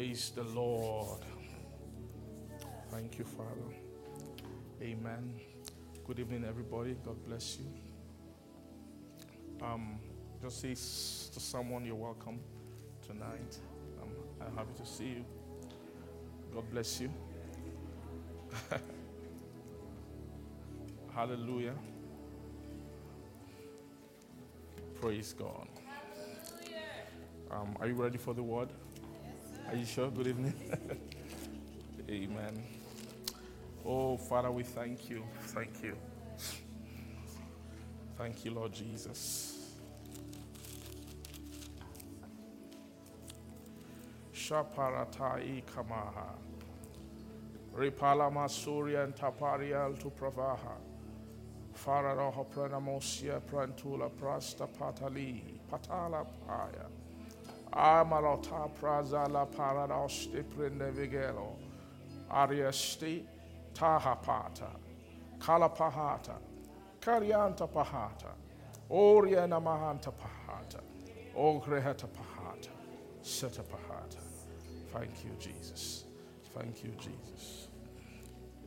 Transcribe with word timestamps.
Praise 0.00 0.32
the 0.34 0.44
Lord. 0.44 1.20
Thank 2.90 3.18
you, 3.18 3.24
Father. 3.26 3.74
Amen. 4.80 5.38
Good 6.06 6.20
evening, 6.20 6.42
everybody. 6.48 6.96
God 7.04 7.22
bless 7.26 7.58
you. 7.58 7.66
Um, 9.62 9.98
just 10.40 10.62
say 10.62 10.70
to 10.70 11.40
someone 11.40 11.84
you're 11.84 11.94
welcome 11.94 12.40
tonight. 13.06 13.58
Um, 14.02 14.08
I'm 14.40 14.56
happy 14.56 14.72
to 14.78 14.86
see 14.86 15.04
you. 15.04 15.24
God 16.54 16.64
bless 16.70 16.98
you. 16.98 17.12
Hallelujah. 21.14 21.74
Praise 24.98 25.34
God. 25.34 25.68
Um, 27.50 27.76
are 27.78 27.86
you 27.86 27.94
ready 27.94 28.16
for 28.16 28.32
the 28.32 28.42
word? 28.42 28.70
Are 29.70 29.76
you 29.76 29.84
sure? 29.84 30.10
Good 30.10 30.26
evening. 30.26 30.54
Amen. 32.10 32.60
Oh, 33.86 34.16
Father, 34.16 34.50
we 34.50 34.64
thank 34.64 35.08
you. 35.08 35.22
Thank 35.54 35.80
you. 35.80 35.96
Thank 38.18 38.44
you, 38.44 38.50
Lord 38.50 38.72
Jesus. 38.72 39.76
Shaparatai 44.34 45.62
Kamaha. 45.64 46.34
Ripala 47.72 48.28
Masuria 48.32 49.04
and 49.04 49.14
Taparial 49.14 49.96
to 50.00 50.10
Pravaha. 50.10 50.78
Fararoha 51.78 52.44
Pranamosia 52.44 53.40
Prantula 53.40 54.10
Prasta 54.10 54.68
Patali 54.68 55.60
Patala 55.70 56.26
Paya 56.44 56.99
Amarota 57.72 58.70
Prazala 58.80 59.46
Paradoste 59.46 60.42
Prendevigelo 60.44 61.56
Ariesti 62.30 63.24
Tahapata. 63.74 64.70
Kalapahata. 65.38 66.36
Karyanta 67.00 67.66
Pahata 67.66 68.34
Oriana 68.90 69.60
Mahanta 69.60 70.12
Pahata 70.12 70.80
Ogrehata 71.34 72.06
Pahata 72.08 72.68
Seta 73.22 73.62
Pahata 73.62 74.18
Thank 74.92 75.24
you, 75.24 75.30
Jesus. 75.38 76.04
Thank 76.52 76.82
you, 76.82 76.92
Jesus. 76.98 77.68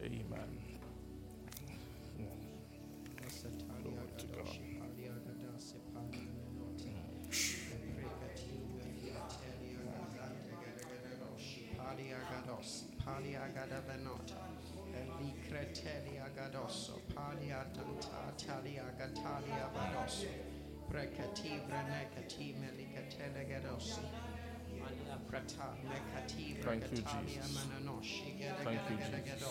Amen. 0.01 0.62
Pali 11.93 12.11
agados, 12.11 12.85
pali 13.05 13.35
agada 13.35 13.79
venota, 13.85 14.49
elikreteli 14.97 16.17
agadoso, 16.17 16.99
paliagados, 17.13 18.07
paliagadavenota, 18.09 18.09
elicreteliagadoso, 18.09 18.33
paliatanta, 18.33 18.33
taliagatalia 18.47 19.67
vadoso, 19.75 20.27
precati, 20.89 21.51
brenecati, 21.67 22.55
melicatelegadoso, 22.57 24.01
Thank 26.63 26.83
you, 26.91 26.97
Jesus. 27.25 27.67
Thank 28.63 28.81
you, 28.89 28.97
Jesus. 29.23 29.41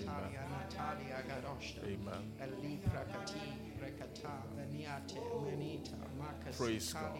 Amen. 0.00 0.32
Amen. 1.84 2.32
Praise 6.56 6.92
God. 6.92 7.14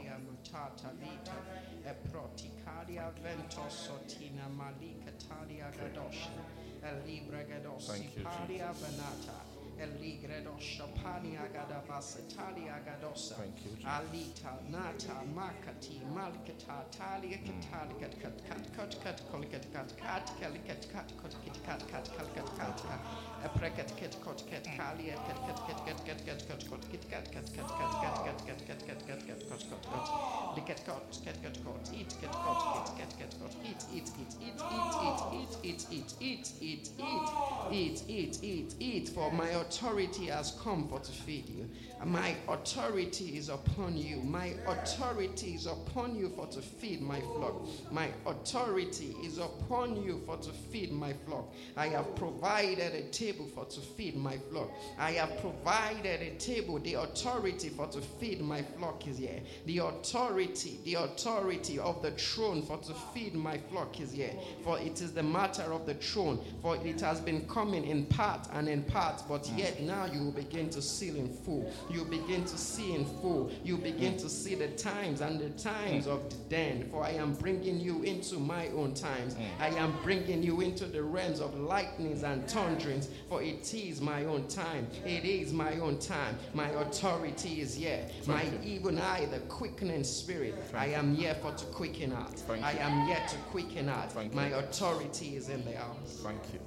Thank 7.87 8.17
you, 8.17 8.25
Jesus. 8.49 9.50
Venata 9.81 10.01
Eli 10.01 10.19
Gredosha 10.21 10.87
Pania 11.03 11.49
Gadavasa 11.53 12.21
Talia 12.29 12.81
Gadosa 12.85 13.35
Thank 13.37 13.65
you. 13.65 13.71
Alita, 13.85 14.53
Nata, 14.71 15.25
Makati, 15.35 16.01
Malkata, 16.15 16.85
Talia, 16.91 17.39
Katali, 17.39 17.99
Kat, 17.99 18.15
Kat, 18.21 18.33
Kat, 18.47 18.77
Kat, 18.77 18.97
Kat, 19.03 19.21
Kolkat, 19.33 19.73
Kat, 19.73 19.93
Kat, 19.97 20.31
Kat, 20.41 20.87
Kat, 20.93 21.13
Kot, 21.23 21.35
Kit, 21.45 21.59
Kat, 21.65 21.83
Kat, 21.91 22.09
Kat, 22.17 22.35
Kat, 22.35 22.57
Kat, 22.57 23.01
Aprekat, 23.45 23.97
Kat, 23.97 24.17
Kot, 24.23 24.43
Kat, 24.51 24.65
Kat, 24.77 24.97
Kat, 25.01 25.39
Kat, 25.47 25.81
Kat, 25.87 26.05
Kat, 26.05 26.21
Kat, 26.27 26.49
Kot, 26.49 26.71
Kot, 26.71 26.91
Kit, 26.91 27.11
Kat, 27.11 27.33
Kat, 27.33 27.47
Kat, 27.57 27.69
Kat, 27.79 27.93
Kat, 28.03 28.25
Kat, 28.25 28.39
Kat, 28.47 28.61
Kat, 28.67 28.81
Kat, 28.87 29.01
Kat, 29.07 29.21
Kat, 29.27 29.41
Kot, 29.49 29.63
Kot, 29.71 29.85
Kot, 29.89 30.57
Likat, 30.57 30.85
Kot, 30.85 31.19
Kat, 31.25 31.37
Kat, 31.43 31.57
Kot, 31.65 31.91
Eat, 31.95 32.13
Kat, 32.21 32.35
Kot, 32.45 32.61
Kit, 32.75 32.89
Kat, 32.99 33.13
Kat, 33.19 33.33
Kot, 33.41 33.55
Eat, 33.65 33.81
Eat, 33.97 34.09
Eat, 34.21 34.33
Eat, 34.45 34.61
Eat, 34.61 35.21
Eat, 35.65 35.83
Eat, 35.91 36.13
Eat, 36.21 36.47
Eat, 36.61 36.91
Eat, 37.01 37.31
Eat, 37.73 38.05
Eat, 38.09 38.45
Eat, 38.45 38.75
Eat, 38.79 39.09
for 39.09 39.31
my 39.33 39.51
authority 39.71 40.27
has 40.27 40.59
come 40.63 40.89
for 40.89 40.99
to 40.99 41.13
feed 41.13 41.49
you. 41.49 41.69
My 42.05 42.35
authority 42.49 43.37
is 43.37 43.51
upon 43.51 43.95
you. 43.97 44.23
My 44.23 44.55
authority 44.67 45.49
is 45.49 45.67
upon 45.67 46.17
you 46.17 46.31
for 46.31 46.47
to 46.47 46.63
feed 46.63 47.03
my 47.03 47.21
flock. 47.21 47.61
My 47.91 48.09
authority 48.25 49.15
is 49.23 49.37
upon 49.37 50.03
you 50.03 50.23
for 50.25 50.39
to 50.39 50.51
feed 50.51 50.93
my 50.93 51.13
flock. 51.27 51.53
I 51.77 51.89
have 51.89 52.17
provided 52.17 52.95
a 52.95 53.03
table 53.11 53.47
for 53.55 53.67
to 53.67 53.81
feed 53.81 54.17
my 54.17 54.39
flock. 54.51 54.71
I 54.99 55.13
have 55.13 55.39
provided 55.41 56.23
a 56.23 56.37
table. 56.39 56.79
The 56.79 56.95
authority 56.95 57.69
for 57.69 57.87
to 57.89 58.01
feed 58.01 58.41
my 58.41 58.63
flock 58.63 59.07
is 59.07 59.19
here. 59.19 59.41
The 59.67 59.79
authority, 59.79 60.79
the 60.85 60.95
authority 60.95 61.79
of 61.79 62.01
the 62.01 62.13
throne 62.13 62.63
for 62.63 62.79
to 62.79 62.95
feed 63.13 63.35
my 63.35 63.59
flock 63.71 64.01
is 64.01 64.13
here. 64.13 64.33
For 64.65 64.79
it 64.79 65.03
is 65.03 65.13
the 65.13 65.23
matter 65.23 65.71
of 65.75 65.85
the 65.85 65.95
throne. 65.95 66.41
For 66.63 66.77
it 66.77 67.01
has 67.03 67.21
been 67.21 67.47
coming 67.47 67.85
in 67.85 68.07
part 68.07 68.49
and 68.55 68.71
in 68.71 68.85
part, 68.85 69.23
but 69.29 69.47
yet 69.55 69.83
now 69.83 70.07
you 70.07 70.25
will 70.25 70.33
begin 70.33 70.71
to 70.71 70.81
seal 70.81 71.17
in 71.17 71.29
full. 71.29 71.71
You 71.91 72.05
begin 72.05 72.45
to 72.45 72.59
see 72.59 72.95
in 72.95 73.05
full. 73.05 73.51
You 73.65 73.77
begin 73.77 74.17
to 74.19 74.29
see 74.29 74.55
the 74.55 74.69
times 74.69 75.21
and 75.21 75.41
the 75.41 75.51
times 75.51 76.07
of 76.07 76.29
the 76.31 76.37
den. 76.49 76.89
For 76.91 77.05
I 77.05 77.11
am 77.11 77.35
bringing 77.35 77.81
you 77.81 78.03
into 78.03 78.39
my 78.39 78.69
own 78.69 78.95
times. 78.95 79.35
Mm. 79.35 79.47
I 79.61 79.69
am 79.69 79.95
bringing 80.03 80.43
you 80.43 80.61
into 80.61 80.87
the 80.87 81.03
realms 81.03 81.41
of 81.41 81.59
lightnings 81.59 82.23
and 82.23 82.43
mm. 82.43 82.51
thunderings. 82.51 83.09
For 83.29 83.43
it 83.43 83.73
is 83.75 84.01
my 84.01 84.25
own 84.25 84.47
time. 84.49 84.87
It 85.05 85.25
is 85.25 85.53
my 85.53 85.79
own 85.79 85.99
time. 85.99 86.37
My 86.55 86.69
authority 86.71 87.61
is 87.61 87.75
here. 87.75 88.07
My 88.27 88.47
even 88.65 88.99
I, 88.99 89.27
the 89.27 89.41
quickening 89.41 90.05
spirit, 90.05 90.55
I 90.75 90.87
am 90.87 91.15
here 91.15 91.35
for 91.35 91.53
to 91.53 91.65
quicken 91.67 92.13
out. 92.13 92.43
I 92.63 92.73
am 92.73 93.07
here 93.07 93.23
to 93.29 93.37
quicken 93.51 93.89
out. 93.89 94.15
My 94.35 94.49
authority 94.49 95.37
is 95.37 95.49
in 95.49 95.65
the 95.65 95.73
house. 95.73 96.21
Thank 96.23 96.41
you. 96.53 96.61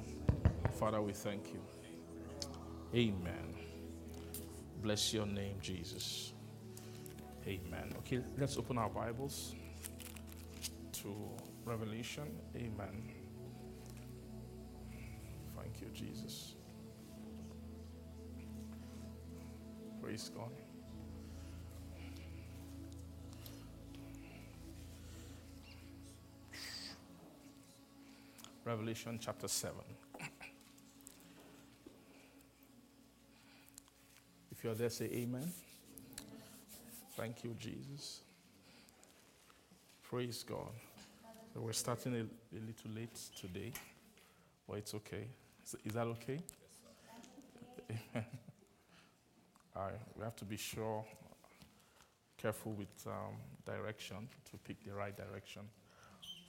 Father, 0.71 1.01
we 1.01 1.13
thank 1.13 1.53
you. 1.53 1.59
Amen. 2.93 3.42
Bless 4.83 5.13
your 5.13 5.25
name, 5.25 5.55
Jesus. 5.61 6.33
Amen. 7.47 7.93
Okay, 7.99 8.19
let's 8.37 8.57
open 8.57 8.77
our 8.77 8.89
Bibles 8.89 9.55
to 10.91 11.15
Revelation. 11.63 12.27
Amen. 12.53 13.09
Thank 15.55 15.79
you, 15.79 15.87
Jesus. 15.93 16.55
Praise 20.01 20.29
God. 20.35 20.51
Revelation 28.65 29.17
chapter 29.21 29.47
7. 29.47 29.75
You're 34.63 34.75
there, 34.75 34.89
say 34.89 35.09
amen. 35.11 35.51
Thank 37.17 37.43
you, 37.43 37.53
Jesus. 37.59 38.21
Praise 40.03 40.45
God. 40.47 40.71
We're 41.53 41.73
starting 41.73 42.13
a, 42.15 42.19
a 42.19 42.59
little 42.59 42.91
late 42.95 43.19
today, 43.37 43.73
but 44.67 44.77
it's 44.77 44.93
okay. 44.95 45.27
Is, 45.65 45.75
is 45.83 45.93
that 45.93 46.07
okay? 46.07 46.39
Amen. 47.89 48.25
All 49.75 49.83
right, 49.83 49.99
we 50.15 50.23
have 50.23 50.37
to 50.37 50.45
be 50.45 50.55
sure. 50.55 51.03
careful 52.37 52.71
with 52.71 53.05
um, 53.05 53.35
direction 53.65 54.29
to 54.49 54.57
pick 54.59 54.81
the 54.85 54.93
right 54.93 55.15
direction 55.15 55.63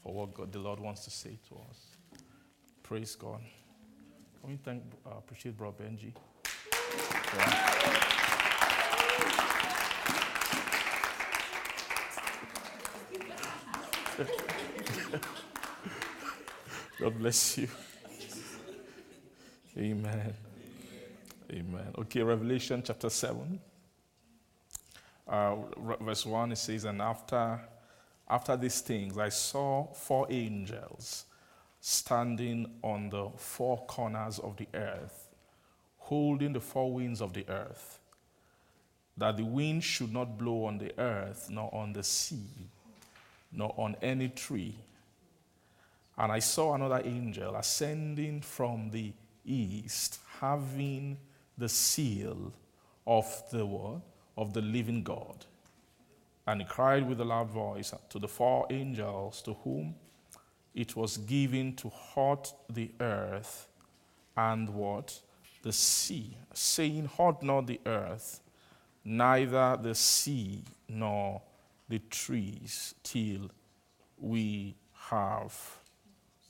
for 0.05 0.15
what 0.15 0.35
God, 0.35 0.53
the 0.53 0.61
Lord 0.61 0.79
wants 0.79 1.05
to 1.05 1.11
say 1.11 1.37
to 1.49 1.57
us. 1.69 1.97
Praise 2.85 3.17
God. 3.17 3.41
Can 4.41 4.51
we 4.51 4.57
thank, 4.57 4.85
uh, 5.05 5.19
appreciate 5.19 5.57
Bro 5.57 5.73
Benji? 5.73 6.13
God 17.01 17.19
bless 17.19 17.59
you. 17.59 17.69
Amen. 19.77 20.33
Amen. 21.51 21.95
Okay, 21.99 22.23
Revelation 22.23 22.81
chapter 22.85 23.11
7. 23.11 23.59
Uh, 25.27 25.57
verse 26.01 26.25
1 26.27 26.53
it 26.53 26.59
says, 26.59 26.85
And 26.85 27.03
after, 27.03 27.61
after 28.29 28.57
these 28.57 28.81
things, 28.83 29.19
I 29.19 29.31
saw 29.31 29.93
four 29.93 30.29
angels 30.31 31.25
standing 31.81 32.71
on 32.83 33.11
the 33.11 33.31
four 33.37 33.85
corners 33.87 34.39
of 34.39 34.57
the 34.57 34.69
earth, 34.75 35.29
holding 35.99 36.53
the 36.53 36.61
four 36.61 36.93
winds 36.93 37.21
of 37.21 37.33
the 37.33 37.49
earth, 37.49 37.99
that 39.17 39.37
the 39.37 39.45
wind 39.45 39.83
should 39.83 40.13
not 40.13 40.39
blow 40.39 40.67
on 40.67 40.79
the 40.79 40.97
earth, 41.01 41.49
nor 41.51 41.75
on 41.75 41.93
the 41.93 42.05
sea, 42.05 42.69
nor 43.55 43.75
on 43.79 43.97
any 44.03 44.29
tree. 44.29 44.77
And 46.17 46.31
I 46.31 46.39
saw 46.39 46.75
another 46.75 47.03
angel 47.05 47.57
ascending 47.57 48.43
from 48.43 48.91
the 48.91 49.13
east, 49.45 50.19
having 50.41 51.19
the 51.57 51.69
seal 51.69 52.53
of 53.07 53.43
the 53.51 53.67
word 53.67 54.03
of 54.37 54.53
the 54.53 54.61
living 54.61 55.03
God. 55.03 55.45
And 56.47 56.61
he 56.61 56.67
cried 56.67 57.09
with 57.09 57.21
a 57.21 57.25
loud 57.25 57.51
voice 57.51 57.93
to 58.11 58.19
the 58.19 58.29
four 58.29 58.67
angels 58.71 59.41
to 59.43 59.55
whom 59.55 59.95
it 60.75 60.97
was 60.97 61.17
given 61.17 61.75
to 61.77 61.91
hurt 62.15 62.53
the 62.69 62.91
earth 63.01 63.69
and 64.37 64.69
what? 64.69 65.21
The 65.63 65.73
sea, 65.73 66.37
saying, 66.53 67.09
Hurt 67.17 67.43
not 67.43 67.67
the 67.67 67.81
earth, 67.87 68.41
neither 69.05 69.79
the 69.81 69.95
sea 69.95 70.63
nor 70.89 71.41
the 71.89 71.99
trees, 72.11 72.95
till 73.03 73.51
we 74.17 74.75
have 75.11 75.55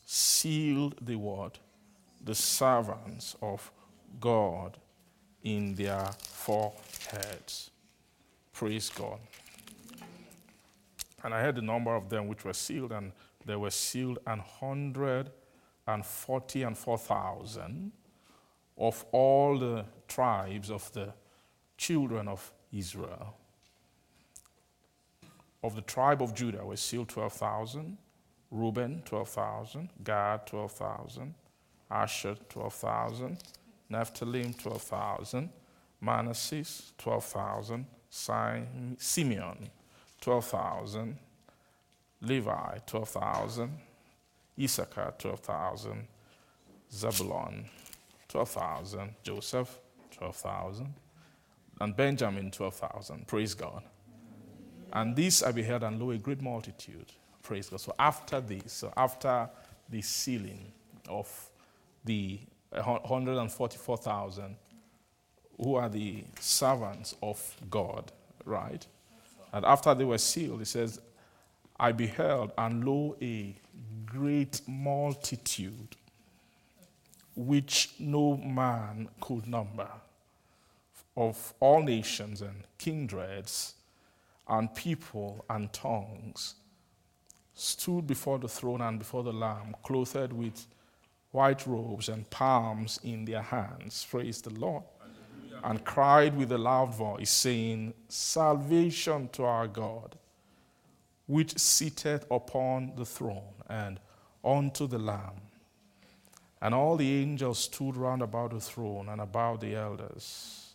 sealed 0.07 0.95
the 1.01 1.17
word, 1.17 1.59
the 2.23 2.35
servants 2.35 3.37
of 3.43 3.71
God 4.21 4.79
in 5.43 5.75
their 5.75 6.09
foreheads. 6.23 7.71
Praise 8.53 8.89
God. 8.91 9.19
And 11.23 11.35
I 11.35 11.41
heard 11.41 11.57
the 11.57 11.63
number 11.63 11.95
of 11.95 12.09
them 12.09 12.29
which 12.29 12.45
were 12.45 12.53
sealed, 12.53 12.93
and 12.93 13.13
they 13.45 13.57
were 13.57 13.71
sealed 13.71 14.19
an 14.27 14.39
hundred 14.39 15.31
and 15.87 16.05
forty 16.05 16.63
and 16.63 16.77
four 16.77 16.99
thousand 16.99 17.93
of 18.77 19.05
all 19.13 19.59
the 19.59 19.85
tribes 20.09 20.71
of 20.71 20.93
the 20.93 21.13
children 21.77 22.29
of 22.29 22.53
Israel. 22.73 23.37
Of 25.65 25.75
the 25.75 25.81
tribe 25.81 26.21
of 26.21 26.35
Judah 26.35 26.63
were 26.63 26.77
sealed 26.77 27.09
12,000, 27.09 27.97
Reuben 28.51 29.03
12,000, 29.07 29.89
Gad 30.05 30.47
12,000, 30.47 31.35
Asher 31.91 32.37
12,000, 32.51 33.39
Naphtali 33.89 34.53
12,000, 34.59 35.49
Manasseh 36.03 36.65
12,000, 36.99 37.87
Simeon 38.11 39.71
12,000, 40.21 41.19
Levi 42.21 42.79
12,000, 42.87 43.79
Issachar 44.61 45.15
12,000, 45.19 46.07
Zebulon 46.93 47.71
12,000, 48.29 49.15
Joseph 49.23 49.79
12,000, 50.11 50.93
and 51.81 51.97
Benjamin 51.97 52.51
12,000. 52.51 53.27
Praise 53.27 53.55
God. 53.55 53.83
And 54.95 55.17
this 55.17 55.43
I 55.43 55.53
beheld, 55.53 55.83
and 55.83 56.01
lo, 56.01 56.13
a 56.13 56.19
great 56.19 56.41
multitude. 56.41 57.13
Praise 57.43 57.69
God. 57.69 57.81
So 57.81 57.95
after 57.99 58.41
this, 58.41 58.73
so 58.73 58.93
after 58.97 59.51
the 59.91 60.01
sealing 60.01 60.73
of 61.09 61.51
the 62.05 62.39
144,000 62.71 64.57
who 65.61 65.75
are 65.75 65.89
the 65.89 66.25
servants 66.41 67.15
of 67.23 67.57
God, 67.71 68.13
right? 68.45 68.87
And 69.53 69.65
after 69.65 69.95
they 69.95 70.05
were 70.05 70.19
sealed, 70.19 70.63
it 70.63 70.67
says, 70.67 71.01
I 71.79 71.93
beheld, 71.93 72.53
and 72.57 72.85
lo, 72.85 73.17
a 73.21 73.55
great 74.07 74.61
multitude 74.67 75.97
which 77.37 77.95
no 77.99 78.37
man 78.37 79.09
could 79.21 79.47
number 79.47 79.89
of 81.17 81.53
all 81.61 81.83
nations 81.83 82.43
and 82.43 82.65
kindreds 82.79 83.74
and 84.49 84.75
people 84.75 85.45
and 85.49 85.73
tongues 85.73 86.55
stood 87.55 88.07
before 88.07 88.39
the 88.39 88.49
throne 88.49 88.81
and 88.81 88.99
before 88.99 89.23
the 89.23 89.33
Lamb, 89.33 89.75
clothed 89.83 90.33
with 90.33 90.67
white 91.31 91.67
robes 91.67 92.09
and 92.09 92.29
palms 92.31 92.99
in 93.03 93.25
their 93.25 93.43
hands. 93.43 94.07
Praise 94.11 94.43
the 94.43 94.51
Lord. 94.51 94.85
And 95.63 95.83
cried 95.83 96.37
with 96.37 96.53
a 96.53 96.59
loud 96.59 96.95
voice, 96.95 97.31
saying, 97.31 97.95
Salvation 98.09 99.31
to 99.33 99.45
our 99.45 99.67
God, 99.67 100.19
which 101.27 101.57
sitteth 101.59 102.27
upon 102.31 102.93
the 102.97 103.07
throne, 103.07 103.55
and 103.69 103.99
unto 104.45 104.87
the 104.87 104.99
Lamb. 104.99 105.41
And 106.61 106.75
all 106.75 106.97
the 106.97 107.11
angels 107.23 107.61
stood 107.61 107.97
round 107.97 108.21
about 108.21 108.51
the 108.51 108.61
throne 108.61 109.09
and 109.09 109.21
about 109.23 109.61
the 109.61 109.75
elders 109.75 110.75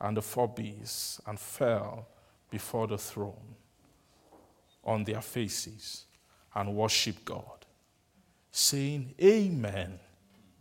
and 0.00 0.16
the 0.16 0.22
four 0.22 0.48
beasts, 0.48 1.20
and 1.26 1.40
fell 1.40 2.06
before 2.50 2.86
the 2.86 2.98
throne 2.98 3.56
on 4.84 5.04
their 5.04 5.20
faces 5.20 6.04
and 6.54 6.74
worship 6.74 7.24
God 7.24 7.56
saying, 8.56 9.14
Amen. 9.20 9.98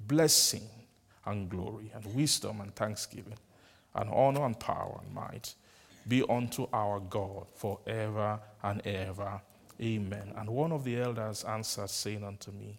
Blessing 0.08 0.68
and 1.26 1.50
glory 1.50 1.92
and 1.96 2.06
wisdom 2.14 2.62
and 2.62 2.76
thanksgiving 2.76 3.38
and 3.96 4.10
honor 4.12 4.46
and 4.46 4.60
power 4.60 5.00
and 5.04 5.14
might 5.14 5.56
be 6.08 6.24
unto 6.30 6.68
our 6.74 7.00
God 7.00 7.48
forever 7.56 8.40
and 8.62 8.86
ever. 8.86 9.42
Amen. 9.82 10.34
And 10.36 10.50
one 10.50 10.72
of 10.72 10.84
the 10.84 11.00
elders 11.00 11.44
answered, 11.44 11.90
saying 11.90 12.24
unto 12.24 12.52
me, 12.52 12.78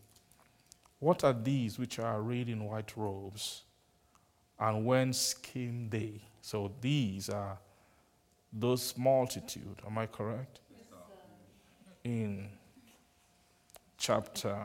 What 0.99 1.25
are 1.25 1.33
these 1.33 1.79
which 1.79 1.99
are 1.99 2.19
arrayed 2.21 2.49
in 2.49 2.65
white 2.65 2.97
robes? 2.97 3.63
And 4.59 4.85
whence 4.85 5.35
came 5.35 5.89
they? 5.89 6.23
So 6.41 6.73
these 6.81 7.29
are 7.29 7.59
those 8.53 8.95
multitude. 8.97 9.81
Am 9.87 9.99
I 9.99 10.07
correct? 10.07 10.61
In 12.05 12.49
chapter 13.99 14.57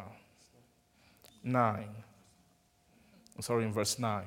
9. 1.44 1.88
Sorry, 3.40 3.64
in 3.66 3.74
verse 3.74 3.98
9. 3.98 4.24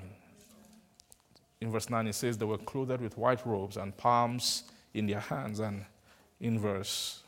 In 1.61 1.71
verse 1.71 1.89
9, 1.89 2.09
it 2.09 2.15
says 2.15 2.37
they 2.37 2.45
were 2.45 2.59
clothed 2.59 3.01
with 3.01 3.17
white 3.17 3.47
robes 3.47 3.77
and 3.77 3.97
palms 3.97 4.65
in 4.93 5.07
their 5.07 5.21
hands. 5.21 5.61
And 5.61 5.85
in 6.41 6.59
verse 6.59 7.23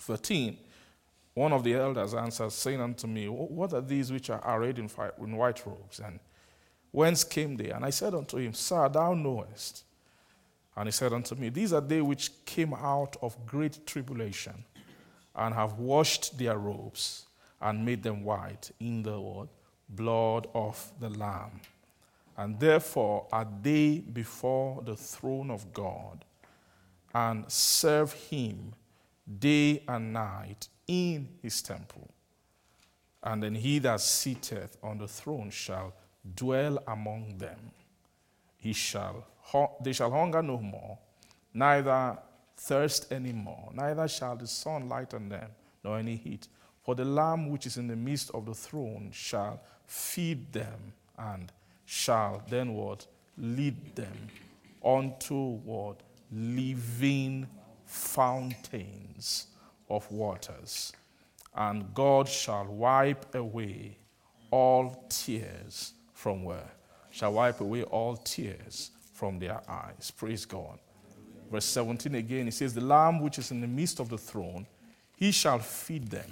13, 0.00 0.56
one 1.34 1.52
of 1.52 1.62
the 1.62 1.74
elders 1.74 2.14
answered, 2.14 2.50
saying 2.52 2.80
unto 2.80 3.06
me, 3.06 3.28
What 3.28 3.74
are 3.74 3.82
these 3.82 4.10
which 4.10 4.30
are 4.30 4.42
arrayed 4.44 4.78
in 4.78 4.88
white 4.88 5.66
robes? 5.66 6.00
And 6.00 6.18
whence 6.90 7.24
came 7.24 7.56
they? 7.56 7.70
And 7.70 7.84
I 7.84 7.90
said 7.90 8.14
unto 8.14 8.38
him, 8.38 8.54
Sir, 8.54 8.88
thou 8.88 9.12
knowest. 9.12 9.84
And 10.76 10.86
he 10.86 10.92
said 10.92 11.12
unto 11.12 11.34
me, 11.34 11.48
These 11.48 11.72
are 11.72 11.80
they 11.80 12.02
which 12.02 12.44
came 12.44 12.74
out 12.74 13.16
of 13.22 13.46
great 13.46 13.86
tribulation 13.86 14.64
and 15.34 15.54
have 15.54 15.78
washed 15.78 16.36
their 16.36 16.58
robes 16.58 17.26
and 17.60 17.84
made 17.84 18.02
them 18.02 18.22
white 18.22 18.70
in 18.78 19.02
the 19.02 19.18
word, 19.18 19.48
blood 19.88 20.48
of 20.54 20.92
the 21.00 21.08
Lamb. 21.08 21.60
And 22.36 22.60
therefore 22.60 23.26
are 23.32 23.48
they 23.62 23.98
before 23.98 24.82
the 24.82 24.96
throne 24.96 25.50
of 25.50 25.72
God 25.72 26.24
and 27.14 27.50
serve 27.50 28.12
him 28.12 28.74
day 29.38 29.82
and 29.88 30.12
night 30.12 30.68
in 30.86 31.28
his 31.42 31.62
temple. 31.62 32.10
And 33.22 33.42
then 33.42 33.54
he 33.54 33.78
that 33.80 34.00
sitteth 34.00 34.76
on 34.82 34.98
the 34.98 35.08
throne 35.08 35.50
shall 35.50 35.94
dwell 36.34 36.78
among 36.86 37.38
them. 37.38 37.58
He 38.58 38.72
shall, 38.72 39.26
they 39.80 39.92
shall 39.92 40.10
hunger 40.10 40.42
no 40.42 40.58
more, 40.58 40.98
neither 41.54 42.18
thirst 42.56 43.12
any 43.12 43.32
more, 43.32 43.70
neither 43.74 44.08
shall 44.08 44.36
the 44.36 44.46
sun 44.46 44.88
light 44.88 45.14
on 45.14 45.28
them, 45.28 45.50
nor 45.84 45.98
any 45.98 46.16
heat. 46.16 46.48
For 46.82 46.94
the 46.94 47.04
Lamb 47.04 47.50
which 47.50 47.66
is 47.66 47.76
in 47.76 47.88
the 47.88 47.96
midst 47.96 48.30
of 48.32 48.46
the 48.46 48.54
throne 48.54 49.10
shall 49.12 49.60
feed 49.86 50.52
them 50.52 50.92
and 51.18 51.52
shall 51.84 52.42
then 52.48 52.74
what? 52.74 53.06
Lead 53.36 53.94
them 53.94 54.28
unto 54.84 55.56
what? 55.58 56.02
living 56.32 57.46
fountains 57.84 59.46
of 59.88 60.10
waters, 60.10 60.92
and 61.54 61.94
God 61.94 62.28
shall 62.28 62.66
wipe 62.66 63.34
away 63.34 63.96
all 64.50 65.06
tears 65.08 65.92
from 66.12 66.44
where? 66.44 66.72
Shall 67.10 67.32
wipe 67.32 67.60
away 67.60 67.84
all 67.84 68.16
tears 68.16 68.90
from 69.16 69.38
their 69.38 69.62
eyes. 69.68 70.10
Praise 70.10 70.44
God. 70.44 70.78
Verse 71.50 71.64
17 71.64 72.14
again, 72.16 72.48
it 72.48 72.54
says, 72.54 72.74
The 72.74 72.82
Lamb 72.82 73.20
which 73.20 73.38
is 73.38 73.50
in 73.50 73.62
the 73.62 73.66
midst 73.66 73.98
of 73.98 74.10
the 74.10 74.18
throne, 74.18 74.66
he 75.16 75.30
shall 75.30 75.58
feed 75.58 76.10
them 76.10 76.30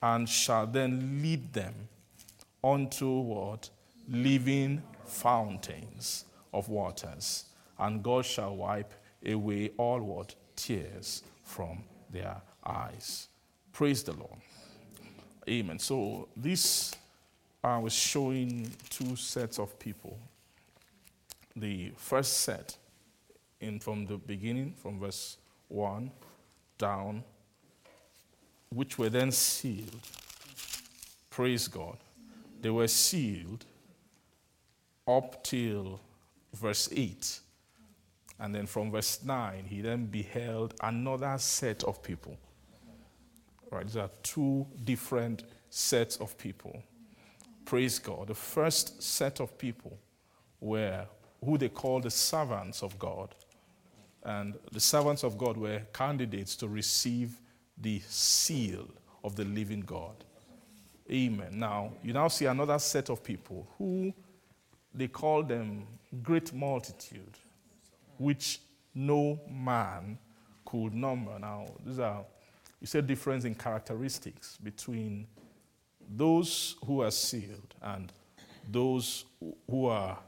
and 0.00 0.28
shall 0.28 0.66
then 0.66 1.20
lead 1.20 1.52
them 1.52 1.74
unto 2.62 3.20
what? 3.20 3.68
Living 4.08 4.82
fountains 5.04 6.26
of 6.54 6.68
waters. 6.68 7.46
And 7.78 8.02
God 8.02 8.24
shall 8.24 8.54
wipe 8.54 8.94
away 9.26 9.72
all 9.76 10.00
what? 10.00 10.34
Tears 10.54 11.24
from 11.42 11.82
their 12.10 12.36
eyes. 12.64 13.28
Praise 13.72 14.04
the 14.04 14.12
Lord. 14.12 14.38
Amen. 15.48 15.78
So 15.78 16.28
this 16.36 16.94
I 17.64 17.78
was 17.78 17.92
showing 17.92 18.70
two 18.88 19.16
sets 19.16 19.58
of 19.58 19.76
people. 19.78 20.18
The 21.56 21.92
first 21.96 22.38
set, 22.38 22.76
in 23.60 23.78
from 23.80 24.06
the 24.06 24.16
beginning, 24.16 24.74
from 24.74 24.98
verse 24.98 25.36
1 25.68 26.10
down, 26.78 27.22
which 28.70 28.98
were 28.98 29.10
then 29.10 29.30
sealed. 29.30 30.00
Praise 31.28 31.68
God. 31.68 31.98
They 32.60 32.70
were 32.70 32.88
sealed 32.88 33.64
up 35.06 35.42
till 35.42 36.00
verse 36.54 36.88
8. 36.92 37.40
And 38.38 38.54
then 38.54 38.66
from 38.66 38.90
verse 38.90 39.22
9, 39.22 39.64
he 39.64 39.82
then 39.82 40.06
beheld 40.06 40.74
another 40.82 41.36
set 41.38 41.84
of 41.84 42.02
people. 42.02 42.36
Right, 43.70 43.86
these 43.86 43.96
are 43.96 44.10
two 44.22 44.66
different 44.84 45.44
sets 45.68 46.16
of 46.16 46.36
people. 46.38 46.82
Praise 47.64 47.98
God. 47.98 48.28
The 48.28 48.34
first 48.34 49.02
set 49.02 49.40
of 49.40 49.56
people 49.58 49.98
were 50.60 51.06
who 51.44 51.58
they 51.58 51.68
called 51.68 52.04
the 52.04 52.10
servants 52.10 52.82
of 52.82 52.98
God. 52.98 53.34
And 54.22 54.58
the 54.72 54.80
servants 54.80 55.22
of 55.22 55.38
God 55.38 55.56
were 55.56 55.80
candidates 55.92 56.56
to 56.56 56.68
receive 56.68 57.40
the 57.78 58.00
seal 58.06 58.86
of 59.24 59.36
the 59.36 59.44
living 59.44 59.80
God. 59.80 60.24
Amen. 61.10 61.58
Now, 61.58 61.92
you 62.02 62.12
now 62.12 62.28
see 62.28 62.46
another 62.46 62.78
set 62.78 63.10
of 63.10 63.24
people 63.24 63.66
who 63.78 64.12
they 64.94 65.08
call 65.08 65.42
them 65.42 65.86
great 66.22 66.52
multitude, 66.52 67.36
which 68.18 68.60
no 68.94 69.40
man 69.48 70.18
could 70.64 70.94
number. 70.94 71.38
Now, 71.38 71.66
these 71.84 71.98
are, 71.98 72.24
you 72.80 72.86
see, 72.86 73.00
difference 73.00 73.44
in 73.44 73.54
characteristics 73.54 74.58
between 74.62 75.26
those 76.08 76.76
who 76.84 77.02
are 77.02 77.10
sealed 77.10 77.74
and 77.82 78.12
those 78.68 79.24
who 79.68 79.86
are 79.86 80.18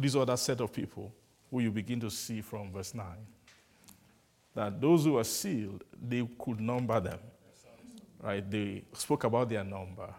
this 0.00 0.14
other 0.14 0.36
set 0.36 0.60
of 0.60 0.72
people 0.72 1.12
who 1.50 1.60
you 1.60 1.70
begin 1.70 2.00
to 2.00 2.10
see 2.10 2.40
from 2.40 2.72
verse 2.72 2.94
9 2.94 3.06
that 4.54 4.80
those 4.80 5.04
who 5.04 5.12
were 5.12 5.24
sealed 5.24 5.84
they 6.00 6.26
could 6.38 6.60
number 6.60 7.00
them 7.00 7.18
right? 8.22 8.48
They 8.50 8.84
spoke 8.92 9.24
about 9.24 9.48
their 9.48 9.64
number. 9.64 10.12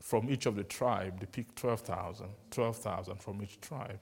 From 0.00 0.30
each 0.30 0.46
of 0.46 0.56
the 0.56 0.64
tribe 0.64 1.18
they 1.18 1.26
picked 1.26 1.56
12000 1.56 2.26
12000 2.50 3.16
from 3.20 3.42
each 3.42 3.60
tribe. 3.60 3.98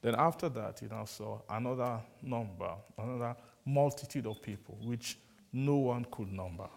Then 0.00 0.14
after 0.14 0.48
that 0.48 0.80
you 0.80 0.88
now 0.88 1.04
saw 1.04 1.40
another 1.50 2.00
number 2.22 2.72
another 2.96 3.36
multitude 3.64 4.26
of 4.26 4.40
people 4.40 4.78
which 4.82 5.18
no 5.52 5.76
one 5.76 6.06
could 6.10 6.32
number. 6.32 6.68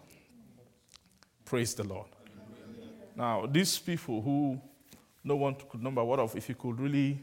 Praise 1.44 1.74
the 1.74 1.84
lord. 1.84 2.08
Now 3.14 3.46
these 3.46 3.78
people 3.78 4.22
who 4.22 4.60
no 5.24 5.36
one 5.36 5.54
could 5.68 5.82
number 5.82 6.02
what 6.04 6.18
of 6.18 6.34
if 6.36 6.48
you 6.48 6.54
could 6.54 6.78
really 6.80 7.18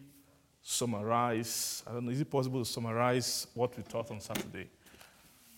summarize 0.62 1.84
i 1.88 1.92
don't 1.92 2.06
know 2.06 2.12
is 2.12 2.22
it 2.22 2.30
possible 2.30 2.60
to 2.64 2.70
summarize 2.70 3.48
what 3.54 3.76
we 3.78 3.84
taught 3.84 4.12
on 4.12 4.20
saturday? 4.20 4.68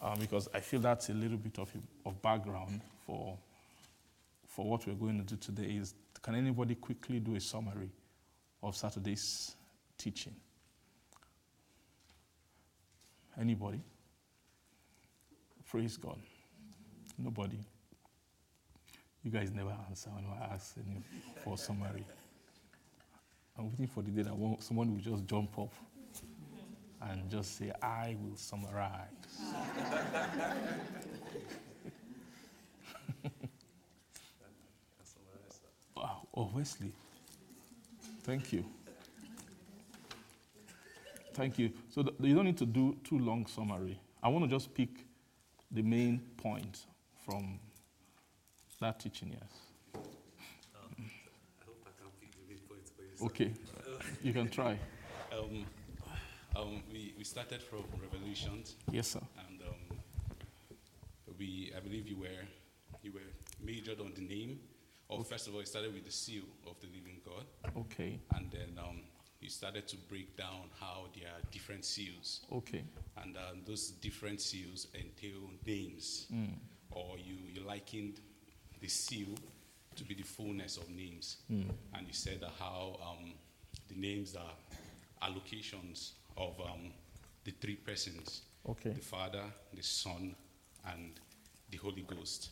Um, 0.02 0.20
because 0.20 0.50
i 0.54 0.60
feel 0.60 0.80
that's 0.80 1.10
a 1.10 1.14
little 1.14 1.38
bit 1.38 1.60
of, 1.60 1.70
of 2.06 2.22
background 2.22 2.82
for 3.06 3.38
for 4.48 4.66
what 4.66 4.86
we're 4.86 4.94
going 4.94 5.18
to 5.18 5.24
do 5.24 5.38
today 5.38 5.76
is 5.76 5.94
can 6.22 6.36
anybody 6.36 6.76
quickly 6.76 7.20
do 7.20 7.36
a 7.36 7.40
summary 7.40 7.90
of 8.62 8.76
saturday's 8.76 9.56
teaching? 9.98 10.36
Anybody? 13.40 13.80
Praise 15.70 15.98
god. 15.98 16.20
Nobody. 17.18 17.58
You 19.24 19.32
guys 19.32 19.52
never 19.52 19.76
answer 19.88 20.10
when 20.10 20.26
i 20.26 20.54
ask 20.54 20.76
for 21.44 21.58
summary 21.58 22.04
I'm 23.58 23.70
waiting 23.70 23.88
for 23.88 24.02
the 24.02 24.12
day 24.12 24.24
that 24.24 24.36
one, 24.36 24.60
someone 24.62 24.92
will 24.94 25.02
just 25.02 25.26
jump 25.26 25.58
up 25.60 25.74
and 27.02 27.30
just 27.30 27.58
say, 27.58 27.72
I 27.82 28.16
will 28.22 28.36
summarize. 28.36 29.08
oh, 35.98 36.50
Wesley. 36.54 36.92
Thank 38.24 38.54
you. 38.54 38.64
Thank 41.34 41.58
you. 41.58 41.72
So 41.90 42.04
th- 42.04 42.16
you 42.20 42.36
don't 42.36 42.46
need 42.46 42.58
to 42.58 42.66
do 42.66 42.96
too 43.04 43.18
long 43.20 43.46
summary. 43.48 44.00
I 44.22 44.28
want 44.30 44.46
to 44.46 44.50
just 44.50 44.74
pick 44.74 44.90
the 45.72 45.82
main 45.82 46.22
point 46.38 46.86
from 47.26 47.60
that 48.80 49.00
teaching, 49.00 49.30
yes. 49.32 49.71
Okay, 53.24 53.54
you 54.24 54.34
can 54.34 54.50
try. 54.50 54.78
Um, 55.32 55.66
um, 56.56 56.84
we, 56.92 57.14
we 57.18 57.24
started 57.24 57.62
from 57.62 57.84
Revelations, 58.02 58.76
Yes, 58.92 59.10
sir. 59.10 59.22
and 59.48 59.62
um, 59.62 59.98
we 61.38 61.72
I 61.76 61.80
believe 61.80 62.08
you 62.08 62.18
were 62.18 62.44
you 63.04 63.12
were 63.14 63.20
majored 63.64 64.00
on 64.00 64.12
the 64.16 64.22
name. 64.22 64.60
Or 65.08 65.24
first 65.26 65.48
of 65.48 65.54
all, 65.54 65.60
you 65.60 65.66
started 65.66 65.94
with 65.94 66.06
the 66.06 66.12
seal 66.12 66.44
of 66.66 66.80
the 66.80 66.88
living 66.88 67.20
God, 67.26 67.46
Okay, 67.78 68.20
and 68.36 68.50
then 68.50 68.78
um, 68.80 69.02
you 69.42 69.50
started 69.50 69.86
to 69.90 69.98
break 70.10 70.38
down 70.38 70.70
how 70.80 71.08
there 71.14 71.28
are 71.28 71.42
different 71.52 71.84
seals, 71.84 72.42
okay, 72.52 72.84
and 73.22 73.36
um, 73.38 73.62
those 73.68 73.92
different 73.92 74.40
seals 74.40 74.88
entail 74.96 75.50
names, 75.68 76.28
or 76.92 77.18
you 77.18 77.36
you 77.54 77.62
likened 77.68 78.22
the 78.80 78.88
seal 78.88 79.36
to 79.96 80.04
be 80.04 80.14
the 80.14 80.24
fullness 80.24 80.78
of 80.78 80.90
names, 80.90 81.38
and 81.50 82.08
you 82.08 82.14
said 82.14 82.40
that 82.42 82.52
how 82.60 82.98
um, 83.04 83.34
the 83.90 83.96
names 83.96 84.36
are 84.36 85.28
allocations 85.30 86.12
of 86.38 86.60
um, 86.62 86.92
the 87.44 87.52
three 87.52 87.76
persons 87.76 88.42
okay, 88.70 88.92
the 88.92 89.02
Father, 89.02 89.44
the 89.74 89.84
Son, 89.84 90.36
and 90.92 91.12
the 91.70 91.78
Holy 91.78 92.02
Ghost. 92.04 92.50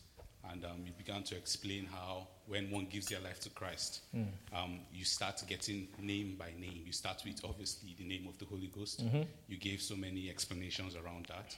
And 0.51 0.63
um, 0.65 0.83
you 0.85 0.93
began 0.97 1.21
to 1.23 1.35
explain 1.35 1.85
how, 1.85 2.27
when 2.47 2.71
one 2.71 2.87
gives 2.89 3.07
their 3.07 3.19
life 3.19 3.39
to 3.41 3.49
Christ, 3.49 4.01
um, 4.55 4.79
you 4.91 5.03
start 5.05 5.43
getting 5.47 5.87
name 6.01 6.37
by 6.39 6.51
name. 6.59 6.81
You 6.85 6.93
start 6.93 7.21
with, 7.25 7.41
obviously, 7.43 7.93
the 7.97 8.05
name 8.07 8.25
of 8.27 8.37
the 8.39 8.45
Holy 8.45 8.67
Ghost. 8.67 9.03
You 9.47 9.57
gave 9.57 9.81
so 9.81 9.95
many 9.95 10.29
explanations 10.29 10.95
around 10.95 11.25
that. 11.27 11.55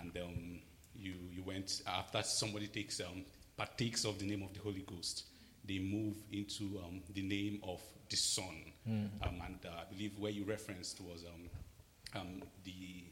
And 0.00 0.16
um, 0.22 0.58
you, 0.94 1.14
you 1.32 1.42
went, 1.44 1.82
after 1.86 2.20
somebody 2.22 2.66
takes, 2.66 3.00
um, 3.00 3.24
partakes 3.56 4.04
of 4.04 4.18
the 4.18 4.26
name 4.26 4.42
of 4.42 4.52
the 4.52 4.60
Holy 4.60 4.84
Ghost, 4.86 5.24
they 5.64 5.78
move 5.78 6.16
into 6.32 6.78
um, 6.84 7.00
the 7.14 7.22
name 7.22 7.60
of 7.62 7.80
the 8.08 8.16
Son. 8.16 8.72
Um, 8.88 9.10
and 9.44 9.58
uh, 9.66 9.80
I 9.80 9.92
believe 9.92 10.12
where 10.18 10.30
you 10.30 10.44
referenced 10.44 11.00
was 11.00 11.24
um, 11.24 12.20
um, 12.20 12.42
the 12.64 13.04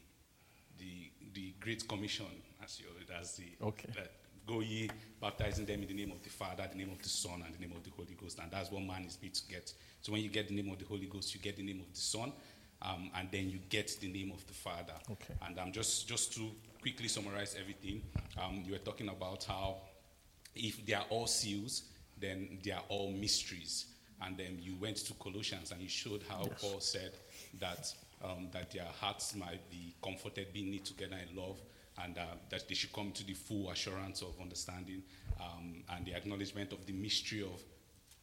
the 0.77 1.11
the 1.33 1.53
Great 1.59 1.85
Commission, 1.87 2.25
as 2.63 2.79
you 2.79 2.85
as 3.19 3.35
the 3.35 3.43
Okay. 3.61 3.89
that 3.95 4.11
go 4.47 4.61
ye 4.61 4.89
baptizing 5.19 5.65
them 5.65 5.81
in 5.81 5.87
the 5.87 5.93
name 5.93 6.11
of 6.11 6.21
the 6.23 6.29
Father, 6.29 6.65
the 6.71 6.77
name 6.77 6.91
of 6.91 7.01
the 7.01 7.09
Son, 7.09 7.43
and 7.45 7.53
the 7.53 7.59
name 7.59 7.75
of 7.75 7.83
the 7.83 7.89
Holy 7.91 8.15
Ghost, 8.21 8.39
and 8.39 8.49
that's 8.51 8.71
what 8.71 8.83
man 8.83 9.03
is 9.03 9.17
made 9.21 9.33
to 9.33 9.47
get. 9.49 9.73
So 10.01 10.11
when 10.13 10.21
you 10.21 10.29
get 10.29 10.47
the 10.47 10.55
name 10.55 10.71
of 10.71 10.79
the 10.79 10.85
Holy 10.85 11.07
Ghost, 11.07 11.33
you 11.33 11.41
get 11.41 11.57
the 11.57 11.63
name 11.63 11.81
of 11.81 11.91
the 11.93 11.99
Son, 11.99 12.31
um, 12.81 13.09
and 13.15 13.27
then 13.31 13.49
you 13.49 13.59
get 13.69 13.97
the 13.99 14.07
name 14.07 14.31
of 14.31 14.45
the 14.47 14.53
Father. 14.53 14.93
Okay. 15.11 15.33
And 15.45 15.59
um, 15.59 15.71
just 15.73 16.07
just 16.07 16.33
to 16.35 16.49
quickly 16.81 17.07
summarize 17.09 17.55
everything, 17.59 18.01
um, 18.41 18.63
you 18.65 18.71
were 18.73 18.77
talking 18.79 19.09
about 19.09 19.43
how 19.43 19.77
if 20.55 20.85
they 20.85 20.93
are 20.93 21.05
all 21.09 21.27
seals, 21.27 21.83
then 22.19 22.59
they 22.63 22.71
are 22.71 22.83
all 22.89 23.11
mysteries. 23.11 23.85
And 24.21 24.37
then 24.37 24.57
you 24.61 24.75
went 24.79 24.97
to 24.97 25.13
Colossians 25.15 25.71
and 25.71 25.81
you 25.81 25.89
showed 25.89 26.21
how 26.29 26.45
Paul 26.61 26.79
said 26.79 27.11
that 27.59 27.93
um, 28.23 28.47
that 28.53 28.71
their 28.71 28.87
hearts 28.99 29.35
might 29.35 29.69
be 29.69 29.93
comforted, 30.01 30.53
being 30.53 30.71
knit 30.71 30.85
together 30.85 31.17
in 31.29 31.35
love, 31.35 31.59
and 32.03 32.17
uh, 32.17 32.21
that 32.49 32.67
they 32.67 32.75
should 32.75 32.93
come 32.93 33.11
to 33.11 33.25
the 33.25 33.33
full 33.33 33.69
assurance 33.69 34.21
of 34.21 34.33
understanding 34.41 35.03
um, 35.39 35.83
and 35.89 36.05
the 36.05 36.13
acknowledgement 36.15 36.71
of 36.71 36.85
the 36.85 36.93
mystery 36.93 37.41
of 37.41 37.61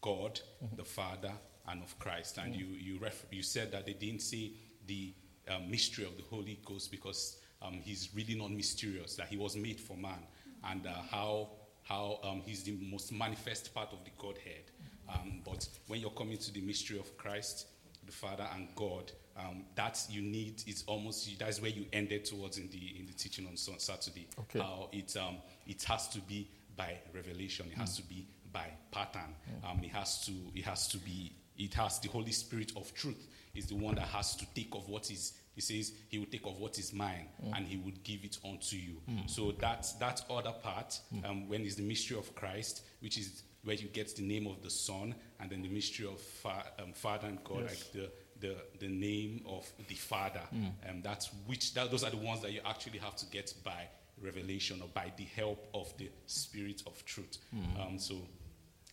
God, 0.01 0.41
the 0.77 0.85
Father, 0.85 1.33
and 1.69 1.83
of 1.83 1.99
Christ. 1.99 2.39
And 2.39 2.55
you 2.55 2.67
you 2.67 2.99
ref- 2.99 3.27
you 3.31 3.43
said 3.43 3.71
that 3.73 3.87
they 3.87 3.93
didn't 3.93 4.23
see 4.23 4.57
the 4.87 5.13
um, 5.49 5.71
mystery 5.71 6.05
of 6.05 6.17
the 6.17 6.25
Holy 6.25 6.59
Ghost 6.65 6.91
because 6.91 7.39
um, 7.61 7.75
he's 7.75 8.11
really 8.15 8.35
not 8.35 8.51
mysterious, 8.51 9.15
that 9.17 9.29
he 9.29 9.37
was 9.37 9.57
made 9.57 9.81
for 9.81 9.97
man, 9.97 10.19
and 10.65 10.87
uh, 10.87 10.93
how, 11.11 11.51
how 11.83 12.19
um, 12.23 12.43
he's 12.45 12.63
the 12.63 12.77
most 12.91 13.13
manifest 13.13 13.75
part 13.75 13.93
of 13.93 13.99
the 14.05 14.11
Godhead. 14.19 14.65
Um, 15.09 15.41
but 15.45 15.69
when 15.89 16.01
you're 16.01 16.11
coming 16.11 16.39
to 16.39 16.53
the 16.53 16.61
mystery 16.61 16.99
of 16.99 17.17
Christ, 17.17 17.67
the 18.07 18.13
Father 18.13 18.47
and 18.55 18.69
God, 18.75 19.13
um, 19.37 19.65
that 19.75 20.05
you 20.11 20.23
need 20.23 20.63
is 20.67 20.85
almost 20.87 21.39
that's 21.39 21.61
where 21.61 21.71
you 21.71 21.87
ended 21.93 22.25
towards 22.25 22.59
in 22.59 22.69
the 22.71 22.99
in 22.99 23.07
the 23.07 23.13
teaching 23.13 23.47
on 23.47 23.57
Saturday. 23.57 24.29
Okay. 24.39 24.59
How 24.59 24.89
it 24.93 25.17
um, 25.17 25.37
it 25.67 25.83
has 25.85 26.09
to 26.09 26.21
be 26.21 26.49
by 26.77 26.99
revelation. 27.15 27.67
It 27.73 27.79
has 27.79 27.97
to 27.97 28.03
be 28.03 28.27
by 28.53 28.67
pattern. 28.91 29.35
Um, 29.69 29.81
it 29.83 29.91
has 29.91 30.25
to 30.27 30.33
it 30.55 30.65
has 30.65 30.89
to 30.89 30.99
be 30.99 31.33
it 31.59 31.75
has 31.75 31.99
the 32.01 32.09
Holy 32.09 32.33
Spirit 32.33 32.73
of 32.77 32.93
truth 32.95 33.29
is 33.55 33.67
the 33.67 33.75
one 33.75 33.95
that 33.97 34.09
has 34.09 34.35
to 34.37 34.47
take 34.55 34.75
of 34.75 34.89
what 34.89 35.11
is 35.11 35.35
he 35.55 35.61
says 35.61 35.93
he 36.09 36.19
will 36.19 36.27
take 36.27 36.47
of 36.47 36.57
what 36.59 36.79
is 36.79 36.93
mine 36.93 37.29
and 37.55 37.67
he 37.67 37.77
would 37.77 38.03
give 38.05 38.25
it 38.25 38.39
unto 38.45 38.77
you. 38.77 39.01
So 39.27 39.53
that 39.61 39.87
that 40.01 40.23
other 40.31 40.53
part 40.63 40.99
um, 41.25 41.49
when 41.49 41.63
is 41.63 41.77
the 41.77 41.83
mystery 41.83 42.17
of 42.19 42.35
Christ, 42.35 42.83
which 43.01 43.19
is 43.19 43.43
where 43.65 43.77
you 43.77 43.87
get 43.89 44.15
the 44.17 44.23
name 44.23 44.47
of 44.49 44.61
the 44.63 44.71
Son 44.71 45.15
and 45.39 45.49
then 45.51 45.63
the 45.63 45.69
mystery 45.69 46.07
of 46.07 46.21
fa- 46.21 46.73
um, 46.83 46.93
Father 46.95 47.29
and 47.29 47.43
God, 47.45 47.61
Yes. 47.63 47.71
like 47.71 47.93
the 47.93 48.11
the, 48.41 48.57
the 48.81 48.89
name 48.89 49.45
of 49.47 49.71
the 49.89 49.95
Father. 49.95 50.41
Um, 50.53 51.01
that's 51.03 51.31
which 51.47 51.75
that, 51.75 51.91
those 51.93 52.03
are 52.03 52.11
the 52.11 52.17
ones 52.17 52.41
that 52.43 52.51
you 52.51 52.61
actually 52.65 52.99
have 52.99 53.15
to 53.17 53.27
get 53.27 53.55
by 53.63 53.87
revelation 54.21 54.81
or 54.83 54.89
by 54.89 55.13
the 55.17 55.23
help 55.37 55.69
of 55.75 55.93
the 55.97 56.11
Spirit 56.27 56.83
of 56.87 57.05
Truth. 57.05 57.39
Um, 57.81 57.99
so 58.01 58.15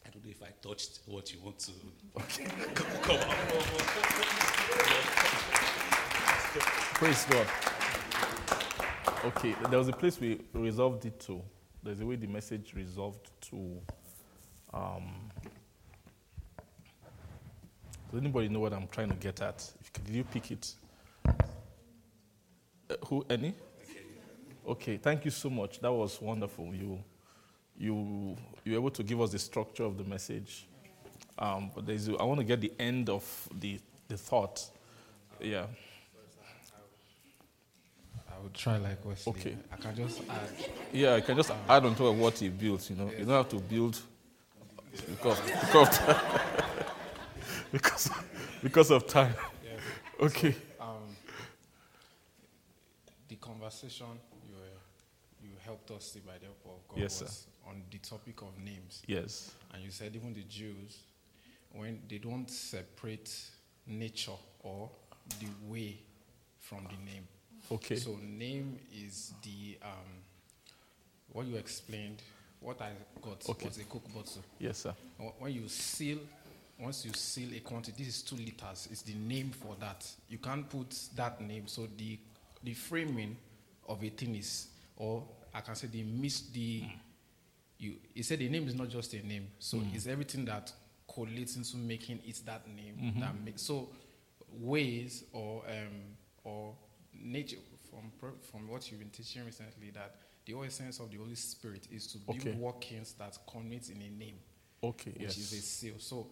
I 0.05 0.09
don't 0.11 0.23
know 0.23 0.29
if 0.31 0.43
I 0.43 0.49
touched 0.61 0.99
what 1.07 1.33
you 1.33 1.39
want 1.41 1.57
to 1.59 1.71
cover. 3.01 3.25
Praise 6.51 7.25
God. 7.25 7.45
Okay, 9.23 9.55
there 9.69 9.77
was 9.77 9.87
a 9.87 9.93
place 9.93 10.19
we 10.19 10.41
resolved 10.53 11.05
it 11.05 11.19
to. 11.19 11.43
There's 11.83 11.99
a 11.99 12.05
way 12.05 12.15
the 12.15 12.25
message 12.25 12.73
resolved 12.73 13.29
to. 13.49 13.79
Um, 14.73 15.29
does 18.11 18.19
anybody 18.19 18.49
know 18.49 18.61
what 18.61 18.73
I'm 18.73 18.87
trying 18.87 19.09
to 19.09 19.15
get 19.15 19.43
at? 19.43 19.69
Did 20.05 20.15
you 20.15 20.23
pick 20.23 20.49
it? 20.49 20.73
Uh, 21.27 22.95
who? 23.05 23.23
Any? 23.29 23.53
Okay, 24.67 24.97
thank 24.97 25.25
you 25.25 25.31
so 25.31 25.51
much. 25.51 25.79
That 25.81 25.91
was 25.91 26.19
wonderful. 26.19 26.73
You, 26.73 27.03
you, 27.77 28.35
you 28.65 28.73
able 28.73 28.89
to 28.91 29.03
give 29.03 29.21
us 29.21 29.31
the 29.31 29.39
structure 29.39 29.83
of 29.83 29.99
the 29.99 30.03
message. 30.03 30.67
Um, 31.37 31.69
but 31.75 31.85
there's, 31.85 32.09
I 32.09 32.23
want 32.23 32.39
to 32.39 32.43
get 32.43 32.59
the 32.59 32.73
end 32.79 33.07
of 33.07 33.49
the, 33.59 33.79
the 34.07 34.17
thought. 34.17 34.67
Yeah. 35.39 35.67
I 38.39 38.43
would 38.43 38.53
try 38.53 38.77
like 38.77 39.03
Wesley. 39.03 39.31
Okay. 39.31 39.57
I 39.71 39.75
can 39.75 39.95
just 39.95 40.21
add. 40.29 40.49
Yeah, 40.93 41.15
I 41.15 41.21
can 41.21 41.35
just 41.35 41.51
add 41.67 41.85
on 41.85 41.91
of 41.91 42.17
what 42.17 42.37
he 42.37 42.49
built, 42.49 42.89
you 42.89 42.95
know. 42.95 43.11
You 43.17 43.25
don't 43.25 43.35
have 43.35 43.49
to 43.49 43.57
build 43.59 43.99
because 45.09 45.39
because 45.41 45.99
because, 47.71 48.09
because 48.63 48.91
of 48.91 49.07
time. 49.07 49.33
Okay. 50.21 50.53
Um, 50.81 51.15
the 53.29 53.35
conversation 53.37 54.05
you 54.45 54.53
were, 54.53 55.47
you 55.47 55.51
helped 55.63 55.89
us 55.91 56.11
see 56.11 56.19
by 56.19 56.33
the 56.39 56.47
help 56.47 56.59
of 56.65 56.87
God 56.89 56.99
Yes, 56.99 57.13
sir. 57.13 57.23
was 57.25 57.47
on 57.65 57.83
the 57.89 57.99
topic 57.99 58.41
of 58.41 58.49
names, 58.61 59.01
Yes. 59.07 59.51
and 59.73 59.81
you 59.81 59.91
said 59.91 60.13
even 60.13 60.33
the 60.33 60.41
Jews, 60.41 60.97
when 61.71 62.01
they 62.09 62.17
don't 62.17 62.49
separate 62.51 63.33
nature 63.87 64.33
or 64.59 64.89
the 65.39 65.47
way 65.69 65.99
from 66.59 66.83
the 66.83 66.97
name. 67.09 67.25
Okay. 67.71 67.95
So 67.95 68.17
name 68.21 68.79
is 68.93 69.33
the 69.43 69.77
um, 69.83 70.23
what 71.31 71.45
you 71.45 71.55
explained. 71.55 72.21
What 72.59 72.81
I 72.81 72.91
got 73.21 73.47
Okay. 73.47 73.65
was 73.67 73.77
a 73.77 73.83
cook 73.85 74.03
bottle. 74.13 74.43
Yes, 74.59 74.79
sir. 74.79 74.93
When 75.39 75.53
you 75.53 75.67
seal, 75.69 76.17
once 76.79 77.05
you 77.05 77.13
seal 77.13 77.49
a 77.55 77.59
quantity, 77.59 78.03
this 78.03 78.17
is 78.17 78.21
two 78.21 78.35
liters. 78.35 78.87
It's 78.91 79.01
the 79.01 79.13
name 79.13 79.51
for 79.51 79.75
that. 79.79 80.05
You 80.27 80.39
can't 80.39 80.69
put 80.69 80.93
that 81.15 81.39
name. 81.41 81.67
So 81.67 81.87
the 81.97 82.19
the 82.63 82.73
framing 82.73 83.37
of 83.87 84.03
a 84.03 84.09
thing 84.09 84.35
is, 84.35 84.67
or 84.97 85.23
I 85.53 85.61
can 85.61 85.75
say 85.75 85.87
the 85.87 86.03
miss 86.03 86.41
the. 86.41 86.83
You, 87.77 87.93
he 88.13 88.23
said 88.23 88.39
the 88.39 88.49
name 88.49 88.67
is 88.67 88.75
not 88.75 88.89
just 88.89 89.13
a 89.13 89.25
name. 89.25 89.47
So 89.59 89.81
it's 89.93 90.05
everything 90.05 90.43
that 90.45 90.73
collates 91.09 91.55
into 91.55 91.77
making 91.77 92.19
it 92.27 92.41
that 92.45 92.67
name 92.67 93.13
that 93.21 93.33
makes 93.43 93.61
so 93.61 93.87
ways 94.59 95.23
or 95.31 95.63
um, 95.65 95.95
or 96.43 96.73
nature 97.21 97.57
from 97.89 98.11
from 98.51 98.67
what 98.67 98.89
you've 98.89 98.99
been 98.99 99.09
teaching 99.09 99.45
recently 99.45 99.89
that 99.91 100.15
the 100.45 100.53
whole 100.53 100.63
essence 100.63 100.99
of 100.99 101.11
the 101.11 101.17
Holy 101.17 101.35
Spirit 101.35 101.87
is 101.91 102.07
to 102.07 102.17
build 102.19 102.41
Okay. 102.41 102.51
workings 102.53 103.13
that 103.13 103.37
commit 103.51 103.89
in 103.89 103.97
a 104.01 104.09
name 104.09 104.35
Okay. 104.83 105.11
which 105.17 105.37
is 105.37 105.51
a 105.53 105.61
seal. 105.61 105.95
So 105.97 106.27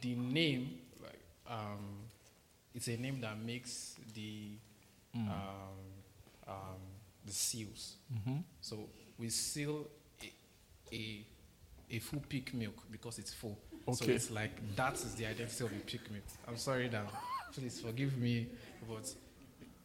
the 0.00 0.14
name, 0.14 0.78
like, 1.02 1.20
um, 1.48 2.04
it's 2.74 2.88
a 2.88 2.96
name 2.96 3.20
that 3.20 3.38
makes 3.38 3.96
the 4.14 4.52
Mm. 5.16 5.28
um, 5.28 5.76
um, 6.46 6.80
the 7.26 7.32
seals. 7.32 7.96
Mm-hmm. 8.14 8.36
So 8.60 8.88
we 9.18 9.28
seal 9.28 9.88
a, 10.22 10.94
a 10.94 11.26
a 11.90 11.98
full 11.98 12.20
peak 12.28 12.54
milk 12.54 12.84
because 12.92 13.18
it's 13.18 13.34
full. 13.34 13.58
So 13.92 14.04
Okay. 14.04 14.14
it's 14.14 14.30
like 14.30 14.52
that 14.76 14.94
is 14.94 15.16
the 15.16 15.26
identity 15.26 15.64
of 15.64 15.72
a 15.72 15.80
peak 15.80 16.08
milk. 16.12 16.22
I'm 16.46 16.56
sorry 16.56 16.86
that 16.90 17.06
please 17.52 17.80
forgive 17.80 18.16
me, 18.18 18.46
but 18.88 19.12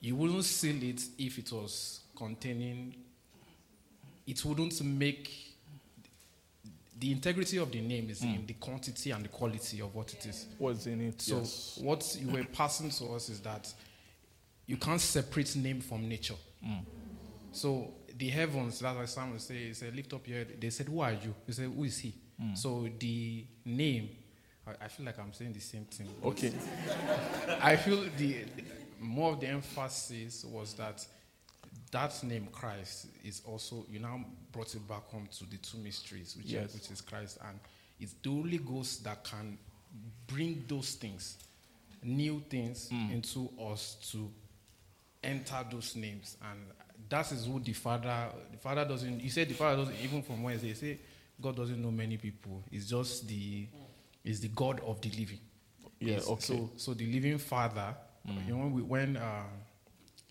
you 0.06 0.16
wouldn't 0.16 0.44
seal 0.44 0.84
it 0.84 1.02
if 1.18 1.40
it 1.40 1.52
was 1.52 2.02
containing. 2.16 2.94
It 4.28 4.46
wouldn't 4.46 4.84
make 4.84 5.32
the 7.00 7.12
integrity 7.12 7.58
of 7.58 7.72
the 7.72 7.82
name 7.82 8.12
is 8.12 8.22
in 8.22 8.36
hmm. 8.36 8.46
the 8.46 8.54
quantity 8.54 9.10
and 9.10 9.26
the 9.26 9.30
quality 9.30 9.82
of 9.82 9.96
what 9.96 10.14
it 10.14 10.24
is. 10.28 10.46
What's 10.60 10.86
in 10.86 11.02
it? 11.02 11.22
So 11.24 11.40
yes. 11.40 11.80
what 11.82 12.18
you 12.22 12.30
were 12.30 12.44
passing 12.44 12.92
to 12.92 13.16
us 13.16 13.30
is 13.30 13.40
that 13.42 13.74
you 14.68 14.78
can't 14.78 15.02
separate 15.02 15.56
name 15.56 15.82
from 15.82 16.08
nature. 16.08 16.36
Hmm. 16.64 16.84
So 17.52 17.92
the 18.16 18.30
heavens, 18.30 18.80
that's 18.80 18.96
why 18.96 19.06
Samuel 19.06 19.40
say, 19.40 19.68
he 19.68 19.74
said, 19.74 19.96
lift 19.96 20.14
up 20.14 20.28
your 20.28 20.38
head. 20.38 20.58
They 20.62 20.70
said, 20.70 20.88
who 20.88 21.00
are 21.02 21.14
you? 21.14 21.34
He 21.48 21.52
said, 21.52 21.66
who 21.66 21.84
is 21.84 21.98
he? 21.98 22.14
Hmm. 22.40 22.54
So 22.54 22.88
the 23.00 23.44
name, 23.66 24.10
I, 24.68 24.86
I 24.86 24.88
feel 24.88 25.08
like 25.08 25.18
I'm 25.18 25.34
saying 25.34 25.54
the 25.54 25.60
same 25.60 25.86
thing. 25.86 26.10
Okay. 26.24 26.54
I 27.60 27.76
feel 27.76 28.06
the 28.18 28.46
more 29.06 29.34
of 29.34 29.40
the 29.40 29.48
emphasis 29.48 30.46
was 30.46 30.74
that 30.76 31.06
that 31.92 32.24
name 32.24 32.48
Christ 32.52 33.08
is 33.24 33.42
also 33.46 33.86
you 33.90 34.00
now 34.00 34.26
brought 34.52 34.74
it 34.74 34.88
back 34.88 35.10
home 35.10 35.28
to 35.38 35.46
the 35.50 35.58
two 35.58 35.78
mysteries, 35.78 36.36
which, 36.38 36.48
Yes. 36.48 36.70
is, 36.70 36.76
which 36.76 36.92
is 36.92 37.02
Christ, 37.02 37.38
and 37.48 37.60
it's 38.00 38.14
the 38.22 38.30
Holy 38.30 38.58
Ghost 38.58 39.04
that 39.04 39.24
can 39.24 39.58
bring 40.28 40.66
those 40.68 40.96
things, 40.96 41.38
new 42.04 42.44
things, 42.50 42.90
mm. 42.90 43.14
into 43.14 43.50
us 43.60 43.98
to 44.12 44.32
enter 45.24 45.66
those 45.72 45.96
names, 45.96 46.38
and 46.52 46.60
that 47.10 47.32
is 47.32 47.46
who 47.46 47.60
the 47.60 47.74
Father. 47.74 48.30
The 48.52 48.58
Father 48.58 48.86
doesn't. 48.86 49.22
You 49.22 49.30
said 49.30 49.50
the 49.50 49.54
Father 49.54 49.78
doesn't 49.78 49.98
even 50.04 50.22
from 50.22 50.44
Wednesday. 50.44 50.70
You 50.70 50.76
say 50.76 51.00
God 51.42 51.56
doesn't 51.56 51.82
know 51.82 51.92
many 51.92 52.18
people. 52.18 52.64
It's 52.72 52.88
just 52.90 53.28
the, 53.28 53.68
is 54.24 54.40
the 54.40 54.48
God 54.50 54.80
of 54.86 55.02
the 55.02 55.10
living. 55.10 55.40
Yeah, 56.00 56.14
Yes, 56.14 56.28
okay. 56.28 56.42
So, 56.42 56.70
so 56.78 56.94
the 56.94 57.06
living 57.12 57.38
Father, 57.38 57.96
you 58.28 58.34
mm. 58.34 58.48
know, 58.48 58.58
when, 58.58 58.74
we, 58.74 58.82
when 58.82 59.18
uh, 59.18 59.44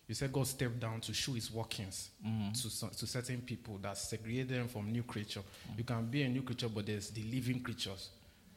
you 0.06 0.14
said 0.14 0.32
God 0.32 0.46
stepped 0.46 0.80
down 0.80 1.00
to 1.02 1.14
show 1.14 1.32
His 1.32 1.50
workings 1.50 2.10
mm. 2.26 2.52
to 2.52 2.96
to 2.96 3.06
certain 3.06 3.40
people 3.40 3.78
that 3.82 3.96
segregate 3.96 4.48
them 4.48 4.68
from 4.68 4.90
new 4.90 5.02
creature. 5.02 5.40
Mm. 5.40 5.78
You 5.78 5.84
can 5.84 6.06
be 6.06 6.22
a 6.22 6.28
new 6.28 6.42
creature, 6.42 6.68
but 6.68 6.86
there's 6.86 7.10
the 7.10 7.22
living 7.22 7.60
creatures. 7.60 8.10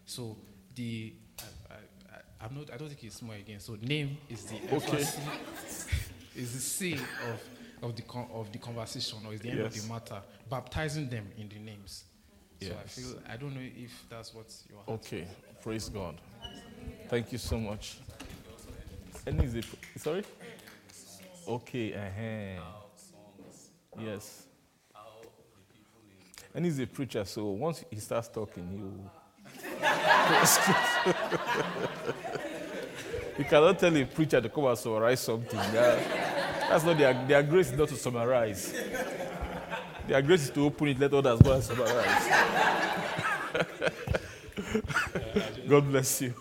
So 0.05 0.37
the 0.75 1.13
I, 1.39 1.73
I, 1.73 2.45
I'm 2.45 2.55
not. 2.55 2.73
I 2.73 2.77
don't 2.77 2.87
think 2.87 3.03
it's 3.03 3.17
small 3.17 3.35
again. 3.35 3.59
So 3.59 3.77
name 3.81 4.17
is 4.29 4.45
the 4.45 4.55
Okay. 4.75 5.01
is 6.35 6.53
the 6.53 6.59
seal 6.59 6.99
of 7.29 7.89
of 7.89 7.95
the 7.95 8.01
con- 8.01 8.29
of 8.33 8.51
the 8.51 8.57
conversation, 8.57 9.19
or 9.25 9.33
is 9.33 9.41
the 9.41 9.49
end 9.49 9.59
of 9.61 9.73
the 9.73 9.93
matter. 9.93 10.21
Baptizing 10.49 11.09
them 11.09 11.27
in 11.37 11.49
the 11.49 11.59
names. 11.59 12.05
So 12.61 12.71
I 12.71 12.87
feel 12.87 13.19
I 13.29 13.37
don't 13.37 13.53
know 13.53 13.61
if 13.61 13.91
that's 14.09 14.33
what 14.33 14.53
you 14.69 14.77
are. 14.77 14.93
Okay. 14.95 15.27
Praise 15.61 15.89
God. 15.89 16.19
Thank 17.09 17.31
you 17.31 17.37
so 17.37 17.57
much. 17.57 17.97
Any 19.27 19.43
is 19.43 19.55
a, 19.55 19.61
sorry? 19.99 20.23
Okay. 21.45 21.93
Uh-huh. 21.93 22.61
Yes. 23.99 24.45
And 26.55 26.63
he's 26.63 26.79
a 26.79 26.87
preacher, 26.87 27.25
so 27.25 27.47
once 27.47 27.83
he 27.91 27.99
starts 27.99 28.29
talking, 28.29 28.71
you. 28.71 29.09
you 33.37 33.43
cannot 33.43 33.77
tell 33.77 33.95
a 33.97 34.05
preacher 34.05 34.39
to 34.39 34.47
come 34.47 34.63
and 34.65 34.77
summarize 34.77 35.19
something. 35.19 35.59
That's 35.59 36.85
not 36.85 36.97
their, 36.97 37.25
their 37.27 37.43
grace 37.43 37.73
not 37.73 37.89
to 37.89 37.97
summarize. 37.97 38.73
Their 40.07 40.21
grace 40.21 40.43
is 40.43 40.51
to 40.51 40.65
open 40.65 40.87
it, 40.87 40.99
let 40.99 41.13
others 41.13 41.41
go 41.41 41.51
and 41.51 41.63
summarize. 41.63 42.29
God 45.69 45.89
bless 45.89 46.21
you. 46.21 46.33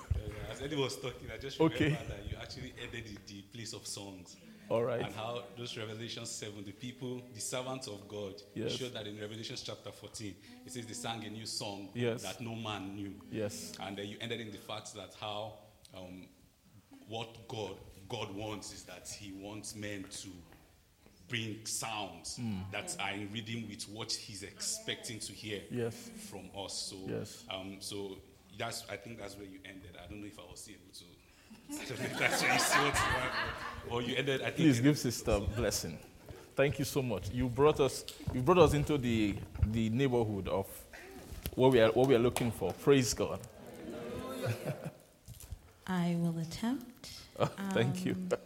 As 0.52 0.62
Eddie 0.62 0.76
was 0.76 0.94
talking, 0.96 1.28
I 1.34 1.38
just 1.38 1.60
Okay. 1.60 1.90
that 1.90 2.30
you 2.30 2.35
actually 2.56 2.74
ended 2.82 3.04
the, 3.26 3.34
the 3.34 3.42
place 3.42 3.72
of 3.72 3.86
songs. 3.86 4.36
All 4.68 4.82
right. 4.82 5.00
And 5.00 5.14
how 5.14 5.42
those 5.56 5.76
Revelation 5.76 6.26
7, 6.26 6.64
the 6.64 6.72
people, 6.72 7.22
the 7.34 7.40
servants 7.40 7.86
of 7.86 8.08
God, 8.08 8.34
Yes. 8.54 8.72
showed 8.72 8.94
that 8.94 9.06
in 9.06 9.18
Revelation 9.20 9.56
chapter 9.62 9.92
14, 9.92 10.34
it 10.64 10.72
says 10.72 10.86
they 10.86 10.92
sang 10.94 11.24
a 11.24 11.30
new 11.30 11.46
song 11.46 11.88
Yes. 11.94 12.22
that 12.22 12.40
no 12.40 12.54
man 12.54 12.96
knew. 12.96 13.12
Yes. 13.30 13.72
And 13.80 13.96
then 13.96 14.06
you 14.08 14.16
ended 14.20 14.40
in 14.40 14.50
the 14.50 14.58
fact 14.58 14.94
that 14.94 15.10
how 15.20 15.54
um, 15.96 16.26
what 17.08 17.46
God 17.48 17.76
God 18.08 18.32
wants 18.36 18.72
is 18.72 18.84
that 18.84 19.08
He 19.08 19.32
wants 19.32 19.74
men 19.74 20.04
to 20.22 20.28
bring 21.28 21.58
sounds 21.64 22.36
Hmm. 22.36 22.58
that 22.72 22.96
are 23.00 23.12
in 23.12 23.28
rhythm 23.32 23.68
with 23.68 23.88
what 23.88 24.12
He's 24.12 24.42
expecting 24.44 25.18
to 25.20 25.32
hear 25.32 25.62
Yes. 25.70 26.10
from 26.30 26.48
us. 26.56 26.72
So, 26.90 26.96
Yes. 27.08 27.44
um, 27.50 27.76
so 27.80 28.18
that's 28.58 28.84
I 28.90 28.96
think 28.96 29.18
that's 29.18 29.36
where 29.36 29.46
you 29.46 29.58
ended. 29.64 29.96
I 30.02 30.08
don't 30.08 30.20
know 30.20 30.26
if 30.26 30.38
I 30.38 30.42
was 30.50 30.68
able 30.68 30.92
to. 30.94 31.04
That's 31.68 32.42
where 32.42 32.52
you 32.52 32.58
see 32.58 32.78
what 32.78 32.94
you 32.94 33.14
want. 33.14 33.32
Or 33.90 34.02
you 34.02 34.16
ended. 34.16 34.40
I 34.42 34.46
think. 34.46 34.56
Please 34.56 34.80
give 34.80 34.98
sister 34.98 35.32
a 35.32 35.40
blessing. 35.40 35.98
Thank 36.54 36.78
you 36.78 36.84
so 36.84 37.02
much. 37.02 37.30
You 37.32 37.48
brought 37.48 37.80
us 37.80 38.04
you 38.34 38.40
brought 38.42 38.58
us 38.58 38.74
into 38.74 38.98
the 38.98 39.34
the 39.72 39.90
neighborhood 39.90 40.48
of 40.48 40.66
what 41.54 41.72
we 41.72 41.80
are 41.80 41.90
what 41.90 42.08
we 42.08 42.14
are 42.14 42.18
looking 42.20 42.50
for. 42.50 42.72
Praise 42.72 43.14
God. 43.14 43.40
I 45.86 46.16
will 46.18 46.38
attempt. 46.38 47.10
Thank 47.72 48.04
you. 48.04 48.12
Um, 48.12 48.38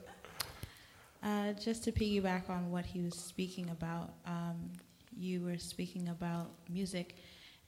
Uh, 1.22 1.52
just 1.52 1.85
to 1.85 1.92
piggyback 1.92 2.48
on 2.48 2.70
what 2.70 2.87
he 2.87 3.02
was 3.02 3.14
speaking 3.14 3.68
about, 3.70 4.09
um, 4.26 4.56
you 5.18 5.42
were 5.42 5.59
speaking 5.59 6.09
about 6.09 6.48
music 6.70 7.14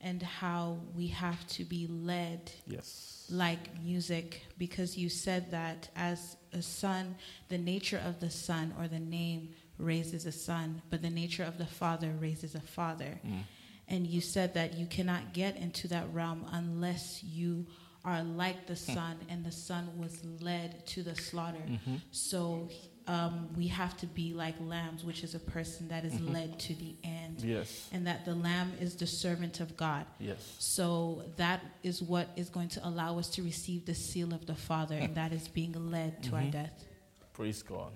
and 0.03 0.23
how 0.23 0.79
we 0.97 1.07
have 1.09 1.47
to 1.47 1.65
be 1.65 1.87
led 1.87 2.51
Yes. 2.67 3.27
like 3.31 3.81
music 3.83 4.43
because 4.59 4.99
you 4.99 5.09
said 5.09 5.51
that 5.51 5.89
as 5.97 6.37
a 6.53 6.63
son, 6.63 7.17
the 7.49 7.59
nature 7.59 8.03
of 8.05 8.21
the 8.21 8.31
son 8.31 8.75
or 8.79 8.89
the 8.89 8.99
name 8.99 9.51
raises 9.79 10.27
a 10.27 10.33
son, 10.33 10.83
but 10.91 11.03
the 11.03 11.11
nature 11.11 11.45
of 11.45 11.59
the 11.59 11.67
father 11.67 12.13
raises 12.21 12.55
a 12.55 12.61
father. 12.61 13.21
Mm. 13.27 13.43
And 13.89 14.07
you 14.07 14.21
said 14.21 14.55
that 14.55 14.75
you 14.75 14.87
cannot 14.87 15.33
get 15.33 15.57
into 15.57 15.89
that 15.89 16.13
realm 16.13 16.47
unless 16.53 17.23
you 17.23 17.67
are 18.05 18.23
like 18.23 18.67
the 18.67 18.75
hmm. 18.75 18.95
son, 18.95 19.17
and 19.29 19.45
the 19.45 19.53
son 19.53 19.89
was 19.97 20.25
led 20.41 20.85
to 20.89 21.03
the 21.03 21.15
slaughter. 21.15 21.63
Mm-hmm. 21.65 21.97
So 22.11 22.69
um, 23.07 23.49
we 23.57 23.67
have 23.69 23.97
to 23.99 24.07
be 24.07 24.33
like 24.33 24.55
lambs, 24.61 25.05
which 25.05 25.25
is 25.25 25.35
a 25.35 25.39
person 25.39 25.89
that 25.89 26.05
is 26.05 26.19
led 26.21 26.59
to 26.61 26.75
the 26.75 26.95
end. 27.03 27.43
Yes. 27.43 27.89
And 27.93 28.07
that 28.07 28.25
the 28.25 28.35
lamb 28.35 28.73
is 28.81 28.97
the 28.97 29.07
servant 29.07 29.61
of 29.61 29.77
God. 29.77 30.07
Yes. 30.19 30.57
So 30.59 31.25
that 31.37 31.63
is 31.83 32.03
what 32.03 32.29
is 32.37 32.49
going 32.49 32.69
to 32.71 32.87
allow 32.87 33.19
us 33.19 33.29
to 33.31 33.43
receive 33.43 33.87
the 33.87 33.95
seal 33.95 34.33
of 34.33 34.47
the 34.47 34.55
Father, 34.55 34.95
and 34.95 35.15
that 35.15 35.33
is 35.33 35.49
being 35.49 35.91
led 35.91 36.23
to 36.25 36.37
our 36.37 36.45
death. 36.45 36.85
Praise 37.33 37.63
God. 37.63 37.91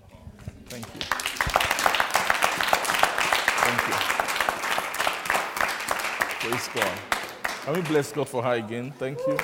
Thank 0.66 0.86
you. 0.86 1.00
Thank 3.66 3.88
you. 3.88 3.94
Praise 6.48 6.68
God. 6.74 6.98
Can 7.64 7.74
we 7.74 7.80
bless 7.82 8.12
God 8.12 8.28
for 8.28 8.42
her 8.42 8.52
again? 8.52 8.92
Thank 8.98 9.18
you. 9.26 9.36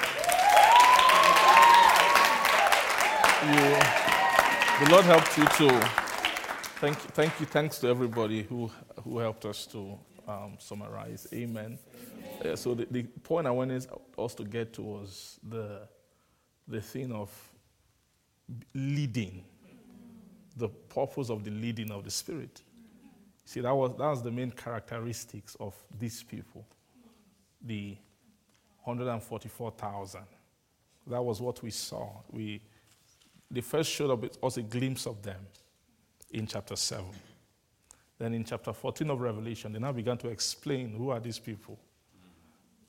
you 3.42 4.12
the 4.81 4.91
Lord 4.91 5.05
helped 5.05 5.37
you 5.39 5.45
too. 5.57 5.79
Thank 6.81 6.97
you, 7.05 7.11
thank 7.11 7.41
you. 7.41 7.47
Thanks 7.47 7.79
to 7.79 7.89
everybody 7.89 8.43
who, 8.43 8.71
who 9.05 9.19
helped 9.19 9.45
us 9.45 9.67
to 9.67 9.99
um, 10.27 10.57
summarize. 10.59 11.27
Amen. 11.33 11.79
Uh, 12.45 12.57
so 12.57 12.75
the, 12.75 12.87
the 12.91 13.03
point 13.03 13.47
I 13.47 13.51
wanted 13.51 13.87
us 14.19 14.35
to 14.35 14.45
get 14.45 14.73
to 14.75 14.83
was 14.83 15.39
the, 15.49 15.81
the 16.67 16.81
thing 16.81 17.13
of 17.13 17.31
leading, 18.75 19.45
the 20.57 20.69
purpose 20.69 21.31
of 21.31 21.45
the 21.45 21.51
leading 21.51 21.91
of 21.91 22.05
the 22.05 22.11
Spirit. 22.11 22.63
See, 23.45 23.61
that 23.61 23.75
was, 23.75 23.91
that 23.99 24.07
was 24.07 24.23
the 24.23 24.31
main 24.31 24.51
characteristics 24.51 25.57
of 25.61 25.75
these 25.99 26.23
people, 26.23 26.67
the 27.61 27.97
144,000. 28.85 30.21
That 31.09 31.23
was 31.23 31.41
what 31.41 31.63
we 31.63 31.71
saw. 31.71 32.09
We, 32.31 32.63
they 33.53 33.61
first 33.61 33.91
showed 33.91 34.11
up 34.11 34.25
us 34.43 34.57
a 34.57 34.62
glimpse 34.62 35.07
of 35.07 35.23
them 35.23 35.47
in 36.31 36.47
chapter 36.47 36.75
7. 36.75 37.05
Then 38.19 38.35
in 38.35 38.45
chapter 38.45 38.73
14 38.73 39.11
of 39.11 39.21
Revelation, 39.21 39.73
they 39.73 39.79
now 39.79 39.93
began 39.93 40.17
to 40.19 40.29
explain 40.29 40.95
who 40.97 41.11
are 41.11 41.21
these 41.21 41.38
people. 41.38 41.79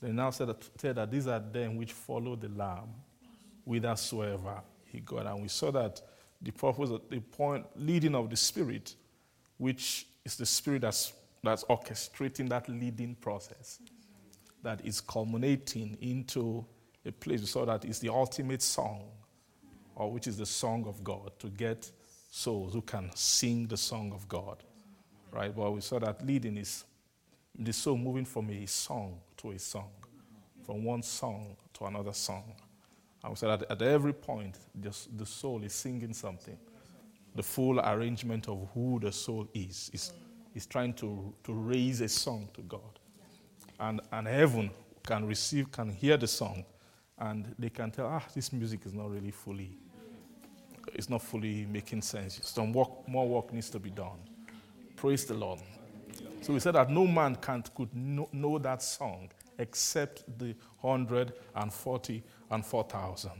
They 0.01 0.11
now 0.11 0.29
said 0.29 0.47
that, 0.47 0.69
said 0.79 0.95
that 0.95 1.11
these 1.11 1.27
are 1.27 1.39
them 1.39 1.75
which 1.75 1.91
follow 1.91 2.35
the 2.35 2.49
Lamb 2.49 2.89
whithersoever 3.65 4.61
he 4.85 4.99
got. 4.99 5.25
And 5.25 5.41
we 5.41 5.47
saw 5.47 5.71
that 5.71 6.01
the 6.41 6.51
purpose, 6.51 6.91
the 7.09 7.19
point 7.19 7.65
leading 7.75 8.15
of 8.15 8.29
the 8.29 8.35
Spirit, 8.35 8.95
which 9.57 10.07
is 10.25 10.35
the 10.35 10.45
Spirit 10.45 10.81
that's, 10.81 11.13
that's 11.41 11.63
orchestrating 11.65 12.49
that 12.49 12.69
leading 12.69 13.15
process, 13.15 13.79
that 14.61 14.85
is 14.85 15.01
culminating 15.01 15.97
into 16.01 16.65
a 17.05 17.11
place. 17.11 17.41
We 17.41 17.47
saw 17.47 17.65
that 17.65 17.85
it's 17.85 17.99
the 17.99 18.09
ultimate 18.09 18.61
song, 18.61 19.09
or 19.95 20.11
which 20.11 20.27
is 20.27 20.37
the 20.37 20.45
song 20.45 20.85
of 20.87 21.03
God, 21.03 21.31
to 21.39 21.47
get 21.47 21.89
souls 22.29 22.73
who 22.73 22.81
can 22.81 23.11
sing 23.15 23.67
the 23.67 23.77
song 23.77 24.11
of 24.13 24.27
God. 24.27 24.57
Right? 25.31 25.55
But 25.55 25.71
we 25.71 25.81
saw 25.81 25.99
that 25.99 26.25
leading 26.25 26.57
is 26.57 26.83
the 27.57 27.73
soul 27.73 27.97
moving 27.97 28.25
from 28.25 28.49
a 28.49 28.65
song 28.65 29.19
to 29.37 29.51
a 29.51 29.59
song, 29.59 29.89
from 30.65 30.83
one 30.83 31.03
song 31.03 31.55
to 31.73 31.85
another 31.85 32.13
song. 32.13 32.53
And 33.23 33.31
we 33.31 33.35
said 33.35 33.59
that 33.59 33.71
at 33.71 33.81
every 33.81 34.13
point, 34.13 34.57
just 34.81 35.15
the 35.17 35.25
soul 35.25 35.63
is 35.63 35.73
singing 35.73 36.13
something. 36.13 36.57
The 37.35 37.43
full 37.43 37.79
arrangement 37.79 38.47
of 38.47 38.67
who 38.73 38.99
the 38.99 39.11
soul 39.11 39.47
is 39.53 39.89
is, 39.93 40.13
is 40.53 40.65
trying 40.65 40.93
to, 40.95 41.33
to 41.43 41.53
raise 41.53 42.01
a 42.01 42.09
song 42.09 42.49
to 42.53 42.61
God. 42.61 42.99
And, 43.79 44.01
and 44.11 44.27
heaven 44.27 44.71
can 45.03 45.25
receive, 45.25 45.71
can 45.71 45.89
hear 45.89 46.17
the 46.17 46.27
song, 46.27 46.63
and 47.17 47.53
they 47.57 47.69
can 47.69 47.91
tell, 47.91 48.07
ah, 48.07 48.23
this 48.33 48.51
music 48.53 48.85
is 48.85 48.93
not 48.93 49.09
really 49.09 49.31
fully, 49.31 49.77
it's 50.93 51.09
not 51.09 51.21
fully 51.21 51.65
making 51.65 52.01
sense. 52.01 52.39
Some 52.43 52.73
work, 52.73 53.07
more 53.07 53.27
work 53.27 53.53
needs 53.53 53.69
to 53.71 53.79
be 53.79 53.89
done. 53.89 54.19
Praise 54.95 55.25
the 55.25 55.33
Lord. 55.33 55.59
So 56.41 56.53
we 56.53 56.59
said 56.59 56.75
that 56.75 56.89
no 56.89 57.07
man 57.07 57.35
can, 57.35 57.63
could 57.75 57.93
know, 57.95 58.27
know 58.31 58.57
that 58.59 58.81
song 58.81 59.29
except 59.57 60.23
the 60.39 60.55
140 60.81 62.23
and 62.51 62.65
4,000. 62.65 63.31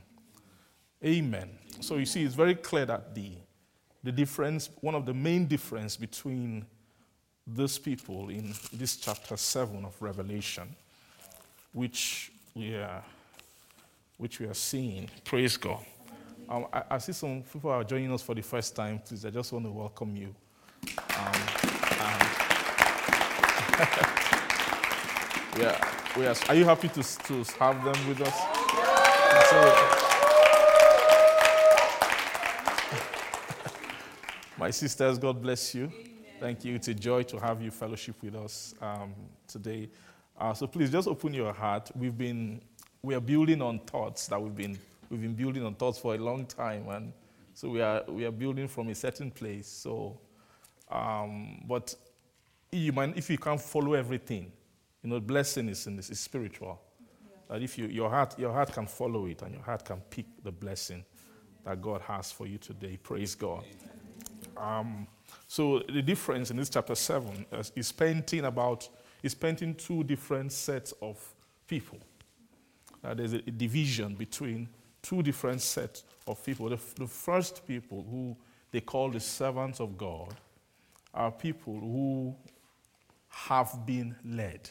Amen. 1.04 1.50
So 1.82 1.98
you 1.98 2.06
see, 2.06 2.24
it's 2.24 2.36
very 2.36 2.56
clear 2.56 2.86
that 2.86 3.14
the, 3.14 3.32
the 4.04 4.12
difference, 4.12 4.70
one 4.80 4.96
of 4.96 5.06
the 5.06 5.14
main 5.14 5.48
difference 5.48 5.98
between 5.98 6.66
these 7.46 7.78
people 7.78 8.30
in 8.30 8.54
this 8.72 8.96
chapter 8.96 9.36
7 9.36 9.84
of 9.84 10.02
Revelation, 10.02 10.74
which 11.74 12.32
we 12.56 12.76
are, 12.76 13.04
which 14.18 14.40
we 14.40 14.46
are 14.46 14.54
seeing, 14.54 15.10
praise 15.26 15.58
God. 15.58 15.84
Um, 16.50 16.68
I, 16.74 16.84
I 16.92 16.98
see 16.98 17.14
some 17.14 17.42
people 17.42 17.70
are 17.72 17.84
joining 17.84 18.12
us 18.12 18.22
for 18.22 18.36
the 18.36 18.42
first 18.42 18.76
time. 18.76 19.00
Please, 19.00 19.26
I 19.26 19.30
just 19.30 19.52
want 19.52 19.66
to 19.66 19.72
welcome 19.72 20.16
you. 20.16 20.36
Um, 21.18 21.34
we 25.58 25.66
are, 25.66 25.78
we 26.18 26.28
are, 26.28 26.36
are 26.50 26.56
you 26.56 26.66
happy 26.66 26.90
to, 26.90 27.02
to 27.04 27.44
have 27.60 27.84
them 27.84 28.08
with 28.08 28.22
us? 28.22 28.36
So- 29.50 30.00
my 34.58 34.70
sisters, 34.72 35.18
God 35.18 35.42
bless 35.42 35.74
you. 35.74 35.92
Thank 36.40 36.66
you. 36.66 36.76
It's 36.76 36.90
a 36.90 36.94
joy 36.94 37.24
to 37.24 37.40
have 37.40 37.62
you 37.62 37.72
fellowship 37.72 38.16
with 38.22 38.36
us 38.36 38.76
um, 38.82 39.14
today. 39.48 39.90
Uh, 40.38 40.54
so 40.54 40.68
please 40.68 40.92
just 40.92 41.08
open 41.08 41.34
your 41.34 41.54
heart. 41.54 41.90
We've 41.96 42.18
been 42.18 42.62
we 43.02 43.16
are 43.16 43.22
building 43.22 43.62
on 43.62 43.80
thoughts 43.80 44.28
that 44.28 44.42
we've 44.42 44.56
been 44.56 44.78
we've 45.14 45.22
been 45.22 45.36
building 45.36 45.64
on 45.66 45.76
thoughts 45.76 46.00
for 46.00 46.16
a 46.16 46.18
long 46.18 46.46
time, 46.46 46.90
and 46.90 47.14
so 47.54 47.70
we 47.70 47.82
are 47.82 48.04
we 48.08 48.26
are 48.26 48.32
building 48.32 48.68
from 48.68 48.90
a 48.90 48.96
certain 48.96 49.30
place. 49.30 49.68
So, 49.68 50.20
um, 50.90 51.64
but 51.68 51.96
you 52.72 52.92
might 52.92 53.16
if 53.16 53.30
you 53.30 53.38
can't 53.38 53.62
follow 53.62 53.94
everything, 53.94 54.52
you 55.04 55.10
know, 55.10 55.20
blessing 55.20 55.70
is 55.70 55.86
in 55.88 55.96
this 55.96 56.10
is 56.10 56.20
spiritual. 56.20 56.82
That 57.50 57.62
if 57.62 57.78
you 57.78 57.86
your 57.86 58.10
heart 58.10 58.40
your 58.40 58.52
heart 58.52 58.74
can 58.74 58.88
follow 58.88 59.28
it 59.28 59.42
and 59.44 59.54
your 59.54 59.64
heart 59.64 59.86
can 59.86 60.02
pick 60.10 60.26
the 60.44 60.52
blessing 60.52 61.06
that 61.64 61.82
God 61.82 62.02
has 62.02 62.32
for 62.32 62.48
you 62.48 62.58
today. 62.58 62.98
Praise 62.98 63.36
God. 63.36 63.64
Um, 64.58 65.08
so 65.48 65.80
the 65.80 66.02
difference 66.02 66.52
in 66.52 66.58
this 66.58 66.70
chapter 66.70 66.96
seven 66.96 67.46
is, 67.52 67.72
is 67.76 67.92
painting 67.92 68.46
about 68.46 68.90
is 69.22 69.36
painting 69.36 69.76
two 69.76 70.04
different 70.04 70.52
sets 70.52 70.94
of 71.02 71.18
people. 71.68 72.00
Uh, 73.04 73.14
there's 73.14 73.34
a, 73.34 73.38
a 73.38 73.52
division 73.52 74.16
between 74.16 74.68
two 75.04 75.22
different 75.22 75.62
sets 75.62 76.04
of 76.26 76.44
people. 76.44 76.70
The, 76.70 76.80
the 76.98 77.08
first 77.08 77.68
people 77.68 78.04
who 78.10 78.36
they 78.72 78.82
call 78.82 79.12
the 79.12 79.20
servants 79.20 79.80
of 79.80 79.98
God 79.98 80.34
are 81.14 81.30
people 81.30 81.80
who 81.80 82.36
have 83.30 83.86
been 83.86 84.16
led. 84.26 84.70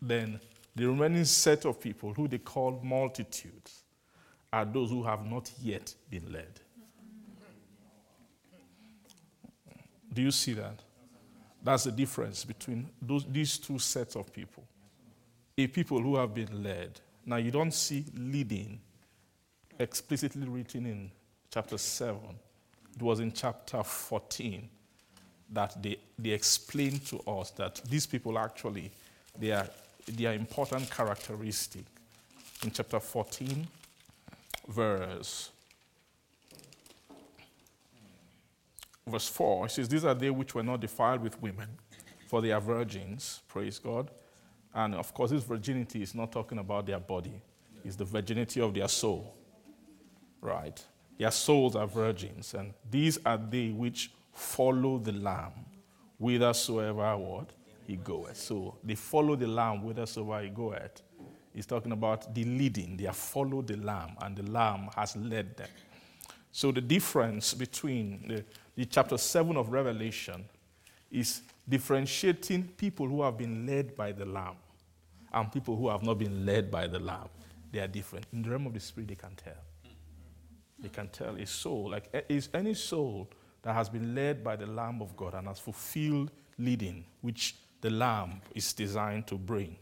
Then 0.00 0.40
the 0.74 0.86
remaining 0.86 1.24
set 1.24 1.66
of 1.66 1.78
people 1.78 2.14
who 2.14 2.26
they 2.28 2.38
call 2.38 2.80
multitudes 2.82 3.82
are 4.52 4.64
those 4.64 4.90
who 4.90 5.02
have 5.02 5.26
not 5.26 5.50
yet 5.60 5.94
been 6.08 6.32
led. 6.32 6.60
Do 10.12 10.22
you 10.22 10.30
see 10.30 10.52
that? 10.54 10.80
That's 11.62 11.84
the 11.84 11.92
difference 11.92 12.44
between 12.44 12.88
those, 13.00 13.24
these 13.24 13.58
two 13.58 13.78
sets 13.78 14.16
of 14.16 14.32
people. 14.32 14.64
A 15.56 15.66
people 15.66 16.00
who 16.00 16.16
have 16.16 16.34
been 16.34 16.62
led. 16.62 17.00
Now, 17.24 17.36
you 17.36 17.50
don't 17.50 17.72
see 17.72 18.04
leading 18.16 18.80
explicitly 19.78 20.46
written 20.46 20.86
in 20.86 21.10
chapter 21.50 21.78
7. 21.78 22.18
It 22.96 23.02
was 23.02 23.20
in 23.20 23.32
chapter 23.32 23.82
14 23.82 24.68
that 25.50 25.82
they, 25.82 25.96
they 26.18 26.30
explained 26.30 27.04
to 27.06 27.20
us 27.20 27.50
that 27.52 27.80
these 27.88 28.06
people 28.06 28.38
actually, 28.38 28.90
they 29.38 29.52
are, 29.52 29.68
they 30.06 30.26
are 30.26 30.34
important 30.34 30.90
characteristic. 30.90 31.84
In 32.64 32.70
chapter 32.70 33.00
14, 33.00 33.66
verse 34.68 35.50
verse 39.06 39.28
4, 39.28 39.66
it 39.66 39.70
says, 39.70 39.88
These 39.88 40.04
are 40.04 40.14
they 40.14 40.30
which 40.30 40.54
were 40.54 40.62
not 40.62 40.80
defiled 40.80 41.22
with 41.22 41.40
women, 41.42 41.68
for 42.28 42.40
they 42.40 42.52
are 42.52 42.60
virgins, 42.60 43.40
praise 43.48 43.78
God. 43.78 44.10
And 44.74 44.94
of 44.94 45.12
course, 45.12 45.30
this 45.30 45.44
virginity 45.44 46.02
is 46.02 46.14
not 46.14 46.32
talking 46.32 46.58
about 46.58 46.86
their 46.86 47.00
body, 47.00 47.40
it's 47.84 47.96
the 47.96 48.04
virginity 48.04 48.60
of 48.60 48.74
their 48.74 48.88
soul. 48.88 49.34
Right? 50.40 50.84
Their 51.18 51.30
souls 51.30 51.76
are 51.76 51.86
virgins, 51.86 52.54
and 52.54 52.72
these 52.90 53.18
are 53.24 53.38
they 53.38 53.68
which 53.70 54.10
follow 54.32 54.98
the 54.98 55.12
Lamb, 55.12 55.52
whithersoever 56.18 57.16
what? 57.16 57.50
He 57.86 57.96
goeth. 57.96 58.36
So 58.36 58.76
they 58.82 58.94
follow 58.94 59.36
the 59.36 59.46
Lamb 59.46 59.78
whithersoever 59.78 60.42
he 60.42 60.50
goeth. 60.50 61.02
He's 61.54 61.66
talking 61.66 61.92
about 61.92 62.34
the 62.34 62.44
leading. 62.44 62.96
They 62.96 63.04
have 63.04 63.16
followed 63.16 63.66
the 63.66 63.76
Lamb, 63.76 64.16
and 64.22 64.36
the 64.36 64.50
Lamb 64.50 64.88
has 64.96 65.14
led 65.16 65.56
them. 65.56 65.68
So 66.50 66.72
the 66.72 66.80
difference 66.80 67.54
between 67.54 68.28
the, 68.28 68.44
the 68.74 68.84
chapter 68.86 69.18
7 69.18 69.56
of 69.56 69.70
Revelation 69.70 70.44
is 71.10 71.42
differentiating 71.68 72.64
people 72.76 73.06
who 73.06 73.22
have 73.22 73.38
been 73.38 73.66
led 73.66 73.96
by 73.96 74.12
the 74.12 74.24
Lamb 74.24 74.56
and 75.32 75.50
people 75.50 75.76
who 75.76 75.88
have 75.88 76.02
not 76.02 76.18
been 76.18 76.44
led 76.44 76.70
by 76.70 76.86
the 76.86 76.98
Lamb. 76.98 77.28
They 77.70 77.80
are 77.80 77.88
different. 77.88 78.26
In 78.32 78.42
the 78.42 78.50
realm 78.50 78.66
of 78.66 78.74
the 78.74 78.80
Spirit, 78.80 79.08
they 79.08 79.14
can 79.14 79.34
tell. 79.34 79.54
They 80.78 80.88
can 80.88 81.08
tell 81.08 81.36
a 81.36 81.46
soul, 81.46 81.90
like 81.90 82.08
eh, 82.12 82.22
is 82.28 82.48
any 82.52 82.74
soul 82.74 83.30
that 83.62 83.74
has 83.74 83.88
been 83.88 84.14
led 84.14 84.42
by 84.42 84.56
the 84.56 84.66
Lamb 84.66 85.00
of 85.00 85.16
God 85.16 85.34
and 85.34 85.46
has 85.46 85.60
fulfilled 85.60 86.32
leading, 86.58 87.04
which 87.20 87.56
the 87.80 87.90
Lamb 87.90 88.40
is 88.54 88.72
designed 88.72 89.26
to 89.28 89.36
bring 89.36 89.76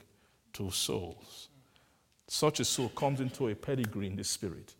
to 0.53 0.71
souls. 0.71 1.49
Such 2.29 2.61
a 2.61 2.65
soul 2.65 2.91
comes 2.91 3.21
into 3.21 3.49
a 3.49 3.55
pedigree 3.55 4.07
in 4.07 4.17
the 4.17 4.25
Spirit. 4.25 4.75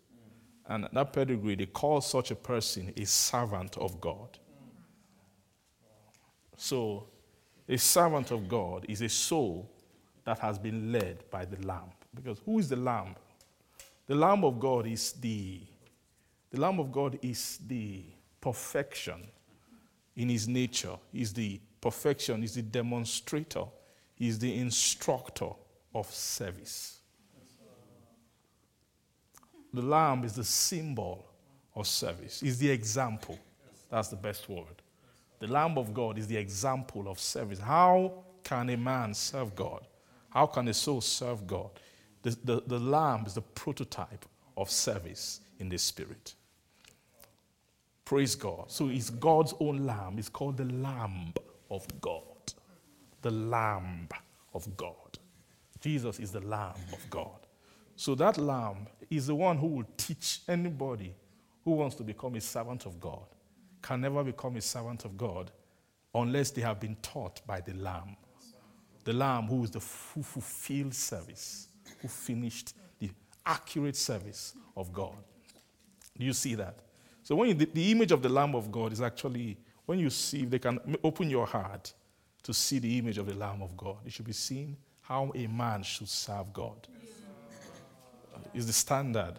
And 0.67 0.87
that 0.93 1.11
pedigree, 1.11 1.55
they 1.55 1.65
call 1.65 1.99
such 2.01 2.31
a 2.31 2.35
person 2.35 2.93
a 2.95 3.05
servant 3.05 3.77
of 3.77 3.99
God. 3.99 4.37
So, 6.63 7.07
a 7.67 7.75
servant 7.75 8.29
of 8.29 8.47
God 8.47 8.85
is 8.87 9.01
a 9.01 9.09
soul 9.09 9.67
that 10.23 10.37
has 10.37 10.59
been 10.59 10.91
led 10.91 11.27
by 11.31 11.43
the 11.43 11.57
Lamb. 11.65 11.89
Because 12.13 12.37
who 12.45 12.59
is 12.59 12.69
the 12.69 12.75
Lamb? 12.75 13.15
The 14.05 14.13
Lamb 14.13 14.43
of 14.43 14.59
God 14.59 14.85
is 14.85 15.13
the 15.13 15.61
the 16.51 16.61
Lamb 16.61 16.79
of 16.79 16.91
God 16.91 17.17
is 17.23 17.57
the 17.65 18.03
perfection 18.39 19.27
in 20.15 20.29
his 20.29 20.47
nature. 20.47 20.97
He's 21.11 21.33
the 21.33 21.59
perfection, 21.81 22.41
he's 22.41 22.53
the 22.53 22.61
demonstrator, 22.61 23.63
he's 24.13 24.37
the 24.37 24.55
instructor 24.55 25.49
of 25.95 26.13
service. 26.13 26.99
The 29.73 29.81
lamb 29.81 30.25
is 30.25 30.33
the 30.33 30.43
symbol 30.43 31.25
of 31.75 31.87
service, 31.87 32.43
is 32.43 32.59
the 32.59 32.69
example. 32.69 33.39
That's 33.89 34.09
the 34.09 34.17
best 34.17 34.47
word. 34.47 34.81
The 35.41 35.47
Lamb 35.47 35.79
of 35.79 35.91
God 35.91 36.19
is 36.19 36.27
the 36.27 36.37
example 36.37 37.09
of 37.09 37.19
service. 37.19 37.57
How 37.57 38.13
can 38.43 38.69
a 38.69 38.77
man 38.77 39.15
serve 39.15 39.55
God? 39.55 39.87
How 40.29 40.45
can 40.45 40.67
a 40.67 40.73
soul 40.73 41.01
serve 41.01 41.47
God? 41.47 41.71
The, 42.21 42.37
the, 42.43 42.63
the 42.67 42.77
Lamb 42.77 43.23
is 43.25 43.33
the 43.33 43.41
prototype 43.41 44.23
of 44.55 44.69
service 44.69 45.41
in 45.57 45.67
the 45.67 45.79
Spirit. 45.79 46.35
Praise 48.05 48.35
God. 48.35 48.65
So 48.67 48.89
it's 48.89 49.09
God's 49.09 49.55
own 49.59 49.83
Lamb. 49.87 50.19
It's 50.19 50.29
called 50.29 50.57
the 50.57 50.65
Lamb 50.65 51.33
of 51.71 51.87
God. 51.99 52.21
The 53.23 53.31
Lamb 53.31 54.09
of 54.53 54.77
God. 54.77 55.17
Jesus 55.79 56.19
is 56.19 56.31
the 56.31 56.41
Lamb 56.41 56.75
of 56.93 57.09
God. 57.09 57.47
So 57.95 58.13
that 58.13 58.37
Lamb 58.37 58.85
is 59.09 59.25
the 59.25 59.35
one 59.35 59.57
who 59.57 59.67
will 59.67 59.87
teach 59.97 60.41
anybody 60.47 61.15
who 61.65 61.71
wants 61.71 61.95
to 61.95 62.03
become 62.03 62.35
a 62.35 62.41
servant 62.41 62.85
of 62.85 62.99
God, 62.99 63.25
can 63.81 64.01
never 64.01 64.23
become 64.23 64.55
a 64.57 64.61
servant 64.61 65.05
of 65.05 65.17
God 65.17 65.51
unless 66.13 66.51
they 66.51 66.61
have 66.61 66.79
been 66.79 66.95
taught 67.01 67.41
by 67.47 67.61
the 67.61 67.73
Lamb. 67.73 68.15
The 69.03 69.13
Lamb 69.13 69.47
who 69.47 69.63
is 69.63 69.71
the 69.71 69.79
who 70.13 70.23
fulfilled 70.23 70.93
service, 70.93 71.67
who 72.01 72.07
finished 72.07 72.75
the 72.99 73.09
accurate 73.45 73.95
service 73.95 74.53
of 74.75 74.93
God. 74.93 75.15
Do 76.17 76.25
you 76.25 76.33
see 76.33 76.55
that? 76.55 76.75
So 77.23 77.35
when 77.35 77.49
you, 77.49 77.53
the, 77.55 77.65
the 77.65 77.91
image 77.91 78.11
of 78.11 78.21
the 78.21 78.29
Lamb 78.29 78.55
of 78.55 78.71
God 78.71 78.93
is 78.93 79.01
actually 79.01 79.57
when 79.85 79.99
you 79.99 80.09
see, 80.09 80.43
if 80.43 80.49
they 80.49 80.59
can 80.59 80.79
open 81.03 81.29
your 81.29 81.45
heart 81.45 81.93
to 82.43 82.53
see 82.53 82.79
the 82.79 82.97
image 82.97 83.17
of 83.17 83.25
the 83.25 83.35
Lamb 83.35 83.61
of 83.61 83.75
God. 83.75 83.97
It 84.05 84.13
should 84.13 84.25
be 84.25 84.33
seen 84.33 84.77
how 85.01 85.31
a 85.35 85.47
man 85.47 85.83
should 85.83 86.09
serve 86.09 86.53
God 86.53 86.87
is 88.53 88.67
the 88.67 88.73
standard. 88.73 89.33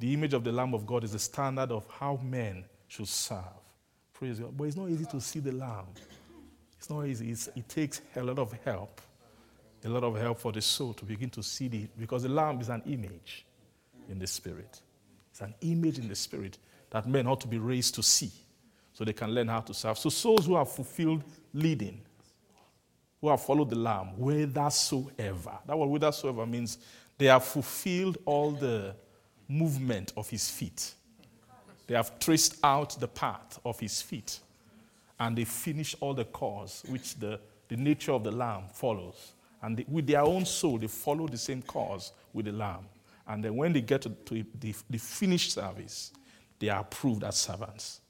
The 0.00 0.12
image 0.12 0.34
of 0.34 0.44
the 0.44 0.52
Lamb 0.52 0.74
of 0.74 0.86
God 0.86 1.04
is 1.04 1.12
the 1.12 1.18
standard 1.18 1.70
of 1.70 1.86
how 1.88 2.18
men 2.22 2.64
should 2.88 3.08
serve. 3.08 3.38
Praise 4.14 4.38
God. 4.38 4.56
But 4.56 4.64
it's 4.64 4.76
not 4.76 4.88
easy 4.88 5.04
to 5.06 5.20
see 5.20 5.40
the 5.40 5.52
Lamb. 5.52 5.86
It's 6.78 6.88
not 6.88 7.06
easy. 7.06 7.30
It's, 7.30 7.48
it 7.48 7.68
takes 7.68 8.00
a 8.16 8.22
lot 8.22 8.38
of 8.38 8.52
help. 8.64 9.00
A 9.84 9.88
lot 9.88 10.02
of 10.02 10.16
help 10.16 10.38
for 10.38 10.50
the 10.50 10.62
soul 10.62 10.94
to 10.94 11.04
begin 11.04 11.28
to 11.30 11.42
see 11.42 11.68
the 11.68 11.86
because 11.98 12.22
the 12.22 12.28
Lamb 12.30 12.58
is 12.60 12.70
an 12.70 12.82
image 12.86 13.44
in 14.08 14.18
the 14.18 14.26
spirit. 14.26 14.80
It's 15.30 15.42
an 15.42 15.54
image 15.60 15.98
in 15.98 16.08
the 16.08 16.14
spirit 16.14 16.56
that 16.90 17.06
men 17.06 17.26
ought 17.26 17.40
to 17.42 17.48
be 17.48 17.58
raised 17.58 17.94
to 17.96 18.02
see 18.02 18.30
so 18.94 19.04
they 19.04 19.12
can 19.12 19.34
learn 19.34 19.48
how 19.48 19.60
to 19.60 19.74
serve. 19.74 19.98
So 19.98 20.08
souls 20.08 20.46
who 20.46 20.56
have 20.56 20.70
fulfilled 20.70 21.22
leading, 21.52 22.00
who 23.20 23.28
have 23.28 23.42
followed 23.42 23.68
the 23.68 23.76
Lamb, 23.76 24.06
whithersoever. 24.16 25.58
That 25.66 25.78
word 25.78 25.88
whithersoever 25.88 26.46
means 26.46 26.78
they 27.18 27.26
have 27.26 27.44
fulfilled 27.44 28.18
all 28.24 28.52
the 28.52 28.94
movement 29.48 30.12
of 30.16 30.30
his 30.30 30.48
feet. 30.48 30.94
They 31.86 31.94
have 31.94 32.18
traced 32.18 32.56
out 32.64 32.98
the 32.98 33.08
path 33.08 33.60
of 33.64 33.78
his 33.78 34.00
feet. 34.00 34.40
And 35.20 35.36
they 35.36 35.44
finish 35.44 35.94
all 36.00 36.14
the 36.14 36.24
course 36.24 36.82
which 36.88 37.16
the, 37.16 37.38
the 37.68 37.76
nature 37.76 38.12
of 38.12 38.24
the 38.24 38.32
Lamb 38.32 38.64
follows. 38.72 39.32
And 39.62 39.76
they, 39.76 39.84
with 39.88 40.06
their 40.06 40.22
own 40.22 40.44
soul, 40.44 40.78
they 40.78 40.86
follow 40.86 41.26
the 41.28 41.38
same 41.38 41.62
course 41.62 42.12
with 42.32 42.46
the 42.46 42.52
Lamb. 42.52 42.86
And 43.26 43.42
then 43.42 43.56
when 43.56 43.72
they 43.72 43.80
get 43.80 44.02
to, 44.02 44.10
to 44.10 44.44
the, 44.60 44.74
the 44.90 44.98
finished 44.98 45.52
service, 45.52 46.12
they 46.58 46.68
are 46.68 46.80
approved 46.80 47.24
as 47.24 47.36
servants. 47.36 48.00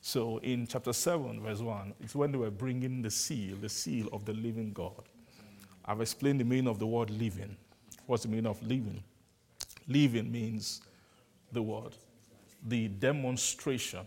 So 0.00 0.38
in 0.38 0.66
chapter 0.66 0.92
7, 0.92 1.40
verse 1.40 1.60
1, 1.60 1.94
it's 2.00 2.14
when 2.14 2.32
they 2.32 2.38
were 2.38 2.50
bringing 2.50 3.02
the 3.02 3.10
seal, 3.10 3.56
the 3.60 3.68
seal 3.68 4.08
of 4.12 4.24
the 4.24 4.32
living 4.32 4.72
God. 4.72 5.02
I've 5.84 6.00
explained 6.00 6.40
the 6.40 6.44
meaning 6.44 6.68
of 6.68 6.78
the 6.78 6.86
word 6.86 7.10
living. 7.10 7.56
What's 8.06 8.22
the 8.22 8.28
meaning 8.28 8.46
of 8.46 8.62
living? 8.62 9.02
Living 9.88 10.30
means 10.30 10.80
the 11.52 11.62
word, 11.62 11.94
the 12.66 12.88
demonstration 12.88 14.04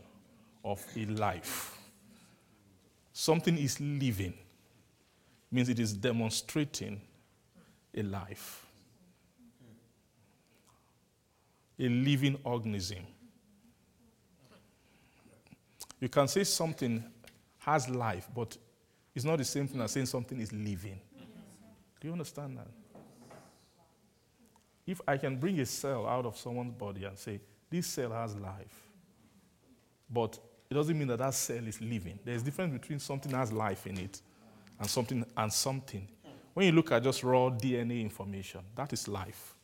of 0.63 0.86
a 0.95 1.06
life. 1.06 1.78
Something 3.13 3.58
is 3.58 3.80
living, 3.80 4.34
means 5.52 5.69
it 5.69 5.80
is 5.80 5.93
demonstrating 5.93 7.02
a 7.95 8.04
life. 8.04 8.65
A 11.80 11.88
living 11.88 12.38
organism. 12.43 13.00
You 16.02 16.10
can 16.10 16.28
say 16.28 16.43
something 16.43 17.04
has 17.60 17.89
life, 17.89 18.28
but 18.36 18.58
it's 19.15 19.26
not 19.26 19.38
the 19.38 19.45
same 19.45 19.67
thing 19.67 19.82
as 19.82 19.91
saying 19.91 20.06
something 20.06 20.39
is 20.39 20.52
living. 20.52 21.00
Do 22.00 22.08
you 22.08 22.12
understand 22.12 22.58
that? 22.58 22.67
If 24.86 25.02
I 25.08 25.17
can 25.17 25.38
bring 25.38 25.60
a 25.60 25.65
cell 25.65 26.08
out 26.08 26.26
of 26.26 26.38
someone's 26.38 26.74
body 26.74 27.06
and 27.06 27.17
say, 27.17 27.39
this 27.69 27.88
cell 27.88 28.12
has 28.12 28.36
life, 28.36 28.88
but 30.10 30.39
it 30.69 30.73
doesn't 30.73 30.97
mean 30.97 31.08
that 31.08 31.17
that 31.19 31.34
cell 31.34 31.65
is 31.65 31.82
living. 31.82 32.19
There's 32.23 32.41
a 32.41 32.45
difference 32.45 32.73
between 32.73 32.99
something 32.99 33.32
that 33.32 33.38
has 33.38 33.51
life 33.51 33.88
in 33.88 33.97
it 33.97 34.21
and 34.79 34.89
something 34.89 35.25
and 35.36 35.51
something. 35.51 36.08
When 36.53 36.65
you 36.65 36.71
look 36.71 36.91
at 36.91 37.03
just 37.03 37.23
raw 37.23 37.49
DNA 37.49 38.01
information, 38.01 38.62
that 38.75 38.93
is 38.93 39.08
life. 39.08 39.55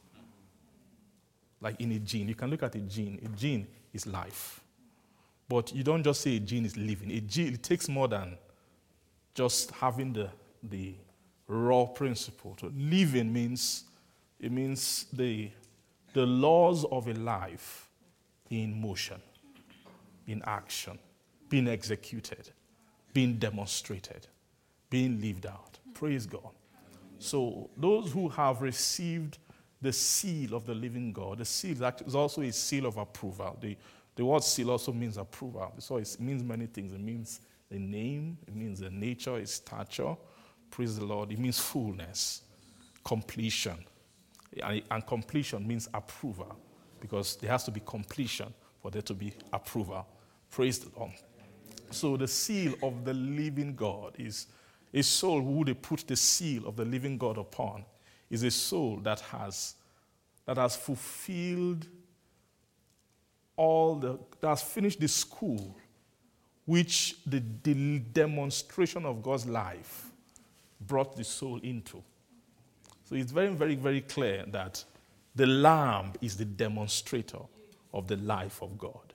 Like 1.61 1.79
in 1.79 1.91
a 1.91 1.99
gene, 1.99 2.27
you 2.27 2.35
can 2.35 2.49
look 2.49 2.63
at 2.63 2.75
a 2.75 2.79
gene. 2.79 3.19
A 3.23 3.37
gene 3.37 3.67
is 3.93 4.05
life. 4.05 4.61
But 5.47 5.73
you 5.73 5.83
don't 5.83 6.03
just 6.03 6.21
say 6.21 6.37
a 6.37 6.39
gene 6.39 6.65
is 6.65 6.75
living. 6.75 7.11
A 7.11 7.19
gene, 7.21 7.53
it 7.53 7.63
takes 7.63 7.87
more 7.87 8.07
than 8.07 8.37
just 9.33 9.71
having 9.71 10.13
the, 10.13 10.29
the 10.63 10.95
raw 11.47 11.85
principle. 11.85 12.55
So 12.59 12.71
living 12.75 13.31
means 13.31 13.85
it 14.39 14.51
means 14.51 15.05
the 15.13 15.49
the 16.13 16.25
laws 16.25 16.85
of 16.85 17.07
a 17.07 17.13
life 17.13 17.85
in 18.49 18.79
motion, 18.79 19.21
in 20.27 20.41
action, 20.45 20.97
being 21.49 21.67
executed, 21.67 22.49
being 23.13 23.38
demonstrated, 23.38 24.27
being 24.89 25.19
lived 25.21 25.45
out. 25.45 25.79
Praise 25.93 26.25
God. 26.25 26.49
So, 27.17 27.69
those 27.77 28.12
who 28.12 28.27
have 28.29 28.62
received 28.62 29.38
the 29.81 29.93
seal 29.93 30.53
of 30.53 30.65
the 30.65 30.75
living 30.75 31.13
God, 31.13 31.38
the 31.39 31.45
seal 31.45 31.84
is 32.05 32.15
also 32.15 32.41
a 32.41 32.51
seal 32.51 32.86
of 32.86 32.97
approval. 32.97 33.58
The, 33.62 33.77
the 34.15 34.25
word 34.25 34.43
seal 34.43 34.71
also 34.71 34.91
means 34.91 35.17
approval. 35.17 35.73
So, 35.79 35.97
it 35.97 36.17
means 36.19 36.43
many 36.43 36.65
things. 36.65 36.93
It 36.93 36.99
means 36.99 37.41
the 37.69 37.79
name, 37.79 38.38
it 38.47 38.55
means 38.55 38.79
the 38.79 38.89
nature, 38.89 39.38
its 39.38 39.53
stature. 39.53 40.15
Praise 40.69 40.97
the 40.97 41.05
Lord. 41.05 41.31
It 41.31 41.39
means 41.39 41.58
fullness, 41.58 42.41
completion. 43.03 43.86
And, 44.62 44.81
and 44.91 45.08
completion 45.08 45.65
means 45.65 45.88
approval 45.93 46.58
because 47.05 47.35
there 47.35 47.51
has 47.51 47.63
to 47.63 47.71
be 47.71 47.81
completion 47.85 48.51
for 48.81 48.89
there 48.89 49.03
to 49.03 49.13
be 49.13 49.31
approval. 49.53 50.07
Praise 50.49 50.79
the 50.79 50.89
Lord. 50.97 51.11
So, 51.91 52.17
the 52.17 52.27
seal 52.27 52.73
of 52.81 53.05
the 53.05 53.13
living 53.13 53.75
God 53.75 54.15
is 54.17 54.47
a 54.91 55.03
soul 55.03 55.39
who 55.39 55.63
they 55.63 55.75
put 55.75 56.07
the 56.07 56.15
seal 56.15 56.67
of 56.67 56.75
the 56.75 56.83
living 56.85 57.17
God 57.19 57.37
upon 57.37 57.85
is 58.29 58.41
a 58.41 58.49
soul 58.49 58.97
that 59.03 59.19
has 59.19 59.75
that 60.45 60.57
has 60.57 60.75
fulfilled 60.75 61.85
all 63.55 63.95
the 63.95 64.17
that 64.41 64.47
has 64.47 64.63
finished 64.63 64.99
the 64.99 65.07
school 65.07 65.77
which 66.65 67.17
the, 67.27 67.43
the 67.61 67.99
demonstration 67.99 69.05
of 69.05 69.21
God's 69.21 69.45
life 69.45 70.07
brought 70.81 71.15
the 71.15 71.23
soul 71.23 71.59
into. 71.61 72.01
So 73.07 73.13
it's 73.13 73.31
very, 73.31 73.53
very, 73.53 73.75
very 73.75 74.01
clear 74.01 74.43
that 74.47 74.83
the 75.36 75.45
lamb 75.45 76.13
is 76.21 76.38
the 76.38 76.45
demonstrator 76.45 77.39
of 77.93 78.08
the 78.08 78.17
life 78.17 78.62
of 78.62 78.78
God. 78.78 79.13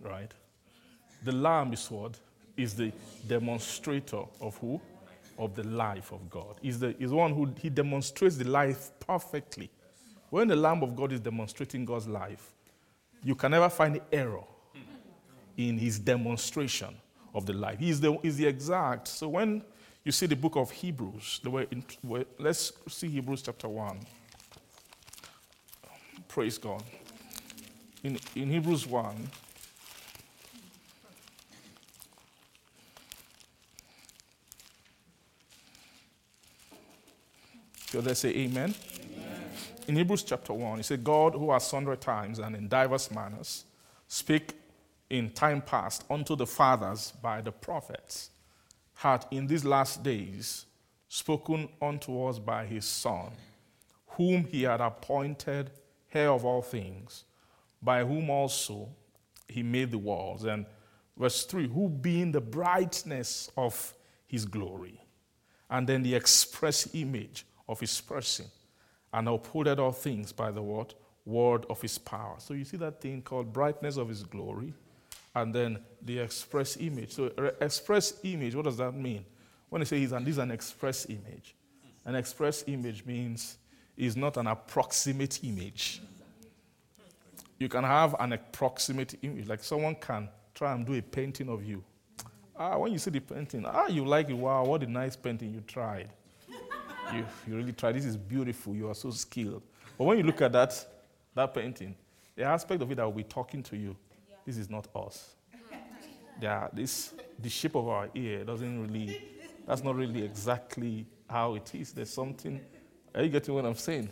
Right? 0.00 0.32
The 1.24 1.32
lamb 1.32 1.72
is 1.72 1.90
what? 1.90 2.18
Is 2.56 2.74
the 2.74 2.92
demonstrator 3.26 4.22
of 4.40 4.56
who? 4.58 4.80
Of 5.38 5.54
the 5.54 5.64
life 5.64 6.12
of 6.12 6.30
God. 6.30 6.56
Is 6.62 6.78
the 6.78 6.96
is 7.02 7.12
one 7.12 7.34
who 7.34 7.52
he 7.60 7.68
demonstrates 7.68 8.36
the 8.36 8.48
life 8.48 8.90
perfectly. 9.00 9.70
When 10.30 10.48
the 10.48 10.56
Lamb 10.56 10.82
of 10.82 10.96
God 10.96 11.12
is 11.12 11.20
demonstrating 11.20 11.84
God's 11.84 12.08
life, 12.08 12.52
you 13.22 13.34
can 13.34 13.52
never 13.52 13.68
find 13.68 14.00
error 14.12 14.44
in 15.56 15.78
his 15.78 15.98
demonstration 15.98 16.94
of 17.34 17.46
the 17.46 17.52
life. 17.52 17.78
He 17.78 17.90
is 17.90 18.00
the, 18.00 18.18
is 18.22 18.36
the 18.36 18.46
exact. 18.46 19.08
So 19.08 19.28
when 19.28 19.62
you 20.06 20.12
see 20.12 20.26
the 20.26 20.36
book 20.36 20.54
of 20.54 20.70
Hebrews, 20.70 21.40
the 21.42 21.50
way, 21.50 21.66
in, 21.72 21.82
let's 22.38 22.72
see 22.88 23.08
Hebrews 23.08 23.42
chapter 23.42 23.68
1. 23.68 23.98
Praise 26.28 26.58
God. 26.58 26.84
In, 28.04 28.16
in 28.36 28.48
Hebrews 28.48 28.86
1, 28.86 29.16
So 37.88 38.00
let's 38.00 38.20
say 38.20 38.28
amen. 38.30 38.74
amen. 38.74 39.50
In 39.88 39.96
Hebrews 39.96 40.22
chapter 40.22 40.52
1, 40.52 40.76
he 40.76 40.82
said, 40.82 41.02
God, 41.02 41.34
who 41.34 41.50
has 41.50 41.66
sundry 41.66 41.96
times 41.96 42.38
and 42.38 42.54
in 42.54 42.68
diverse 42.68 43.10
manners, 43.10 43.64
speak 44.06 44.52
in 45.08 45.30
time 45.30 45.62
past 45.62 46.04
unto 46.10 46.36
the 46.36 46.46
fathers 46.46 47.12
by 47.22 47.40
the 47.40 47.50
prophets, 47.50 48.30
had 48.96 49.26
in 49.30 49.46
these 49.46 49.64
last 49.64 50.02
days 50.02 50.66
spoken 51.08 51.68
unto 51.80 52.24
us 52.24 52.38
by 52.38 52.64
his 52.64 52.84
Son, 52.84 53.30
whom 54.08 54.44
he 54.44 54.62
had 54.62 54.80
appointed 54.80 55.70
heir 56.12 56.30
of 56.30 56.44
all 56.44 56.62
things, 56.62 57.24
by 57.82 58.02
whom 58.04 58.30
also 58.30 58.88
he 59.48 59.62
made 59.62 59.90
the 59.90 59.98
worlds. 59.98 60.44
And 60.44 60.64
verse 61.16 61.44
3 61.44 61.68
who 61.68 61.88
being 61.88 62.32
the 62.32 62.40
brightness 62.40 63.50
of 63.56 63.94
his 64.26 64.46
glory, 64.46 65.00
and 65.68 65.86
then 65.86 66.02
the 66.02 66.14
express 66.14 66.88
image 66.94 67.46
of 67.68 67.80
his 67.80 68.00
person 68.00 68.46
and 69.12 69.28
upholded 69.28 69.78
all 69.78 69.92
things 69.92 70.32
by 70.32 70.50
the 70.50 70.62
word, 70.62 70.94
word 71.26 71.66
of 71.68 71.82
his 71.82 71.98
power. 71.98 72.36
So 72.38 72.54
you 72.54 72.64
see 72.64 72.76
that 72.78 73.00
thing 73.00 73.20
called 73.20 73.52
brightness 73.52 73.98
of 73.98 74.08
his 74.08 74.22
glory 74.22 74.72
and 75.36 75.54
then 75.54 75.78
the 76.02 76.18
express 76.18 76.76
image. 76.78 77.12
So 77.12 77.30
express 77.60 78.14
image, 78.24 78.56
what 78.56 78.64
does 78.64 78.76
that 78.78 78.92
mean? 78.92 79.24
When 79.68 79.80
they 79.80 79.84
say 79.84 79.98
he's 79.98 80.10
an, 80.10 80.24
this 80.24 80.32
is 80.32 80.38
an 80.38 80.50
express 80.50 81.06
image, 81.06 81.54
an 82.04 82.16
express 82.16 82.64
image 82.66 83.06
means 83.06 83.58
is 83.96 84.16
not 84.16 84.36
an 84.36 84.48
approximate 84.48 85.44
image. 85.44 86.02
You 87.58 87.68
can 87.68 87.84
have 87.84 88.16
an 88.18 88.32
approximate 88.32 89.14
image, 89.22 89.46
like 89.46 89.62
someone 89.62 89.94
can 89.94 90.28
try 90.54 90.72
and 90.74 90.84
do 90.84 90.94
a 90.94 91.02
painting 91.02 91.48
of 91.48 91.64
you. 91.64 91.84
Ah, 92.58 92.76
when 92.78 92.92
you 92.92 92.98
see 92.98 93.10
the 93.10 93.20
painting, 93.20 93.64
ah, 93.66 93.86
you 93.86 94.04
like 94.04 94.28
it. 94.28 94.34
Wow, 94.34 94.64
what 94.64 94.82
a 94.82 94.86
nice 94.86 95.14
painting 95.14 95.54
you 95.54 95.60
tried 95.60 96.10
you, 97.14 97.26
you 97.46 97.56
really 97.56 97.72
try. 97.72 97.92
This 97.92 98.04
is 98.04 98.16
beautiful. 98.16 98.74
You 98.74 98.88
are 98.88 98.94
so 98.94 99.10
skilled. 99.10 99.62
But 99.96 100.04
when 100.04 100.18
you 100.18 100.24
look 100.24 100.40
at 100.42 100.52
that, 100.52 100.86
that 101.34 101.54
painting, 101.54 101.94
the 102.34 102.44
aspect 102.44 102.82
of 102.82 102.90
it 102.90 102.96
that 102.96 103.04
will 103.04 103.12
be 103.12 103.22
talking 103.22 103.62
to 103.64 103.76
you. 103.76 103.96
This 104.46 104.56
is 104.56 104.70
not 104.70 104.88
us. 104.94 105.34
Yeah, 106.40 106.68
this 106.72 107.14
the 107.38 107.48
shape 107.48 107.74
of 107.74 107.88
our 107.88 108.08
ear 108.14 108.44
doesn't 108.44 108.88
really. 108.88 109.22
That's 109.66 109.82
not 109.82 109.96
really 109.96 110.22
exactly 110.22 111.06
how 111.28 111.56
it 111.56 111.74
is. 111.74 111.92
There's 111.92 112.10
something. 112.10 112.60
Are 113.14 113.22
you 113.22 113.28
getting 113.28 113.54
what 113.54 113.66
I'm 113.66 113.74
saying? 113.74 114.08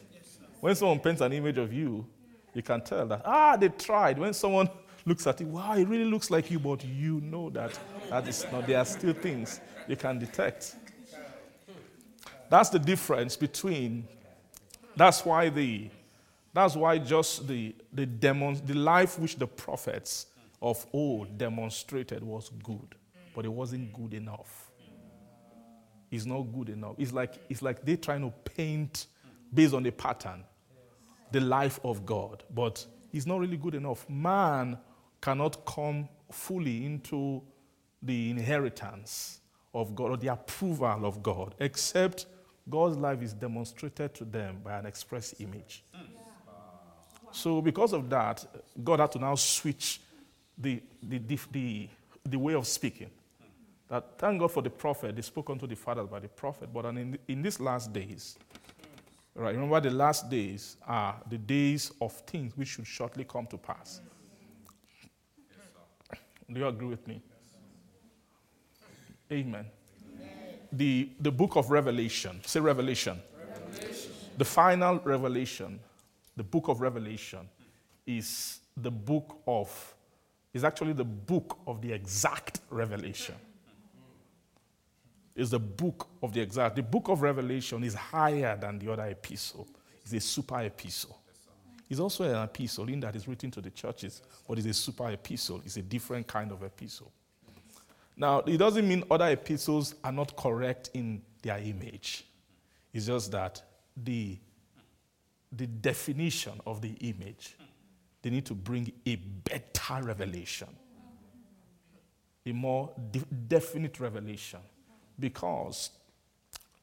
When 0.61 0.75
someone 0.75 0.99
paints 0.99 1.21
an 1.21 1.33
image 1.33 1.59
of 1.59 1.73
you, 1.73 2.07
you 2.53 2.63
can 2.63 2.81
tell 2.81 3.07
that 3.07 3.23
ah 3.25 3.57
they 3.57 3.69
tried. 3.69 4.19
When 4.19 4.35
someone 4.35 4.69
looks 5.07 5.27
at 5.27 5.41
it, 5.41 5.47
wow, 5.47 5.75
it 5.75 5.87
really 5.87 6.07
looks 6.07 6.31
like 6.31 6.51
you, 6.51 6.59
but 6.59 6.85
you 6.85 7.21
know 7.21 7.51
that 7.51 7.79
that 8.11 8.27
is 8.27 8.47
not. 8.51 8.67
There 8.67 8.79
are 8.79 8.85
still 8.85 9.13
things 9.15 9.61
you 9.87 9.97
can 9.97 10.19
detect. 10.19 10.77
That's 12.49 12.69
the 12.69 12.79
difference 12.79 13.37
between, 13.37 14.07
that's 14.97 15.25
why 15.25 15.49
the, 15.49 15.89
that's 16.55 16.77
why 16.77 16.99
just 16.99 17.49
the, 17.49 17.75
the, 17.93 18.07
demon, 18.07 18.61
the 18.65 18.75
life 18.75 19.19
which 19.19 19.37
the 19.37 19.47
prophets 19.47 20.27
of 20.63 20.87
old 20.93 21.37
demonstrated 21.37 22.23
was 22.23 22.51
good, 22.63 22.95
but 23.35 23.45
it 23.45 23.53
wasn't 23.53 23.93
good 23.93 24.15
enough. 24.15 24.71
It's 26.13 26.25
not 26.25 26.43
good 26.43 26.69
enough. 26.69 26.95
It's 26.97 27.13
like, 27.13 27.35
it's 27.49 27.61
like 27.61 27.85
they're 27.85 27.97
trying 27.97 28.23
to 28.23 28.31
paint 28.55 29.07
based 29.53 29.75
on 29.75 29.85
a 29.85 29.93
pattern 29.93 30.45
the 31.33 31.41
life 31.41 31.81
of 31.83 32.07
God, 32.07 32.45
but 32.55 32.87
it's 33.13 33.27
not 33.27 33.41
really 33.41 33.57
good 33.57 33.75
enough. 33.75 34.09
Man 34.09 34.79
cannot 35.21 35.65
come 35.67 36.09
fully 36.31 36.87
into 36.87 37.43
the 38.01 38.31
inheritance 38.31 39.41
of 39.75 39.97
God 39.97 40.11
or 40.13 40.17
the 40.17 40.29
approval 40.29 41.05
of 41.05 41.21
God 41.21 41.57
except 41.59 42.27
God's 42.71 42.97
life 42.97 43.23
is 43.23 43.33
demonstrated 43.33 44.15
to 44.15 44.25
them 44.25 44.61
by 44.63 44.79
an 44.79 44.87
express 44.87 45.35
image. 45.41 45.85
So, 47.35 47.61
because 47.61 47.93
of 47.93 48.09
that, 48.11 48.45
God 48.83 49.01
had 49.01 49.13
to 49.13 49.19
now 49.19 49.35
switch 49.35 50.01
the, 50.57 50.81
the, 51.03 51.19
the, 51.19 51.39
the, 51.51 51.89
the 52.25 52.39
way 52.39 52.55
of 52.55 52.67
speaking. 52.67 53.11
That 53.89 54.19
thank 54.19 54.41
God 54.41 54.53
for 54.53 54.63
the 54.63 54.71
prophet, 54.71 55.15
they 55.17 55.23
spoke 55.23 55.51
unto 55.51 55.67
the 55.67 55.75
fathers 55.75 56.09
by 56.09 56.21
the 56.21 56.29
prophet, 56.29 56.73
but 56.73 56.87
in, 56.87 57.19
in 57.29 57.43
these 57.43 57.61
last 57.61 57.93
days, 57.93 58.39
right, 59.35 59.55
remember 59.55 59.81
the 59.81 59.91
last 59.91 60.31
days 60.31 60.77
are 60.87 61.17
the 61.29 61.39
days 61.39 61.93
of 62.01 62.13
things 62.13 62.57
which 62.57 62.69
should 62.69 62.87
shortly 62.87 63.25
come 63.25 63.47
to 63.47 63.59
pass. 63.59 64.01
Do 66.51 66.61
you 66.61 66.67
agree 66.67 66.89
with 66.89 67.07
me? 67.07 67.21
Amen 69.33 69.67
the, 70.77 71.09
the 71.21 71.31
book 71.31 71.57
of 71.57 71.71
Revelation. 71.71 72.41
Say 72.45 72.61
Revelation. 72.61 73.21
Revelation. 73.39 74.11
The 74.37 74.45
final 74.45 75.01
revelation, 75.05 75.81
the 76.37 76.43
book 76.43 76.69
of 76.69 76.81
Revelation, 76.81 77.49
is 78.07 78.61
the 78.77 78.91
book 78.91 79.41
of, 79.47 79.95
is 80.53 80.65
actually 80.65 80.93
the 80.93 81.05
book 81.05 81.59
of 81.67 81.81
the 81.81 81.93
exact 81.93 82.61
revelation. 82.71 83.35
Is 85.35 85.51
the 85.51 85.59
book 85.59 86.09
of 86.23 86.33
the 86.33 86.41
exact. 86.41 86.77
The 86.77 86.83
book 86.83 87.09
of 87.09 87.23
Revelation 87.23 87.83
is 87.83 87.95
higher 87.95 88.57
than 88.57 88.79
the 88.79 88.93
other 88.93 89.07
epistle. 89.07 89.67
It's 90.03 90.13
a 90.13 90.21
super 90.21 90.61
epistle. 90.61 91.19
It's 91.91 92.01
also 92.01 92.25
an 92.25 92.45
epistle 92.45 92.89
in 92.89 93.01
that 93.01 93.17
it's 93.17 93.27
written 93.27 93.51
to 93.53 93.61
the 93.61 93.71
churches, 93.71 94.23
but 94.49 94.59
it's 94.59 94.67
a 94.67 94.75
super 94.75 95.11
epistle. 95.11 95.61
It's 95.65 95.77
a 95.77 95.83
different 95.83 96.27
kind 96.27 96.53
of 96.53 96.63
epistle. 96.63 97.13
Now, 98.17 98.41
it 98.41 98.59
doesn't 98.59 98.87
mean 98.87 99.03
other 99.11 99.29
epistles 99.29 99.97
are 100.05 100.13
not 100.13 100.37
correct 100.37 100.91
in 100.95 101.21
their 101.43 101.59
image. 101.59 102.25
It's 102.93 103.07
just 103.07 103.33
that 103.33 103.61
the, 103.97 104.39
the 105.57 105.67
definition 105.67 106.61
of 106.67 106.81
the 106.81 106.93
image, 107.01 107.57
they 108.23 108.31
need 108.31 108.47
to 108.47 108.55
bring 108.55 108.91
a 109.07 109.17
better 109.17 110.03
revelation, 110.03 110.69
a 112.47 112.53
more 112.53 112.91
de- 113.11 113.21
definite 113.49 114.01
revelation. 114.01 114.61
Because 115.19 115.91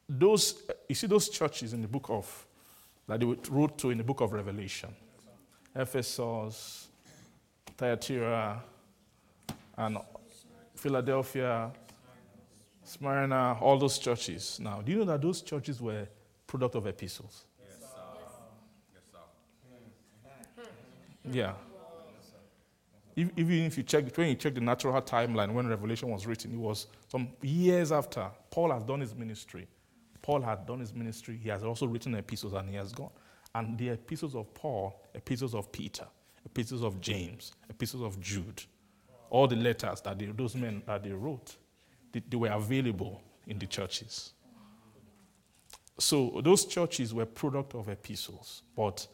those, 0.07 0.61
you 0.87 0.95
see 0.95 1.07
those 1.07 1.29
churches 1.29 1.73
in 1.73 1.81
the 1.81 1.87
book 1.87 2.05
of, 2.09 2.47
that 3.07 3.19
they 3.19 3.25
wrote 3.25 3.77
to 3.79 3.89
in 3.89 3.97
the 3.97 4.03
book 4.03 4.21
of 4.21 4.31
Revelation 4.31 4.89
Ephesus, 5.75 6.89
Thyatira, 7.77 8.61
and 9.77 9.97
Philadelphia, 10.75 11.71
Smyrna, 12.83 13.57
all 13.61 13.77
those 13.77 13.97
churches. 13.97 14.59
Now, 14.59 14.81
do 14.81 14.91
you 14.91 14.99
know 14.99 15.05
that 15.05 15.21
those 15.21 15.41
churches 15.41 15.81
were 15.81 16.07
product 16.45 16.75
of 16.75 16.87
epistles? 16.87 17.45
Yeah. 21.29 21.53
Even 23.15 23.65
if 23.65 23.77
you 23.77 23.83
check, 23.83 24.15
when 24.15 24.29
you 24.29 24.35
check 24.35 24.55
the 24.55 24.61
natural 24.61 24.99
timeline 25.01 25.53
when 25.53 25.67
Revelation 25.67 26.09
was 26.09 26.25
written, 26.25 26.53
it 26.53 26.57
was 26.57 26.87
some 27.07 27.29
years 27.41 27.91
after 27.91 28.29
Paul 28.49 28.71
has 28.71 28.83
done 28.83 29.01
his 29.01 29.13
ministry. 29.13 29.67
Paul 30.21 30.41
had 30.41 30.65
done 30.65 30.79
his 30.79 30.93
ministry. 30.93 31.37
He 31.41 31.49
has 31.49 31.63
also 31.63 31.87
written 31.87 32.15
epistles 32.15 32.53
and 32.53 32.69
he 32.69 32.75
has 32.75 32.93
gone. 32.93 33.09
And 33.53 33.77
the 33.77 33.89
epistles 33.89 34.35
of 34.35 34.53
Paul, 34.53 35.01
epistles 35.13 35.53
of 35.53 35.71
Peter, 35.71 36.05
epistles 36.45 36.83
of 36.83 37.01
James, 37.01 37.51
epistles 37.69 38.03
of 38.03 38.19
Jude, 38.21 38.63
all 39.29 39.47
the 39.47 39.55
letters 39.55 40.01
that 40.01 40.17
they, 40.17 40.25
those 40.25 40.55
men 40.55 40.81
that 40.85 41.03
they 41.03 41.11
wrote, 41.11 41.57
they, 42.13 42.21
they 42.29 42.37
were 42.37 42.49
available 42.49 43.21
in 43.47 43.59
the 43.59 43.65
churches. 43.65 44.33
So 45.99 46.41
those 46.43 46.65
churches 46.65 47.13
were 47.13 47.25
product 47.25 47.75
of 47.75 47.89
epistles, 47.89 48.63
but 48.75 49.05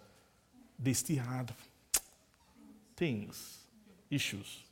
they 0.79 0.93
still 0.93 1.23
had 1.23 1.51
things, 2.97 3.59
issues. 4.11 4.63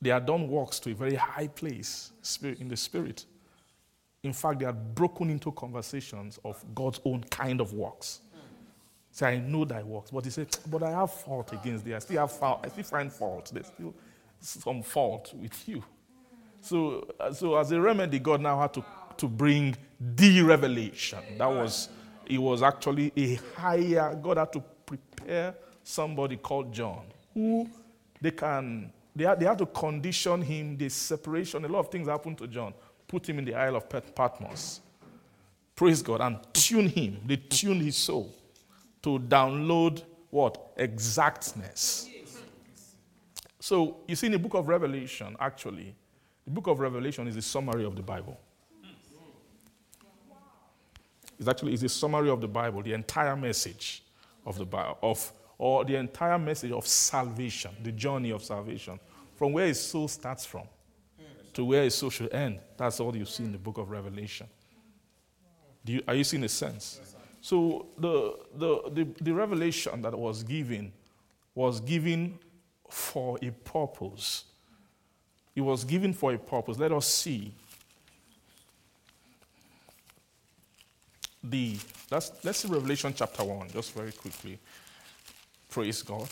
They 0.00 0.10
had 0.10 0.26
done 0.26 0.48
works 0.48 0.80
to 0.80 0.90
a 0.90 0.94
very 0.94 1.14
high 1.14 1.48
place 1.48 2.10
in 2.42 2.68
the 2.68 2.76
spirit. 2.76 3.24
In 4.22 4.32
fact, 4.32 4.60
they 4.60 4.64
had 4.64 4.94
broken 4.94 5.30
into 5.30 5.52
conversations 5.52 6.38
of 6.44 6.64
God's 6.74 7.00
own 7.04 7.22
kind 7.24 7.60
of 7.60 7.72
works. 7.72 8.20
Say, 9.12 9.34
I 9.34 9.38
know 9.38 9.64
thy 9.64 9.82
works. 9.82 10.10
But 10.10 10.24
he 10.24 10.30
said, 10.30 10.48
But 10.68 10.82
I 10.82 10.90
have 10.90 11.12
fault 11.12 11.52
against 11.52 11.84
thee. 11.84 11.94
I 11.94 11.98
still 11.98 12.20
have 12.20 12.32
fault. 12.32 12.60
I 12.64 12.68
still 12.68 12.84
find 12.84 13.12
fault. 13.12 13.50
There's 13.52 13.66
still 13.66 13.94
some 14.40 14.82
fault 14.82 15.32
with 15.34 15.68
you. 15.68 15.84
So, 16.62 17.06
uh, 17.20 17.32
so 17.32 17.56
as 17.56 17.72
a 17.72 17.80
remedy, 17.80 18.18
God 18.18 18.40
now 18.40 18.58
had 18.60 18.72
to, 18.74 18.84
to 19.18 19.28
bring 19.28 19.76
the 20.00 20.42
revelation. 20.42 21.18
That 21.36 21.50
was, 21.50 21.90
it 22.26 22.38
was 22.38 22.62
actually 22.62 23.12
a 23.16 23.34
higher, 23.56 24.18
God 24.20 24.38
had 24.38 24.52
to 24.54 24.64
prepare 25.22 25.54
somebody 25.82 26.36
called 26.36 26.72
John, 26.72 27.04
who 27.34 27.68
they 28.20 28.30
can, 28.30 28.92
they 29.14 29.24
had, 29.24 29.40
they 29.40 29.46
had 29.46 29.58
to 29.58 29.66
condition 29.66 30.42
him, 30.42 30.76
the 30.76 30.88
separation. 30.88 31.64
A 31.64 31.68
lot 31.68 31.80
of 31.80 31.90
things 31.90 32.08
happened 32.08 32.38
to 32.38 32.46
John. 32.46 32.74
Put 33.06 33.28
him 33.28 33.38
in 33.38 33.44
the 33.44 33.54
Isle 33.54 33.76
of 33.76 33.88
Patmos. 33.88 34.80
Praise 35.74 36.02
God. 36.02 36.20
And 36.20 36.38
tune 36.52 36.88
him. 36.88 37.20
They 37.26 37.36
tuned 37.36 37.82
his 37.82 37.96
soul 37.96 38.32
to 39.02 39.18
download 39.18 40.02
what? 40.30 40.72
Exactness. 40.76 42.08
So 43.60 43.98
you 44.08 44.16
see 44.16 44.26
in 44.26 44.32
the 44.32 44.38
book 44.38 44.54
of 44.54 44.66
Revelation, 44.68 45.36
actually, 45.38 45.94
the 46.44 46.50
book 46.50 46.66
of 46.66 46.80
Revelation 46.80 47.28
is 47.28 47.36
a 47.36 47.42
summary 47.42 47.84
of 47.84 47.94
the 47.94 48.02
Bible. 48.02 48.38
It's 51.38 51.48
actually 51.48 51.74
it's 51.74 51.82
a 51.82 51.88
summary 51.88 52.30
of 52.30 52.40
the 52.40 52.48
Bible, 52.48 52.82
the 52.82 52.92
entire 52.92 53.36
message 53.36 54.02
of 54.44 54.58
the 54.58 54.64
Bible, 54.64 54.98
of 55.02 55.32
or 55.58 55.84
the 55.84 55.94
entire 55.96 56.38
message 56.38 56.72
of 56.72 56.86
salvation, 56.86 57.70
the 57.82 57.92
journey 57.92 58.30
of 58.30 58.42
salvation, 58.42 58.98
from 59.36 59.52
where 59.52 59.66
his 59.66 59.80
soul 59.80 60.08
starts 60.08 60.44
from 60.44 60.66
to 61.52 61.64
where 61.64 61.84
his 61.84 61.94
soul 61.94 62.10
should 62.10 62.32
end. 62.32 62.58
That's 62.76 63.00
all 63.00 63.14
you 63.16 63.24
see 63.24 63.44
in 63.44 63.52
the 63.52 63.58
book 63.58 63.78
of 63.78 63.90
Revelation. 63.90 64.46
You, 65.84 66.02
are 66.06 66.14
you 66.14 66.24
seeing 66.24 66.44
a 66.44 66.48
sense? 66.48 67.00
So 67.40 67.86
the, 67.98 68.38
the, 68.54 68.90
the, 68.90 69.08
the 69.20 69.34
revelation 69.34 70.00
that 70.02 70.16
was 70.16 70.42
given 70.42 70.92
was 71.54 71.80
given 71.80 72.38
for 72.88 73.38
a 73.42 73.50
purpose. 73.50 74.44
It 75.54 75.60
was 75.60 75.84
given 75.84 76.12
for 76.12 76.32
a 76.32 76.38
purpose. 76.38 76.78
Let 76.78 76.92
us 76.92 77.06
see. 77.06 77.52
The 81.42 81.76
let's, 82.12 82.32
let's 82.44 82.58
see 82.58 82.68
Revelation 82.68 83.14
chapter 83.16 83.42
1, 83.42 83.70
just 83.70 83.94
very 83.94 84.12
quickly. 84.12 84.58
Praise 85.70 86.02
God. 86.02 86.28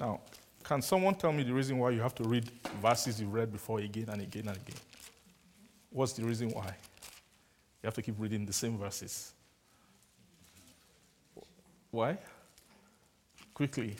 Now, 0.00 0.20
can 0.64 0.82
someone 0.82 1.14
tell 1.14 1.32
me 1.32 1.44
the 1.44 1.52
reason 1.52 1.78
why 1.78 1.90
you 1.90 2.00
have 2.00 2.14
to 2.16 2.24
read 2.24 2.50
verses 2.82 3.20
you've 3.20 3.32
read 3.32 3.52
before 3.52 3.78
again 3.78 4.08
and 4.08 4.20
again 4.20 4.48
and 4.48 4.56
again? 4.56 4.80
What's 5.90 6.12
the 6.12 6.24
reason 6.24 6.50
why? 6.50 6.66
You 6.66 7.86
have 7.86 7.94
to 7.94 8.02
keep 8.02 8.16
reading 8.18 8.46
the 8.46 8.52
same 8.52 8.76
verses. 8.78 9.32
Why? 11.90 12.18
Quickly. 13.54 13.94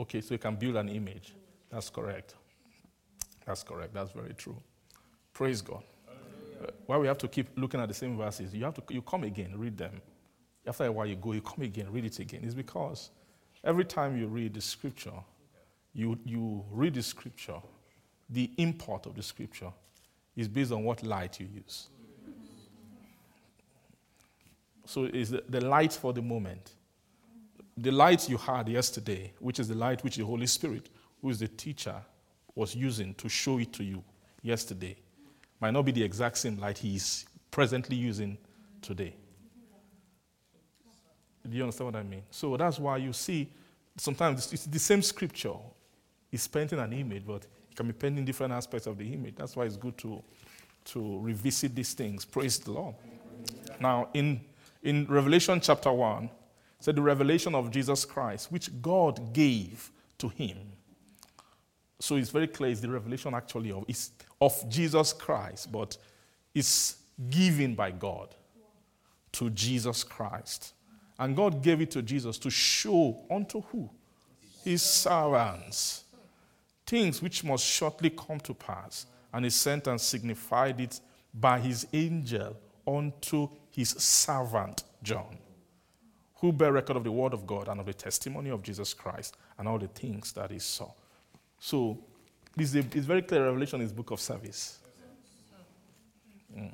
Okay, 0.00 0.20
so 0.20 0.34
you 0.34 0.38
can 0.38 0.56
build 0.56 0.76
an 0.76 0.88
image. 0.88 1.34
That's 1.70 1.90
correct. 1.90 2.34
That's 3.44 3.62
correct. 3.62 3.94
That's 3.94 4.12
very 4.12 4.34
true. 4.34 4.56
Praise 5.32 5.60
God. 5.60 5.82
Uh, 6.08 6.70
why 6.86 6.96
we 6.98 7.06
have 7.06 7.18
to 7.18 7.28
keep 7.28 7.48
looking 7.56 7.80
at 7.80 7.88
the 7.88 7.94
same 7.94 8.16
verses? 8.16 8.54
You 8.54 8.64
have 8.64 8.74
to 8.74 8.82
you 8.90 9.02
come 9.02 9.24
again, 9.24 9.54
read 9.56 9.76
them. 9.76 10.00
After 10.66 10.84
a 10.84 10.92
while, 10.92 11.06
you 11.06 11.16
go, 11.16 11.32
you 11.32 11.40
come 11.40 11.64
again, 11.64 11.90
read 11.90 12.04
it 12.04 12.18
again. 12.18 12.42
It's 12.44 12.54
because 12.54 13.10
every 13.64 13.84
time 13.84 14.18
you 14.18 14.26
read 14.26 14.54
the 14.54 14.60
scripture, 14.60 15.12
you, 15.94 16.18
you 16.24 16.64
read 16.70 16.94
the 16.94 17.02
scripture, 17.02 17.60
the 18.28 18.50
import 18.58 19.06
of 19.06 19.14
the 19.14 19.22
scripture 19.22 19.72
is 20.36 20.46
based 20.46 20.72
on 20.72 20.84
what 20.84 21.02
light 21.02 21.40
you 21.40 21.48
use. 21.52 21.88
So 24.84 25.04
it's 25.04 25.30
the, 25.30 25.42
the 25.48 25.60
light 25.60 25.92
for 25.92 26.12
the 26.12 26.22
moment. 26.22 26.72
The 27.80 27.92
light 27.92 28.28
you 28.28 28.36
had 28.36 28.68
yesterday, 28.68 29.32
which 29.38 29.60
is 29.60 29.68
the 29.68 29.74
light 29.76 30.02
which 30.02 30.16
the 30.16 30.24
Holy 30.24 30.46
Spirit, 30.46 30.88
who 31.22 31.30
is 31.30 31.38
the 31.38 31.46
teacher, 31.46 31.94
was 32.54 32.74
using 32.74 33.14
to 33.14 33.28
show 33.28 33.58
it 33.58 33.72
to 33.74 33.84
you 33.84 34.02
yesterday, 34.42 34.96
might 35.60 35.70
not 35.70 35.82
be 35.84 35.92
the 35.92 36.02
exact 36.02 36.38
same 36.38 36.58
light 36.58 36.78
he 36.78 36.96
is 36.96 37.24
presently 37.52 37.94
using 37.94 38.36
today. 38.82 39.14
Do 41.48 41.56
you 41.56 41.62
understand 41.62 41.92
what 41.92 42.00
I 42.00 42.02
mean? 42.02 42.22
So 42.30 42.56
that's 42.56 42.80
why 42.80 42.96
you 42.96 43.12
see 43.12 43.48
sometimes 43.96 44.52
it's 44.52 44.66
the 44.66 44.78
same 44.78 45.02
scripture. 45.02 45.54
It's 46.32 46.48
painting 46.48 46.80
an 46.80 46.92
image, 46.92 47.24
but 47.24 47.44
it 47.70 47.76
can 47.76 47.86
be 47.86 47.92
painting 47.92 48.24
different 48.24 48.52
aspects 48.52 48.88
of 48.88 48.98
the 48.98 49.12
image. 49.12 49.36
That's 49.36 49.54
why 49.54 49.64
it's 49.64 49.76
good 49.76 49.96
to, 49.98 50.20
to 50.86 51.20
revisit 51.20 51.76
these 51.76 51.94
things. 51.94 52.24
Praise 52.24 52.58
the 52.58 52.72
Lord. 52.72 52.96
Now, 53.80 54.08
in, 54.14 54.40
in 54.82 55.06
Revelation 55.06 55.60
chapter 55.60 55.92
1, 55.92 56.28
said 56.80 56.96
the 56.96 57.02
revelation 57.02 57.54
of 57.54 57.70
Jesus 57.70 58.04
Christ, 58.04 58.52
which 58.52 58.70
God 58.80 59.32
gave 59.32 59.90
to 60.18 60.28
him. 60.28 60.58
So 62.00 62.16
it's 62.16 62.30
very 62.30 62.46
clear 62.46 62.70
it's 62.70 62.80
the 62.80 62.88
revelation 62.88 63.34
actually 63.34 63.72
of, 63.72 63.84
it's 63.88 64.12
of 64.40 64.68
Jesus 64.68 65.12
Christ, 65.12 65.72
but 65.72 65.96
it's 66.54 66.96
given 67.30 67.74
by 67.74 67.90
God 67.90 68.34
to 69.32 69.50
Jesus 69.50 70.04
Christ. 70.04 70.74
And 71.18 71.34
God 71.34 71.62
gave 71.62 71.80
it 71.80 71.90
to 71.92 72.02
Jesus 72.02 72.38
to 72.38 72.50
show 72.50 73.24
unto 73.30 73.62
who? 73.62 73.90
His 74.64 74.82
servants. 74.82 76.04
Things 76.86 77.20
which 77.20 77.42
must 77.42 77.64
shortly 77.64 78.10
come 78.10 78.38
to 78.40 78.54
pass. 78.54 79.06
And 79.32 79.44
he 79.44 79.50
sent 79.50 79.88
and 79.88 80.00
signified 80.00 80.80
it 80.80 81.00
by 81.34 81.58
his 81.58 81.86
angel 81.92 82.56
unto 82.86 83.48
his 83.70 83.90
servant 83.90 84.84
John, 85.02 85.38
who 86.40 86.52
bear 86.52 86.72
record 86.72 86.96
of 86.96 87.04
the 87.04 87.12
word 87.12 87.34
of 87.34 87.46
God 87.46 87.68
and 87.68 87.80
of 87.80 87.86
the 87.86 87.94
testimony 87.94 88.50
of 88.50 88.62
Jesus 88.62 88.94
Christ 88.94 89.36
and 89.58 89.66
all 89.68 89.78
the 89.78 89.88
things 89.88 90.32
that 90.32 90.50
he 90.50 90.58
saw. 90.58 90.90
So, 91.58 91.98
it's, 92.56 92.74
a, 92.74 92.78
it's 92.78 93.06
very 93.06 93.22
clear 93.22 93.44
revelation 93.44 93.80
is 93.80 93.92
book 93.92 94.10
of 94.12 94.20
service. 94.20 94.78
Mm. 96.56 96.70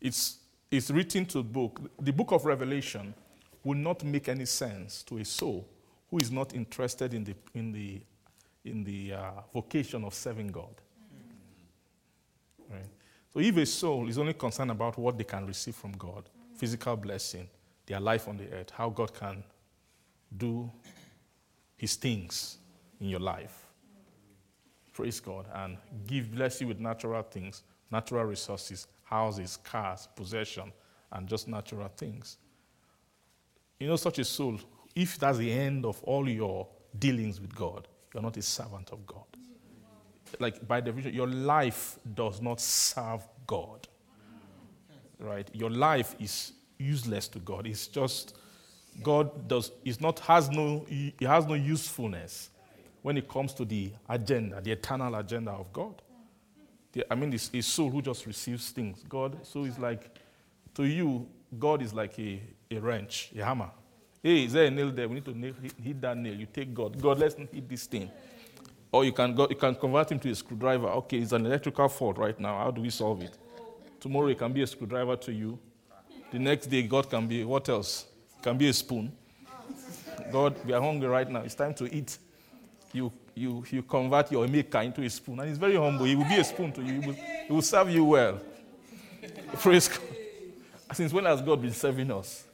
It's, 0.00 0.38
it's 0.70 0.90
written 0.90 1.24
to 1.26 1.42
book. 1.42 1.80
The 2.00 2.12
book 2.12 2.32
of 2.32 2.44
Revelation 2.44 3.14
will 3.62 3.78
not 3.78 4.02
make 4.02 4.28
any 4.28 4.46
sense 4.46 5.04
to 5.04 5.18
a 5.18 5.24
soul 5.24 5.68
who 6.10 6.18
is 6.18 6.30
not 6.32 6.54
interested 6.54 7.14
in 7.14 7.22
the, 7.22 7.34
in 7.54 7.70
the, 7.70 8.00
in 8.64 8.82
the 8.82 9.12
uh, 9.12 9.30
vocation 9.52 10.04
of 10.04 10.12
serving 10.12 10.48
God. 10.48 10.74
Right? 12.72 12.88
So 13.32 13.40
if 13.40 13.56
a 13.56 13.66
soul 13.66 14.08
is 14.08 14.18
only 14.18 14.34
concerned 14.34 14.70
about 14.70 14.98
what 14.98 15.16
they 15.16 15.24
can 15.24 15.46
receive 15.46 15.74
from 15.74 15.92
God, 15.92 16.28
physical 16.56 16.96
blessing, 16.96 17.48
their 17.86 18.00
life 18.00 18.28
on 18.28 18.36
the 18.36 18.50
earth, 18.52 18.70
how 18.70 18.90
God 18.90 19.12
can 19.14 19.42
do 20.36 20.70
his 21.76 21.96
things 21.96 22.58
in 23.00 23.08
your 23.08 23.20
life, 23.20 23.62
Praise 24.92 25.20
God. 25.20 25.46
And 25.54 25.78
give, 26.06 26.30
bless 26.30 26.60
you 26.60 26.68
with 26.68 26.78
natural 26.78 27.22
things, 27.22 27.62
natural 27.90 28.24
resources, 28.24 28.86
houses, 29.04 29.56
cars, 29.56 30.08
possession, 30.14 30.72
and 31.10 31.26
just 31.26 31.48
natural 31.48 31.88
things. 31.88 32.36
You 33.80 33.88
know, 33.88 33.96
such 33.96 34.18
a 34.18 34.24
soul, 34.24 34.58
if 34.94 35.18
that's 35.18 35.38
the 35.38 35.50
end 35.50 35.86
of 35.86 36.02
all 36.02 36.28
your 36.28 36.68
dealings 36.98 37.40
with 37.40 37.54
God, 37.54 37.88
you're 38.12 38.22
not 38.22 38.36
a 38.36 38.42
servant 38.42 38.90
of 38.92 39.06
God. 39.06 39.24
Like, 40.40 40.66
by 40.66 40.80
definition, 40.80 41.14
your 41.14 41.26
life 41.28 41.98
does 42.14 42.40
not 42.40 42.60
serve 42.60 43.26
God. 43.46 43.86
Right? 45.18 45.48
Your 45.52 45.70
life 45.70 46.14
is 46.18 46.52
useless 46.78 47.28
to 47.28 47.38
God. 47.38 47.66
It's 47.66 47.86
just, 47.86 48.36
God 49.02 49.48
does, 49.48 49.70
is 49.84 50.00
not, 50.00 50.18
has 50.20 50.50
no, 50.50 50.84
he 50.88 51.14
has 51.20 51.46
no 51.46 51.54
usefulness 51.54 52.50
when 53.02 53.16
it 53.16 53.28
comes 53.28 53.52
to 53.54 53.64
the 53.64 53.92
agenda, 54.08 54.60
the 54.60 54.72
eternal 54.72 55.14
agenda 55.14 55.50
of 55.52 55.72
God. 55.72 56.00
The- 56.92 57.10
I 57.10 57.14
mean, 57.14 57.32
it's 57.32 57.50
a 57.52 57.60
soul 57.60 57.90
who 57.90 58.02
just 58.02 58.26
receives 58.26 58.70
things. 58.70 59.02
God, 59.08 59.38
so 59.46 59.64
it's 59.64 59.78
like, 59.78 60.18
to 60.74 60.84
you, 60.84 61.26
God 61.58 61.82
is 61.82 61.92
like 61.92 62.18
a, 62.18 62.40
a 62.70 62.78
wrench, 62.78 63.30
a 63.38 63.44
hammer. 63.44 63.70
Hey, 64.22 64.44
is 64.44 64.52
there 64.52 64.66
a 64.66 64.70
nail 64.70 64.90
there? 64.90 65.08
We 65.08 65.16
need 65.16 65.24
to 65.24 65.36
nail, 65.36 65.54
hit, 65.60 65.72
hit 65.82 66.00
that 66.00 66.16
nail. 66.16 66.34
You 66.34 66.46
take 66.46 66.72
God. 66.72 67.00
God, 67.00 67.18
let's 67.18 67.34
hit 67.34 67.68
this 67.68 67.86
thing. 67.86 68.10
Or 68.92 69.06
you 69.06 69.12
can, 69.12 69.34
go, 69.34 69.48
you 69.48 69.56
can 69.56 69.74
convert 69.74 70.12
him 70.12 70.18
to 70.18 70.30
a 70.30 70.34
screwdriver. 70.34 70.86
Okay, 70.88 71.18
it's 71.18 71.32
an 71.32 71.46
electrical 71.46 71.88
fault 71.88 72.18
right 72.18 72.38
now. 72.38 72.58
How 72.58 72.70
do 72.70 72.82
we 72.82 72.90
solve 72.90 73.22
it? 73.22 73.38
Tomorrow 73.98 74.28
it 74.28 74.38
can 74.38 74.52
be 74.52 74.60
a 74.60 74.66
screwdriver 74.66 75.16
to 75.16 75.32
you. 75.32 75.58
The 76.30 76.38
next 76.38 76.66
day, 76.66 76.82
God 76.82 77.08
can 77.08 77.26
be, 77.26 77.42
what 77.44 77.68
else? 77.70 78.06
Can 78.42 78.58
be 78.58 78.68
a 78.68 78.72
spoon. 78.72 79.10
God, 80.30 80.56
we 80.66 80.72
are 80.74 80.80
hungry 80.80 81.08
right 81.08 81.28
now. 81.28 81.40
It's 81.40 81.54
time 81.54 81.72
to 81.74 81.94
eat. 81.94 82.18
You, 82.92 83.10
you, 83.34 83.64
you 83.70 83.82
convert 83.82 84.30
your 84.30 84.46
maker 84.46 84.80
into 84.80 85.02
a 85.02 85.08
spoon. 85.08 85.40
And 85.40 85.48
he's 85.48 85.58
very 85.58 85.76
humble. 85.76 86.04
He 86.04 86.14
will 86.14 86.28
be 86.28 86.36
a 86.36 86.44
spoon 86.44 86.72
to 86.72 86.82
you. 86.82 87.00
He 87.00 87.06
will, 87.06 87.14
he 87.14 87.52
will 87.52 87.62
serve 87.62 87.88
you 87.88 88.04
well. 88.04 88.40
Praise 89.54 89.88
God. 89.88 90.00
Since 90.92 91.12
when 91.14 91.24
has 91.24 91.40
God 91.40 91.62
been 91.62 91.72
serving 91.72 92.10
us? 92.10 92.44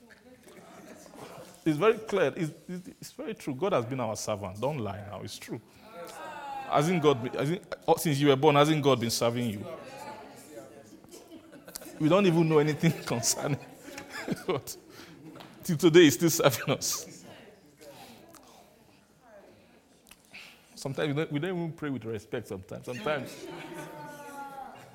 It's 1.65 1.77
very 1.77 1.99
clear. 1.99 2.33
It's, 2.37 2.53
it's, 2.69 2.89
it's 3.01 3.13
very 3.13 3.35
true. 3.35 3.55
God 3.55 3.73
has 3.73 3.85
been 3.85 4.01
our 4.01 4.15
servant. 4.17 4.61
Don't 4.61 4.79
lie 4.79 5.01
now. 5.11 5.21
It's 5.23 5.39
true. 5.39 5.61
Hasn't 6.71 7.03
God 7.03 7.31
hasn't, 7.35 7.63
oh, 7.87 7.97
since 7.97 8.19
you 8.19 8.29
were 8.29 8.37
born, 8.37 8.57
hasn't 8.57 8.83
God 8.83 9.01
been 9.01 9.11
serving 9.11 9.51
you? 9.51 9.67
We 11.99 12.09
don't 12.09 12.27
even 12.27 12.49
know 12.49 12.59
anything 12.59 12.93
concerning 13.07 13.59
God. 14.47 14.63
Till 15.65 15.77
today, 15.77 16.05
He's 16.05 16.15
still 16.15 16.31
serving 16.31 16.75
us. 16.75 17.25
Sometimes 20.75 21.09
we 21.09 21.15
don't, 21.15 21.33
we 21.33 21.39
don't 21.41 21.57
even 21.57 21.73
pray 21.73 21.91
with 21.91 22.05
respect. 22.05 22.47
Sometimes, 22.49 22.85
sometimes, 22.87 23.35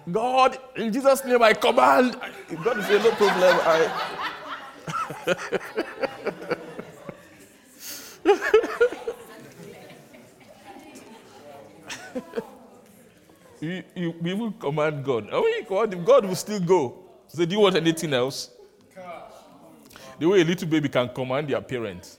God, 0.09 0.57
in 0.75 0.93
Jesus' 0.93 1.25
name, 1.25 1.41
I 1.41 1.53
command. 1.53 2.17
God 2.63 2.77
is 2.79 2.85
say, 2.85 2.97
no 3.03 3.11
problem. 3.11 3.59
I, 3.65 3.89
you, 13.61 13.83
you, 13.95 14.15
we 14.21 14.33
will 14.33 14.51
command 14.51 15.03
God. 15.03 15.31
When 15.31 15.43
you 15.43 15.65
command 15.65 15.93
him, 15.93 16.03
God 16.03 16.25
will 16.25 16.35
still 16.35 16.59
go. 16.59 16.99
So, 17.27 17.45
do 17.45 17.53
you 17.55 17.59
want 17.61 17.75
anything 17.75 18.13
else? 18.13 18.49
The 20.19 20.27
way 20.27 20.41
a 20.41 20.45
little 20.45 20.67
baby 20.67 20.89
can 20.89 21.09
command 21.09 21.47
their 21.47 21.61
parents. 21.61 22.17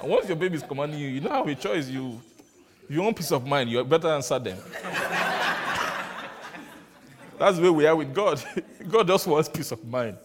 And 0.00 0.10
once 0.10 0.26
your 0.26 0.36
baby 0.36 0.56
is 0.56 0.62
commanding 0.62 0.98
you, 0.98 1.08
you 1.08 1.20
don't 1.20 1.32
have 1.32 1.46
a 1.46 1.54
choice. 1.54 1.88
You, 1.88 2.20
you 2.88 3.02
want 3.02 3.16
peace 3.16 3.32
of 3.32 3.46
mind, 3.46 3.70
you 3.70 3.84
better 3.84 4.08
answer 4.08 4.38
them. 4.38 4.58
That's 7.38 7.56
the 7.56 7.62
way 7.62 7.70
we 7.70 7.86
are 7.86 7.96
with 7.96 8.14
God. 8.14 8.42
God 8.88 9.06
just 9.06 9.26
wants 9.26 9.48
peace 9.48 9.72
of 9.72 9.84
mind. 9.84 10.16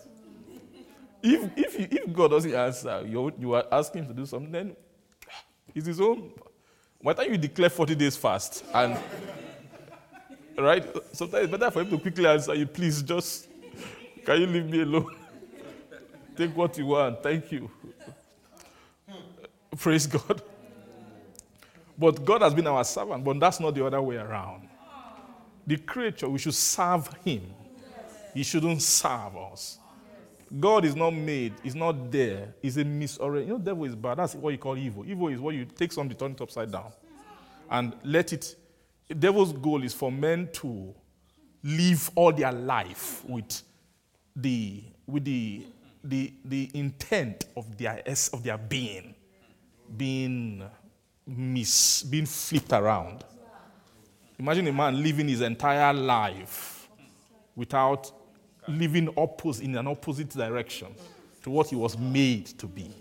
If, 1.22 1.50
if, 1.58 1.80
you, 1.80 1.88
if 1.92 2.14
God 2.14 2.32
doesn't 2.32 2.54
answer, 2.54 3.04
you, 3.06 3.34
you 3.38 3.54
are 3.54 3.66
asking 3.72 4.08
to 4.08 4.14
do 4.14 4.26
something, 4.26 4.52
then 4.52 4.76
it's 5.76 5.88
his 5.88 6.00
own. 6.00 6.32
Why 7.02 7.14
don't 7.14 7.30
you 7.30 7.38
declare 7.38 7.70
40 7.70 7.96
days 7.96 8.18
fast? 8.18 8.66
And, 8.74 8.98
right? 10.58 10.86
Sometimes 11.14 11.44
it's 11.46 11.52
better 11.52 11.72
for 11.72 11.82
him 11.82 11.90
to 11.92 11.98
quickly 11.98 12.28
answer 12.28 12.54
you, 12.54 12.66
please 12.66 13.02
just, 13.02 13.48
can 14.26 14.42
you 14.42 14.48
leave 14.48 14.66
me 14.66 14.82
alone? 14.82 15.16
Take 16.36 16.56
what 16.56 16.78
you 16.78 16.88
want. 16.88 17.24
Thank 17.24 17.52
you. 17.52 17.72
Praise 19.78 20.08
God. 20.08 20.42
But 21.98 22.24
God 22.26 22.42
has 22.42 22.54
been 22.54 22.68
our 22.68 22.84
servant, 22.84 23.24
but 23.24 23.40
that's 23.40 23.60
not 23.60 23.76
the 23.76 23.86
other 23.86 24.02
way 24.02 24.18
around. 24.18 24.68
The 25.66 25.78
creature, 25.78 26.30
we 26.30 26.40
should 26.40 26.54
serve 26.54 27.10
him. 27.26 27.42
He 28.34 28.44
shouldn't 28.44 28.82
serve 28.82 29.36
us. 29.52 29.79
God 30.58 30.86
is 30.86 30.96
not 30.96 31.12
made, 31.12 31.54
He's 31.62 31.76
not 31.76 32.12
there. 32.12 32.54
He's 32.62 32.78
a 32.78 32.84
misoriented. 32.84 33.48
You 33.48 33.54
know, 33.54 33.60
devil 33.60 33.86
is 33.86 33.96
bad. 33.96 34.18
That's 34.18 34.36
what 34.36 34.52
you 34.52 34.58
call 34.58 34.78
evil. 34.78 35.06
Evil 35.06 35.28
is 35.28 35.40
what 35.40 35.54
you 35.54 35.66
take 35.66 35.92
something, 35.92 36.18
turn 36.18 36.32
it 36.32 36.42
upside 36.42 36.72
down, 36.72 36.92
and 37.70 37.94
let 38.04 38.34
it. 38.34 38.56
Devil's 39.18 39.54
goal 39.54 39.84
is 39.84 39.94
for 39.94 40.12
men 40.12 40.50
to 40.54 40.94
live 41.64 42.10
all 42.16 42.32
their 42.32 42.52
life 42.52 43.24
with 43.26 43.64
the 44.36 44.84
with 45.06 45.26
the 45.26 45.66
the, 46.04 46.34
the 46.46 46.70
intent 46.74 47.46
of 47.58 47.78
their 47.78 48.02
of 48.34 48.44
their 48.44 48.58
being 48.58 49.14
being 49.98 50.64
mis 51.28 52.04
being 52.04 52.26
flipped 52.26 52.72
around. 52.74 53.24
Imagine 54.38 54.68
a 54.68 54.74
man 54.74 55.02
living 55.04 55.28
his 55.28 55.42
entire 55.42 55.94
life 55.94 56.88
without 57.56 58.12
living 58.70 59.10
opposite 59.18 59.64
in 59.64 59.76
an 59.76 59.88
opposite 59.88 60.30
direction 60.30 60.88
to 61.44 61.50
what 61.50 61.68
he 61.68 61.76
was 61.76 61.98
made 61.98 62.46
to 62.58 62.68
be. 62.68 62.92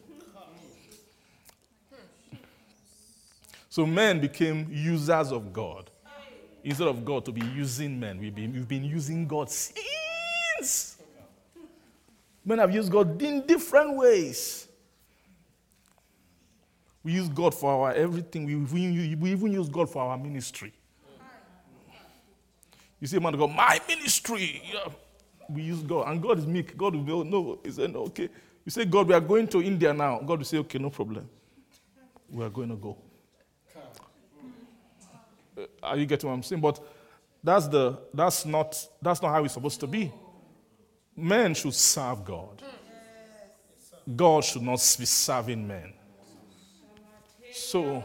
So 3.69 3.87
men 3.87 4.21
became 4.21 4.67
users 4.71 5.31
of 5.31 5.53
God. 5.53 5.91
Instead 6.65 6.89
of 6.89 7.05
God 7.05 7.25
to 7.27 7.33
be 7.33 7.45
using 7.47 7.99
men, 8.01 8.19
we've 8.19 8.35
been, 8.35 8.53
we've 8.53 8.69
been 8.69 8.85
using 8.85 9.27
God 9.27 9.49
since. 9.51 10.97
Men 12.45 12.59
have 12.59 12.75
used 12.75 12.91
God 12.91 13.21
in 13.23 13.47
different 13.47 13.97
ways. 13.97 14.67
We 17.05 17.13
use 17.13 17.29
God 17.29 17.55
for 17.55 17.71
our 17.71 17.93
everything. 17.93 18.45
We, 18.45 18.57
we, 18.57 19.15
we 19.15 19.31
even 19.31 19.53
use 19.53 19.69
God 19.69 19.89
for 19.89 20.03
our 20.03 20.19
ministry. 20.19 20.73
You 23.01 23.07
say, 23.07 23.19
man, 23.19 23.35
go, 23.35 23.47
my 23.47 23.81
ministry. 23.87 24.63
Yeah. 24.73 24.89
We 25.49 25.63
use 25.63 25.83
God. 25.83 26.09
And 26.09 26.23
God 26.23 26.39
is 26.39 26.47
meek. 26.47 26.77
God 26.77 26.95
will 26.95 27.03
go, 27.03 27.23
no. 27.23 27.59
He 27.65 27.71
said, 27.71 27.93
no, 27.93 28.01
okay. 28.01 28.29
You 28.65 28.71
say, 28.71 28.85
God, 28.85 29.09
we 29.09 29.15
are 29.15 29.21
going 29.21 29.49
to 29.49 29.63
India 29.63 29.93
now. 29.95 30.19
God 30.19 30.39
will 30.39 30.45
say, 30.45 30.59
okay, 30.59 30.79
no 30.79 30.91
problem. 30.91 31.29
We 32.31 32.45
are 32.45 32.51
going 32.51 32.69
to 32.69 32.77
go. 32.77 32.99
Uh, 35.57 35.63
Are 35.83 35.97
you 35.97 36.07
getting 36.07 36.29
what 36.29 36.35
I'm 36.35 36.43
saying? 36.43 36.61
But 36.61 36.81
that's, 37.43 37.67
the, 37.69 37.99
that's, 38.13 38.45
not, 38.45 38.77
that's 39.01 39.23
not 39.23 39.31
how 39.31 39.45
it's 39.45 39.55
supposed 39.55 39.81
to 39.81 39.87
be. 39.87 40.13
Men 41.17 41.55
should 41.55 41.75
serve 41.75 42.25
God. 42.25 42.63
God 44.15 44.45
should 44.45 44.63
not 44.63 44.97
be 44.99 45.05
serving 45.05 45.67
men. 45.67 45.93
So, 47.53 48.05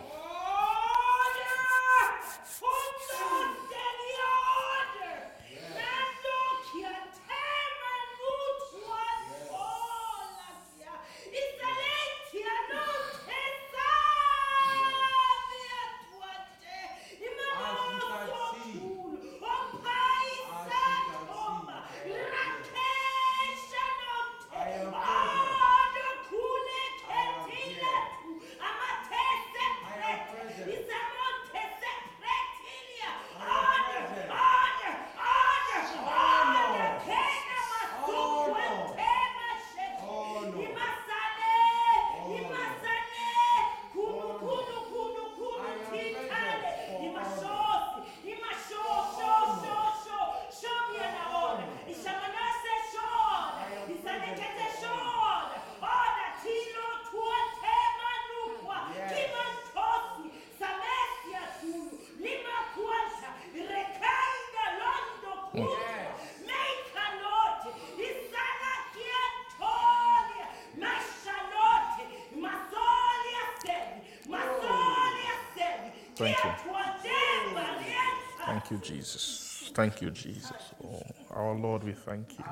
Thank 79.74 80.02
you, 80.02 80.12
Jesus. 80.12 80.74
Oh, 80.84 81.02
our 81.32 81.56
Lord, 81.56 81.84
we 81.84 81.94
thank 81.94 82.38
you. 82.38 82.46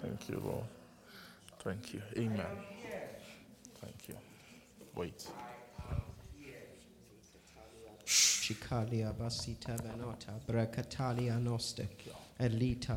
Thank 0.00 0.28
you, 0.28 0.40
Lord. 0.44 0.64
Thank 1.62 1.94
you. 1.94 2.02
Amen. 2.16 2.46
Thank 3.80 4.08
you. 4.08 4.14
Wait. 4.94 5.28
Chikalia 8.06 9.12
basita 9.12 9.76
elita, 12.38 12.96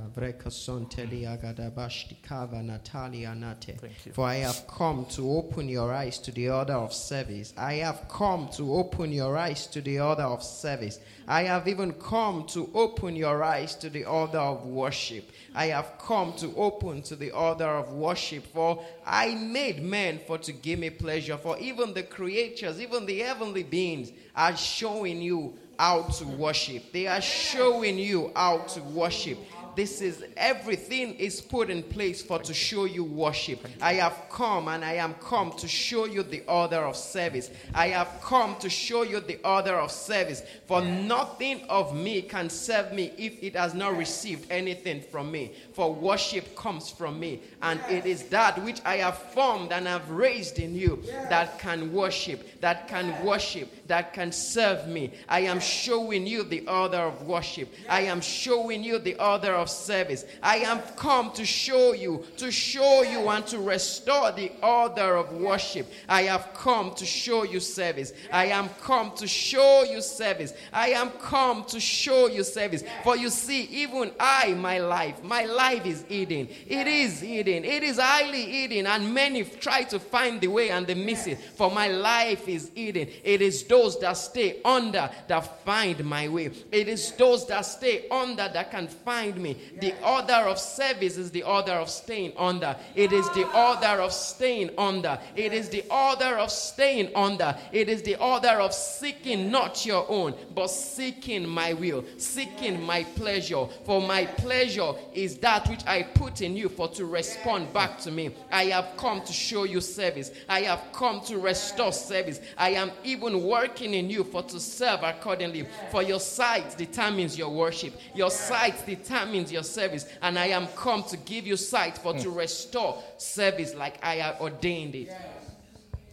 natalia 2.64 3.36
nate. 3.36 3.80
For 4.14 4.26
I 4.26 4.36
have 4.36 4.68
come 4.68 5.06
to 5.12 5.32
open 5.32 5.70
your 5.70 5.94
eyes 5.94 6.18
to 6.20 6.32
the 6.32 6.50
order 6.50 6.74
of 6.74 6.94
service. 6.94 7.54
I 7.58 7.76
have 7.76 8.08
come 8.10 8.50
to 8.58 8.74
open 8.74 9.12
your 9.14 9.38
eyes 9.38 9.68
to 9.68 9.82
the 9.82 10.00
order 10.00 10.24
of 10.24 10.44
service. 10.44 11.00
I 11.28 11.44
have 11.44 11.68
even 11.68 11.94
come 11.94 12.46
to 12.48 12.70
open 12.74 13.16
your 13.16 13.44
eyes 13.44 13.76
to 13.76 13.90
the 13.90 14.06
order 14.06 14.40
of 14.40 14.66
worship. 14.66 15.30
I 15.56 15.68
have 15.68 15.94
come 16.00 16.34
to 16.38 16.54
open 16.56 17.02
to 17.04 17.16
the 17.16 17.32
order 17.32 17.68
of 17.68 17.94
worship. 17.94 18.46
For 18.48 18.84
I 19.06 19.36
made 19.36 19.82
men 19.82 20.20
for 20.28 20.38
to 20.40 20.52
give 20.52 20.80
me 20.80 20.90
pleasure. 20.90 21.38
For 21.38 21.58
even 21.60 21.94
the 21.94 22.04
creatures, 22.04 22.82
even 22.82 23.06
the 23.06 23.20
heavenly 23.20 23.64
beings, 23.64 24.12
are 24.36 24.58
showing 24.58 25.22
you 25.22 25.58
how 25.80 26.02
to 26.02 26.26
worship. 26.28 26.92
They 26.92 27.08
are 27.08 27.22
showing 27.22 27.98
you 27.98 28.34
how 28.36 28.58
to 28.58 28.82
worship. 28.82 29.40
This 29.76 30.02
is 30.02 30.24
everything 30.38 31.16
is 31.16 31.42
put 31.42 31.70
in 31.70 31.84
place 31.84 32.22
for 32.22 32.40
to 32.40 32.54
show 32.54 32.86
you 32.86 33.04
worship. 33.04 33.66
I 33.82 33.94
have 33.94 34.26
come 34.30 34.68
and 34.68 34.84
I 34.84 34.94
am 34.94 35.14
come 35.16 35.52
to 35.54 35.68
show 35.68 36.06
you 36.06 36.24
the 36.24 36.42
order 36.48 36.78
of 36.78 36.96
service. 36.96 37.50
I 37.74 37.88
have 37.90 38.20
come 38.22 38.56
to 38.60 38.70
show 38.70 39.04
you 39.04 39.20
the 39.20 39.40
order 39.44 39.76
of 39.76 39.92
service. 39.92 40.44
For 40.66 40.82
nothing 40.82 41.62
of 41.70 41.96
me 41.96 42.22
can 42.22 42.50
serve 42.50 42.94
me 42.94 43.12
if 43.18 43.42
it 43.42 43.56
has 43.56 43.74
not 43.74 43.98
received 43.98 44.52
anything 44.52 45.02
from 45.02 45.32
me. 45.32 45.54
For 45.74 45.94
worship 45.94 46.56
comes 46.56 46.90
from 46.90 47.20
me, 47.20 47.42
and 47.62 47.80
it 47.90 48.06
is 48.06 48.24
that 48.24 48.62
which 48.64 48.82
I 48.86 48.98
have 48.98 49.18
formed 49.18 49.72
and 49.72 49.88
have 49.88 50.10
raised 50.10 50.60
in 50.60 50.76
you 50.76 51.04
that 51.30 51.60
can 51.60 51.94
worship, 51.94 52.62
that 52.62 52.88
can 52.88 53.24
worship, 53.24 53.88
that 53.88 54.14
can 54.14 54.32
serve 54.32 54.88
me. 54.88 55.12
I 55.28 55.42
am 55.42 55.60
showing 55.60 56.28
you 56.28 56.44
the 56.44 56.68
order 56.68 56.98
of 56.98 57.24
worship. 57.24 57.74
I 57.88 58.02
am 58.02 58.22
showing 58.22 58.84
you 58.84 59.00
the 59.00 59.16
order 59.16 59.54
of 59.60 59.70
service. 59.70 60.26
I 60.42 60.58
am 60.58 60.80
come 60.96 61.32
to 61.34 61.46
show 61.46 61.94
you, 61.94 62.26
to 62.38 62.52
show 62.52 63.04
you 63.04 63.28
and 63.30 63.46
to 63.48 63.60
restore 63.60 64.32
the 64.32 64.52
order 64.64 65.16
of 65.18 65.32
worship. 65.34 65.92
I 66.08 66.24
have 66.24 66.54
come 66.54 66.94
to 66.96 67.06
show 67.06 67.44
you 67.44 67.60
service. 67.60 68.14
I 68.32 68.48
am 68.48 68.70
come 68.82 69.12
to 69.18 69.28
show 69.28 69.84
you 69.84 70.02
service. 70.02 70.54
I 70.74 70.90
am 70.90 71.12
come 71.12 71.66
to 71.66 71.80
show 71.80 72.28
you 72.28 72.44
service. 72.44 72.84
For 73.04 73.18
you 73.18 73.30
see, 73.30 73.64
even 73.64 74.12
I, 74.20 74.54
my 74.54 74.80
life, 74.80 75.24
my 75.24 75.46
life 75.46 75.86
is 75.86 76.04
hidden. 76.04 76.48
It 76.68 76.88
is 76.88 77.20
hidden. 77.20 77.66
It 77.66 77.84
is 77.84 78.00
highly 78.00 78.44
hidden, 78.44 78.88
and 78.88 79.14
many 79.14 79.44
try 79.44 79.84
to 79.84 80.00
find 80.00 80.42
the 80.42 80.48
way 80.48 80.70
and 80.70 80.88
they 80.88 80.96
miss 80.96 81.28
it. 81.28 81.40
For 81.40 81.70
my 81.72 81.88
life 81.88 82.48
is 82.48 82.72
hidden. 82.76 83.08
It 83.24 83.42
is 83.42 83.64
those 83.64 84.00
that 84.00 84.14
stay 84.14 84.62
under 84.64 85.10
that 85.28 85.66
find 85.66 86.04
my 86.04 86.28
way. 86.28 86.52
It 86.72 86.88
is 86.88 87.12
those 87.14 87.48
that 87.48 87.62
stay 87.62 88.08
under 88.10 88.50
that 88.50 88.72
can 88.72 88.88
find 88.88 89.36
me. 89.38 89.49
The 89.80 89.94
order 90.06 90.48
of 90.50 90.60
service 90.60 91.18
is 91.18 91.32
the 91.32 91.44
order 91.44 91.74
of 91.74 91.90
staying 91.90 92.34
under. 92.38 92.76
It 92.96 93.12
is 93.12 93.28
the 93.30 93.48
order 93.56 94.02
of 94.02 94.12
staying 94.12 94.72
under. 94.78 95.20
It 95.36 95.54
is 95.54 95.70
the 95.70 95.84
order 95.90 96.38
of 96.38 96.52
staying 96.52 97.12
under. 97.16 97.56
It 97.72 97.90
is 97.90 98.02
the 98.02 98.16
order 98.16 98.60
of 98.60 98.74
seeking 98.74 99.52
not 99.52 99.86
your 99.86 100.06
own, 100.10 100.34
but 100.54 100.68
seeking 100.70 101.48
my 101.48 101.74
will, 101.74 102.04
seeking 102.18 102.82
my 102.82 103.04
pleasure. 103.04 103.66
For 103.86 104.02
my 104.02 104.26
pleasure 104.26 104.94
is 105.14 105.38
that 105.38 105.68
which 105.70 105.86
I 105.86 106.04
put 106.04 106.42
in 106.42 106.56
you 106.56 106.70
for 106.70 106.88
to 106.90 107.06
respond 107.06 107.72
back 107.74 108.00
to 108.00 108.12
me. 108.12 108.32
I 108.52 108.66
have 108.66 108.98
come 108.98 109.22
to 109.22 109.34
show 109.34 109.64
you 109.64 109.82
service. 109.82 110.32
I 110.48 110.62
have 110.62 110.82
come 110.94 111.22
to 111.22 111.38
restore 111.38 111.94
service. 111.94 112.42
I 112.58 112.72
am 112.72 112.92
even 113.04 113.44
working 113.44 113.94
in 113.94 114.10
you 114.10 114.24
for 114.24 114.44
to 114.44 114.60
serve 114.60 115.04
accordingly. 115.04 115.68
For 115.92 116.04
your 116.04 116.20
sight 116.20 116.78
determines 116.78 117.38
your 117.38 117.50
worship. 117.50 117.94
Your 118.14 118.32
sight 118.32 118.86
determines 118.86 119.39
your 119.48 119.64
service. 119.64 120.06
And 120.22 120.38
I 120.38 120.48
am 120.48 120.68
come 120.68 121.04
to 121.04 121.18
give 121.18 121.48
you 121.48 121.58
sight 121.58 121.98
for 121.98 122.14
to 122.14 122.30
restore 122.30 123.02
service 123.18 123.74
like 123.76 124.04
I 124.04 124.16
have 124.16 124.42
ordained 124.42 124.96
it. 124.96 125.16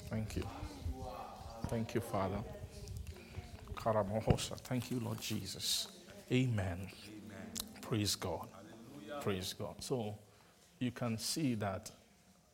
Thank 0.08 0.36
you. 0.36 0.44
Thank 1.66 1.94
you, 1.94 2.00
Father. 2.00 2.38
Karamohosa. 3.74 4.56
Thank 4.60 4.90
you, 4.90 5.00
Lord 5.00 5.20
Jesus. 5.20 5.88
Amen. 6.32 6.88
Praise 7.80 8.14
God. 8.14 8.48
Praise 9.20 9.52
God. 9.52 9.74
So 9.80 10.16
you 10.78 10.90
can 10.90 11.18
see 11.18 11.54
that 11.56 11.90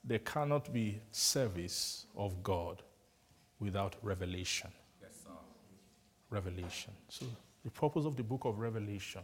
there 0.05 0.19
cannot 0.19 0.73
be 0.73 1.01
service 1.11 2.07
of 2.17 2.43
God 2.43 2.83
without 3.61 3.97
revelation. 4.03 4.71
Revelation. 6.31 6.93
So 7.09 7.27
the 7.65 7.71
purpose 7.71 8.05
of 8.07 8.17
the 8.17 8.23
book 8.23 8.45
of 8.45 8.59
Revelation 8.59 9.21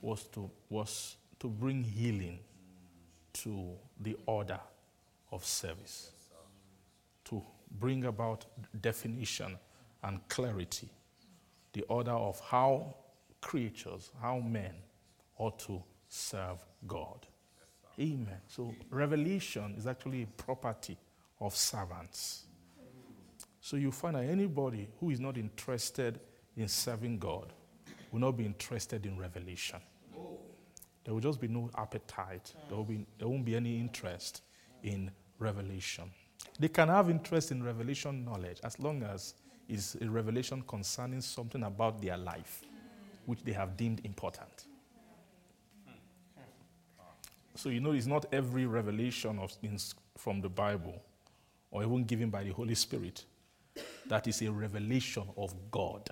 was 0.00 0.24
to 0.24 0.50
was 0.68 1.16
to 1.38 1.48
bring 1.48 1.82
healing 1.84 2.38
to 3.32 3.72
the 4.00 4.16
order 4.26 4.60
of 5.30 5.44
service 5.44 6.12
to 7.26 7.42
bring 7.78 8.04
about 8.04 8.46
definition 8.80 9.58
and 10.02 10.26
clarity, 10.28 10.88
the 11.72 11.82
order 11.82 12.12
of 12.12 12.40
how 12.40 12.94
creatures, 13.40 14.10
how 14.22 14.38
men 14.38 14.72
ought 15.38 15.58
to 15.58 15.82
serve 16.08 16.64
God. 16.86 17.26
Amen. 17.98 18.40
So, 18.46 18.74
revelation 18.90 19.74
is 19.76 19.86
actually 19.86 20.22
a 20.22 20.26
property 20.26 20.96
of 21.40 21.56
servants. 21.56 22.44
So, 23.60 23.76
you 23.76 23.90
find 23.90 24.16
that 24.16 24.24
anybody 24.24 24.88
who 25.00 25.10
is 25.10 25.18
not 25.18 25.36
interested 25.36 26.20
in 26.56 26.68
serving 26.68 27.18
God 27.18 27.52
will 28.12 28.20
not 28.20 28.36
be 28.36 28.44
interested 28.44 29.06
in 29.06 29.18
revelation. 29.18 29.80
There 31.04 31.14
will 31.14 31.20
just 31.20 31.40
be 31.40 31.48
no 31.48 31.70
appetite, 31.76 32.52
there, 32.68 32.76
will 32.76 32.84
be, 32.84 33.06
there 33.18 33.28
won't 33.28 33.44
be 33.44 33.54
any 33.54 33.78
interest 33.78 34.42
in 34.82 35.10
revelation. 35.38 36.10
They 36.58 36.68
can 36.68 36.88
have 36.88 37.10
interest 37.10 37.52
in 37.52 37.62
revelation 37.62 38.24
knowledge 38.24 38.58
as 38.64 38.78
long 38.80 39.02
as 39.02 39.34
it's 39.68 39.96
a 40.00 40.08
revelation 40.08 40.62
concerning 40.66 41.20
something 41.20 41.62
about 41.62 42.00
their 42.00 42.16
life, 42.16 42.62
which 43.26 43.42
they 43.44 43.52
have 43.52 43.76
deemed 43.76 44.04
important. 44.04 44.66
So 47.54 47.68
you 47.68 47.80
know, 47.80 47.92
it's 47.92 48.06
not 48.06 48.26
every 48.32 48.66
revelation 48.66 49.38
of, 49.38 49.52
in, 49.62 49.78
from 50.16 50.40
the 50.40 50.48
Bible, 50.48 51.00
or 51.70 51.82
even 51.82 52.04
given 52.04 52.30
by 52.30 52.44
the 52.44 52.50
Holy 52.50 52.74
Spirit, 52.74 53.24
that 54.06 54.26
is 54.26 54.42
a 54.42 54.50
revelation 54.50 55.24
of 55.36 55.54
God 55.70 56.10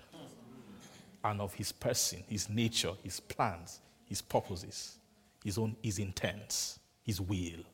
and 1.24 1.40
of 1.40 1.54
His 1.54 1.72
person, 1.72 2.22
His 2.28 2.48
nature, 2.48 2.92
His 3.02 3.18
plans, 3.18 3.80
His 4.04 4.22
purposes, 4.22 4.98
His 5.42 5.58
own, 5.58 5.76
His 5.82 5.98
intents, 5.98 6.78
His 7.02 7.20
will. 7.20 7.64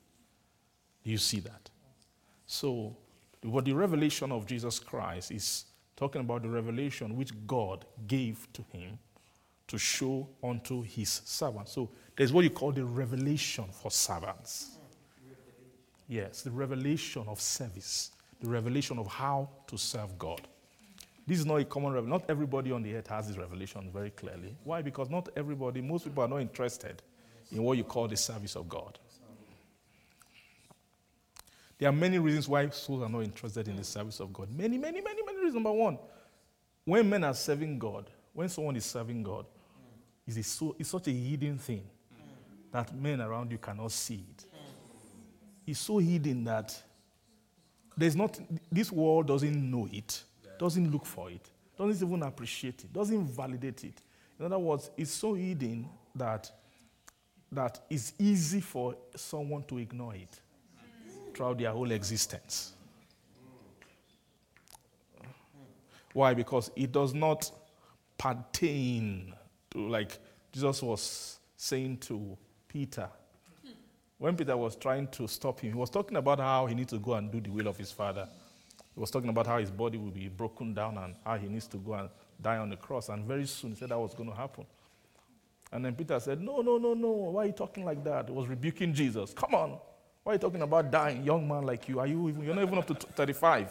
Do 1.05 1.11
you 1.11 1.19
see 1.19 1.41
that? 1.41 1.71
So, 2.47 2.97
what 3.43 3.65
the 3.65 3.73
revelation 3.73 4.33
of 4.33 4.47
Jesus 4.47 4.79
Christ 4.79 5.31
is 5.31 5.65
talking 5.97 6.21
about 6.21 6.43
the 6.43 6.49
revelation 6.49 7.17
which 7.17 7.31
God 7.47 7.85
gave 8.07 8.49
to 8.55 8.65
him 8.73 8.99
to 9.69 9.79
show 9.79 10.29
unto 10.43 10.83
his 10.83 11.23
servants. 11.25 11.73
So, 11.73 11.91
there's 12.17 12.33
what 12.33 12.43
you 12.45 12.51
call 12.51 12.73
the 12.73 12.85
revelation 12.85 13.67
for 13.71 13.91
servants. 13.91 14.79
Yes, 16.09 16.43
the 16.43 16.51
revelation 16.51 17.25
of 17.29 17.41
service, 17.41 18.11
the 18.41 18.49
revelation 18.49 18.99
of 18.99 19.07
how 19.07 19.49
to 19.69 19.79
serve 19.79 20.19
God. 20.19 20.41
This 21.31 21.39
is 21.39 21.47
not 21.47 21.61
a 21.61 21.65
common 21.65 21.93
revelation. 21.93 22.11
Not 22.11 22.29
everybody 22.29 22.73
on 22.73 22.83
the 22.83 22.93
earth 22.97 23.07
has 23.07 23.29
this 23.29 23.37
revelation 23.37 23.89
very 23.95 24.11
clearly. 24.11 24.57
Why? 24.65 24.83
Because 24.83 25.09
not 25.09 25.29
everybody, 25.37 25.81
most 25.81 26.03
people 26.03 26.25
are 26.25 26.29
not 26.29 26.39
interested 26.39 27.05
in 27.53 27.63
what 27.63 27.79
you 27.79 27.85
call 27.85 28.09
the 28.09 28.17
service 28.17 28.57
of 28.57 28.69
God. 28.69 28.99
There 31.79 31.89
are 31.89 31.93
many 31.93 32.19
reasons 32.19 32.49
why 32.49 32.69
souls 32.71 33.05
are 33.05 33.09
not 33.09 33.23
interested 33.23 33.69
in 33.69 33.77
the 33.77 33.85
service 33.85 34.19
of 34.19 34.33
God. 34.33 34.49
Many, 34.51 34.77
many, 34.77 35.01
many, 35.01 35.23
many 35.23 35.39
reasons. 35.39 35.55
Number 35.55 35.71
one, 35.71 36.01
when 36.85 37.09
men 37.09 37.23
are 37.23 37.35
serving 37.35 37.79
God, 37.79 38.11
when 38.33 38.49
someone 38.49 38.75
is 38.75 38.85
serving 38.85 39.23
God, 39.23 39.47
it's, 40.27 40.37
a 40.37 40.43
so, 40.43 40.75
it's 40.81 40.89
such 40.89 41.07
a 41.07 41.13
hidden 41.13 41.59
thing 41.59 41.85
that 42.73 42.93
men 42.93 43.21
around 43.21 43.53
you 43.53 43.59
cannot 43.59 43.93
see 43.93 44.25
it. 44.33 44.47
It's 45.65 45.79
so 45.79 45.99
hidden 45.99 46.43
that 46.43 46.77
there's 47.97 48.17
not, 48.17 48.37
this 48.73 48.91
world 48.91 49.29
doesn't 49.29 49.71
know 49.71 49.89
it, 49.93 50.25
doesn't 50.61 50.93
look 50.93 51.07
for 51.07 51.31
it, 51.31 51.49
doesn't 51.79 52.07
even 52.07 52.23
appreciate 52.23 52.85
it, 52.85 52.93
doesn't 52.93 53.25
validate 53.25 53.83
it. 53.83 54.03
In 54.39 54.45
other 54.45 54.59
words, 54.59 54.91
it's 54.95 55.11
so 55.11 55.33
hidden 55.33 55.89
that, 56.15 56.51
that 57.51 57.81
it's 57.89 58.13
easy 58.19 58.61
for 58.61 58.95
someone 59.17 59.63
to 59.65 59.79
ignore 59.79 60.15
it 60.15 60.39
throughout 61.35 61.57
their 61.57 61.71
whole 61.71 61.91
existence. 61.91 62.75
Why? 66.13 66.35
Because 66.35 66.71
it 66.77 66.93
does 66.93 67.15
not 67.15 67.51
pertain 68.19 69.33
to, 69.71 69.89
like 69.89 70.19
Jesus 70.53 70.83
was 70.83 71.39
saying 71.57 71.97
to 71.99 72.37
Peter. 72.69 73.09
When 74.19 74.37
Peter 74.37 74.59
was 74.59 74.77
trying 74.77 75.09
to 75.09 75.27
stop 75.27 75.61
him, 75.61 75.73
he 75.73 75.79
was 75.79 75.89
talking 75.89 76.19
about 76.19 76.39
how 76.39 76.67
he 76.67 76.75
needs 76.75 76.93
to 76.93 76.99
go 76.99 77.15
and 77.15 77.33
do 77.33 77.41
the 77.41 77.49
will 77.49 77.69
of 77.69 77.79
his 77.79 77.91
father. 77.91 78.29
Was 79.01 79.11
talking 79.11 79.31
about 79.31 79.47
how 79.47 79.59
his 79.59 79.71
body 79.71 79.97
will 79.97 80.11
be 80.11 80.29
broken 80.29 80.75
down 80.75 80.99
and 80.99 81.15
how 81.25 81.39
he 81.39 81.49
needs 81.49 81.67
to 81.69 81.79
go 81.79 81.95
and 81.95 82.11
die 82.41 82.59
on 82.59 82.69
the 82.69 82.77
cross. 82.77 83.09
And 83.09 83.25
very 83.25 83.47
soon 83.47 83.71
he 83.71 83.77
said 83.77 83.89
that 83.89 83.99
was 83.99 84.15
going 84.15 84.29
to 84.29 84.35
happen. 84.37 84.67
And 85.73 85.85
then 85.85 85.95
Peter 85.95 86.21
said, 86.21 86.41
No, 86.41 86.61
no, 86.61 86.77
no, 86.77 86.93
no. 86.95 87.09
Why 87.09 87.45
are 87.45 87.47
you 87.47 87.53
talking 87.53 87.85
like 87.85 88.05
that? 88.05 88.29
He 88.29 88.33
was 88.35 88.47
rebuking 88.47 88.93
Jesus. 88.93 89.33
Come 89.33 89.55
on. 89.55 89.79
Why 90.23 90.33
are 90.33 90.35
you 90.35 90.39
talking 90.39 90.61
about 90.61 90.91
dying? 90.91 91.25
Young 91.25 91.49
man 91.49 91.63
like 91.63 91.89
you. 91.89 91.99
Are 91.99 92.07
you 92.07 92.29
even, 92.29 92.45
you're 92.45 92.55
not 92.55 92.65
even 92.65 92.79
up 92.79 92.87
to 92.89 92.95
35. 92.95 93.71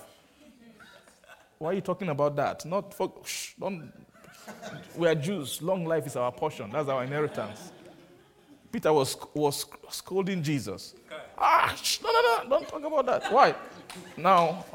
Why 1.60 1.70
are 1.70 1.74
you 1.74 1.82
talking 1.82 2.10
about 2.10 2.36
that? 2.38 2.66
Not 2.66 2.94
for, 2.94 3.14
shh, 3.24 3.54
don't, 3.60 3.92
we 4.96 5.08
are 5.08 5.16
Jews. 5.16 5.62
Long 5.62 5.86
life 5.86 6.08
is 6.08 6.16
our 6.16 6.32
portion. 6.32 6.72
That's 6.72 6.90
our 6.90 7.04
inheritance. 7.04 7.72
Peter 8.72 8.94
was, 8.94 9.18
was 9.34 9.66
scolding 9.90 10.42
Jesus. 10.42 10.96
Ah, 11.38 11.76
shh, 11.82 12.02
no, 12.02 12.12
no, 12.12 12.22
no, 12.22 12.50
don't 12.50 12.68
talk 12.68 12.84
about 12.84 13.06
that. 13.06 13.32
Why? 13.34 13.54
Now, 14.16 14.66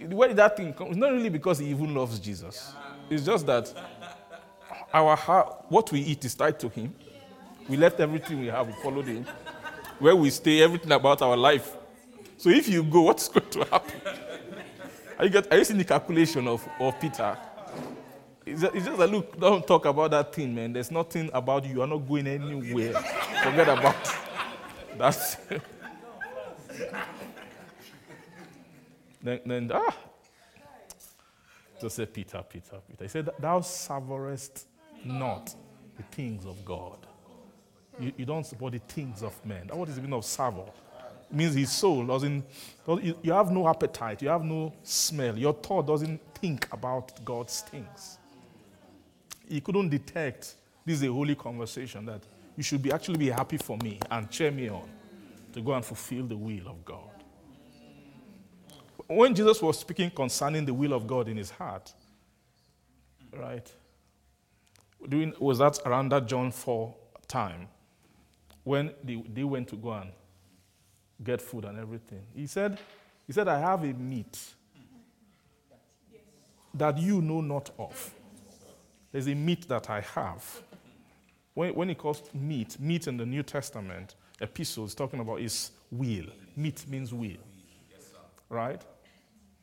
where 0.00 0.28
did 0.28 0.36
that 0.38 0.56
thing 0.56 0.72
come? 0.72 0.88
It's 0.88 0.96
not 0.96 1.12
really 1.12 1.28
because 1.28 1.58
he 1.58 1.66
even 1.66 1.94
loves 1.94 2.18
Jesus. 2.18 2.72
It's 3.10 3.24
just 3.24 3.46
that 3.46 3.72
our 4.92 5.16
heart, 5.16 5.64
what 5.68 5.90
we 5.92 6.00
eat 6.00 6.24
is 6.24 6.34
tied 6.34 6.58
to 6.60 6.68
him. 6.68 6.94
We 7.68 7.76
left 7.76 8.00
everything 8.00 8.40
we 8.40 8.46
have, 8.46 8.66
we 8.66 8.74
followed 8.82 9.06
him. 9.06 9.26
Where 9.98 10.16
we 10.16 10.30
stay, 10.30 10.62
everything 10.62 10.92
about 10.92 11.22
our 11.22 11.36
life. 11.36 11.76
So 12.36 12.50
if 12.50 12.68
you 12.68 12.82
go, 12.82 13.02
what's 13.02 13.28
going 13.28 13.48
to 13.50 13.64
happen? 13.64 14.00
Are 15.18 15.24
you, 15.24 15.30
get, 15.30 15.50
are 15.52 15.58
you 15.58 15.64
seeing 15.64 15.78
the 15.78 15.84
calculation 15.84 16.48
of, 16.48 16.66
of 16.80 17.00
Peter? 17.00 17.38
It's 18.44 18.60
just, 18.60 18.74
just 18.74 18.98
that, 18.98 19.10
look, 19.10 19.38
don't 19.38 19.66
talk 19.66 19.86
about 19.86 20.10
that 20.10 20.34
thing, 20.34 20.54
man. 20.54 20.72
There's 20.72 20.90
nothing 20.90 21.30
about 21.32 21.64
you. 21.64 21.76
You're 21.76 21.86
not 21.86 22.06
going 22.06 22.26
anywhere. 22.26 22.92
Forget 23.42 23.68
about 23.68 23.96
it. 24.98 25.60
Then, 29.24 29.40
then, 29.46 29.70
ah. 29.74 29.96
Just 31.80 31.96
say, 31.96 32.06
Peter, 32.06 32.44
Peter, 32.48 32.76
Peter. 32.86 33.04
He 33.04 33.08
said, 33.08 33.30
Thou 33.38 33.60
savourest 33.62 34.66
not 35.04 35.54
the 35.96 36.02
things 36.04 36.44
of 36.46 36.62
God. 36.64 36.98
You, 37.98 38.12
you 38.18 38.24
don't 38.26 38.44
support 38.44 38.72
the 38.72 38.78
things 38.80 39.22
of 39.22 39.44
men. 39.44 39.70
What 39.72 39.88
is 39.88 39.96
the 39.96 40.02
meaning 40.02 40.18
of 40.18 40.24
savour? 40.24 40.66
It 41.30 41.36
means 41.36 41.54
his 41.54 41.72
soul 41.72 42.06
doesn't, 42.06 42.44
you 43.02 43.32
have 43.32 43.50
no 43.50 43.68
appetite, 43.68 44.20
you 44.22 44.28
have 44.28 44.44
no 44.44 44.72
smell. 44.82 45.36
Your 45.38 45.54
thought 45.54 45.86
doesn't 45.86 46.20
think 46.34 46.68
about 46.70 47.24
God's 47.24 47.62
things. 47.62 48.18
He 49.48 49.60
couldn't 49.60 49.88
detect 49.88 50.56
this 50.84 50.96
is 50.96 51.04
a 51.04 51.12
holy 51.12 51.34
conversation 51.34 52.04
that 52.06 52.22
you 52.56 52.62
should 52.62 52.82
be 52.82 52.92
actually 52.92 53.16
be 53.16 53.30
happy 53.30 53.56
for 53.56 53.78
me 53.78 53.98
and 54.10 54.30
cheer 54.30 54.50
me 54.50 54.68
on 54.68 54.88
to 55.52 55.60
go 55.60 55.72
and 55.72 55.84
fulfill 55.84 56.26
the 56.26 56.36
will 56.36 56.68
of 56.68 56.84
God. 56.84 57.13
When 59.06 59.34
Jesus 59.34 59.60
was 59.60 59.78
speaking 59.78 60.10
concerning 60.10 60.64
the 60.64 60.74
will 60.74 60.92
of 60.92 61.06
God 61.06 61.28
in 61.28 61.36
his 61.36 61.50
heart, 61.50 61.92
right? 63.36 63.70
Doing, 65.08 65.34
was 65.38 65.58
that 65.58 65.78
around 65.84 66.10
that 66.10 66.26
John 66.26 66.50
4 66.50 66.94
time 67.28 67.68
when 68.62 68.92
they, 69.02 69.22
they 69.32 69.44
went 69.44 69.68
to 69.68 69.76
go 69.76 69.92
and 69.92 70.10
get 71.22 71.42
food 71.42 71.64
and 71.66 71.78
everything? 71.78 72.22
He 72.34 72.46
said, 72.46 72.78
he 73.26 73.32
said, 73.32 73.48
I 73.48 73.58
have 73.58 73.84
a 73.84 73.92
meat 73.92 74.38
that 76.72 76.98
you 76.98 77.20
know 77.20 77.40
not 77.40 77.70
of. 77.78 78.12
There's 79.12 79.28
a 79.28 79.34
meat 79.34 79.68
that 79.68 79.90
I 79.90 80.00
have. 80.00 80.62
When, 81.52 81.74
when 81.74 81.88
he 81.88 81.94
calls 81.94 82.22
meat, 82.34 82.80
meat 82.80 83.06
in 83.06 83.16
the 83.16 83.26
New 83.26 83.42
Testament, 83.42 84.16
epistles 84.40 84.94
talking 84.94 85.20
about 85.20 85.40
is 85.40 85.70
will. 85.90 86.26
Meat 86.56 86.84
means 86.88 87.12
will. 87.14 87.36
Right? 88.48 88.82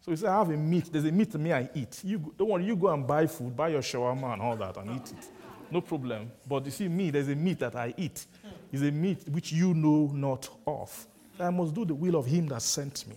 So 0.01 0.11
he 0.11 0.17
said, 0.17 0.29
I 0.29 0.39
have 0.39 0.49
a 0.49 0.57
meat. 0.57 0.91
There's 0.91 1.05
a 1.05 1.11
meat 1.11 1.33
me 1.35 1.53
I 1.53 1.69
eat. 1.75 2.01
You 2.03 2.33
don't 2.37 2.49
worry, 2.49 2.65
you 2.65 2.75
go 2.75 2.87
and 2.87 3.05
buy 3.05 3.27
food, 3.27 3.55
buy 3.55 3.69
your 3.69 3.81
shawarma 3.81 4.33
and 4.33 4.41
all 4.41 4.55
that 4.57 4.77
and 4.77 4.95
eat 4.95 5.11
it. 5.11 5.29
No 5.69 5.79
problem. 5.79 6.31
But 6.47 6.65
you 6.65 6.71
see, 6.71 6.87
me, 6.87 7.11
there's 7.11 7.29
a 7.29 7.35
meat 7.35 7.59
that 7.59 7.75
I 7.75 7.93
eat. 7.95 8.25
It's 8.71 8.81
a 8.81 8.91
meat 8.91 9.27
which 9.29 9.51
you 9.51 9.73
know 9.73 10.11
not 10.13 10.49
of. 10.65 11.07
I 11.39 11.49
must 11.49 11.73
do 11.73 11.85
the 11.85 11.95
will 11.95 12.15
of 12.15 12.25
him 12.25 12.47
that 12.47 12.61
sent 12.61 13.07
me. 13.07 13.15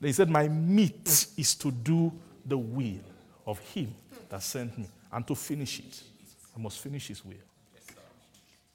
They 0.00 0.12
said, 0.12 0.28
My 0.28 0.48
meat 0.48 1.28
is 1.36 1.54
to 1.56 1.70
do 1.70 2.12
the 2.44 2.58
will 2.58 3.00
of 3.46 3.58
him 3.60 3.94
that 4.28 4.42
sent 4.42 4.76
me 4.76 4.86
and 5.12 5.26
to 5.26 5.34
finish 5.34 5.78
it. 5.78 6.02
I 6.56 6.60
must 6.60 6.80
finish 6.80 7.08
his 7.08 7.24
will. 7.24 7.34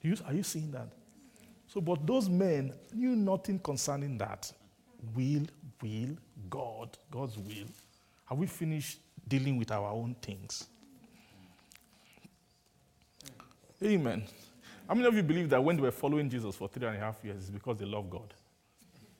You, 0.02 0.16
are 0.26 0.32
you 0.32 0.42
seeing 0.42 0.70
that? 0.72 0.88
So, 1.68 1.80
but 1.80 2.04
those 2.06 2.28
men 2.28 2.72
knew 2.92 3.14
nothing 3.14 3.58
concerning 3.58 4.18
that. 4.18 4.50
Will, 5.14 5.46
will, 5.82 6.16
God, 6.48 6.96
God's 7.10 7.36
will. 7.36 7.66
Have 8.26 8.38
we 8.38 8.46
finished 8.46 8.98
dealing 9.26 9.56
with 9.56 9.70
our 9.70 9.90
own 9.90 10.14
things? 10.20 10.66
Amen. 13.82 14.24
How 14.86 14.94
many 14.94 15.06
of 15.06 15.14
you 15.14 15.22
believe 15.22 15.48
that 15.50 15.62
when 15.62 15.76
they 15.76 15.82
were 15.82 15.90
following 15.90 16.28
Jesus 16.28 16.54
for 16.56 16.68
three 16.68 16.86
and 16.86 16.96
a 16.96 17.00
half 17.00 17.24
years, 17.24 17.36
it's 17.42 17.50
because 17.50 17.78
they 17.78 17.86
love 17.86 18.10
God? 18.10 18.34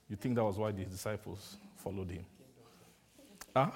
You 0.08 0.16
think 0.16 0.34
that 0.34 0.44
was 0.44 0.58
why 0.58 0.72
the 0.72 0.84
disciples 0.84 1.56
followed 1.76 2.10
him? 2.10 2.24
Huh? 3.54 3.70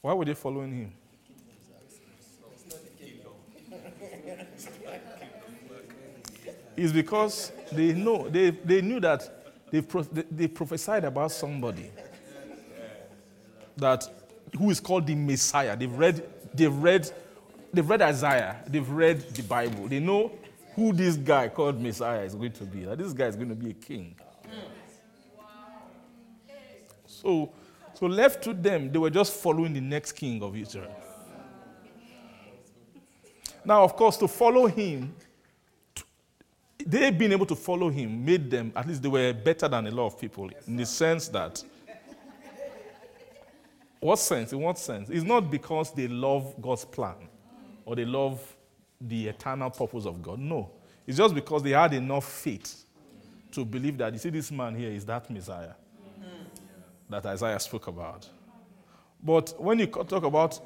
Why 0.00 0.12
were 0.12 0.24
they 0.24 0.34
following 0.34 0.72
him? 0.72 0.92
It's 6.76 6.92
because 6.92 7.52
they 7.72 7.92
know 7.92 8.28
they, 8.28 8.50
they 8.50 8.82
knew 8.82 9.00
that 9.00 9.43
they, 9.74 9.82
pro- 9.82 10.06
they 10.30 10.46
prophesied 10.46 11.04
about 11.04 11.32
somebody 11.32 11.90
that 13.76 14.08
who 14.56 14.70
is 14.70 14.78
called 14.78 15.04
the 15.04 15.16
Messiah. 15.16 15.76
They've 15.76 15.90
read, 15.90 16.24
they've 16.54 16.72
read, 16.72 17.10
they've 17.72 17.88
read 17.88 18.00
Isaiah, 18.00 18.62
they've 18.68 18.88
read 18.88 19.22
the 19.34 19.42
Bible. 19.42 19.88
They 19.88 19.98
know 19.98 20.30
who 20.76 20.92
this 20.92 21.16
guy 21.16 21.48
called 21.48 21.80
Messiah 21.80 22.22
is 22.22 22.36
going 22.36 22.52
to 22.52 22.64
be. 22.64 22.84
That 22.84 22.98
this 22.98 23.12
guy 23.12 23.26
is 23.26 23.34
going 23.34 23.48
to 23.48 23.56
be 23.56 23.70
a 23.70 23.74
king. 23.74 24.14
So, 27.04 27.50
so 27.94 28.06
left 28.06 28.44
to 28.44 28.54
them, 28.54 28.92
they 28.92 28.98
were 28.98 29.10
just 29.10 29.32
following 29.32 29.72
the 29.72 29.80
next 29.80 30.12
king 30.12 30.40
of 30.40 30.56
Israel. 30.56 30.94
Now, 33.64 33.82
of 33.82 33.96
course, 33.96 34.16
to 34.18 34.28
follow 34.28 34.66
him, 34.66 35.16
they 36.86 37.10
being 37.10 37.32
able 37.32 37.46
to 37.46 37.56
follow 37.56 37.88
him 37.88 38.24
made 38.24 38.50
them, 38.50 38.72
at 38.76 38.86
least 38.86 39.02
they 39.02 39.08
were 39.08 39.32
better 39.32 39.68
than 39.68 39.86
a 39.86 39.90
lot 39.90 40.06
of 40.06 40.20
people 40.20 40.50
in 40.66 40.76
the 40.76 40.86
sense 40.86 41.28
that, 41.28 41.62
what 44.00 44.18
sense? 44.18 44.52
In 44.52 44.60
what 44.60 44.78
sense? 44.78 45.08
It's 45.08 45.24
not 45.24 45.50
because 45.50 45.92
they 45.92 46.08
love 46.08 46.54
God's 46.60 46.84
plan 46.84 47.16
or 47.84 47.96
they 47.96 48.04
love 48.04 48.40
the 49.00 49.28
eternal 49.28 49.70
purpose 49.70 50.06
of 50.06 50.22
God. 50.22 50.38
No. 50.38 50.70
It's 51.06 51.18
just 51.18 51.34
because 51.34 51.62
they 51.62 51.70
had 51.70 51.92
enough 51.94 52.24
faith 52.24 52.84
to 53.52 53.64
believe 53.64 53.98
that, 53.98 54.12
you 54.12 54.18
see, 54.18 54.30
this 54.30 54.50
man 54.50 54.74
here 54.74 54.90
is 54.90 55.04
that 55.06 55.30
Messiah 55.30 55.72
mm-hmm. 56.18 56.44
that 57.08 57.24
Isaiah 57.26 57.60
spoke 57.60 57.86
about. 57.86 58.28
But 59.22 59.54
when 59.58 59.78
you 59.78 59.86
talk 59.86 60.24
about 60.24 60.60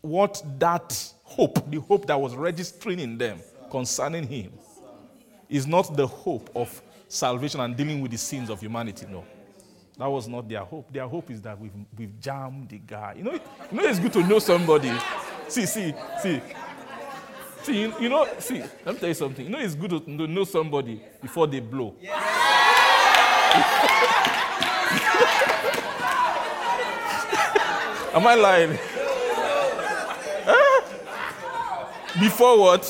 what 0.00 0.42
that 0.58 1.12
hope, 1.24 1.70
the 1.70 1.80
hope 1.80 2.06
that 2.06 2.18
was 2.18 2.34
registering 2.34 3.00
in 3.00 3.18
them 3.18 3.40
concerning 3.70 4.26
him, 4.26 4.52
is 5.48 5.66
not 5.66 5.96
the 5.96 6.06
hope 6.06 6.50
of 6.54 6.82
salvation 7.08 7.60
and 7.60 7.76
dealing 7.76 8.00
with 8.00 8.10
the 8.10 8.18
sins 8.18 8.50
of 8.50 8.60
humanity. 8.60 9.06
No. 9.08 9.24
That 9.96 10.06
was 10.06 10.28
not 10.28 10.48
their 10.48 10.64
hope. 10.64 10.92
Their 10.92 11.08
hope 11.08 11.30
is 11.30 11.42
that 11.42 11.58
we've, 11.58 11.72
we've 11.96 12.20
jammed 12.20 12.68
the 12.68 12.78
guy. 12.78 13.14
You 13.16 13.24
know, 13.24 13.32
you 13.32 13.40
know, 13.72 13.88
it's 13.88 13.98
good 13.98 14.12
to 14.12 14.22
know 14.22 14.38
somebody. 14.38 14.92
See, 15.48 15.66
see, 15.66 15.92
see. 16.22 16.40
See, 17.62 17.80
you, 17.80 18.08
know, 18.08 18.26
see, 18.38 18.60
let 18.84 18.94
me 18.94 19.00
tell 19.00 19.08
you 19.08 19.14
something. 19.14 19.44
You 19.44 19.50
know, 19.50 19.58
it's 19.58 19.74
good 19.74 19.90
to, 19.90 20.26
know 20.26 20.44
somebody 20.44 21.02
before 21.20 21.46
they 21.48 21.60
blow. 21.60 21.94
Am 28.14 28.26
I 28.26 28.34
lying? 28.36 28.78
Before 32.20 32.58
what? 32.58 32.82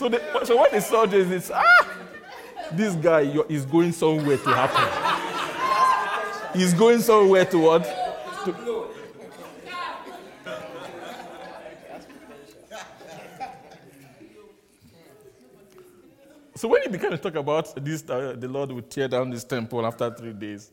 So, 0.00 0.08
the, 0.08 0.18
so 0.46 0.56
what 0.56 0.72
they 0.72 0.80
saw 0.80 1.04
is, 1.04 1.30
is 1.30 1.52
ah, 1.54 1.86
this 2.72 2.94
guy 2.94 3.20
is 3.50 3.66
going 3.66 3.92
somewhere 3.92 4.38
to 4.38 4.48
happen. 4.48 6.58
He's 6.58 6.72
going 6.72 7.02
somewhere 7.02 7.44
to 7.44 7.58
what? 7.58 7.84
To- 7.84 8.86
So 16.54 16.68
when 16.68 16.80
he 16.80 16.88
began 16.88 17.10
to 17.10 17.18
talk 17.18 17.34
about 17.34 17.74
this, 17.84 18.02
uh, 18.08 18.34
the 18.38 18.48
Lord 18.48 18.72
would 18.72 18.90
tear 18.90 19.06
down 19.06 19.28
this 19.28 19.44
temple 19.44 19.86
after 19.86 20.10
three 20.14 20.32
days. 20.32 20.70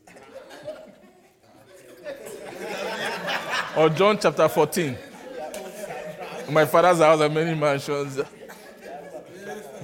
or 3.76 3.90
John 3.90 4.18
chapter 4.18 4.48
14. 4.48 4.96
In 6.46 6.54
my 6.54 6.64
father's 6.64 7.00
house 7.00 7.20
are 7.20 7.28
many 7.28 7.54
mansions. 7.54 8.18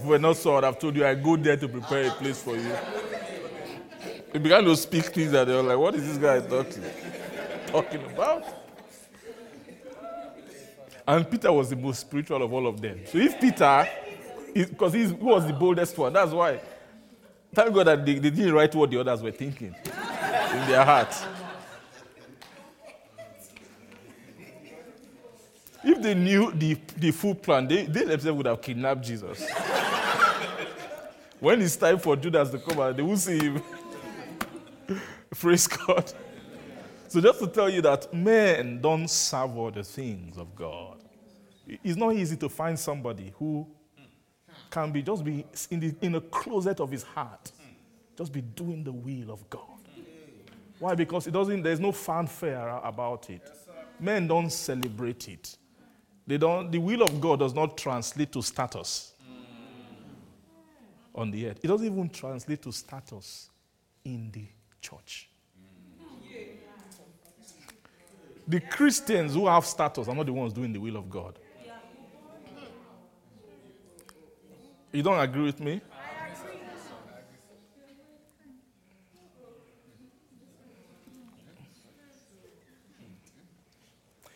We're 0.05 0.19
not 0.19 0.47
I'd 0.47 0.65
have 0.65 0.79
told 0.79 0.97
you 0.97 1.07
I 1.07 1.15
go 1.15 1.37
there 1.37 1.57
to 1.57 1.69
prepare 1.69 2.09
a 2.09 2.11
place 2.11 2.41
for 2.43 2.57
you. 2.57 2.77
He 4.33 4.39
began 4.39 4.65
to 4.65 4.77
speak 4.77 5.05
things 5.07 5.33
that 5.33 5.47
they 5.47 5.55
were 5.55 5.63
like, 5.63 5.79
what 5.79 5.95
is 5.95 6.07
this 6.07 6.19
guy 6.19 6.41
talking, 6.41 6.83
talking 7.69 8.05
about? 8.05 8.45
And 11.07 11.31
Peter 11.31 11.53
was 11.53 11.71
the 11.71 11.77
most 11.77 12.01
spiritual 12.01 12.43
of 12.43 12.53
all 12.53 12.67
of 12.67 12.81
them. 12.81 13.01
So 13.07 13.19
if 13.19 13.41
Peter, 13.41 13.89
because 14.55 14.93
he 14.93 15.07
was 15.07 15.47
the 15.47 15.53
boldest 15.53 15.97
one, 15.97 16.13
that's 16.13 16.33
why. 16.33 16.61
Thank 17.53 17.73
God 17.75 17.87
that 17.87 18.05
they, 18.05 18.15
they 18.15 18.31
didn't 18.31 18.53
write 18.53 18.75
what 18.75 18.91
the 18.91 18.99
others 18.99 19.23
were 19.23 19.31
thinking 19.31 19.75
in 19.85 20.67
their 20.67 20.85
hearts. 20.85 21.25
If 25.85 26.03
they 26.03 26.15
knew 26.15 26.51
the, 26.53 26.79
the 26.97 27.11
full 27.11 27.35
plan, 27.35 27.69
they, 27.69 27.85
they 27.85 28.05
themselves 28.05 28.37
would 28.37 28.47
have 28.47 28.63
kidnapped 28.63 29.03
Jesus. 29.03 29.47
when 31.41 31.61
it's 31.61 31.77
time 31.77 31.99
for 31.99 32.17
Judas 32.17 32.51
to 32.51 32.59
come 32.59 32.81
out, 32.81 32.97
they 32.97 33.03
will 33.03 33.17
see 33.17 33.39
him. 33.39 33.63
Praise 35.31 35.67
God. 35.67 36.13
So 37.09 37.21
just 37.21 37.39
to 37.41 37.47
tell 37.47 37.69
you 37.69 37.83
that 37.83 38.13
men 38.15 38.81
don't 38.81 39.09
serve 39.09 39.57
all 39.57 39.71
the 39.71 39.85
things 39.85 40.39
of 40.39 40.55
God. 40.57 41.05
It's 41.67 41.97
not 41.97 42.15
easy 42.15 42.37
to 42.37 42.49
find 42.49 42.79
somebody 42.79 43.33
who 43.39 43.67
can 44.71 44.91
be 44.91 45.03
just 45.03 45.23
be 45.25 45.45
in 45.71 45.81
the 45.81 45.95
in 46.03 46.13
the 46.13 46.21
closet 46.21 46.81
of 46.81 46.91
his 46.91 47.03
heart, 47.03 47.53
just 48.19 48.33
be 48.33 48.41
doing 48.41 48.83
the 48.85 48.93
will 48.93 49.31
of 49.31 49.49
God. 49.49 49.61
Why? 50.79 50.95
Because 50.95 51.27
it 51.27 51.31
doesn't. 51.31 51.63
There's 51.63 51.81
no 51.81 51.93
fanfare 51.93 52.81
about 52.83 53.31
it. 53.31 53.43
Men 54.01 54.27
don't 54.27 54.51
celebrate 54.51 55.29
it. 55.29 55.57
They 56.27 56.39
don't. 56.39 56.71
The 56.71 56.79
will 56.79 57.03
of 57.03 57.21
God 57.21 57.41
does 57.41 57.55
not 57.55 57.77
translate 57.77 58.33
to 58.33 58.43
status 58.43 59.13
on 61.15 61.31
the 61.31 61.49
earth. 61.49 61.61
It 61.63 61.69
doesn't 61.69 61.87
even 61.87 62.09
translate 62.09 62.63
to 62.63 62.73
status 62.73 63.51
in 64.05 64.31
the 64.33 64.47
church. 64.81 65.29
The 68.47 68.61
Christians 68.61 69.35
who 69.35 69.47
have 69.47 69.65
status 69.65 70.07
are 70.07 70.15
not 70.15 70.27
the 70.27 70.33
ones 70.33 70.53
doing 70.53 70.73
the 70.73 70.79
will 70.79 70.97
of 70.97 71.09
God. 71.09 71.39
You 74.93 75.03
don't 75.03 75.19
agree 75.19 75.43
with 75.43 75.61
me? 75.61 75.81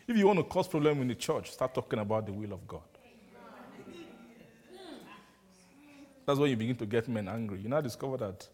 If 0.09 0.17
you 0.17 0.25
want 0.25 0.39
to 0.39 0.43
cause 0.43 0.67
problem 0.67 1.03
in 1.03 1.07
the 1.07 1.13
church, 1.13 1.51
start 1.51 1.71
talking 1.75 1.99
about 1.99 2.25
the 2.25 2.33
will 2.33 2.51
of 2.51 2.67
God. 2.67 2.81
That's 6.25 6.39
when 6.39 6.49
you 6.49 6.55
begin 6.55 6.75
to 6.77 6.87
get 6.87 7.07
men 7.07 7.27
angry. 7.27 7.59
You 7.61 7.69
now 7.69 7.79
discover 7.79 8.17
that. 8.17 8.47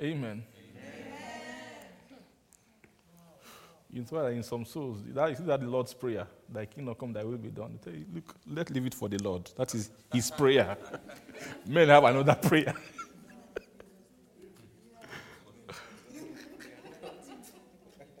Amen. 0.00 0.42
Know 3.90 4.04
that 4.10 4.26
in 4.32 4.42
some 4.42 4.64
souls, 4.66 4.98
that 5.14 5.30
is 5.30 5.38
that 5.38 5.60
the 5.60 5.66
Lord's 5.66 5.94
prayer, 5.94 6.26
thy 6.52 6.66
kingdom 6.66 6.94
come, 6.94 7.12
thy 7.12 7.24
will 7.24 7.38
be 7.38 7.48
done. 7.48 7.78
You, 7.86 8.04
look, 8.14 8.34
let's 8.46 8.70
leave 8.70 8.84
it 8.86 8.94
for 8.94 9.08
the 9.08 9.16
Lord. 9.22 9.50
That 9.56 9.74
is 9.74 9.90
his 10.12 10.30
prayer. 10.30 10.76
Men 11.66 11.88
have 11.88 12.04
another 12.04 12.34
prayer. 12.34 12.74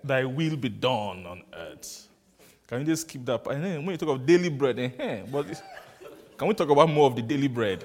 thy 0.02 0.24
will 0.24 0.56
be 0.56 0.70
done 0.70 1.26
on 1.26 1.42
earth. 1.52 2.08
Can 2.66 2.80
you 2.80 2.86
just 2.86 3.06
keep 3.06 3.26
that? 3.26 3.46
And 3.48 3.62
then 3.62 3.84
when 3.84 3.92
you 3.92 3.98
talk 3.98 4.08
of 4.08 4.24
daily 4.24 4.48
bread, 4.48 4.78
eh, 4.78 5.22
but 5.30 5.46
can 6.36 6.48
we 6.48 6.54
talk 6.54 6.70
about 6.70 6.88
more 6.88 7.06
of 7.08 7.14
the 7.14 7.22
daily 7.22 7.48
bread? 7.48 7.84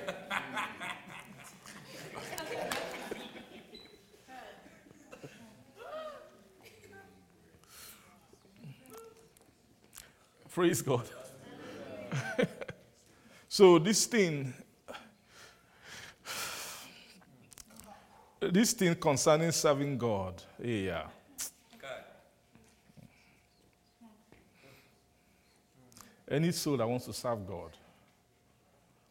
Praise 10.64 10.82
God. 10.82 11.04
so 13.50 13.78
this 13.80 14.06
thing, 14.06 14.54
this 18.40 18.72
thing 18.72 18.96
concerning 18.96 19.52
serving 19.52 19.98
God, 19.98 20.42
eh, 20.64 20.86
yeah. 20.86 21.08
Any 26.32 26.54
soul 26.54 26.78
that 26.78 26.88
wants 26.88 27.08
to 27.08 27.14
serve 27.14 27.46
God, 27.46 27.72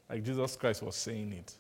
like 0.09 0.25
Jesus 0.25 0.57
Christ 0.57 0.83
was 0.83 0.97
saying 0.97 1.35
it. 1.35 1.55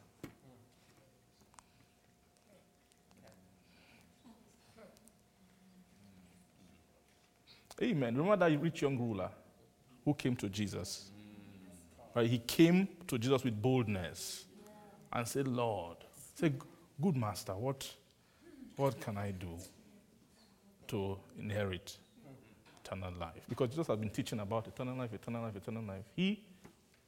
Amen. 7.82 8.16
Remember 8.16 8.48
that 8.48 8.58
rich 8.58 8.80
young 8.80 8.98
ruler 8.98 9.28
who 10.04 10.14
came 10.14 10.36
to 10.36 10.48
Jesus? 10.48 11.10
Right, 12.14 12.28
he 12.28 12.38
came 12.38 12.88
to 13.06 13.18
Jesus 13.18 13.42
with 13.44 13.60
boldness 13.60 14.44
and 15.12 15.26
said, 15.26 15.48
Lord, 15.48 15.96
say, 16.34 16.52
good 17.00 17.16
master, 17.16 17.52
what, 17.52 17.90
what 18.76 19.00
can 19.00 19.16
I 19.16 19.30
do 19.30 19.56
to 20.88 21.18
inherit 21.38 21.96
eternal 22.84 23.12
life? 23.18 23.44
Because 23.48 23.70
Jesus 23.70 23.86
has 23.86 23.96
been 23.96 24.10
teaching 24.10 24.40
about 24.40 24.66
eternal 24.66 24.96
life, 24.96 25.12
eternal 25.14 25.42
life, 25.42 25.56
eternal 25.56 25.82
life. 25.84 26.04
He, 26.14 26.42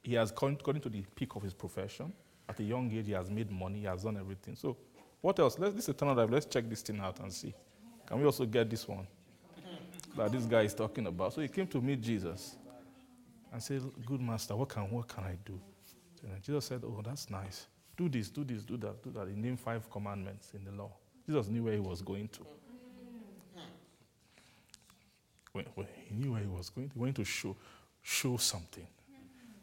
he 0.01 0.15
has 0.15 0.31
gone, 0.31 0.57
to 0.57 0.89
the 0.89 1.03
peak 1.15 1.35
of 1.35 1.43
his 1.43 1.53
profession. 1.53 2.11
At 2.47 2.59
a 2.59 2.63
young 2.63 2.91
age, 2.91 3.07
he 3.07 3.13
has 3.13 3.29
made 3.29 3.51
money, 3.51 3.79
he 3.79 3.85
has 3.85 4.03
done 4.03 4.17
everything. 4.17 4.55
So, 4.55 4.77
what 5.21 5.39
else? 5.39 5.57
Let's 5.57 5.73
this 5.73 5.89
eternal 5.89 6.15
life. 6.15 6.29
Let's 6.29 6.45
check 6.45 6.69
this 6.69 6.81
thing 6.81 6.99
out 6.99 7.19
and 7.19 7.33
see. 7.33 7.53
Can 8.05 8.19
we 8.19 8.25
also 8.25 8.45
get 8.45 8.69
this 8.69 8.87
one 8.87 9.07
that 10.15 10.31
this 10.31 10.45
guy 10.45 10.61
is 10.61 10.73
talking 10.73 11.07
about? 11.07 11.33
So 11.33 11.41
he 11.41 11.47
came 11.47 11.67
to 11.67 11.81
meet 11.81 12.01
Jesus 12.01 12.55
and 13.55 13.63
said, 13.63 13.81
"Good 14.05 14.19
master, 14.19 14.53
what 14.53 14.67
can 14.67 14.83
what 14.91 15.07
can 15.07 15.23
I 15.23 15.37
do?" 15.45 15.57
So 16.19 16.27
Jesus 16.41 16.65
said, 16.65 16.81
"Oh, 16.83 17.01
that's 17.01 17.29
nice. 17.29 17.67
Do 17.95 18.09
this, 18.09 18.29
do 18.29 18.43
this, 18.43 18.63
do 18.63 18.75
that, 18.77 19.01
do 19.01 19.11
that." 19.11 19.29
He 19.29 19.35
named 19.35 19.61
five 19.61 19.89
commandments 19.89 20.51
in 20.53 20.65
the 20.65 20.71
law. 20.71 20.91
Jesus 21.25 21.47
knew 21.47 21.63
where 21.63 21.73
he 21.73 21.79
was 21.79 22.01
going 22.01 22.27
to. 22.27 22.45
When, 25.53 25.65
when 25.75 25.87
he 26.09 26.15
knew 26.15 26.33
where 26.33 26.41
he 26.41 26.47
was 26.47 26.69
going, 26.69 26.91
he 26.93 26.99
went 26.99 27.15
to 27.15 27.23
show 27.23 27.55
show 28.01 28.35
something. 28.35 28.85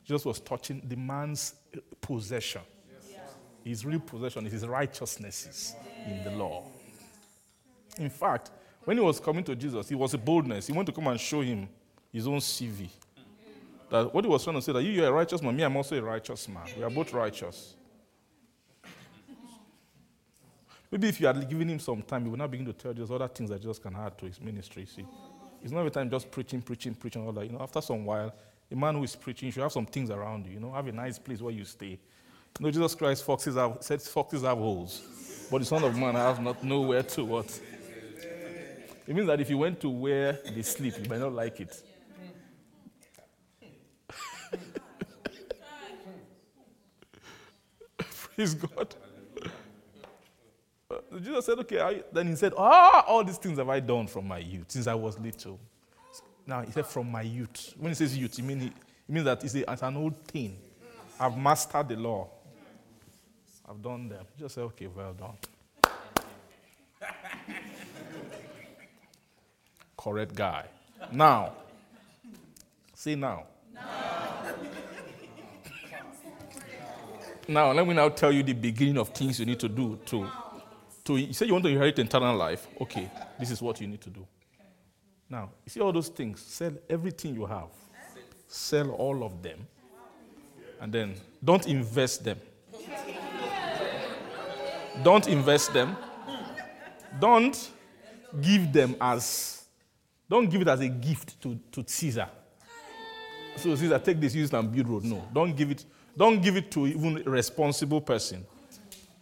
Jesus 0.05 0.24
was 0.24 0.40
touching 0.40 0.80
the 0.88 0.97
man's 0.97 1.55
eh, 1.74 1.80
possession. 2.01 2.62
His 3.62 3.84
real 3.84 4.01
possession 4.01 4.47
is 4.47 4.53
his 4.53 4.66
righteousnesses 4.66 5.74
in 6.07 6.24
the 6.24 6.30
law. 6.30 6.64
In 7.99 8.09
fact, 8.09 8.51
when 8.84 8.97
he 8.97 9.03
was 9.03 9.20
coming 9.20 9.45
to 9.45 9.55
Jesus, 9.55 9.90
he 9.90 9.95
was 9.95 10.14
a 10.14 10.18
boldness. 10.18 10.66
He 10.66 10.72
wanted 10.72 10.93
to 10.93 11.01
come 11.01 11.09
and 11.09 11.20
show 11.20 11.43
him 11.43 11.68
his 12.11 12.26
own 12.26 12.38
CV. 12.38 12.88
That 13.93 14.14
what 14.14 14.24
he 14.24 14.30
was 14.30 14.43
trying 14.43 14.57
to 14.57 14.62
say 14.62 14.72
that 14.72 14.82
you, 14.82 14.90
you're 14.90 15.07
a 15.07 15.12
righteous 15.12 15.43
man, 15.43 15.55
me, 15.55 15.62
I'm 15.62 15.76
also 15.76 15.95
a 15.99 16.03
righteous 16.03 16.49
man. 16.49 16.64
We 16.78 16.82
are 16.82 16.88
both 16.88 17.12
righteous. 17.12 17.74
Maybe 20.90 21.09
if 21.09 21.20
you 21.20 21.26
had 21.26 21.47
given 21.47 21.68
him 21.68 21.78
some 21.78 22.01
time, 22.01 22.24
he 22.24 22.30
would 22.30 22.38
not 22.38 22.51
begin 22.51 22.64
to 22.64 22.72
tell 22.72 22.95
Jesus 22.95 23.11
other 23.11 23.28
things 23.28 23.51
that 23.51 23.61
Jesus 23.61 23.78
can 23.78 23.95
add 23.95 24.16
to 24.16 24.24
his 24.24 24.40
ministry. 24.40 24.86
See, 24.86 25.05
it's 25.62 25.72
not 25.72 25.80
every 25.80 25.90
time 25.90 26.09
just 26.09 26.30
preaching, 26.30 26.62
preaching, 26.62 26.95
preaching, 26.95 27.26
all 27.26 27.32
that. 27.32 27.45
You 27.45 27.53
know, 27.53 27.61
after 27.61 27.82
some 27.82 28.07
while, 28.07 28.34
a 28.70 28.74
man 28.74 28.95
who 28.95 29.05
is 29.05 29.14
preaching 29.14 29.51
should 29.51 29.62
have 29.62 29.72
some 29.72 29.84
things 29.84 30.09
around 30.09 30.47
you. 30.47 30.53
You 30.53 30.61
know, 30.61 30.72
have 30.72 30.86
a 30.86 30.93
nice 30.93 31.18
place 31.18 31.43
where 31.43 31.53
you 31.53 31.66
stay. 31.66 31.90
You 31.90 31.99
know, 32.61 32.70
Jesus 32.70 32.95
Christ 32.95 33.24
foxes 33.24 33.57
have 33.57 33.76
said 33.80 34.01
foxes 34.01 34.40
have 34.40 34.57
holes, 34.57 35.03
but 35.51 35.59
the 35.59 35.66
Son 35.66 35.84
of 35.84 35.95
Man 35.99 36.14
has 36.14 36.38
not 36.38 36.64
nowhere 36.64 37.03
to 37.03 37.24
what. 37.26 37.61
It 39.07 39.14
means 39.14 39.26
that 39.26 39.38
if 39.38 39.51
you 39.51 39.59
went 39.59 39.80
to 39.80 39.90
where 39.90 40.38
they 40.55 40.62
sleep, 40.62 40.95
you 40.99 41.11
might 41.11 41.20
not 41.20 41.34
like 41.34 41.61
it. 41.61 41.82
Praise 48.37 48.55
God. 48.55 48.95
Uh, 50.91 51.18
Jesus 51.18 51.47
said, 51.47 51.59
okay. 51.59 51.80
I, 51.80 52.03
then 52.12 52.28
he 52.28 52.37
said, 52.37 52.53
ah, 52.57 53.05
all 53.07 53.24
these 53.24 53.39
things 53.39 53.59
have 53.59 53.68
I 53.68 53.80
done 53.80 54.07
from 54.07 54.26
my 54.28 54.39
youth, 54.39 54.70
since 54.70 54.87
I 54.87 54.95
was 54.95 55.18
little. 55.18 55.59
Now, 56.47 56.62
he 56.62 56.72
said, 56.72 56.87
from 56.87 57.11
my 57.11 57.22
youth. 57.22 57.74
When 57.78 57.91
he 57.91 57.95
says 57.95 58.16
youth, 58.16 58.39
it, 58.39 58.43
mean, 58.43 58.62
it 58.62 58.72
means 59.09 59.24
that 59.24 59.45
it's, 59.45 59.55
a, 59.55 59.64
an 59.87 59.97
old 59.97 60.24
thing. 60.24 60.57
I've 61.20 61.37
mastered 61.37 61.89
the 61.89 61.97
law. 61.97 62.28
I've 63.68 63.83
done 63.83 64.09
them. 64.09 64.24
Just 64.39 64.55
say, 64.55 64.62
okay, 64.62 64.87
well 64.87 65.12
done. 65.14 65.37
Correct 69.97 70.35
guy. 70.35 70.66
Now, 71.12 71.53
say 72.95 73.14
now. 73.14 73.45
Now, 73.74 74.32
let 77.49 77.86
me 77.86 77.95
now 77.95 78.09
tell 78.09 78.32
you 78.32 78.43
the 78.43 78.53
beginning 78.53 78.99
of 78.99 79.09
things 79.11 79.40
you 79.40 79.47
need 79.47 79.61
to 79.61 79.68
do 79.68 79.99
to, 80.07 80.26
to 81.05 81.16
you 81.16 81.32
say 81.32 81.47
you 81.47 81.53
want 81.53 81.64
to 81.64 81.70
inherit 81.70 81.99
eternal 81.99 82.36
life. 82.36 82.66
Okay, 82.80 83.11
this 83.38 83.51
is 83.51 83.61
what 83.61 83.80
you 83.80 83.86
need 83.86 84.01
to 84.01 84.11
do. 84.11 84.26
Now, 85.28 85.51
you 85.64 85.70
see 85.70 85.80
all 85.80 85.93
those 85.93 86.09
things, 86.09 86.40
sell 86.40 86.72
everything 86.90 87.34
you 87.34 87.47
have. 87.47 87.68
Sell 88.49 88.90
all 88.90 89.24
of 89.24 89.43
them. 89.43 89.66
And 90.80 90.93
then 90.93 91.14
don't 91.43 91.66
invest 91.66 92.22
them. 92.24 92.38
Don't 95.03 95.26
invest 95.26 95.72
them. 95.72 95.97
Don't 97.18 97.70
give 98.40 98.72
them 98.72 98.97
as 99.01 99.64
don't 100.28 100.49
give 100.49 100.62
it 100.62 100.68
as 100.68 100.80
a 100.80 100.88
gift 100.88 101.40
to, 101.43 101.59
to 101.70 101.84
Caesar. 101.86 102.28
So 103.57 103.74
Caesar, 103.74 103.99
take 103.99 104.18
this, 104.18 104.34
use 104.34 104.49
it 104.49 104.57
and 104.57 104.72
build 104.72 104.88
road. 104.88 105.05
No, 105.05 105.28
don't 105.32 105.55
give 105.55 105.70
it. 105.70 105.84
Don't 106.17 106.43
give 106.43 106.57
it 106.57 106.71
to 106.73 106.87
even 106.87 107.23
a 107.27 107.31
responsible 107.31 108.01
person. 108.01 108.45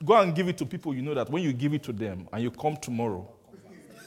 Go 0.05 0.17
and 0.17 0.35
give 0.35 0.49
it 0.49 0.59
to 0.59 0.67
people 0.67 0.95
you 0.95 1.03
know 1.03 1.15
that 1.15 1.31
when 1.31 1.43
you 1.43 1.53
give 1.53 1.75
it 1.75 1.83
to 1.85 1.93
them 1.93 2.29
and 2.33 2.43
you 2.43 2.51
come 2.51 2.77
tomorrow, 2.77 3.29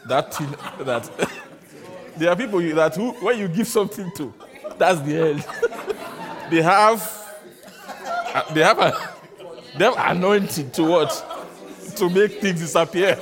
that 0.06 0.34
thing, 0.34 0.50
that 0.86 1.10
there 2.18 2.30
are 2.30 2.36
people 2.36 2.62
you, 2.62 2.74
that 2.76 2.96
who, 2.96 3.12
when 3.14 3.38
you 3.38 3.48
give 3.48 3.68
something 3.68 4.12
to, 4.18 4.34
that's 4.78 5.00
the 5.02 5.30
end. 5.30 5.46
they 6.52 6.62
have, 6.62 7.02
uh, 8.34 8.54
they 8.54 8.62
have 8.62 8.80
a, 8.80 9.14
they 9.78 9.86
have 9.86 9.96
anointing 9.98 10.72
to 10.72 10.84
what? 10.84 11.30
To 11.96 12.10
make 12.10 12.42
things 12.42 12.60
disappear. 12.60 13.18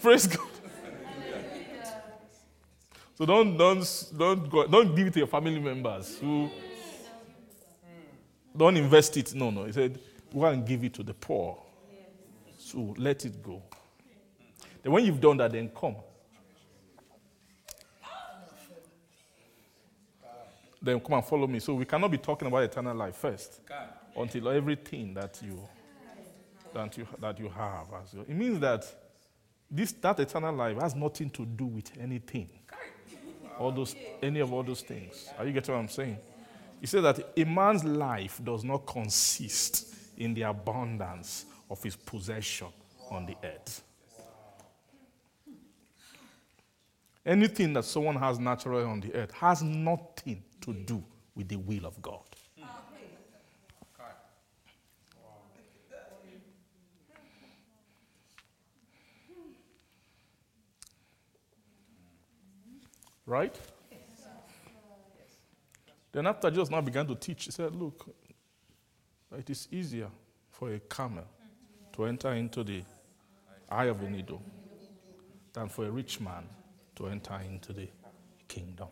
Praise 0.00 0.28
God. 0.28 0.47
So 3.18 3.26
don't 3.26 3.56
don't 3.56 4.12
don't 4.16 4.48
go, 4.48 4.64
don't 4.68 4.94
give 4.94 5.08
it 5.08 5.12
to 5.14 5.18
your 5.18 5.26
family 5.26 5.58
members 5.58 6.18
who 6.20 6.48
don't 8.56 8.76
invest 8.76 9.16
it. 9.16 9.34
No, 9.34 9.50
no. 9.50 9.64
He 9.64 9.72
said, 9.72 9.98
go 10.32 10.44
and 10.44 10.64
give 10.64 10.84
it 10.84 10.94
to 10.94 11.02
the 11.02 11.14
poor. 11.14 11.60
So 12.56 12.94
let 12.96 13.24
it 13.24 13.42
go. 13.42 13.60
Then 14.84 14.92
when 14.92 15.04
you've 15.04 15.20
done 15.20 15.36
that, 15.38 15.50
then 15.50 15.68
come. 15.68 15.96
Then 20.80 21.00
come 21.00 21.14
and 21.14 21.24
follow 21.24 21.48
me. 21.48 21.58
So 21.58 21.74
we 21.74 21.86
cannot 21.86 22.12
be 22.12 22.18
talking 22.18 22.46
about 22.46 22.62
eternal 22.62 22.96
life 22.96 23.16
first 23.16 23.62
until 24.16 24.48
everything 24.50 25.12
that 25.14 25.40
you 25.42 25.60
that 26.72 26.96
you 26.96 27.08
that 27.20 27.40
you 27.40 27.48
have. 27.48 27.88
It 28.28 28.36
means 28.36 28.60
that 28.60 28.86
this 29.68 29.90
that 29.90 30.20
eternal 30.20 30.54
life 30.54 30.80
has 30.80 30.94
nothing 30.94 31.30
to 31.30 31.44
do 31.44 31.66
with 31.66 31.90
anything. 31.98 32.48
All 33.58 33.72
those 33.72 33.96
any 34.22 34.40
of 34.40 34.52
all 34.52 34.62
those 34.62 34.82
things. 34.82 35.30
Are 35.38 35.46
you 35.46 35.52
getting 35.52 35.74
what 35.74 35.80
I'm 35.80 35.88
saying? 35.88 36.18
He 36.80 36.86
said 36.86 37.02
that 37.02 37.32
a 37.36 37.44
man's 37.44 37.84
life 37.84 38.40
does 38.42 38.64
not 38.64 38.86
consist 38.86 39.94
in 40.16 40.34
the 40.34 40.42
abundance 40.42 41.46
of 41.70 41.82
his 41.82 41.96
possession 41.96 42.68
on 43.10 43.26
the 43.26 43.36
earth. 43.42 43.82
Anything 47.26 47.72
that 47.74 47.84
someone 47.84 48.16
has 48.16 48.38
naturally 48.38 48.84
on 48.84 49.00
the 49.00 49.14
earth 49.14 49.32
has 49.32 49.62
nothing 49.62 50.42
to 50.62 50.72
do 50.72 51.04
with 51.34 51.48
the 51.48 51.56
will 51.56 51.84
of 51.84 52.00
God. 52.00 52.22
Right? 63.28 63.54
Then 66.12 66.26
after 66.26 66.50
Jesus 66.50 66.70
now 66.70 66.80
began 66.80 67.06
to 67.08 67.14
teach, 67.14 67.44
he 67.44 67.50
said, 67.50 67.76
Look, 67.76 68.08
it 69.36 69.50
is 69.50 69.68
easier 69.70 70.08
for 70.50 70.72
a 70.72 70.78
camel 70.78 71.26
to 71.92 72.06
enter 72.06 72.32
into 72.32 72.64
the 72.64 72.82
eye 73.70 73.84
of 73.84 74.02
a 74.02 74.08
needle 74.08 74.42
than 75.52 75.68
for 75.68 75.84
a 75.84 75.90
rich 75.90 76.20
man 76.20 76.44
to 76.96 77.08
enter 77.08 77.38
into 77.46 77.74
the 77.74 77.86
kingdom. 78.48 78.88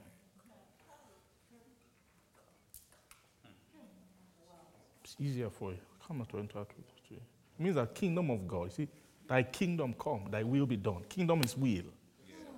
It's 5.02 5.16
easier 5.18 5.48
for 5.48 5.72
a 5.72 6.06
camel 6.06 6.26
to 6.26 6.38
enter 6.38 6.52
to 6.52 6.60
it. 6.60 7.22
It 7.58 7.62
means 7.62 7.76
that 7.76 7.94
kingdom 7.94 8.30
of 8.30 8.46
God, 8.46 8.64
you 8.64 8.70
see, 8.70 8.88
thy 9.26 9.44
kingdom 9.44 9.94
come, 9.98 10.26
thy 10.30 10.42
will 10.42 10.66
be 10.66 10.76
done. 10.76 11.04
Kingdom 11.08 11.40
is 11.40 11.56
will, 11.56 11.84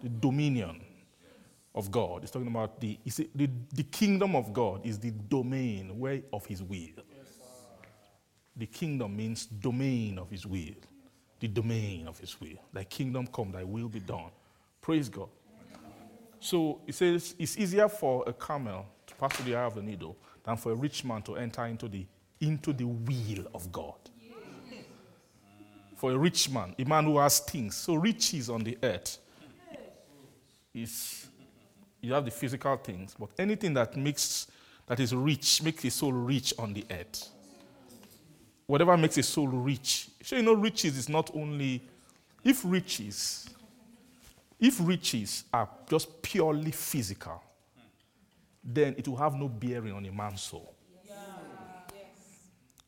the 0.03 0.09
dominion 0.09 0.81
of 1.79 1.93
God. 1.93 2.23
He's 2.23 2.31
talking 2.33 2.49
about 2.49 2.81
the, 2.81 2.99
the, 3.37 3.49
the 3.73 3.85
kingdom 3.85 4.35
of 4.35 4.53
God 4.53 4.85
is 4.85 4.99
the 4.99 5.13
domain 5.13 5.97
where 5.97 6.21
of 6.33 6.45
his 6.45 6.61
will. 6.61 7.05
The 8.57 8.67
kingdom 8.67 9.17
means 9.17 9.47
domain 9.47 10.19
of 10.19 10.29
his 10.29 10.45
will. 10.45 10.75
The 11.39 11.47
domain 11.47 12.09
of 12.09 12.19
his 12.19 12.41
will. 12.41 12.59
Thy 12.73 12.83
kingdom 12.83 13.29
come, 13.29 13.53
thy 13.53 13.63
will 13.63 13.89
be 13.89 14.01
done. 14.01 14.31
Praise 14.81 15.09
God. 15.09 15.29
So 16.41 16.81
it 16.85 16.97
says 16.97 17.37
it's 17.39 17.57
easier 17.57 17.89
for 17.89 18.25
a 18.27 18.33
camel 18.33 18.85
to 19.07 19.15
pass 19.15 19.37
through 19.37 19.53
the 19.53 19.57
eye 19.57 19.65
of 19.65 19.77
the 19.77 19.83
needle 19.83 20.17
than 20.43 20.57
for 20.57 20.73
a 20.73 20.75
rich 20.75 21.05
man 21.05 21.23
to 21.23 21.37
enter 21.37 21.65
into 21.67 21.89
the 21.89 22.05
into 22.41 22.73
the 22.73 22.85
will 22.85 23.47
of 23.55 23.71
God. 23.71 23.99
For 25.97 26.13
a 26.13 26.19
rich 26.19 26.51
man, 26.51 26.75
a 26.79 26.85
man 26.85 27.05
who 27.05 27.19
has 27.19 27.41
things, 27.41 27.77
so 27.77 27.95
riches 27.95 28.49
on 28.49 28.63
the 28.63 28.79
earth 28.83 29.19
is 30.73 31.28
you 32.01 32.13
have 32.13 32.25
the 32.25 32.31
physical 32.31 32.77
things, 32.77 33.15
but 33.19 33.31
anything 33.39 33.75
that 33.75 33.97
makes 33.97 34.47
that 34.87 35.01
is 35.01 35.15
rich 35.15 35.63
makes 35.63 35.85
a 35.85 35.91
soul 35.91 36.13
rich 36.13 36.55
on 36.59 36.73
the 36.73 36.85
earth. 36.91 37.29
Whatever 38.67 38.97
makes 38.97 39.19
a 39.19 39.23
soul 39.23 39.49
rich. 39.49 40.09
So 40.23 40.37
you 40.37 40.43
know, 40.43 40.55
riches 40.55 40.97
is 40.97 41.09
not 41.09 41.31
only 41.35 41.83
if 42.45 42.63
riches, 42.65 43.49
if 44.59 44.79
riches 44.81 45.45
are 45.53 45.69
just 45.89 46.23
purely 46.23 46.71
physical, 46.71 47.43
then 48.65 48.95
it 48.99 49.07
will 49.07 49.17
have 49.17 49.35
no 49.35 49.49
bearing 49.49 49.93
on 49.93 50.05
a 50.07 50.13
man's 50.13 50.43
soul. 50.43 50.75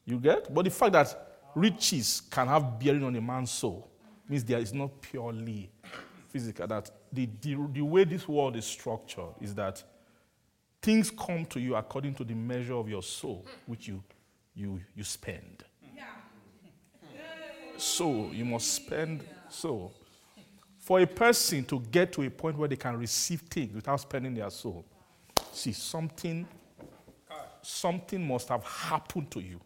You 0.05 0.19
get? 0.19 0.53
But 0.53 0.65
the 0.65 0.71
fact 0.71 0.93
that 0.93 1.39
riches 1.55 2.23
can 2.31 2.49
have 2.49 2.79
bearing 2.79 3.05
on 3.05 3.15
a 3.15 3.21
man's 3.21 3.51
soul 3.51 3.91
means 4.29 4.45
there 4.45 4.59
is 4.59 4.73
not 4.73 5.01
purely 5.01 5.71
physical. 6.31 6.67
That 6.67 6.91
the, 7.13 7.29
the, 7.41 7.57
the 7.73 7.83
way 7.83 8.05
this 8.05 8.27
world 8.29 8.57
is 8.57 8.65
structured 8.65 9.35
is 9.41 9.55
that 9.55 9.83
things 10.81 11.11
come 11.11 11.45
to 11.47 11.61
you 11.61 11.77
according 11.77 12.15
to 12.15 12.25
the 12.25 12.35
measure 12.35 12.75
of 12.75 12.89
your 12.89 13.03
soul, 13.03 13.45
which 13.67 13.89
you, 13.89 14.03
you, 14.55 14.81
you 14.95 15.05
spend. 15.05 15.65
So 17.77 18.31
you 18.31 18.45
must 18.45 18.75
spend 18.75 19.25
so. 19.49 19.91
For 20.79 21.01
a 21.01 21.07
person 21.07 21.65
to 21.65 21.81
get 21.81 22.13
to 22.13 22.23
a 22.23 22.31
point 22.31 22.59
where 22.59 22.69
they 22.69 22.77
can 22.77 22.99
receive 22.99 23.41
things 23.41 23.75
without 23.75 24.01
spending 24.01 24.35
their 24.35 24.51
soul, 24.51 24.85
see 25.53 25.73
something, 25.73 26.47
something 27.63 28.27
must 28.27 28.49
have 28.49 28.65
happened 28.65 29.31
to 29.31 29.41
you. 29.41 29.61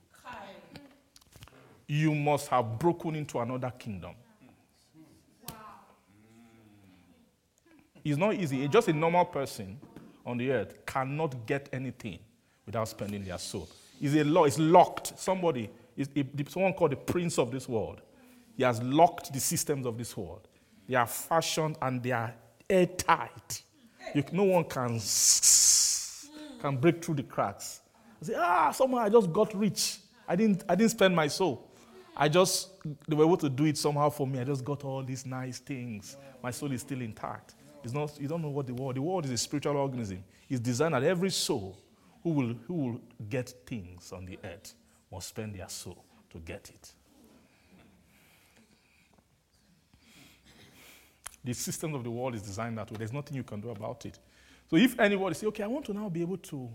You 1.87 2.15
must 2.15 2.49
have 2.49 2.79
broken 2.79 3.17
into 3.17 3.39
another 3.41 3.73
kingdom. 3.79 4.15
It's 8.05 8.19
not 8.19 8.35
easy. 8.35 8.69
Just 8.69 8.89
a 8.89 8.93
normal 8.93 9.25
person 9.25 9.81
on 10.27 10.37
the 10.37 10.51
earth 10.53 10.85
cannot 10.87 11.47
get 11.47 11.69
anything 11.73 12.19
without 12.67 12.89
spending 12.89 13.25
their 13.25 13.39
soul. 13.39 13.69
It's 14.01 14.15
a 14.15 14.25
law, 14.25 14.45
it's 14.45 14.59
locked. 14.59 15.19
Somebody, 15.19 15.71
is 15.97 16.09
someone 16.49 16.75
called 16.75 16.93
the 16.93 16.97
prince 16.97 17.39
of 17.39 17.51
this 17.51 17.69
world. 17.69 18.03
He 18.57 18.63
has 18.63 18.83
locked 18.83 19.33
the 19.33 19.41
systems 19.41 19.87
of 19.87 19.97
this 19.97 20.17
world. 20.17 20.49
They 20.89 20.95
are 20.95 21.07
fashioned 21.07 21.77
and 21.81 22.03
they 22.03 22.13
are 22.13 22.35
airtight. 22.69 23.63
You, 24.15 24.23
no 24.33 24.45
one 24.45 24.65
can, 24.65 25.01
can 26.61 26.77
break 26.77 27.03
through 27.03 27.15
the 27.15 27.23
cracks. 27.23 27.81
I 28.21 28.25
say, 28.27 28.35
ah, 28.37 28.71
somehow 28.73 28.99
I 28.99 29.09
just 29.09 29.33
got 29.33 29.55
rich. 29.55 29.99
I 30.29 30.37
didn't, 30.37 30.65
I 30.69 30.75
didn't 30.75 30.91
spend 30.91 31.17
my 31.17 31.27
soul. 31.29 31.71
I 32.17 32.29
just, 32.29 32.71
they 33.09 33.17
were 33.17 33.25
able 33.25 33.37
to 33.39 33.49
do 33.49 33.65
it 33.65 33.77
somehow 33.77 34.11
for 34.11 34.27
me. 34.27 34.39
I 34.39 34.45
just 34.45 34.65
got 34.65 34.85
all 34.85 35.03
these 35.03 35.27
nice 35.27 35.59
things. 35.59 36.17
My 36.43 36.51
soul 36.51 36.71
is 36.73 36.83
still 36.83 37.01
intact. 37.01 37.55
Not, 37.93 38.19
you 38.19 38.29
don't 38.29 38.41
know 38.41 38.49
what 38.49 38.67
the 38.67 38.73
world, 38.73 38.97
the 38.97 39.03
world 39.03 39.27
is 39.27 39.31
a 39.31 39.37
spiritual 39.37 39.77
organism. 39.77 40.25
It's 40.49 40.61
designed 40.61 40.95
that 40.95 41.03
every 41.03 41.31
soul 41.31 41.79
who 42.23 42.31
will, 42.31 42.55
who 42.67 42.75
will 42.75 43.01
get 43.29 43.51
things 43.67 44.11
on 44.13 44.25
the 44.25 44.39
earth 44.43 44.75
must 45.13 45.29
spend 45.29 45.55
their 45.55 45.69
soul 45.69 46.03
to 46.31 46.39
get 46.39 46.71
it. 46.71 46.93
The 51.45 51.53
system 51.53 51.95
of 51.95 52.03
the 52.03 52.11
world 52.11 52.35
is 52.35 52.41
designed 52.41 52.79
that 52.79 52.91
way. 52.91 52.97
There's 52.97 53.13
nothing 53.13 53.37
you 53.37 53.43
can 53.43 53.61
do 53.61 53.69
about 53.69 54.07
it. 54.07 54.19
So 54.71 54.77
if 54.77 54.99
anybody 54.99 55.35
say, 55.35 55.47
okay, 55.49 55.63
I 55.63 55.67
want 55.67 55.85
to 55.87 55.93
now 55.93 56.09
be 56.09 56.23
able 56.23 56.39
to 56.39 56.71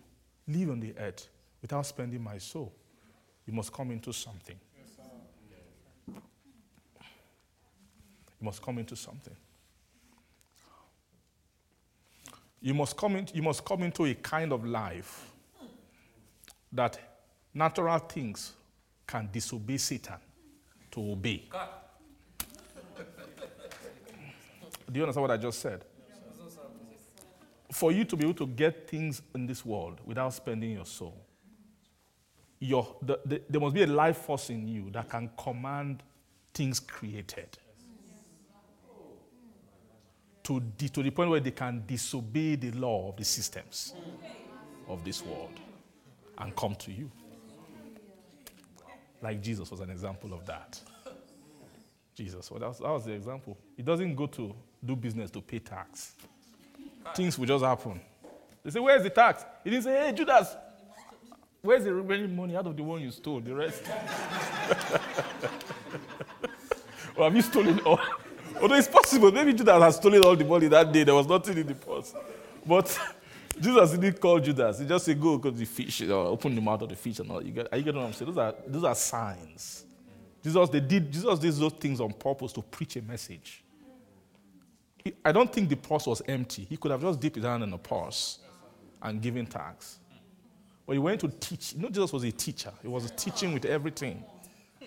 live 0.47 0.69
on 0.69 0.79
the 0.79 0.93
earth 0.99 1.27
without 1.59 1.87
spending 1.87 2.21
my 2.21 2.37
soul, 2.37 2.71
you 3.47 3.53
must 3.53 3.73
come 3.73 3.89
into 3.89 4.13
something. 4.13 4.59
You 6.07 8.45
must 8.45 8.61
come 8.61 8.77
into 8.77 8.95
something. 8.95 9.35
You 12.61 12.73
must 12.73 12.97
come, 12.97 13.15
in, 13.15 13.27
you 13.33 13.41
must 13.41 13.63
come 13.63 13.83
into 13.83 14.05
a 14.05 14.13
kind 14.15 14.51
of 14.51 14.65
life 14.65 15.31
that 16.71 16.99
natural 17.53 17.99
things 17.99 18.53
can 19.07 19.29
disobey 19.31 19.77
Satan 19.77 20.17
to 20.91 21.11
obey. 21.11 21.43
Do 24.91 24.97
you 24.99 25.03
understand 25.03 25.21
what 25.21 25.31
I 25.31 25.37
just 25.37 25.59
said? 25.59 25.85
For 27.71 27.91
you 27.91 28.03
to 28.05 28.15
be 28.15 28.23
able 28.23 28.33
to 28.33 28.47
get 28.47 28.89
things 28.89 29.21
in 29.35 29.45
this 29.45 29.63
world 29.63 29.99
without 30.03 30.33
spending 30.33 30.71
your 30.71 30.85
soul, 30.85 31.15
your, 32.59 32.95
the, 33.01 33.19
the, 33.25 33.41
there 33.49 33.61
must 33.61 33.73
be 33.73 33.83
a 33.83 33.87
life 33.87 34.17
force 34.17 34.49
in 34.49 34.67
you 34.67 34.89
that 34.91 35.09
can 35.09 35.29
command 35.37 36.03
things 36.53 36.79
created 36.79 37.57
to, 40.49 40.61
the, 40.79 40.89
to 40.89 41.03
the 41.03 41.11
point 41.11 41.29
where 41.29 41.39
they 41.39 41.51
can 41.51 41.83
disobey 41.85 42.55
the 42.55 42.71
law 42.71 43.09
of 43.09 43.17
the 43.17 43.23
systems 43.23 43.93
of 44.87 45.05
this 45.05 45.23
world 45.23 45.51
and 46.39 46.55
come 46.55 46.73
to 46.73 46.91
you. 46.91 47.11
Like 49.21 49.43
Jesus 49.43 49.69
was 49.69 49.79
an 49.79 49.91
example 49.91 50.33
of 50.33 50.47
that. 50.47 50.79
Jesus, 52.15 52.49
well, 52.49 52.59
that, 52.61 52.67
was, 52.69 52.79
that 52.79 52.89
was 52.89 53.05
the 53.05 53.11
example. 53.11 53.59
He 53.77 53.83
doesn't 53.83 54.15
go 54.15 54.25
to 54.25 54.55
do 54.83 54.95
business 54.95 55.29
to 55.31 55.41
pay 55.41 55.59
tax. 55.59 56.15
Things 57.15 57.37
will 57.37 57.45
just 57.45 57.63
happen. 57.63 58.01
They 58.63 58.71
say, 58.71 58.79
Where's 58.79 59.03
the 59.03 59.11
tax? 59.11 59.45
He 59.63 59.69
didn't 59.69 59.83
say, 59.83 60.07
Hey, 60.07 60.13
Judas, 60.13 60.55
where's 61.61 61.83
the 61.83 61.93
remaining 61.93 62.35
money 62.35 62.55
out 62.55 62.65
of 62.65 62.75
the 62.75 62.81
one 62.81 63.01
you 63.01 63.11
stole? 63.11 63.39
The 63.39 63.53
rest. 63.53 63.83
or 67.15 67.25
have 67.25 67.35
you 67.35 67.43
stolen 67.43 67.79
all? 67.81 67.99
Although 68.61 68.75
it's 68.75 68.87
possible, 68.87 69.31
maybe 69.31 69.53
Judas 69.53 69.81
has 69.81 69.95
stolen 69.95 70.23
all 70.23 70.35
the 70.35 70.45
money 70.45 70.67
that 70.67 70.91
day. 70.91 71.03
There 71.03 71.15
was 71.15 71.27
nothing 71.27 71.57
in 71.57 71.67
the 71.67 71.75
purse. 71.75 72.13
But 72.65 72.99
Jesus 73.59 73.91
didn't 73.91 74.19
call 74.19 74.39
Judas. 74.39 74.79
He 74.79 74.85
just 74.85 75.05
said, 75.05 75.19
Go 75.19 75.37
go 75.37 75.49
to 75.49 75.57
the 75.57 75.65
fish, 75.65 76.01
or 76.01 76.27
open 76.27 76.55
the 76.55 76.61
mouth 76.61 76.81
of 76.81 76.89
the 76.89 76.95
fish 76.95 77.19
and 77.19 77.31
all. 77.31 77.43
You 77.43 77.51
get, 77.51 77.67
are 77.71 77.77
you 77.77 77.83
getting 77.83 77.99
what 77.99 78.07
I'm 78.07 78.13
saying? 78.13 78.31
Those 78.31 78.37
are, 78.37 78.55
those 78.67 78.83
are 78.83 78.95
signs. 78.95 79.85
Jesus, 80.43 80.69
they 80.69 80.79
did, 80.79 81.11
Jesus 81.11 81.39
did 81.39 81.53
those 81.53 81.73
things 81.73 81.99
on 81.99 82.13
purpose 82.13 82.53
to 82.53 82.61
preach 82.61 82.95
a 82.95 83.01
message. 83.01 83.63
I 85.23 85.31
don't 85.31 85.51
think 85.51 85.69
the 85.69 85.75
purse 85.75 86.05
was 86.05 86.21
empty. 86.27 86.65
He 86.69 86.77
could 86.77 86.91
have 86.91 87.01
just 87.01 87.19
dipped 87.19 87.37
his 87.37 87.45
hand 87.45 87.63
in 87.63 87.71
the 87.71 87.77
purse 87.77 88.39
and 89.01 89.21
given 89.21 89.45
tax. 89.45 89.99
But 90.85 90.93
he 90.93 90.99
went 90.99 91.21
to 91.21 91.27
teach. 91.27 91.73
You 91.73 91.81
know, 91.83 91.89
Jesus 91.89 92.11
was 92.11 92.23
a 92.23 92.31
teacher. 92.31 92.71
He 92.81 92.87
was 92.87 93.11
teaching 93.11 93.53
with 93.53 93.65
everything. 93.65 94.23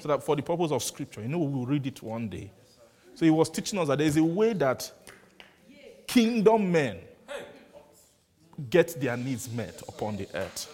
So 0.00 0.08
that 0.08 0.22
for 0.22 0.34
the 0.34 0.42
purpose 0.42 0.72
of 0.72 0.82
scripture, 0.82 1.22
you 1.22 1.28
know, 1.28 1.38
we 1.38 1.54
will 1.54 1.66
read 1.66 1.86
it 1.86 2.02
one 2.02 2.28
day. 2.28 2.50
So 3.14 3.24
he 3.24 3.30
was 3.30 3.50
teaching 3.50 3.78
us 3.78 3.88
that 3.88 3.98
there 3.98 4.06
is 4.06 4.16
a 4.16 4.24
way 4.24 4.52
that 4.54 4.90
kingdom 6.06 6.72
men 6.72 6.98
get 8.70 9.00
their 9.00 9.16
needs 9.16 9.50
met 9.50 9.82
upon 9.88 10.16
the 10.16 10.28
earth. 10.34 10.72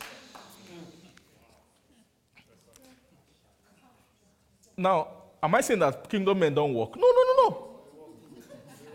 Now, 4.76 5.08
am 5.42 5.54
I 5.54 5.60
saying 5.60 5.80
that 5.80 6.08
kingdom 6.08 6.38
men 6.38 6.54
don't 6.54 6.72
work? 6.72 6.94
No, 6.96 7.02
no, 7.02 7.22
no, 7.24 7.48
no. 7.48 7.68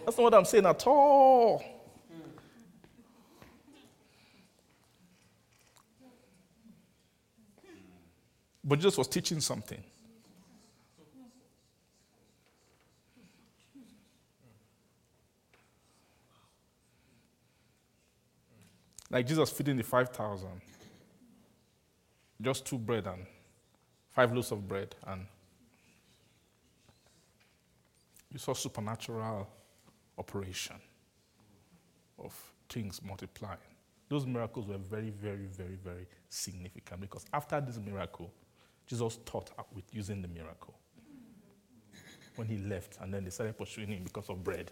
That's 0.06 0.18
not 0.18 0.24
what 0.24 0.34
I'm 0.34 0.46
saying 0.46 0.66
at 0.66 0.86
all. 0.88 1.64
But 8.64 8.78
Jesus 8.78 8.98
was 8.98 9.08
teaching 9.10 9.42
something. 9.42 9.84
Like 19.14 19.28
Jesus 19.28 19.52
feeding 19.52 19.78
the 19.78 19.84
5,000. 19.84 20.50
Just 22.42 22.66
two 22.66 22.80
bread 22.80 23.06
and 23.06 23.28
five 24.12 24.34
loaves 24.34 24.52
of 24.52 24.68
bread. 24.68 24.96
And 25.06 25.28
you 28.32 28.40
saw 28.40 28.54
supernatural 28.56 29.48
operation 30.18 30.78
of 32.18 32.34
things 32.68 33.02
multiplying. 33.04 33.60
Those 34.10 34.26
miracles 34.26 34.68
were 34.68 34.80
very, 34.80 35.12
very, 35.12 35.46
very, 35.46 35.76
very 35.76 36.08
significant 36.30 37.02
because 37.02 37.24
after 37.32 37.62
this 37.62 37.78
miracle, 37.78 38.34
Jesus 38.88 39.20
taught 39.26 39.52
with 39.76 39.86
using 39.94 40.24
the 40.24 40.28
miracle. 40.28 40.74
When 42.36 42.48
he 42.48 42.58
left, 42.58 42.98
and 43.00 43.14
then 43.14 43.26
they 43.26 43.30
started 43.30 43.56
pursuing 43.60 43.90
him 43.90 44.06
because 44.06 44.28
of 44.28 44.44
bread. 44.44 44.72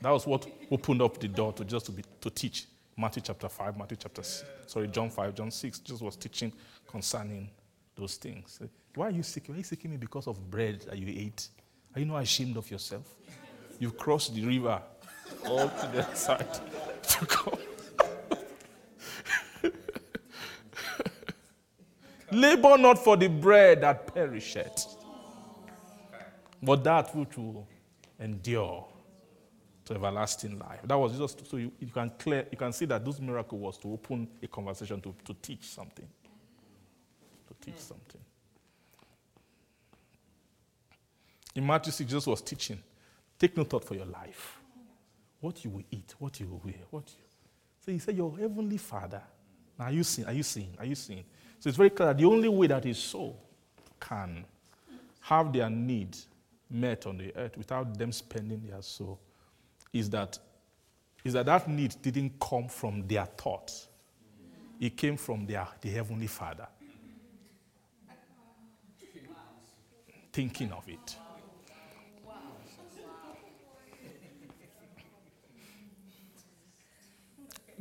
That- 0.00 0.10
was 0.10 0.26
what 0.26 0.46
opened 0.70 1.02
up 1.02 1.18
the 1.18 1.28
door 1.28 1.52
to 1.54 1.64
just 1.64 1.86
to, 1.86 1.92
be, 1.92 2.02
to 2.20 2.30
teach. 2.30 2.66
Matthew 2.96 3.22
chapter 3.22 3.48
5, 3.48 3.78
Matthew 3.78 3.96
chapter, 3.98 4.22
sorry, 4.66 4.88
John 4.88 5.08
5, 5.10 5.34
John 5.34 5.50
6, 5.50 5.78
Jesus 5.78 6.02
was 6.02 6.16
teaching 6.16 6.52
concerning 6.86 7.48
those 7.96 8.16
things. 8.16 8.60
Why 8.94 9.06
are 9.06 9.10
you 9.10 9.22
seeking? 9.22 9.54
Why 9.54 9.56
are 9.56 9.58
you 9.58 9.64
seeking 9.64 9.90
me 9.90 9.96
because 9.96 10.26
of 10.26 10.50
bread 10.50 10.82
that 10.82 10.98
you 10.98 11.06
ate? 11.08 11.48
Are 11.94 12.00
you 12.00 12.06
not 12.06 12.18
ashamed 12.18 12.56
of 12.56 12.70
yourself? 12.70 13.14
You've 13.78 13.96
crossed 13.96 14.34
the 14.34 14.44
river 14.44 14.82
all 15.46 15.68
to 15.68 15.90
the 15.92 16.04
other 16.04 16.14
side 16.14 16.46
to 17.02 17.26
come. 17.26 17.58
Labor 22.32 22.76
not 22.78 23.02
for 23.02 23.16
the 23.16 23.28
bread 23.28 23.80
that 23.80 24.12
perisheth, 24.14 24.86
but 26.62 26.84
that 26.84 27.14
which 27.16 27.36
will 27.36 27.66
endure 28.20 28.86
to 29.90 29.96
everlasting 29.96 30.56
life. 30.58 30.80
That 30.84 30.96
was 30.96 31.18
just 31.18 31.50
so 31.50 31.56
you, 31.56 31.72
you 31.80 31.88
can 31.88 32.10
clear 32.10 32.46
you 32.50 32.56
can 32.56 32.72
see 32.72 32.84
that 32.86 33.04
this 33.04 33.20
miracle 33.20 33.58
was 33.58 33.76
to 33.78 33.92
open 33.92 34.28
a 34.40 34.46
conversation 34.46 35.00
to, 35.00 35.14
to 35.24 35.34
teach 35.34 35.64
something. 35.64 36.06
To 37.48 37.54
teach 37.60 37.78
something. 37.78 38.20
In 41.56 41.66
Matthew 41.66 41.90
6, 41.92 42.08
Jesus 42.08 42.26
was 42.26 42.40
teaching. 42.40 42.78
Take 43.36 43.56
no 43.56 43.64
thought 43.64 43.84
for 43.84 43.94
your 43.96 44.06
life. 44.06 44.60
What 45.40 45.64
you 45.64 45.70
will 45.70 45.84
eat, 45.90 46.14
what 46.18 46.38
you 46.38 46.46
will 46.46 46.62
wear, 46.64 46.74
what 46.90 47.04
you 47.08 47.24
so 47.84 47.90
he 47.90 47.98
said, 47.98 48.16
Your 48.16 48.36
heavenly 48.36 48.76
father. 48.76 49.22
Now 49.78 49.86
are 49.86 49.92
you 49.92 50.04
seeing? 50.04 50.28
Are 50.28 50.34
you 50.34 50.42
seeing? 50.42 50.74
Are 50.78 50.84
you 50.84 50.94
seeing? 50.94 51.24
So 51.58 51.68
it's 51.68 51.76
very 51.76 51.90
clear 51.90 52.08
that 52.08 52.18
the 52.18 52.26
only 52.26 52.48
way 52.48 52.68
that 52.68 52.84
his 52.84 52.98
soul 52.98 53.42
can 53.98 54.44
have 55.22 55.52
their 55.52 55.68
needs 55.68 56.28
met 56.70 57.06
on 57.06 57.18
the 57.18 57.34
earth 57.36 57.56
without 57.56 57.98
them 57.98 58.12
spending 58.12 58.62
their 58.66 58.82
soul 58.82 59.18
is 59.92 60.10
that 60.10 60.38
is 61.24 61.34
that 61.34 61.46
that 61.46 61.68
need 61.68 61.94
didn't 62.00 62.38
come 62.40 62.68
from 62.68 63.06
their 63.06 63.26
thoughts. 63.26 63.88
It 64.80 64.96
came 64.96 65.16
from 65.16 65.46
their 65.46 65.66
the 65.80 65.90
heavenly 65.90 66.26
father. 66.26 66.66
Thinking 70.32 70.72
of 70.72 70.88
it. 70.88 71.16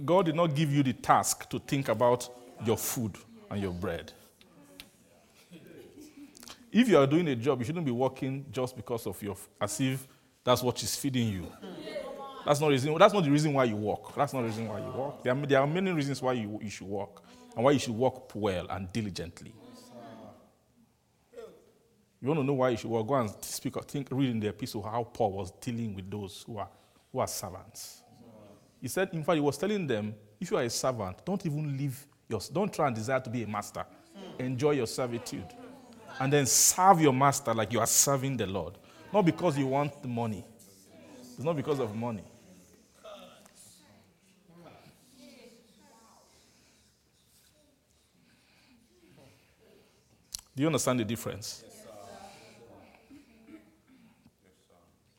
God 0.05 0.25
did 0.25 0.35
not 0.35 0.55
give 0.55 0.71
you 0.71 0.81
the 0.81 0.93
task 0.93 1.49
to 1.49 1.59
think 1.59 1.89
about 1.89 2.29
your 2.65 2.77
food 2.77 3.17
and 3.49 3.61
your 3.61 3.73
bread. 3.73 4.13
If 6.71 6.87
you 6.87 6.97
are 6.97 7.07
doing 7.07 7.27
a 7.27 7.35
job, 7.35 7.59
you 7.59 7.65
shouldn't 7.65 7.85
be 7.85 7.91
working 7.91 8.45
just 8.51 8.75
because 8.75 9.07
of 9.07 9.21
your, 9.21 9.35
as 9.59 9.81
if 9.81 10.07
that's 10.43 10.63
what 10.63 10.81
is 10.81 10.95
feeding 10.95 11.29
you. 11.29 11.47
That's 12.45 12.59
not, 12.61 12.69
reason, 12.69 12.97
that's 12.97 13.13
not 13.13 13.23
the 13.23 13.29
reason 13.29 13.53
why 13.53 13.65
you 13.65 13.75
work. 13.75 14.15
That's 14.15 14.33
not 14.33 14.41
the 14.41 14.47
reason 14.47 14.67
why 14.67 14.79
you 14.79 14.91
work. 14.91 15.23
There 15.23 15.33
are, 15.33 15.45
there 15.45 15.59
are 15.59 15.67
many 15.67 15.91
reasons 15.91 16.21
why 16.21 16.33
you, 16.33 16.59
you 16.61 16.69
should 16.69 16.87
work 16.87 17.21
and 17.55 17.63
why 17.63 17.71
you 17.71 17.79
should 17.79 17.93
work 17.93 18.33
well 18.33 18.65
and 18.69 18.91
diligently. 18.91 19.53
You 22.21 22.27
want 22.27 22.39
to 22.39 22.43
know 22.43 22.53
why 22.53 22.69
you 22.69 22.77
should 22.77 22.89
work? 22.89 23.07
Go 23.07 23.15
and 23.15 23.29
speak, 23.41 23.77
or 23.77 23.83
think, 23.83 24.07
read 24.11 24.29
in 24.29 24.39
the 24.39 24.47
epistle 24.49 24.81
how 24.81 25.03
Paul 25.03 25.33
was 25.33 25.51
dealing 25.61 25.93
with 25.93 26.09
those 26.09 26.43
who 26.45 26.57
are, 26.57 26.69
who 27.11 27.19
are 27.19 27.27
servants. 27.27 28.03
He 28.81 28.87
said, 28.87 29.09
in 29.13 29.23
fact, 29.23 29.35
he 29.35 29.41
was 29.41 29.57
telling 29.57 29.87
them, 29.87 30.15
if 30.39 30.51
you 30.51 30.57
are 30.57 30.63
a 30.63 30.69
servant, 30.69 31.17
don't 31.25 31.45
even 31.45 31.77
leave 31.77 32.05
your, 32.27 32.39
don't 32.51 32.73
try 32.73 32.87
and 32.87 32.95
desire 32.95 33.19
to 33.19 33.29
be 33.29 33.43
a 33.43 33.47
master. 33.47 33.85
Enjoy 34.37 34.71
your 34.71 34.87
servitude. 34.87 35.47
And 36.19 36.31
then 36.31 36.45
serve 36.45 37.01
your 37.01 37.13
master 37.13 37.53
like 37.53 37.71
you 37.71 37.79
are 37.79 37.87
serving 37.87 38.37
the 38.37 38.47
Lord. 38.47 38.77
Not 39.11 39.25
because 39.25 39.57
you 39.57 39.67
want 39.67 40.01
the 40.01 40.07
money. 40.07 40.45
It's 41.19 41.43
not 41.43 41.55
because 41.55 41.79
of 41.79 41.95
money. 41.95 42.23
Do 50.55 50.63
you 50.63 50.67
understand 50.67 50.99
the 50.99 51.05
difference? 51.05 51.63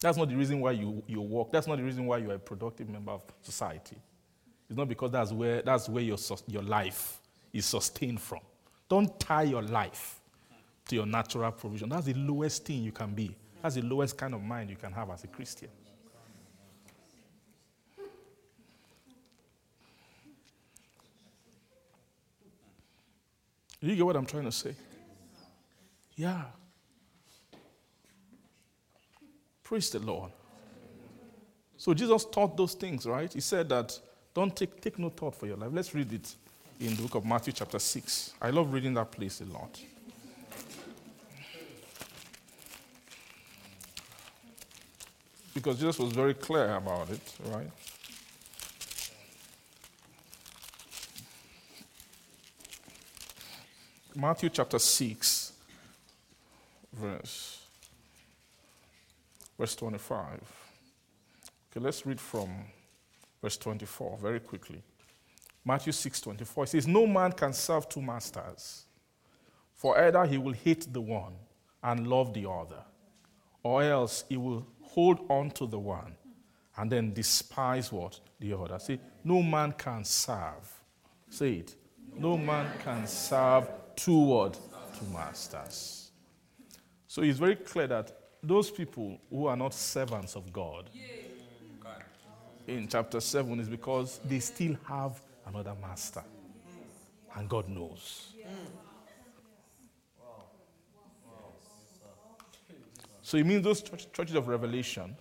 That's 0.01 0.17
not 0.17 0.29
the 0.29 0.37
reason 0.37 0.61
why 0.61 0.73
you, 0.73 1.03
you 1.07 1.21
work. 1.21 1.51
That's 1.51 1.67
not 1.67 1.79
the 1.79 1.83
reason 1.83 2.07
why 2.07 2.19
you 2.19 2.31
are 2.31 2.35
a 2.35 2.39
productive 2.39 2.89
member 2.89 3.13
of 3.13 3.23
society. 3.43 3.97
It's 4.69 4.77
not 4.77 4.89
because 4.89 5.11
that's 5.11 5.33
where, 5.33 5.63
that's 5.63 5.89
where 5.89 6.03
your, 6.03 6.19
your 6.47 6.63
life 6.63 7.21
is 7.53 7.67
sustained 7.67 8.21
from. 8.21 8.41
Don't 8.89 9.19
tie 9.19 9.45
your 9.45 9.63
life 9.63 10.21
to 10.89 10.97
your 10.97 11.07
natural 11.07 11.51
provision. 11.53 11.89
That's 11.89 12.07
the 12.07 12.15
lowest 12.15 12.65
thing 12.65 12.83
you 12.83 12.93
can 12.93 13.15
be. 13.15 13.35
That's 13.63 13.75
the 13.75 13.83
lowest 13.83 14.17
kind 14.17 14.35
of 14.35 14.43
mind 14.43 14.71
you 14.71 14.77
can 14.77 14.93
have 14.93 15.11
as 15.11 15.25
a 15.25 15.27
Christian. 15.27 15.69
You 23.83 23.97
get 23.97 24.05
what 24.05 24.17
I'm 24.17 24.27
trying 24.27 24.45
to 24.45 24.53
say? 24.53 24.75
Yeah. 26.15 26.43
Praise 29.63 29.89
the 29.91 30.01
Lord. 30.01 30.33
So 31.79 31.95
Jesus 31.95 32.27
taught 32.27 32.57
those 32.59 32.75
things, 32.75 33.07
right? 33.07 33.33
He 33.33 33.41
said 33.41 33.71
that 33.71 33.99
don't 34.35 34.55
take, 34.55 34.81
take 34.81 34.99
no 34.99 35.09
thought 35.09 35.35
for 35.35 35.47
your 35.47 35.57
life. 35.57 35.71
Let's 35.73 35.95
read 35.95 36.13
it 36.13 36.35
in 36.79 36.95
the 36.95 37.03
book 37.03 37.15
of 37.15 37.25
Matthew, 37.25 37.55
chapter 37.55 37.79
6. 37.79 38.35
I 38.43 38.51
love 38.51 38.73
reading 38.73 38.93
that 38.95 39.11
place 39.11 39.41
a 39.41 39.45
lot. 39.47 39.81
Because 45.55 45.77
Jesus 45.77 45.99
was 45.99 46.13
very 46.13 46.35
clear 46.35 46.75
about 46.75 47.11
it, 47.11 47.35
right? 47.47 47.71
Matthew 54.15 54.51
chapter 54.51 54.79
6, 54.79 55.53
verse, 56.93 57.61
verse 59.59 59.75
25. 59.77 60.41
Okay, 61.71 61.81
let's 61.81 62.05
read 62.05 62.21
from 62.21 62.51
verse 63.41 63.57
24 63.57 64.19
very 64.21 64.41
quickly. 64.41 64.83
Matthew 65.65 65.93
6 65.93 66.21
24. 66.21 66.65
It 66.65 66.67
says, 66.69 66.87
No 66.87 67.07
man 67.07 67.33
can 67.33 67.53
serve 67.53 67.89
two 67.89 68.03
masters, 68.03 68.85
for 69.75 69.99
either 69.99 70.25
he 70.27 70.39
will 70.39 70.53
hate 70.53 70.93
the 70.93 71.01
one 71.01 71.35
and 71.83 72.07
love 72.07 72.35
the 72.35 72.49
other, 72.51 72.83
or 73.63 73.83
else 73.83 74.25
he 74.29 74.37
will 74.37 74.67
hold 74.95 75.21
on 75.29 75.51
to 75.53 75.67
the 75.67 75.79
one 75.79 76.15
and 76.77 76.91
then 76.91 77.13
despise 77.13 77.93
what? 77.93 78.19
The 78.39 78.55
other. 78.55 78.79
See, 78.79 78.99
no 79.25 79.43
man 79.43 79.73
can 79.73 80.05
serve. 80.05 80.73
Say 81.29 81.55
it. 81.55 81.75
No 82.17 82.37
man 82.37 82.67
can 82.83 83.07
serve 83.07 83.69
two 83.97 84.19
what? 84.19 84.59
Two 84.99 85.07
masters. 85.13 86.11
So 87.07 87.23
it's 87.23 87.39
very 87.39 87.57
clear 87.57 87.87
that 87.89 88.13
those 88.43 88.71
people 88.71 89.19
who 89.29 89.47
are 89.47 89.57
not 89.57 89.75
servants 89.75 90.37
of 90.37 90.53
God 90.53 90.91
in 92.67 92.89
chapter 92.89 93.21
7 93.21 93.59
is 93.61 93.69
because 93.69 94.21
they 94.25 94.39
still 94.39 94.77
have 94.87 95.21
another 95.47 95.75
master. 95.81 96.23
And 97.37 97.49
God 97.49 97.69
knows. 97.69 98.35
So 103.31 103.37
it 103.39 103.47
means 103.47 103.63
those 103.63 103.81
church, 103.81 104.09
churches 104.13 104.35
of 104.35 104.49
Revelation, 104.49 105.17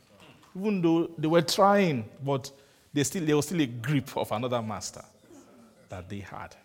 even 0.57 0.81
though 0.81 1.11
they 1.15 1.27
were 1.27 1.43
trying, 1.43 2.09
but 2.25 2.51
they 2.91 3.03
still 3.03 3.23
there 3.23 3.35
was 3.35 3.45
still 3.45 3.61
a 3.61 3.67
grip 3.67 4.17
of 4.17 4.31
another 4.31 4.63
master 4.63 5.03
that 5.89 6.09
they 6.09 6.21
had. 6.21 6.55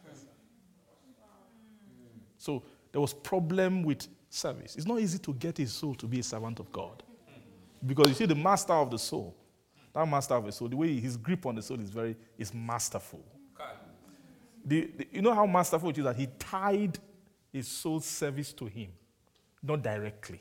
So 2.38 2.62
there 2.90 2.98
was 3.02 3.12
problem 3.12 3.82
with 3.82 4.08
service. 4.30 4.74
It's 4.76 4.86
not 4.86 5.00
easy 5.00 5.18
to 5.18 5.34
get 5.34 5.58
a 5.58 5.66
soul 5.66 5.94
to 5.96 6.06
be 6.06 6.20
a 6.20 6.22
servant 6.22 6.60
of 6.60 6.72
God. 6.72 7.02
Because 7.86 8.08
you 8.08 8.14
see, 8.14 8.24
the 8.24 8.34
master 8.34 8.72
of 8.72 8.90
the 8.90 8.98
soul, 8.98 9.36
that 9.92 10.08
master 10.08 10.32
of 10.36 10.46
the 10.46 10.52
soul, 10.52 10.68
the 10.68 10.76
way 10.78 10.98
his 10.98 11.18
grip 11.18 11.44
on 11.44 11.56
the 11.56 11.62
soul 11.62 11.78
is 11.78 11.90
very 11.90 12.16
is 12.38 12.54
masterful. 12.54 13.22
The, 14.64 14.90
the- 14.96 15.08
you 15.12 15.20
know 15.20 15.34
how 15.34 15.44
masterful 15.44 15.90
it 15.90 15.98
is 15.98 16.04
that 16.04 16.16
he 16.16 16.26
tied 16.38 16.98
his 17.52 17.68
soul's 17.68 18.06
service 18.06 18.54
to 18.54 18.64
him, 18.64 18.88
not 19.62 19.82
directly. 19.82 20.40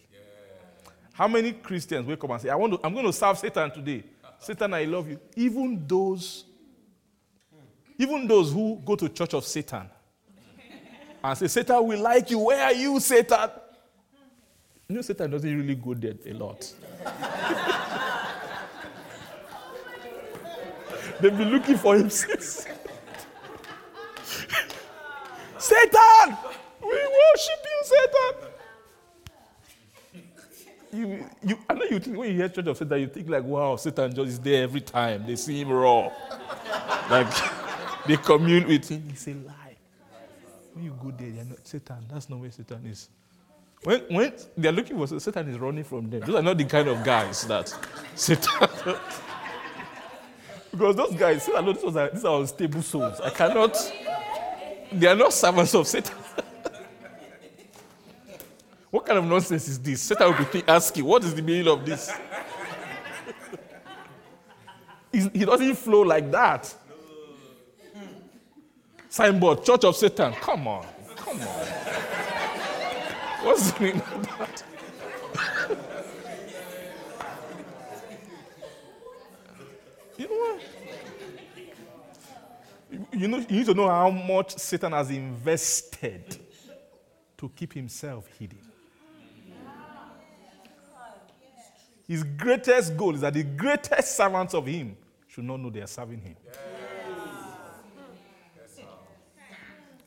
How 1.14 1.27
many 1.27 1.52
Christians 1.53 2.07
wake 2.07 2.23
up 2.23 2.30
and 2.31 2.41
say, 2.41 2.49
I 2.49 2.56
want 2.56 2.73
to, 2.73 2.80
I'm 2.84 2.91
going 2.94 3.06
to 3.06 3.14
serve 3.14 3.38
Satan 3.38 3.69
today? 3.69 4.03
Satan, 4.40 4.73
I 4.73 4.84
love 4.85 5.07
you. 5.07 5.19
Even 5.35 5.85
those, 5.88 6.45
even 7.98 8.27
those 8.27 8.52
who 8.52 8.81
go 8.84 8.95
to 8.95 9.07
church 9.10 9.35
of 9.35 9.45
Satan 9.45 9.88
and 11.23 11.38
say, 11.38 11.48
Satan 11.48 11.85
will 11.88 12.02
like 12.02 12.31
you. 12.31 12.40
Where 12.40 12.64
are 12.64 12.73
you, 12.73 12.99
Satan? 12.99 13.52
You 14.90 14.95
know, 14.95 15.02
Satan 15.02 15.30
doesn't 15.30 15.56
really 15.57 15.76
go 15.76 15.94
there 15.94 16.15
a 16.26 16.34
lot. 16.34 16.73
They've 21.22 21.38
been 21.38 21.52
looking 21.52 21.77
for 21.77 21.95
him 21.95 22.10
since. 22.11 22.65
Satan! 25.60 26.38
We 26.81 26.90
worship 26.90 27.61
you, 27.64 27.84
Satan! 27.84 28.52
You, 30.93 31.25
you, 31.43 31.57
I 31.67 31.73
know 31.73 31.85
you 31.89 31.99
think 31.99 32.15
when 32.15 32.29
you 32.29 32.35
hear 32.35 32.49
Church 32.49 32.67
of 32.67 32.77
Satan, 32.77 32.99
you 32.99 33.07
think 33.07 33.27
like, 33.27 33.43
wow, 33.43 33.75
Satan 33.77 34.13
just 34.13 34.27
is 34.29 34.39
there 34.39 34.61
every 34.61 34.81
time. 34.81 35.25
They 35.25 35.35
see 35.35 35.59
him 35.59 35.71
raw. 35.71 36.11
like 37.09 37.27
they 38.07 38.15
commune 38.17 38.67
with 38.67 38.87
him. 38.89 39.03
It's 39.09 39.27
a 39.27 39.31
lie. 39.31 39.75
When 40.73 40.85
you 40.85 40.95
go 41.01 41.09
there, 41.09 41.31
they're 41.31 41.45
not 41.45 41.65
Satan. 41.67 42.05
That's 42.11 42.29
not 42.29 42.37
where 42.39 42.51
Satan 42.51 42.85
is. 42.85 43.09
When, 43.83 44.01
when 44.01 44.33
they're 44.55 44.71
looking 44.71 44.95
for 44.95 45.19
Satan 45.19 45.49
is 45.49 45.57
running 45.57 45.83
from 45.83 46.11
them. 46.11 46.21
Those 46.21 46.35
are 46.35 46.43
not 46.43 46.59
the 46.59 46.65
kind 46.65 46.87
of 46.87 47.03
guys 47.03 47.41
that 47.47 47.75
Satan. 48.13 48.69
because 50.71 50.95
those 50.95 51.15
guys, 51.15 51.41
Satan, 51.41 51.65
these 51.65 51.83
are, 51.83 52.09
these 52.09 52.25
are 52.25 52.39
unstable 52.39 52.83
souls. 52.83 53.19
I 53.19 53.31
cannot. 53.31 53.75
They 54.91 55.07
are 55.07 55.15
not 55.15 55.33
servants 55.33 55.73
of 55.73 55.87
Satan. 55.87 56.15
What 58.93 59.07
kind 59.07 59.17
of 59.17 59.25
nonsense 59.25 59.67
is 59.67 59.79
this? 59.79 60.03
Satan 60.03 60.27
will 60.27 60.45
be 60.45 60.63
asking, 60.67 61.03
what 61.03 61.23
is 61.23 61.33
the 61.33 61.41
meaning 61.41 61.67
of 61.67 61.83
this? 61.83 62.15
He 65.11 65.45
doesn't 65.45 65.73
flow 65.77 66.01
like 66.01 66.29
that. 66.29 66.71
Signboard, 69.09 69.63
Church 69.65 69.83
of 69.85 69.95
Satan. 69.95 70.33
Come 70.33 70.67
on. 70.67 70.85
Come 71.15 71.41
on. 71.41 71.47
What's 73.41 73.71
the 73.71 73.83
meaning 73.83 74.01
of 74.01 74.27
that? 74.37 74.63
you 80.17 80.27
know 80.27 80.35
what? 80.35 80.61
You 83.11 83.27
know, 83.27 83.37
you 83.39 83.57
need 83.57 83.65
to 83.65 83.73
know 83.73 83.87
how 83.89 84.11
much 84.11 84.55
Satan 84.59 84.91
has 84.91 85.09
invested 85.09 86.37
to 87.37 87.49
keep 87.55 87.73
himself 87.73 88.27
hidden. 88.37 88.62
His 92.07 92.23
greatest 92.23 92.97
goal 92.97 93.15
is 93.15 93.21
that 93.21 93.34
the 93.34 93.43
greatest 93.43 94.15
servants 94.15 94.53
of 94.53 94.65
him 94.65 94.97
should 95.27 95.45
not 95.45 95.59
know 95.59 95.69
they 95.69 95.81
are 95.81 95.88
serving 95.88 96.19
him. 96.19 96.35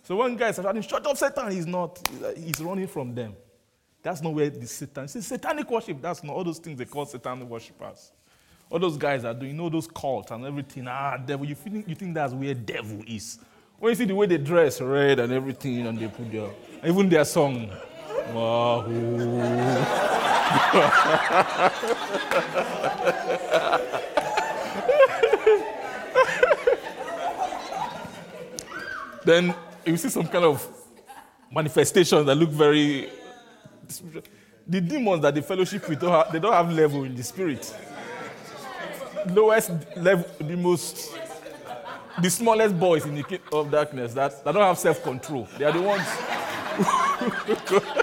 So 0.02 0.14
one 0.14 0.36
guy 0.36 0.50
are 0.50 0.52
shouting, 0.52 0.82
shut 0.82 1.04
up, 1.04 1.16
Satan, 1.16 1.50
he's 1.50 1.66
not, 1.66 1.98
he's 2.36 2.60
running 2.60 2.86
from 2.86 3.12
them. 3.12 3.34
That's 4.02 4.22
not 4.22 4.34
where 4.34 4.48
the 4.48 4.66
Satan, 4.66 5.08
see, 5.08 5.20
satanic 5.20 5.68
worship, 5.68 6.00
that's 6.00 6.22
not 6.22 6.36
all 6.36 6.44
those 6.44 6.58
things 6.58 6.78
they 6.78 6.84
call 6.84 7.06
satanic 7.06 7.48
worshippers. 7.48 8.12
All 8.70 8.78
those 8.78 8.96
guys 8.96 9.24
are 9.24 9.34
doing, 9.34 9.52
you 9.52 9.56
know, 9.56 9.68
those 9.68 9.88
cults 9.88 10.30
and 10.30 10.44
everything. 10.44 10.86
Ah, 10.88 11.16
devil, 11.16 11.44
you 11.44 11.56
think, 11.56 11.88
you 11.88 11.94
think 11.96 12.14
that's 12.14 12.32
where 12.32 12.54
devil 12.54 13.02
is. 13.06 13.38
When 13.78 13.90
you 13.90 13.96
see 13.96 14.04
the 14.04 14.14
way 14.14 14.26
they 14.26 14.38
dress, 14.38 14.80
red 14.80 15.18
and 15.18 15.32
everything, 15.32 15.86
and 15.86 15.98
they 15.98 16.08
put 16.08 16.30
their, 16.30 16.50
even 16.84 17.08
their 17.08 17.24
song. 17.24 17.70
Wahoo. 18.32 20.35
then 29.24 29.52
you 29.84 29.96
see 29.96 30.08
some 30.08 30.28
kind 30.28 30.44
of 30.44 30.64
manifestations 31.50 32.24
that 32.26 32.36
look 32.36 32.50
very. 32.50 33.10
The 34.68 34.80
demons 34.80 35.22
that 35.22 35.34
the 35.34 35.42
fellowship 35.42 35.88
with, 35.88 36.00
don't 36.00 36.12
have, 36.12 36.32
they 36.32 36.38
don't 36.38 36.52
have 36.52 36.72
level 36.72 37.02
in 37.04 37.14
the 37.14 37.22
spirit. 37.22 37.74
Lowest 39.28 39.70
level, 39.96 40.26
the 40.38 40.56
most, 40.56 41.12
the 42.20 42.30
smallest 42.30 42.78
boys 42.78 43.04
in 43.04 43.16
the 43.16 43.40
of 43.52 43.70
darkness 43.70 44.14
that, 44.14 44.44
that 44.44 44.52
don't 44.52 44.62
have 44.62 44.78
self 44.78 45.02
control. 45.02 45.48
They 45.58 45.64
are 45.64 45.72
the 45.72 45.82
ones. 45.82 46.06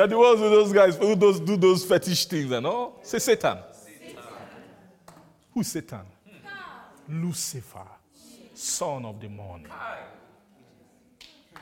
are 0.00 0.06
the 0.06 0.18
ones 0.18 0.40
with 0.40 0.50
those 0.50 0.72
guys 0.72 0.96
who 0.96 1.14
those, 1.14 1.40
do 1.40 1.56
those 1.56 1.84
fetish 1.84 2.26
things 2.26 2.52
eh, 2.52 2.56
and 2.56 2.66
all. 2.66 2.98
Say 3.02 3.18
Satan. 3.18 3.58
Who's 5.52 5.68
Satan? 5.68 6.06
Lucifer, 7.08 7.86
son 8.54 9.04
of 9.04 9.20
the 9.20 9.28
morning. 9.28 9.66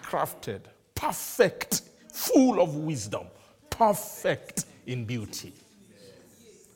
Crafted, 0.03 0.61
perfect, 0.95 1.83
full 2.13 2.61
of 2.61 2.75
wisdom, 2.77 3.27
perfect 3.71 4.67
in 4.87 5.05
beauty. 5.05 5.53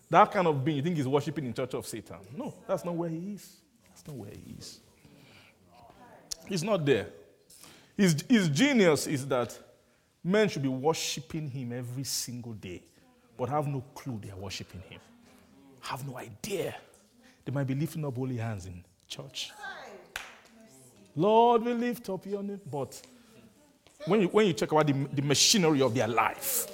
That 0.09 0.31
kind 0.31 0.47
of 0.47 0.65
being, 0.65 0.79
you 0.79 0.83
think 0.83 0.97
he's 0.97 1.09
worshiping 1.09 1.47
in 1.47 1.55
church 1.55 1.75
of 1.75 1.87
Satan? 1.87 2.19
No, 2.37 2.55
that's 2.67 2.85
not 2.85 2.95
where 2.95 3.09
he 3.09 3.35
is. 3.35 3.57
That's 3.89 4.07
not 4.07 4.17
where 4.17 4.31
he 4.31 4.55
is. 4.59 4.81
He's 6.47 6.63
not 6.63 6.85
there. 6.85 7.09
His, 7.97 8.25
his 8.29 8.49
genius 8.49 9.07
is 9.07 9.27
that 9.29 9.59
men 10.25 10.49
should 10.49 10.63
be 10.63 10.69
worshiping 10.69 11.49
him 11.49 11.73
every 11.73 12.05
single 12.05 12.53
day, 12.53 12.83
but 13.37 13.49
have 13.49 13.67
no 13.67 13.83
clue 13.95 14.21
they 14.23 14.31
are 14.31 14.37
worshiping 14.37 14.83
him. 14.89 15.01
Have 15.81 16.07
no 16.07 16.17
idea. 16.17 16.75
They 17.45 17.53
might 17.53 17.67
be 17.67 17.75
lifting 17.75 18.05
up 18.05 18.15
holy 18.15 18.37
hands 18.37 18.67
in 18.67 18.85
church. 19.09 19.51
Lord, 21.17 21.65
we 21.65 21.75
lift 21.75 22.09
up 22.09 22.25
your 22.25 22.43
name. 22.43 22.61
But 22.71 23.01
when 24.07 24.23
you, 24.23 24.29
when 24.29 24.47
you 24.47 24.53
check 24.53 24.73
out 24.73 24.87
the, 24.87 24.93
the 25.13 25.23
machinery 25.23 25.83
of 25.83 25.95
their 25.95 26.09
life, 26.09 26.67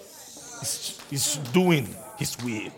it's, 0.61 1.03
it's 1.11 1.37
doing 1.39 1.89
his 2.19 2.37
will. 2.43 2.71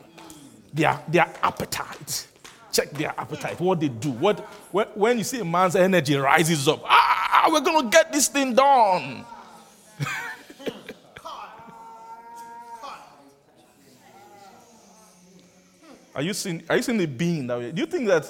Their, 0.72 1.00
their 1.08 1.28
appetite. 1.42 2.28
Check 2.72 2.90
their 2.92 3.12
appetite, 3.18 3.58
what 3.58 3.80
they 3.80 3.88
do. 3.88 4.12
What, 4.12 4.38
when, 4.70 4.86
when 4.88 5.18
you 5.18 5.24
see 5.24 5.40
a 5.40 5.44
man's 5.44 5.74
energy 5.74 6.14
rises 6.14 6.68
up, 6.68 6.82
ah, 6.84 7.48
we're 7.50 7.60
going 7.60 7.90
to 7.90 7.90
get 7.90 8.12
this 8.12 8.28
thing 8.28 8.54
done. 8.54 9.24
Are 16.20 16.22
you 16.22 16.34
seeing, 16.34 16.62
are 16.68 16.76
you 16.76 16.82
seeing 16.82 16.98
the 16.98 17.06
being 17.06 17.46
that 17.46 17.58
way? 17.58 17.72
Do 17.72 17.80
you 17.80 17.86
think 17.86 18.06
that, 18.08 18.24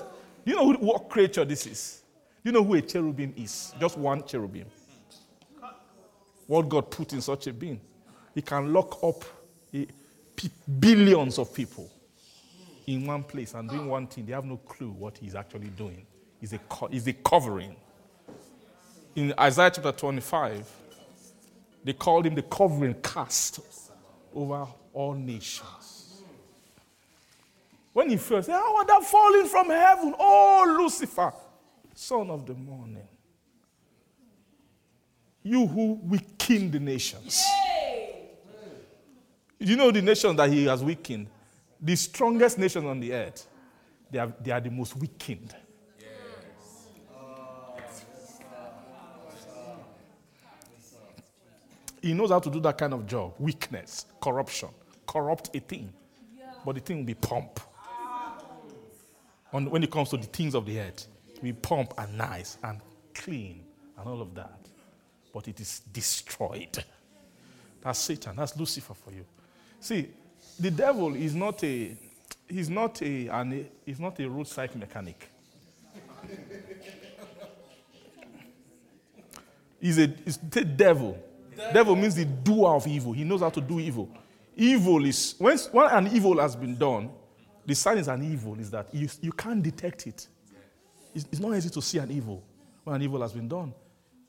do 0.45 0.53
you 0.53 0.55
know 0.55 0.65
who, 0.65 0.75
what 0.75 1.09
creature 1.09 1.45
this 1.45 1.67
is? 1.67 2.03
Do 2.45 2.49
you 2.49 2.53
know 2.53 2.63
who 2.63 2.75
a 2.75 2.81
cherubim 2.81 3.35
is? 3.37 3.75
Just 3.81 3.99
one 3.99 4.25
cherubim. 4.25 4.67
What 6.47 6.69
God 6.69 6.89
put 6.89 7.13
in 7.13 7.21
such 7.21 7.49
a 7.49 7.53
being. 7.53 7.81
He 8.33 8.43
can 8.43 8.73
lock 8.73 9.03
up 9.03 9.25
billions 10.79 11.41
of 11.41 11.53
people 11.53 11.91
in 12.87 13.07
one 13.07 13.25
place 13.25 13.55
and 13.55 13.69
doing 13.69 13.89
one 13.89 14.07
thing. 14.07 14.25
They 14.25 14.35
have 14.35 14.45
no 14.45 14.59
clue 14.59 14.93
what 14.93 15.19
he's 15.19 15.35
actually 15.35 15.71
doing. 15.71 16.07
He's 16.41 16.53
a, 16.53 16.61
he's 16.93 17.09
a 17.09 17.13
covering. 17.13 17.75
In 19.17 19.35
Isaiah 19.37 19.73
chapter 19.75 19.91
25, 19.91 20.65
they 21.83 21.93
called 21.95 22.25
him 22.25 22.37
the 22.37 22.43
covering 22.43 22.95
cast 23.03 23.59
over 24.33 24.69
all 24.93 25.15
nations. 25.15 25.80
When 27.93 28.11
he 28.11 28.17
fell, 28.17 28.43
said, 28.43 28.53
How 28.53 28.77
are 28.77 28.87
thou 28.87 29.01
falling 29.01 29.47
from 29.47 29.69
heaven, 29.69 30.15
oh 30.19 30.77
Lucifer, 30.81 31.33
son 31.95 32.31
of 32.31 32.47
the 32.47 32.55
morning? 32.55 33.09
You 35.43 35.67
who 35.67 35.95
weaken 36.05 36.71
the 36.71 36.79
nations. 36.79 37.45
You 39.59 39.77
know 39.77 39.91
the 39.91 40.03
nation 40.03 40.37
that 40.37 40.51
he 40.51 40.67
has 40.67 40.83
weakened? 40.85 41.27
The 41.81 41.97
strongest 41.97 42.59
nation 42.59 42.87
on 42.87 43.01
the 43.01 43.13
earth, 43.13 43.47
they 44.11 44.19
are, 44.19 44.33
they 44.41 44.51
are 44.51 44.61
the 44.61 44.71
most 44.71 44.97
weakened. 44.97 45.55
He 52.03 52.15
knows 52.15 52.31
how 52.31 52.39
to 52.39 52.51
do 52.51 52.61
that 52.61 52.79
kind 52.79 52.95
of 52.95 53.07
job 53.07 53.35
weakness, 53.39 54.07
corruption, 54.23 54.71
corrupt 55.07 55.55
a 55.55 55.61
thing. 55.61 55.93
But 56.65 56.77
the 56.77 56.81
thing 56.81 56.99
will 56.99 57.05
be 57.05 57.15
pump. 57.15 57.61
On, 59.53 59.69
when 59.69 59.83
it 59.83 59.91
comes 59.91 60.11
to 60.11 60.17
the 60.17 60.27
things 60.27 60.55
of 60.55 60.67
the 60.67 60.81
earth, 60.81 61.07
we 61.43 61.53
pump 61.53 61.95
and 61.99 62.17
nice 62.17 62.59
and 62.63 62.81
clean 63.15 63.65
and 63.99 64.09
all 64.09 64.21
of 64.21 64.35
that. 64.35 64.61
But 65.33 65.49
it 65.49 65.61
is 65.61 65.81
destroyed. 65.93 66.85
That's 67.83 67.99
Satan. 67.99 68.37
That's 68.37 68.57
Lucifer 68.57 68.95
for 68.95 69.11
you. 69.11 69.25
See, 69.81 70.09
the 70.59 70.71
devil 70.71 71.15
is 71.15 71.35
not 71.35 71.63
a 71.65 71.97
he's 72.49 72.69
not 72.69 73.01
a 73.03 73.29
an, 73.29 73.67
he's 73.87 74.01
not 74.01 74.19
a 74.21 74.29
roadside 74.29 74.75
mechanic. 74.77 75.31
He's 79.81 79.99
a 79.99 80.13
he's 80.25 80.37
the 80.37 80.65
devil. 80.65 81.19
Devil 81.73 81.97
means 81.97 82.15
the 82.15 82.25
doer 82.25 82.75
of 82.75 82.87
evil. 82.87 83.13
He 83.13 83.25
knows 83.25 83.41
how 83.41 83.51
to 83.51 83.61
do 83.61 83.81
evil. 83.81 84.09
Evil 84.57 85.05
is 85.05 85.35
when, 85.39 85.57
when 85.59 85.91
an 85.91 86.09
evil 86.09 86.39
has 86.39 86.57
been 86.57 86.77
done, 86.77 87.11
the 87.67 87.75
sign 87.75 87.99
is 87.99 88.09
an 88.09 88.23
evil 88.23 88.59
is 88.59 88.71
that 88.71 88.93
you, 88.93 89.09
you 89.21 89.33
can't 89.33 89.63
detect 89.63 90.07
it. 90.07 90.27
It's, 91.15 91.27
it's 91.31 91.41
not 91.41 91.57
easy 91.57 91.71
to 91.71 91.83
see 91.83 91.99
an 91.99 92.11
evil 92.11 92.43
when 92.85 92.97
an 92.97 93.03
evil 93.03 93.21
has 93.21 93.33
been 93.33 93.49
done. 93.49 93.75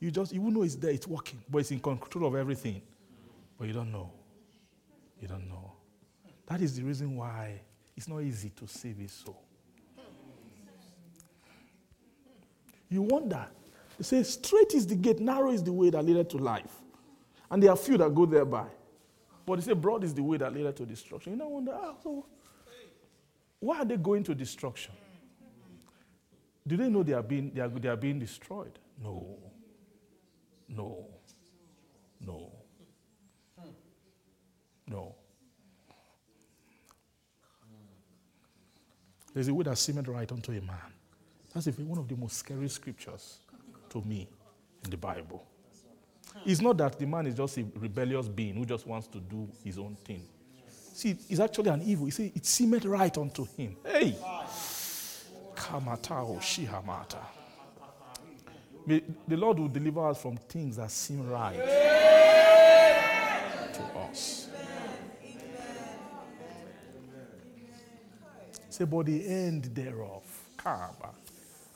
You 0.00 0.10
just 0.10 0.32
you 0.32 0.40
will 0.40 0.50
know 0.50 0.62
it's 0.62 0.74
there, 0.74 0.90
it's 0.90 1.06
working, 1.06 1.40
but 1.48 1.58
it's 1.58 1.70
in 1.70 1.80
control 1.80 2.26
of 2.26 2.34
everything. 2.34 2.82
But 3.58 3.68
you 3.68 3.74
don't 3.74 3.92
know. 3.92 4.10
You 5.20 5.28
don't 5.28 5.48
know. 5.48 5.72
That 6.46 6.60
is 6.60 6.76
the 6.76 6.82
reason 6.82 7.16
why 7.16 7.60
it's 7.96 8.08
not 8.08 8.20
easy 8.20 8.50
to 8.50 8.66
save 8.66 8.96
his 8.96 9.12
soul. 9.12 9.40
You 12.88 13.02
wonder. 13.02 13.46
They 13.96 14.04
say, 14.04 14.22
straight 14.24 14.74
is 14.74 14.86
the 14.86 14.96
gate, 14.96 15.20
narrow 15.20 15.50
is 15.52 15.62
the 15.62 15.72
way 15.72 15.90
that 15.90 16.04
leadeth 16.04 16.28
to 16.30 16.38
life. 16.38 16.82
And 17.50 17.62
there 17.62 17.70
are 17.70 17.76
few 17.76 17.96
that 17.98 18.14
go 18.14 18.26
thereby. 18.26 18.66
But 19.46 19.56
they 19.56 19.62
say, 19.62 19.72
broad 19.72 20.04
is 20.04 20.12
the 20.12 20.22
way 20.22 20.36
that 20.38 20.52
leadeth 20.52 20.76
to 20.76 20.86
destruction. 20.86 21.32
You 21.32 21.38
know, 21.38 21.48
wonder, 21.48 21.72
ah, 21.74 21.94
so 22.02 22.26
why 23.62 23.78
are 23.78 23.84
they 23.84 23.96
going 23.96 24.24
to 24.24 24.34
destruction? 24.34 24.92
Do 26.66 26.76
they 26.76 26.88
know 26.88 27.04
they 27.04 27.12
are 27.12 27.22
being, 27.22 27.52
they 27.54 27.60
are, 27.60 27.68
they 27.68 27.88
are 27.88 27.96
being 27.96 28.18
destroyed? 28.18 28.76
No. 29.00 29.38
No. 30.68 31.06
No. 32.20 32.50
No. 34.88 35.14
There's 39.32 39.46
a 39.46 39.54
way 39.54 39.62
that 39.62 39.78
seemeth 39.78 40.08
right 40.08 40.30
unto 40.30 40.50
a 40.50 40.60
man. 40.60 40.92
That's 41.54 41.68
one 41.78 42.00
of 42.00 42.08
the 42.08 42.16
most 42.16 42.38
scary 42.38 42.68
scriptures 42.68 43.38
to 43.90 44.02
me 44.02 44.28
in 44.82 44.90
the 44.90 44.96
Bible. 44.96 45.46
It's 46.44 46.60
not 46.60 46.78
that 46.78 46.98
the 46.98 47.06
man 47.06 47.28
is 47.28 47.36
just 47.36 47.58
a 47.58 47.64
rebellious 47.76 48.26
being 48.26 48.56
who 48.56 48.64
just 48.64 48.88
wants 48.88 49.06
to 49.06 49.20
do 49.20 49.48
his 49.62 49.78
own 49.78 49.94
thing. 50.04 50.26
See, 50.92 51.16
it's 51.28 51.40
actually 51.40 51.70
an 51.70 51.82
evil. 51.82 52.06
You 52.06 52.12
see, 52.12 52.32
it 52.34 52.44
seemed 52.44 52.84
right 52.84 53.16
unto 53.16 53.46
him. 53.56 53.76
Hey! 53.84 54.14
Kamatao 55.54 56.38
shihamata. 56.40 57.18
May 58.86 59.02
the 59.26 59.36
Lord 59.36 59.58
will 59.58 59.68
deliver 59.68 60.08
us 60.08 60.20
from 60.20 60.36
things 60.36 60.76
that 60.76 60.90
seem 60.90 61.28
right 61.30 61.56
to 63.72 63.82
us. 64.00 64.48
Say, 68.68 68.84
but 68.84 69.06
the 69.06 69.26
end 69.26 69.64
thereof. 69.64 70.22
Kaba. 70.56 71.10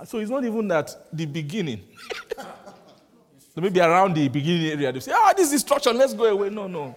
So 0.04 0.18
it's 0.18 0.30
not 0.30 0.44
even 0.44 0.68
that 0.68 0.94
the 1.12 1.26
beginning. 1.26 1.82
so 3.54 3.60
maybe 3.60 3.80
around 3.80 4.14
the 4.14 4.28
beginning 4.28 4.72
area, 4.72 4.92
they 4.92 5.00
say, 5.00 5.12
ah, 5.14 5.32
this 5.36 5.46
is 5.46 5.52
destruction, 5.62 5.96
let's 5.96 6.14
go 6.14 6.24
away. 6.24 6.50
No, 6.50 6.66
no. 6.66 6.94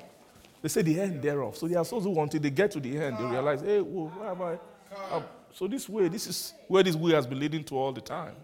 They 0.62 0.70
say 0.70 0.82
the 0.82 1.00
end 1.00 1.22
thereof. 1.22 1.56
So 1.56 1.68
there 1.68 1.80
are 1.80 1.86
those 1.86 2.04
who 2.04 2.20
until 2.20 2.42
they 2.42 2.50
get 2.50 2.72
to 2.72 2.80
the 2.80 2.98
end, 2.98 3.18
they 3.18 3.26
realize, 3.26 3.62
hey, 3.62 3.80
whoa, 3.80 4.08
where 4.08 4.30
am 4.30 4.42
I? 4.42 5.16
Um, 5.16 5.24
so 5.54 5.68
this 5.68 5.88
way, 5.88 6.08
this 6.08 6.28
is 6.28 6.54
where 6.68 6.84
this 6.84 6.96
way 6.96 7.14
has 7.14 7.26
been 7.26 7.40
leading 7.40 7.64
to 7.66 7.78
all 7.78 7.92
the 7.92 8.02
time. 8.02 8.36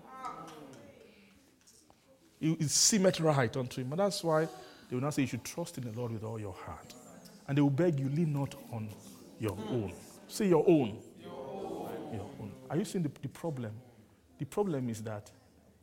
It, 2.39 2.61
it 2.61 3.19
right 3.19 3.57
unto 3.57 3.81
him. 3.81 3.91
And 3.91 3.99
that's 3.99 4.23
why 4.23 4.45
they 4.89 4.95
will 4.95 5.01
not 5.01 5.13
say 5.13 5.23
you 5.23 5.27
should 5.27 5.43
trust 5.43 5.77
in 5.77 5.83
the 5.83 5.97
Lord 5.97 6.11
with 6.11 6.23
all 6.23 6.39
your 6.39 6.53
heart. 6.53 6.93
And 7.47 7.57
they 7.57 7.61
will 7.61 7.69
beg 7.69 7.99
you, 7.99 8.09
lean 8.09 8.33
not 8.33 8.55
on 8.71 8.89
your 9.39 9.57
own. 9.69 9.93
Say 10.27 10.47
your 10.47 10.63
own. 10.67 10.97
Your 11.21 12.29
own. 12.39 12.51
Are 12.69 12.77
you 12.77 12.85
seeing 12.85 13.03
the, 13.03 13.11
the 13.21 13.29
problem? 13.29 13.73
The 14.37 14.45
problem 14.45 14.89
is 14.89 15.01
that 15.03 15.31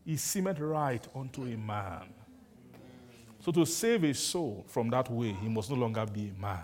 he 0.05 0.17
seemeth 0.17 0.59
right 0.59 1.07
unto 1.15 1.43
a 1.43 1.57
man. 1.57 2.13
So 3.45 3.51
to 3.51 3.67
save 3.67 4.05
a 4.05 4.15
soul 4.15 4.65
from 4.69 4.89
that 4.91 5.11
way, 5.11 5.33
he 5.33 5.49
must 5.49 5.69
no 5.69 5.77
longer 5.77 6.07
be 6.07 6.31
a 6.31 6.41
man, 6.41 6.63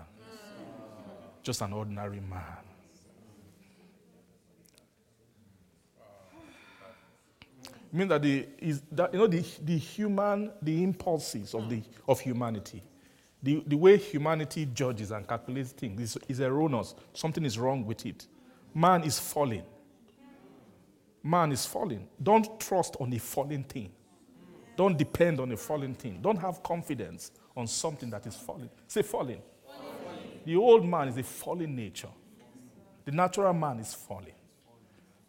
just 1.43 1.61
an 1.61 1.73
ordinary 1.73 2.21
man. 2.21 2.41
It 7.65 7.93
means 7.93 8.09
that 8.09 8.21
the 8.21 8.47
is 8.59 8.81
that 8.93 9.11
you 9.13 9.19
know 9.19 9.27
the, 9.27 9.43
the 9.65 9.77
human 9.77 10.51
the 10.61 10.81
impulses 10.81 11.53
of 11.53 11.69
the 11.69 11.81
of 12.07 12.21
humanity, 12.21 12.81
the, 13.43 13.61
the 13.67 13.75
way 13.75 13.97
humanity 13.97 14.65
judges 14.73 15.11
and 15.11 15.27
calculates 15.27 15.71
things 15.71 15.99
is, 15.99 16.17
is 16.29 16.39
erroneous. 16.39 16.95
Something 17.13 17.43
is 17.43 17.59
wrong 17.59 17.85
with 17.85 18.05
it. 18.05 18.25
Man 18.73 19.03
is 19.03 19.19
falling. 19.19 19.63
Man 21.21 21.51
is 21.51 21.65
falling. 21.65 22.07
Don't 22.23 22.57
trust 22.57 22.95
on 23.01 23.11
a 23.11 23.19
falling 23.19 23.63
thing. 23.65 23.91
Don't 24.79 24.97
depend 24.97 25.41
on 25.41 25.51
a 25.51 25.57
falling 25.57 25.93
thing. 25.93 26.19
Don't 26.21 26.37
have 26.37 26.63
confidence 26.63 27.31
on 27.57 27.67
something 27.67 28.09
that 28.11 28.25
is 28.25 28.37
falling. 28.37 28.69
Say 28.87 29.01
falling. 29.01 29.41
The 30.45 30.55
old 30.55 30.87
man 30.87 31.09
is 31.09 31.17
a 31.17 31.23
fallen 31.23 31.75
nature. 31.75 32.07
The 33.03 33.11
natural 33.11 33.51
man 33.51 33.79
is 33.79 33.93
falling. 33.93 34.37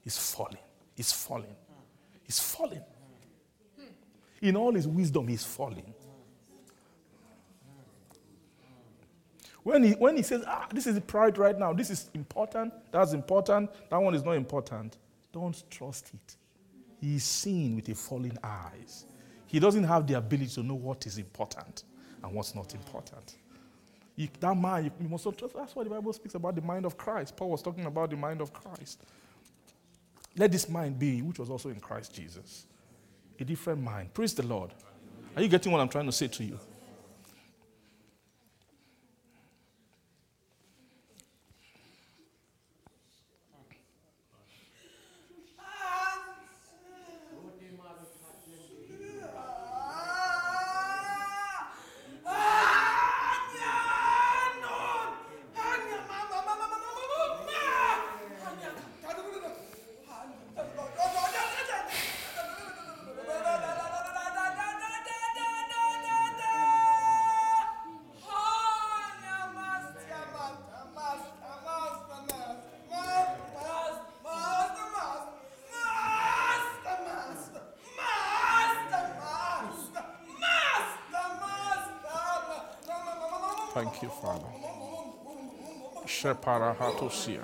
He's 0.05 0.17
falling. 0.17 0.61
He's 0.95 1.11
falling. 1.11 1.57
He's 2.23 2.39
falling. 2.39 2.85
In 4.41 4.55
all 4.55 4.73
his 4.73 4.87
wisdom, 4.87 5.27
he's 5.27 5.43
falling. 5.43 5.95
When 9.65 9.83
he, 9.83 9.91
when 9.95 10.17
he 10.17 10.23
says, 10.23 10.45
ah, 10.47 10.69
this 10.73 10.87
is 10.87 11.01
pride 11.01 11.39
right 11.39 11.59
now, 11.59 11.73
this 11.73 11.91
is 11.91 12.09
important, 12.15 12.73
that's 12.93 13.15
important, 13.15 13.69
that 13.91 14.01
one 14.01 14.15
is 14.15 14.23
not 14.23 14.37
important, 14.37 14.97
don't 15.33 15.61
trust 15.69 16.13
it. 16.15 16.37
He's 17.01 17.25
seeing 17.25 17.75
with 17.75 17.89
a 17.89 17.97
falling 17.97 18.39
eyes. 18.45 19.07
He 19.51 19.59
doesn't 19.59 19.83
have 19.83 20.07
the 20.07 20.15
ability 20.15 20.55
to 20.55 20.63
know 20.63 20.75
what 20.75 21.05
is 21.07 21.19
important 21.19 21.83
and 22.23 22.33
what's 22.33 22.55
not 22.55 22.73
important. 22.73 23.35
You, 24.15 24.29
that 24.39 24.55
mind, 24.57 24.85
you, 24.85 24.93
you 25.03 25.09
must. 25.09 25.25
That's 25.25 25.75
why 25.75 25.83
the 25.83 25.91
Bible 25.91 26.13
speaks 26.13 26.37
about 26.37 26.55
the 26.55 26.61
mind 26.61 26.87
of 26.87 26.97
Christ. 26.97 27.37
Paul 27.37 27.51
was 27.51 27.61
talking 27.61 27.85
about 27.85 28.11
the 28.11 28.17
mind 28.17 28.41
of 28.41 28.53
Christ. 28.53 29.03
Let 30.37 30.53
this 30.53 30.69
mind 30.69 31.01
be, 31.01 31.21
which 31.23 31.41
was 31.41 31.51
also 31.51 31.69
in 31.69 31.81
Christ 31.81 32.15
Jesus. 32.15 32.67
A 33.41 33.45
different 33.45 33.83
mind. 33.83 34.15
Praise 34.15 34.35
the 34.35 34.47
Lord. 34.47 34.71
Are 35.35 35.43
you 35.43 35.49
getting 35.49 35.73
what 35.73 35.81
I'm 35.81 35.89
trying 35.89 36.07
to 36.07 36.13
say 36.13 36.29
to 36.29 36.45
you, 36.45 36.61
Sheparahatosia. 86.21 87.41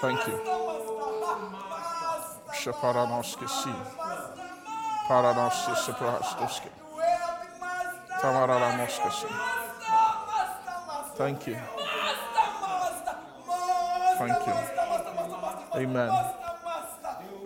Thank 0.00 0.26
you. 0.28 0.34
Shaparanoski 2.54 3.48
Sea. 3.48 3.97
Thank 11.16 11.46
you. 11.46 11.56
Thank 14.18 14.46
you. 14.46 14.52
Amen. 15.76 16.10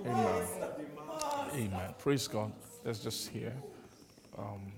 Amen. 0.07 0.45
Amen. 1.55 1.95
Praise 1.99 2.27
God. 2.27 2.53
Let's 2.85 2.99
just 2.99 3.29
hear. 3.29 3.53
Um, 4.37 4.73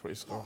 praise 0.00 0.24
God. 0.24 0.44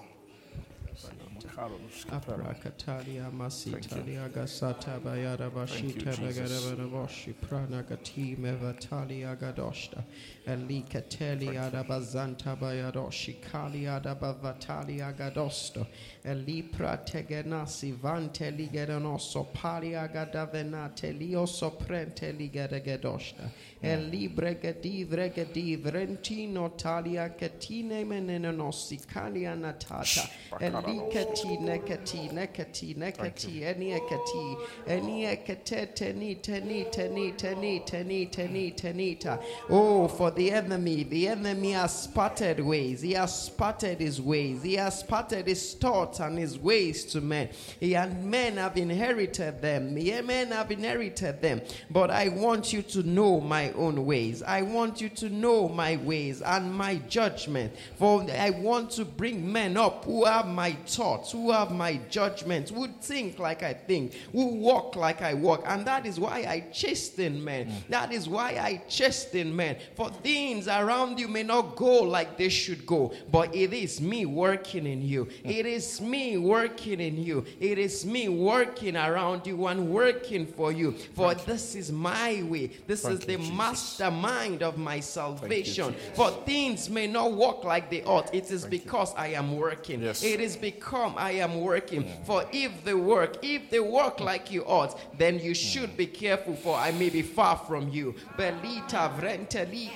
Aprakatalia 1.57 3.31
masitalia 3.33 4.29
Thank 4.29 4.35
gasata 4.35 5.01
bayada 5.03 5.51
bashita 5.51 6.05
Thank 6.05 6.19
you, 6.19 6.27
Jesus. 6.27 6.65
bagada 6.75 6.91
boshi 6.91 7.35
prana 7.41 7.83
gati 7.83 8.37
mevatalia 8.37 9.35
gadoshta 9.39 10.05
da 10.47 11.83
bazanta 11.83 12.57
bayadoshi 12.57 13.37
kalia 13.41 14.03
da 14.03 14.15
bavatalia 14.15 15.13
gadosto 15.17 15.87
elipra 16.25 16.99
tegenasi 17.05 17.93
vante 17.99 18.51
ligedanoso 18.51 19.47
palia 19.55 20.09
gadavenate 20.13 21.13
lioso 21.19 21.71
prente 21.79 22.33
ligeda 22.37 22.81
gadoshta 22.85 23.51
elibre 23.83 24.55
gadivre 24.61 25.31
gadivrentino 25.35 26.77
talia 26.77 27.31
katine 27.31 28.05
menenosi 28.05 28.99
kalia 29.07 29.57
natata 29.57 30.29
elikati 30.61 31.46
nekati 31.61 32.33
nekati 32.33 32.95
nekati 32.95 33.63
eniekati 33.63 34.57
eniekate 34.87 35.87
teni 35.95 36.35
teni 36.37 36.85
teni 36.85 37.33
teni 37.33 37.81
teni 37.81 38.27
teni 38.27 38.73
tenita 38.73 39.39
oh 39.71 40.09
for 40.09 40.31
the 40.31 40.51
enemy 40.51 41.05
the 41.05 41.29
enemy 41.29 41.73
has 41.73 42.05
spotted 42.05 42.61
ways 42.61 43.03
he 43.03 43.13
has 43.13 43.47
spotted 43.47 44.01
his 44.01 44.21
ways 44.21 44.63
he 44.63 44.75
has 44.75 45.01
spotted 45.01 45.47
his 45.47 45.75
thoughts 45.75 46.21
and 46.21 46.39
his 46.39 46.59
ways 46.59 47.05
to 47.05 47.21
men. 47.21 47.49
He 47.81 47.95
and 47.95 48.25
men 48.25 48.57
have 48.57 48.77
inherited 48.77 49.61
them 49.63 49.95
men 49.95 50.49
have 50.49 50.71
inherited 50.71 51.41
them. 51.41 51.61
But 51.91 52.11
i 52.11 52.29
want 52.29 52.73
you 52.73 52.83
to 52.83 53.03
know 53.03 53.41
my 53.41 53.71
own 53.73 54.05
ways 54.05 54.43
i 54.43 54.63
want 54.63 55.01
you 55.01 55.09
to 55.09 55.29
know 55.29 55.69
my 55.69 55.97
ways 55.97 56.43
and 56.43 56.73
my 56.73 56.97
judgment. 57.09 57.73
For 57.97 58.27
i 58.31 58.51
want 58.51 58.91
to 58.93 59.05
bring 59.05 59.51
men 59.51 59.77
up 59.77 60.05
who 60.05 60.25
have 60.25 60.47
my 60.49 60.73
thoughts 60.87 61.33
who 61.37 61.51
have 61.51 61.71
my 61.71 62.01
judgments 62.09 62.71
who 62.71 62.89
think 63.01 63.39
like 63.39 63.63
i 63.63 63.73
think 63.73 64.15
who 64.33 64.47
walk 64.47 64.97
like 64.97 65.23
i 65.23 65.35
walk. 65.35 65.63
And 65.67 65.87
that 65.87 66.07
is 66.07 66.19
why 66.19 66.39
i 66.49 66.61
chasten 66.73 67.43
men. 67.43 67.69
Hmm. 67.69 67.91
That 67.91 68.13
is 68.13 68.29
why 68.29 68.51
i 68.71 68.83
chasten 68.89 69.55
men. 69.55 69.77
For 69.95 70.11
things 70.11 70.69
around 70.69 71.19
you 71.19 71.29
may 71.29 71.43
not 71.43 71.77
go 71.77 72.03
like 72.03 72.37
they 72.37 72.49
should 72.49 72.87
go 72.87 73.13
but 73.31 73.55
it 73.55 73.73
is 73.73 74.01
me 74.01 74.27
working 74.27 74.87
in 74.87 75.03
you. 75.03 75.25
Hmm. 75.25 75.51
It 75.51 75.67
is 75.67 76.01
me 76.01 76.39
working 76.39 77.01
in 77.01 77.23
you. 77.23 77.45
It 77.61 77.79
is 77.79 78.07
me 78.07 78.29
working 78.29 78.97
around 78.97 79.47
you 79.47 79.67
and 79.67 79.91
working 79.91 80.47
for 80.47 80.73
you. 80.73 80.93
For 81.15 81.35
this 81.35 81.75
is 81.75 81.93
my 81.93 82.43
way. 82.45 82.71
This 82.87 83.03
Thank 83.03 83.21
is 83.21 83.27
the 83.27 83.37
Jesus. 83.37 83.55
mastermind 83.55 84.63
of 84.63 84.79
my 84.79 85.01
salvation. 85.01 85.93
Jesus. 85.93 86.17
for 86.17 86.31
things 86.45 86.89
may 86.89 87.07
not 87.07 87.33
walk 87.33 87.65
like 87.65 87.91
they 87.91 88.03
ought. 88.05 88.35
It 88.35 88.51
is 88.51 88.65
because 88.65 89.15
i 89.17 89.29
am 89.29 89.57
working. 89.57 90.03
Yes. 90.03 90.23
it 90.23 90.41
is 90.41 90.57
because 90.57 90.87
i 91.27 91.33
am 91.33 91.61
working 91.61 92.05
for. 92.25 92.45
If 92.53 92.85
they 92.85 92.95
work 92.95 93.39
if 93.43 93.71
they 93.71 93.81
work 93.81 94.21
like 94.21 94.51
you 94.51 94.63
ought 94.65 94.93
then 95.19 95.39
you 95.39 95.55
should 95.55 95.97
be 95.97 96.07
careful 96.07 96.55
for 96.55 96.77
i 96.77 96.91
may 96.93 97.11
be 97.11 97.23
far 97.23 97.57
from 97.57 97.89
you. 97.89 98.15
Belita 98.39 99.11
vrenteli 99.19 99.91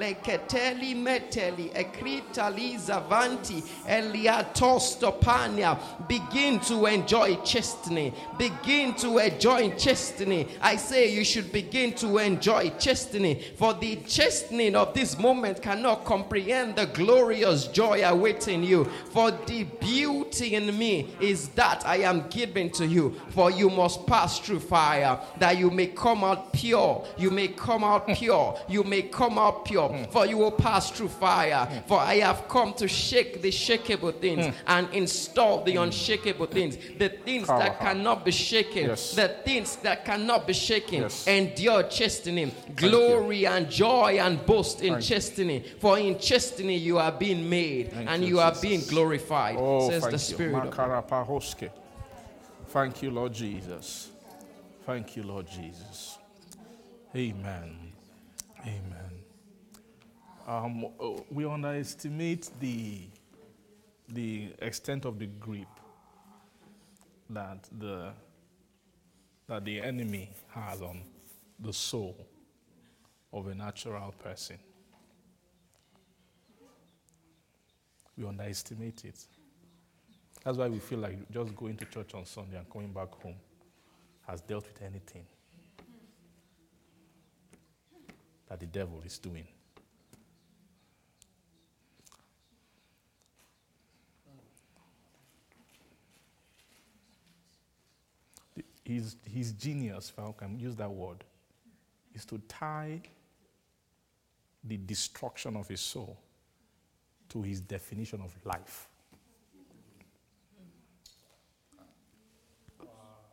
leketeli 0.00 0.94
meteli 0.94 1.70
ekritali 1.74 2.78
zavanti 2.78 3.62
begin 6.08 6.60
to 6.60 6.86
enjoy 6.86 7.34
chastening 7.44 8.12
begin 8.38 8.94
to 8.94 9.18
enjoy 9.18 9.70
chastening 9.76 10.48
i 10.60 10.76
say 10.76 11.12
you 11.12 11.24
should 11.24 11.50
begin 11.52 11.92
to 11.92 12.18
enjoy 12.18 12.70
chastening 12.78 13.40
for 13.56 13.74
the 13.74 13.96
chastening 14.06 14.74
of 14.76 14.94
this 14.94 15.18
moment 15.18 15.60
cannot 15.62 16.04
comprehend 16.04 16.76
the 16.76 16.86
glorious 16.86 17.66
joy 17.68 18.02
awaiting 18.04 18.62
you. 18.62 18.84
For 19.10 19.23
the 19.30 19.64
beauty 19.64 20.54
in 20.54 20.76
me 20.78 21.14
is 21.20 21.48
that 21.50 21.86
i 21.86 21.96
am 21.98 22.28
given 22.28 22.70
to 22.70 22.86
you. 22.86 23.14
For 23.30 23.50
you 23.50 23.70
must 23.70 24.06
pass 24.06 24.38
through 24.38 24.60
fire 24.60 25.18
that 25.38 25.58
you 25.58 25.70
may 25.70 25.88
come 25.88 26.24
out 26.24 26.52
pure. 26.52 27.04
You 27.16 27.30
may 27.30 27.48
come 27.48 27.84
out 27.84 28.06
pure. 28.18 28.58
You 28.68 28.84
may 28.84 29.02
come 29.02 29.38
out 29.38 29.64
pure. 29.64 29.88
Hmm. 29.88 30.04
For 30.10 30.26
you 30.26 30.38
will 30.38 30.52
pass 30.52 30.90
through 30.90 31.08
fire. 31.08 31.66
Hmm. 31.66 31.78
For 31.86 31.98
i 31.98 32.16
have 32.16 32.48
come 32.48 32.74
to 32.74 32.88
shake 32.88 33.42
the 33.42 33.50
shakeable 33.50 34.14
things 34.20 34.46
hmm. 34.46 34.52
and 34.66 34.88
install 34.92 35.64
the 35.64 35.76
unshakable 35.76 36.46
things. 36.46 36.76
The 36.98 37.08
things 37.08 37.46
that 37.46 37.78
cannot 37.80 38.24
be 38.24 38.30
shaken. 38.30 38.86
Yes. 38.88 39.14
the 39.14 39.28
things 39.28 39.76
that 39.76 40.04
cannot 40.04 40.46
be 40.46 40.52
shaken. 40.52 41.02
Yes. 41.02 41.26
endure 41.26 41.84
chastening. 41.84 42.52
Glory 42.76 43.46
and 43.46 43.70
joy 43.70 44.18
and 44.20 44.44
boast 44.46 44.82
in 44.82 44.94
Thank 44.94 45.04
chastening. 45.04 45.64
For 45.80 45.98
in 45.98 46.18
chastening 46.18 46.80
you 46.80 46.98
are 46.98 47.12
being 47.12 47.48
made 47.48 47.92
Thank 47.92 48.10
and 48.10 48.22
you, 48.22 48.28
you, 48.28 48.40
are 48.40 48.50
Jesus. 48.50 48.62
being 48.62 48.80
glorified 48.88 49.13
Oh, 49.58 49.88
says 49.88 50.02
thank 50.02 50.12
the 50.12 50.18
you. 50.18 50.34
spirit 50.34 50.54
Makarapahoske. 50.54 51.70
Thank 52.68 53.02
you, 53.02 53.10
Lord 53.10 53.32
Jesus. 53.32 54.10
Thank 54.86 55.16
you, 55.16 55.22
Lord 55.22 55.46
Jesus. 55.46 56.18
Amen. 57.14 57.92
Amen. 58.62 59.10
Um, 60.46 60.86
oh, 61.00 61.24
we 61.30 61.44
underestimate 61.44 62.50
the 62.60 63.02
the 64.08 64.52
extent 64.60 65.06
of 65.06 65.18
the 65.18 65.26
grip 65.26 65.68
that 67.30 67.68
the 67.78 68.12
that 69.46 69.64
the 69.64 69.80
enemy 69.80 70.30
has 70.48 70.82
on 70.82 71.02
the 71.60 71.72
soul 71.72 72.16
of 73.32 73.46
a 73.46 73.54
natural 73.54 74.12
person. 74.22 74.58
We 78.16 78.26
underestimate 78.26 79.04
it. 79.04 79.24
That's 80.44 80.58
why 80.58 80.68
we 80.68 80.78
feel 80.78 80.98
like 80.98 81.30
just 81.30 81.56
going 81.56 81.76
to 81.78 81.84
church 81.86 82.14
on 82.14 82.26
Sunday 82.26 82.58
and 82.58 82.68
coming 82.70 82.92
back 82.92 83.10
home 83.22 83.36
has 84.26 84.40
dealt 84.42 84.66
with 84.66 84.82
anything 84.82 85.24
that 88.48 88.60
the 88.60 88.66
devil 88.66 89.02
is 89.04 89.18
doing. 89.18 89.46
His, 98.84 99.16
his 99.24 99.52
genius, 99.52 100.12
if 100.14 100.22
I 100.22 100.30
can 100.36 100.58
use 100.58 100.76
that 100.76 100.90
word, 100.90 101.24
is 102.14 102.26
to 102.26 102.38
tie 102.46 103.00
the 104.62 104.76
destruction 104.76 105.56
of 105.56 105.66
his 105.68 105.80
soul 105.80 106.18
to 107.34 107.42
his 107.42 107.60
definition 107.60 108.20
of 108.22 108.32
life. 108.44 108.88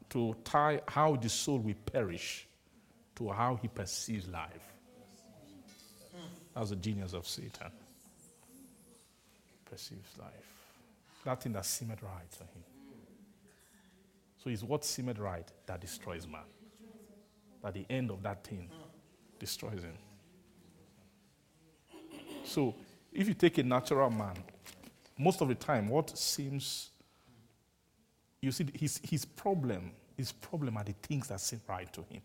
To 0.09 0.35
tie 0.43 0.81
how 0.87 1.15
the 1.15 1.29
soul 1.29 1.59
will 1.59 1.75
perish 1.85 2.47
to 3.15 3.29
how 3.29 3.55
he 3.61 3.67
perceives 3.67 4.27
life. 4.27 4.73
That's 6.55 6.71
the 6.71 6.75
genius 6.75 7.13
of 7.13 7.27
Satan. 7.27 7.71
Perceives 9.69 10.17
life. 10.19 10.31
That 11.23 11.43
thing 11.43 11.53
that 11.53 11.65
seemed 11.65 11.91
right 12.01 12.31
to 12.31 12.39
him. 12.39 12.63
So 14.43 14.49
it's 14.49 14.63
what 14.63 14.83
seemed 14.83 15.19
right 15.19 15.47
that 15.67 15.79
destroys 15.79 16.27
man. 16.27 16.41
That 17.61 17.75
the 17.75 17.85
end 17.87 18.09
of 18.09 18.23
that 18.23 18.43
thing 18.43 18.67
destroys 19.39 19.83
him. 19.83 19.97
So 22.43 22.73
if 23.11 23.27
you 23.27 23.33
take 23.33 23.57
a 23.57 23.63
natural 23.63 24.09
man, 24.09 24.35
most 25.17 25.41
of 25.41 25.47
the 25.47 25.55
time, 25.55 25.87
what 25.87 26.17
seems, 26.17 26.89
you 28.41 28.51
see, 28.51 28.65
his, 28.73 28.99
his 29.03 29.25
problem, 29.25 29.91
his 30.17 30.31
problem 30.31 30.77
are 30.77 30.83
the 30.83 30.95
things 31.03 31.27
that 31.27 31.39
seem 31.39 31.61
right 31.67 31.91
to 31.93 32.01
him. 32.09 32.21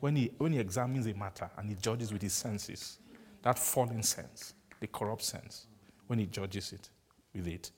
When 0.00 0.16
he, 0.16 0.30
when 0.38 0.52
he 0.52 0.58
examines 0.58 1.06
a 1.06 1.14
matter 1.14 1.50
and 1.56 1.68
he 1.68 1.76
judges 1.76 2.12
with 2.12 2.22
his 2.22 2.32
senses, 2.32 2.98
that 3.42 3.58
fallen 3.58 4.02
sense, 4.02 4.54
the 4.80 4.86
corrupt 4.86 5.22
sense, 5.22 5.66
when 6.06 6.18
he 6.18 6.26
judges 6.26 6.72
it 6.72 6.88
with 7.34 7.46
it, 7.46 7.70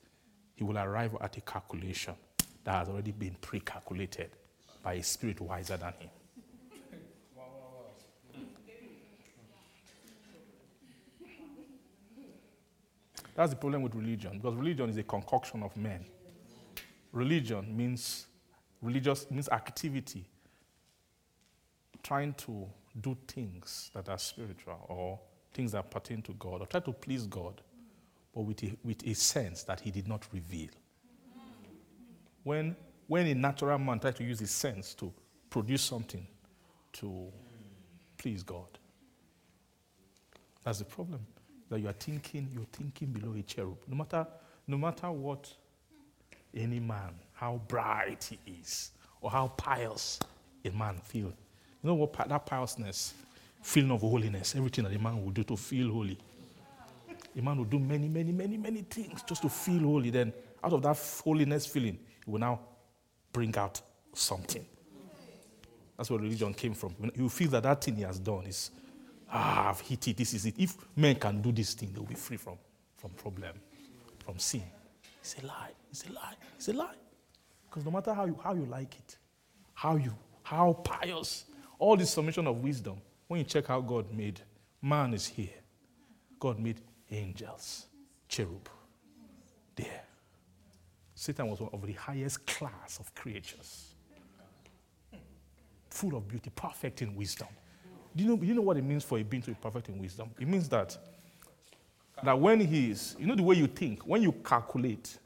he 0.55 0.63
will 0.63 0.77
arrive 0.77 1.15
at 1.21 1.37
a 1.37 1.41
calculation 1.41 2.15
that 2.63 2.73
has 2.73 2.89
already 2.89 3.11
been 3.11 3.35
pre 3.39 3.59
calculated 3.59 4.29
by 4.83 4.93
a 4.93 5.03
spirit 5.03 5.39
wiser 5.39 5.77
than 5.77 5.93
him. 5.99 6.09
That's 13.37 13.51
the 13.51 13.55
problem 13.55 13.83
with 13.83 13.93
religion, 13.93 14.39
because 14.39 14.55
religion 14.55 14.89
is 14.89 14.97
a 14.97 15.03
concoction 15.03 15.61
of 15.61 15.77
men. 15.77 16.03
Religion 17.11 17.77
means 17.77 18.25
religious 18.81 19.29
means 19.29 19.47
activity, 19.49 20.25
trying 22.01 22.33
to 22.33 22.67
do 22.99 23.15
things 23.27 23.91
that 23.93 24.09
are 24.09 24.17
spiritual 24.17 24.83
or 24.89 25.19
things 25.53 25.73
that 25.73 25.91
pertain 25.91 26.23
to 26.23 26.33
God, 26.33 26.61
or 26.61 26.65
try 26.65 26.79
to 26.79 26.91
please 26.91 27.27
God, 27.27 27.61
but 28.33 28.41
with 28.41 28.63
a, 28.63 28.75
with 28.83 29.05
a 29.05 29.13
sense 29.13 29.61
that 29.63 29.81
He 29.81 29.91
did 29.91 30.07
not 30.07 30.25
reveal. 30.33 30.69
When, 32.43 32.75
when 33.05 33.27
a 33.27 33.35
natural 33.35 33.77
man 33.77 33.99
tries 33.99 34.15
to 34.15 34.23
use 34.23 34.39
his 34.39 34.49
sense 34.49 34.95
to 34.95 35.13
produce 35.51 35.83
something 35.83 36.25
to 36.93 37.27
please 38.17 38.41
God, 38.41 38.79
that's 40.63 40.79
the 40.79 40.85
problem. 40.85 41.19
That 41.69 41.79
you 41.79 41.89
are 41.89 41.93
thinking, 41.93 42.49
you're 42.53 42.65
thinking 42.71 43.09
below 43.09 43.35
a 43.37 43.41
cherub. 43.41 43.77
No 43.87 43.95
matter, 43.97 44.25
no 44.67 44.77
matter 44.77 45.11
what 45.11 45.51
any 46.55 46.79
man, 46.79 47.13
how 47.33 47.61
bright 47.67 48.23
he 48.29 48.59
is, 48.61 48.91
or 49.21 49.29
how 49.29 49.49
pious 49.49 50.19
a 50.63 50.71
man 50.71 50.95
feels. 51.03 51.33
You 51.83 51.89
know 51.89 51.95
what 51.95 52.13
that 52.13 52.45
piousness, 52.45 53.13
feeling 53.61 53.91
of 53.91 54.01
holiness, 54.01 54.55
everything 54.55 54.85
that 54.85 54.93
a 54.95 54.99
man 54.99 55.23
will 55.23 55.31
do 55.31 55.43
to 55.43 55.57
feel 55.57 55.91
holy. 55.91 56.17
A 57.37 57.41
man 57.41 57.57
will 57.57 57.65
do 57.65 57.79
many, 57.79 58.07
many, 58.07 58.31
many, 58.31 58.57
many 58.57 58.81
things 58.81 59.21
just 59.23 59.43
to 59.43 59.49
feel 59.49 59.81
holy. 59.81 60.09
Then, 60.09 60.33
out 60.63 60.73
of 60.73 60.81
that 60.81 60.97
holiness 61.23 61.65
feeling, 61.67 61.99
he 62.25 62.31
will 62.31 62.39
now 62.39 62.59
bring 63.31 63.55
out 63.57 63.79
something. 64.13 64.65
That's 65.95 66.09
where 66.09 66.19
religion 66.19 66.53
came 66.53 66.73
from. 66.73 66.95
You 67.15 67.29
feel 67.29 67.49
that 67.51 67.63
that 67.63 67.83
thing 67.83 67.95
he 67.95 68.03
has 68.03 68.19
done 68.19 68.45
is, 68.47 68.71
ah, 69.31 69.69
I've 69.69 69.81
hit 69.81 70.07
it, 70.07 70.17
this 70.17 70.33
is 70.33 70.45
it. 70.45 70.55
If 70.57 70.75
men 70.95 71.15
can 71.15 71.41
do 71.41 71.51
this 71.51 71.73
thing, 71.73 71.91
they'll 71.93 72.03
be 72.03 72.15
free 72.15 72.37
from, 72.37 72.57
from 72.97 73.11
problem, 73.11 73.53
from 74.19 74.39
sin. 74.39 74.63
It's 75.21 75.35
a 75.41 75.45
lie. 75.45 75.71
It's 75.91 76.07
a 76.07 76.13
lie. 76.13 76.33
It's 76.55 76.67
a 76.69 76.73
lie. 76.73 76.95
Because 77.69 77.85
no 77.85 77.91
matter 77.91 78.13
how 78.13 78.25
you, 78.25 78.39
how 78.43 78.53
you 78.53 78.65
like 78.65 78.95
it, 78.95 79.17
how 79.73 79.95
you, 79.95 80.13
how 80.43 80.73
pious, 80.73 81.45
all 81.79 81.97
this 81.97 82.11
summation 82.11 82.47
of 82.47 82.63
wisdom, 82.63 83.01
when 83.27 83.39
you 83.39 83.43
check 83.43 83.67
how 83.67 83.81
God 83.81 84.11
made, 84.13 84.39
man 84.81 85.13
is 85.13 85.27
here. 85.27 85.49
God 86.39 86.59
made 86.59 86.81
angels, 87.11 87.87
cherub, 88.27 88.69
there. 89.75 90.03
Satan 91.13 91.49
was 91.49 91.59
one 91.59 91.69
of 91.73 91.85
the 91.85 91.93
highest 91.93 92.45
class 92.45 92.99
of 92.99 93.13
creatures, 93.15 93.95
full 95.89 96.15
of 96.15 96.27
beauty, 96.27 96.51
perfect 96.55 97.01
in 97.01 97.15
wisdom. 97.15 97.47
Do 98.17 98.23
you 98.23 98.35
know, 98.35 98.43
you 98.43 98.55
know 98.55 98.63
what 98.63 98.77
it 98.77 98.83
means 98.83 99.03
for 99.03 99.19
a 99.19 99.23
being 99.23 99.43
to 99.43 99.51
be 99.51 99.57
perfect 99.61 99.89
in 99.89 99.99
wisdom? 99.99 100.31
It 100.39 100.47
means 100.47 100.67
that 100.69 100.97
that 102.23 102.39
when 102.39 102.59
he 102.59 102.89
is, 102.89 103.15
you 103.19 103.27
know 103.27 103.35
the 103.35 103.43
way 103.43 103.55
you 103.55 103.67
think, 103.67 104.01
when 104.07 104.23
you 104.23 104.31
calculate, 104.31 105.19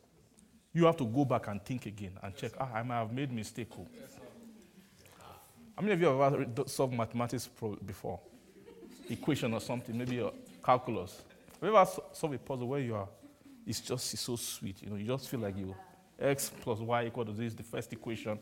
you 0.73 0.85
have 0.85 0.97
to 0.97 1.05
go 1.05 1.23
back 1.23 1.47
and 1.47 1.63
think 1.63 1.85
again 1.85 2.11
and 2.22 2.35
check, 2.35 2.51
ah, 2.59 2.69
I 2.73 2.84
might 2.84 2.97
have 2.97 3.13
made 3.13 3.31
mistake. 3.31 3.69
oh." 3.80 3.88
How 5.73 5.81
many 5.81 5.93
of 5.93 6.01
you 6.01 6.07
have 6.07 6.34
ever 6.34 6.68
solved 6.68 6.93
mathematics 6.93 7.49
before? 7.85 8.19
Equation 9.09 9.53
or 9.53 9.61
something, 9.61 9.97
maybe 9.97 10.19
a 10.19 10.30
calculus. 10.63 11.22
Have 11.61 11.69
you 11.69 11.77
ever 11.77 11.89
solved 12.11 12.35
a 12.35 12.39
puzzle 12.39 12.68
where 12.68 12.81
you 12.81 12.95
are, 12.95 13.07
it's 13.65 13.80
just 13.80 14.13
it's 14.13 14.22
so 14.22 14.35
sweet, 14.35 14.81
you 14.84 14.89
know, 14.89 14.97
you 14.97 15.07
just 15.07 15.30
feel 15.30 15.39
like 15.39 15.57
you, 15.57 15.73
x 16.19 16.51
plus 16.61 16.80
y 16.80 17.05
equal 17.05 17.23
to 17.23 17.31
this, 17.31 17.53
the 17.53 17.63
first 17.63 17.93
equation, 17.93 18.38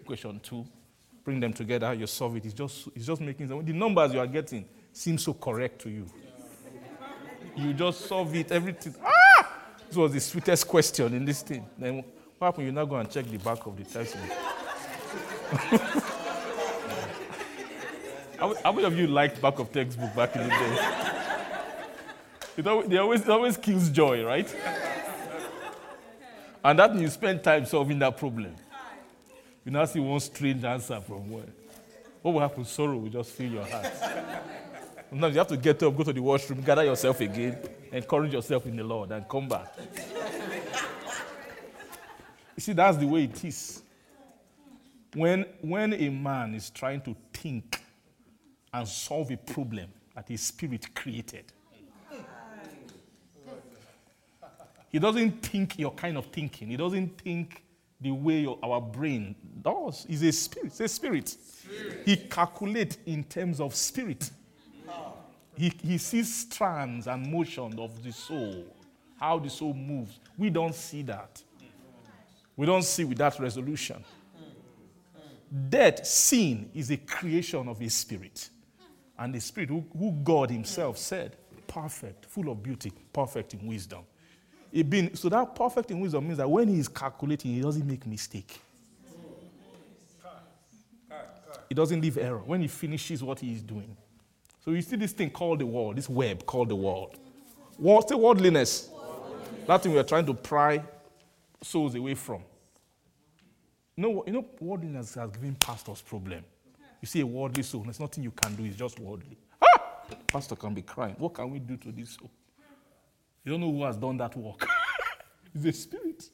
equation 0.00 0.40
two, 0.40 0.66
bring 1.24 1.40
them 1.40 1.52
together, 1.52 1.92
you 1.94 2.06
solve 2.06 2.36
it. 2.36 2.44
It's 2.44 2.54
just, 2.54 2.88
it's 2.94 3.06
just 3.06 3.20
making, 3.20 3.48
the 3.48 3.72
numbers 3.72 4.12
you 4.12 4.20
are 4.20 4.26
getting 4.26 4.66
seem 4.92 5.18
so 5.18 5.32
correct 5.34 5.80
to 5.82 5.90
you. 5.90 6.06
You 7.56 7.72
just 7.72 8.02
solve 8.02 8.34
it, 8.34 8.52
everything. 8.52 8.94
Ah! 9.02 9.48
This 9.88 9.96
was 9.96 10.12
the 10.12 10.20
sweetest 10.20 10.68
question 10.68 11.14
in 11.14 11.24
this 11.24 11.42
thing. 11.42 11.66
Then 11.78 12.04
what 12.38 12.46
happened? 12.48 12.66
You 12.66 12.72
now 12.72 12.84
go 12.84 12.96
and 12.96 13.10
check 13.10 13.26
the 13.26 13.38
back 13.38 13.64
of 13.64 13.76
the 13.76 13.84
textbook. 13.84 14.30
how, 18.38 18.72
many 18.72 18.84
of 18.84 18.98
you 18.98 19.06
liked 19.06 19.40
back 19.40 19.58
of 19.58 19.72
textbook 19.72 20.14
back 20.14 20.34
in 20.36 20.42
the 20.42 20.48
day? 20.48 20.78
It 22.56 22.66
always, 22.66 22.88
they 22.88 22.98
always, 22.98 23.20
it 23.22 23.28
always 23.28 23.56
kills 23.56 23.88
joy, 23.88 24.24
right? 24.24 24.54
And 26.62 26.78
that 26.78 26.94
you 26.94 27.08
spend 27.08 27.42
time 27.42 27.66
solving 27.66 27.98
that 28.00 28.16
problem. 28.16 28.56
You 29.64 29.72
now 29.72 29.84
see 29.86 30.00
one 30.00 30.20
strange 30.20 30.62
answer 30.64 31.00
from 31.00 31.30
where. 31.30 31.44
What 32.20 32.34
will 32.34 32.40
happen? 32.40 32.64
Sorrow 32.64 32.98
will 32.98 33.08
just 33.08 33.30
fill 33.30 33.52
your 33.52 33.66
heart. 33.66 33.92
Sometimes 35.10 35.34
you 35.34 35.38
have 35.38 35.48
to 35.48 35.56
get 35.56 35.82
up, 35.82 35.96
go 35.96 36.02
to 36.02 36.12
the 36.12 36.20
washroom, 36.20 36.60
gather 36.60 36.84
yourself 36.84 37.20
again, 37.20 37.58
encourage 37.92 38.32
yourself 38.32 38.66
in 38.66 38.76
the 38.76 38.84
Lord, 38.84 39.12
and 39.12 39.28
come 39.28 39.48
back. 39.48 39.74
you 42.56 42.60
see, 42.60 42.72
that's 42.72 42.98
the 42.98 43.06
way 43.06 43.24
it 43.24 43.44
is. 43.44 43.82
When, 45.14 45.46
when 45.60 45.94
a 45.94 46.08
man 46.08 46.54
is 46.54 46.70
trying 46.70 47.00
to 47.02 47.14
think 47.32 47.80
and 48.72 48.88
solve 48.88 49.30
a 49.30 49.36
problem 49.36 49.88
that 50.14 50.28
his 50.28 50.42
spirit 50.42 50.94
created, 50.94 51.44
he 54.90 54.98
doesn't 54.98 55.42
think 55.42 55.78
your 55.78 55.92
kind 55.92 56.16
of 56.16 56.26
thinking. 56.26 56.68
He 56.68 56.76
doesn't 56.76 57.20
think 57.20 57.63
the 58.04 58.10
way 58.10 58.46
our 58.62 58.80
brain 58.82 59.34
does. 59.62 60.04
He's 60.06 60.22
a 60.22 60.30
spirit. 60.30 60.66
It's 60.66 60.80
a 60.80 60.88
spirit. 60.88 61.36
He 62.04 62.16
calculates 62.16 62.98
in 63.06 63.24
terms 63.24 63.60
of 63.60 63.74
spirit. 63.74 64.30
He, 65.56 65.72
he 65.82 65.98
sees 65.98 66.34
strands 66.34 67.06
and 67.06 67.32
motion 67.32 67.78
of 67.78 68.02
the 68.02 68.12
soul, 68.12 68.66
how 69.18 69.38
the 69.38 69.48
soul 69.48 69.72
moves. 69.72 70.20
We 70.36 70.50
don't 70.50 70.74
see 70.74 71.02
that. 71.02 71.42
We 72.56 72.66
don't 72.66 72.84
see 72.84 73.04
with 73.04 73.18
that 73.18 73.40
resolution. 73.40 74.04
Death, 75.68 76.04
sin, 76.04 76.70
is 76.74 76.90
a 76.90 76.96
creation 76.98 77.68
of 77.68 77.78
his 77.78 77.94
spirit. 77.94 78.50
And 79.18 79.34
the 79.34 79.40
spirit, 79.40 79.70
who, 79.70 79.84
who 79.96 80.12
God 80.12 80.50
himself 80.50 80.98
said, 80.98 81.36
perfect, 81.66 82.26
full 82.26 82.50
of 82.50 82.62
beauty, 82.62 82.92
perfect 83.12 83.54
in 83.54 83.66
wisdom. 83.66 84.00
It 84.74 84.90
being, 84.90 85.14
so 85.14 85.28
that 85.28 85.54
perfect 85.54 85.92
in 85.92 86.00
wisdom 86.00 86.24
means 86.24 86.38
that 86.38 86.50
when 86.50 86.66
he 86.66 86.80
is 86.80 86.88
calculating, 86.88 87.54
he 87.54 87.60
doesn't 87.60 87.86
make 87.86 88.04
mistake. 88.08 88.60
He 91.68 91.76
doesn't 91.76 92.00
leave 92.00 92.18
error 92.18 92.42
when 92.44 92.60
he 92.60 92.66
finishes 92.66 93.22
what 93.22 93.38
he 93.38 93.52
is 93.52 93.62
doing. 93.62 93.96
So 94.64 94.72
you 94.72 94.82
see 94.82 94.96
this 94.96 95.12
thing 95.12 95.30
called 95.30 95.60
the 95.60 95.66
world, 95.66 95.94
this 95.94 96.08
web 96.08 96.44
called 96.44 96.70
the 96.70 96.74
world. 96.74 97.16
What's 97.76 98.06
the 98.06 98.16
worldliness? 98.16 98.90
That 99.68 99.80
thing 99.80 99.92
we 99.92 99.98
are 99.98 100.04
trying 100.04 100.26
to 100.26 100.34
pry 100.34 100.82
souls 101.62 101.94
away 101.94 102.14
from. 102.14 102.42
You 103.96 104.02
know, 104.02 104.24
you 104.26 104.32
know 104.32 104.44
worldliness 104.58 105.14
has 105.14 105.30
given 105.30 105.54
pastors 105.54 106.02
problem. 106.02 106.44
You 107.00 107.06
see 107.06 107.20
a 107.20 107.26
worldly 107.26 107.62
soul, 107.62 107.82
there's 107.84 108.00
nothing 108.00 108.24
you 108.24 108.32
can 108.32 108.56
do, 108.56 108.64
it's 108.64 108.76
just 108.76 108.98
worldly. 108.98 109.38
Ah! 109.62 110.00
Pastor 110.26 110.56
can 110.56 110.74
be 110.74 110.82
crying. 110.82 111.14
What 111.18 111.34
can 111.34 111.48
we 111.48 111.60
do 111.60 111.76
to 111.76 111.92
this 111.92 112.10
soul? 112.10 112.30
You 113.44 113.52
don't 113.52 113.60
know 113.60 113.72
who 113.72 113.84
has 113.84 113.96
done 113.96 114.16
that 114.16 114.36
work. 114.36 114.66
it's 115.54 115.64
a 115.64 115.72
spirit. 115.72 116.30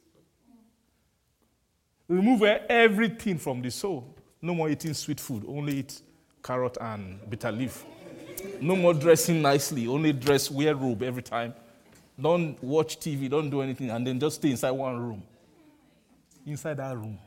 Remove 2.09 2.43
everything 2.43 3.39
from 3.39 3.63
the 3.63 3.71
soul. 3.71 4.17
No 4.43 4.55
more 4.55 4.71
eating 4.71 4.95
sweet 4.95 5.21
food, 5.21 5.45
only 5.47 5.79
eat 5.79 6.01
carrot 6.43 6.79
and 6.81 7.19
bitter 7.29 7.53
leaf. 7.53 7.85
No 8.61 8.75
more 8.75 8.95
dressing 8.95 9.43
nicely, 9.43 9.87
only 9.87 10.13
dress, 10.13 10.51
wear 10.51 10.75
robe 10.75 11.03
every 11.03 11.23
time. 11.23 11.55
Don't 12.21 12.63
watch 12.63 12.99
TV, 12.99 13.29
don't 13.29 13.51
do 13.51 13.61
anything, 13.63 13.91
and 13.91 14.07
then 14.07 14.19
just 14.19 14.37
stay 14.37 14.51
inside 14.51 14.71
one 14.73 14.99
room. 14.99 15.23
Inside 16.47 16.79
that 16.79 16.97
room, 16.97 17.19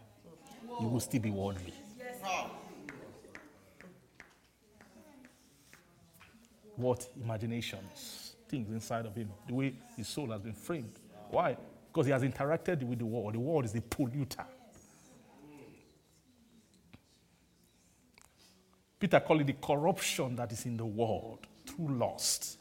you 0.80 0.88
will 0.88 1.00
still 1.00 1.22
be 1.22 1.30
worldly. 1.30 1.74
What 6.76 7.08
imaginations, 7.24 8.23
things 8.54 8.70
inside 8.70 9.08
of 9.08 9.16
him, 9.16 9.32
the 9.48 9.54
way 9.56 9.74
his 9.98 10.08
soul 10.08 10.30
has 10.30 10.40
been 10.40 10.54
framed. 10.54 11.00
Why? 11.32 11.58
Because 11.92 12.06
he 12.06 12.12
has 12.12 12.22
interacted 12.22 12.84
with 12.84 13.00
the 13.00 13.06
world. 13.06 13.34
The 13.34 13.40
world 13.40 13.66
is 13.66 13.72
the 13.72 13.82
polluter. 13.82 14.46
Peter 19.00 19.20
called 19.20 19.42
it 19.42 19.48
the 19.48 19.54
corruption 19.54 20.36
that 20.36 20.52
is 20.52 20.68
in 20.68 20.78
the 20.78 20.86
world 20.86 21.40
through 21.66 21.98
lust. 21.98 22.60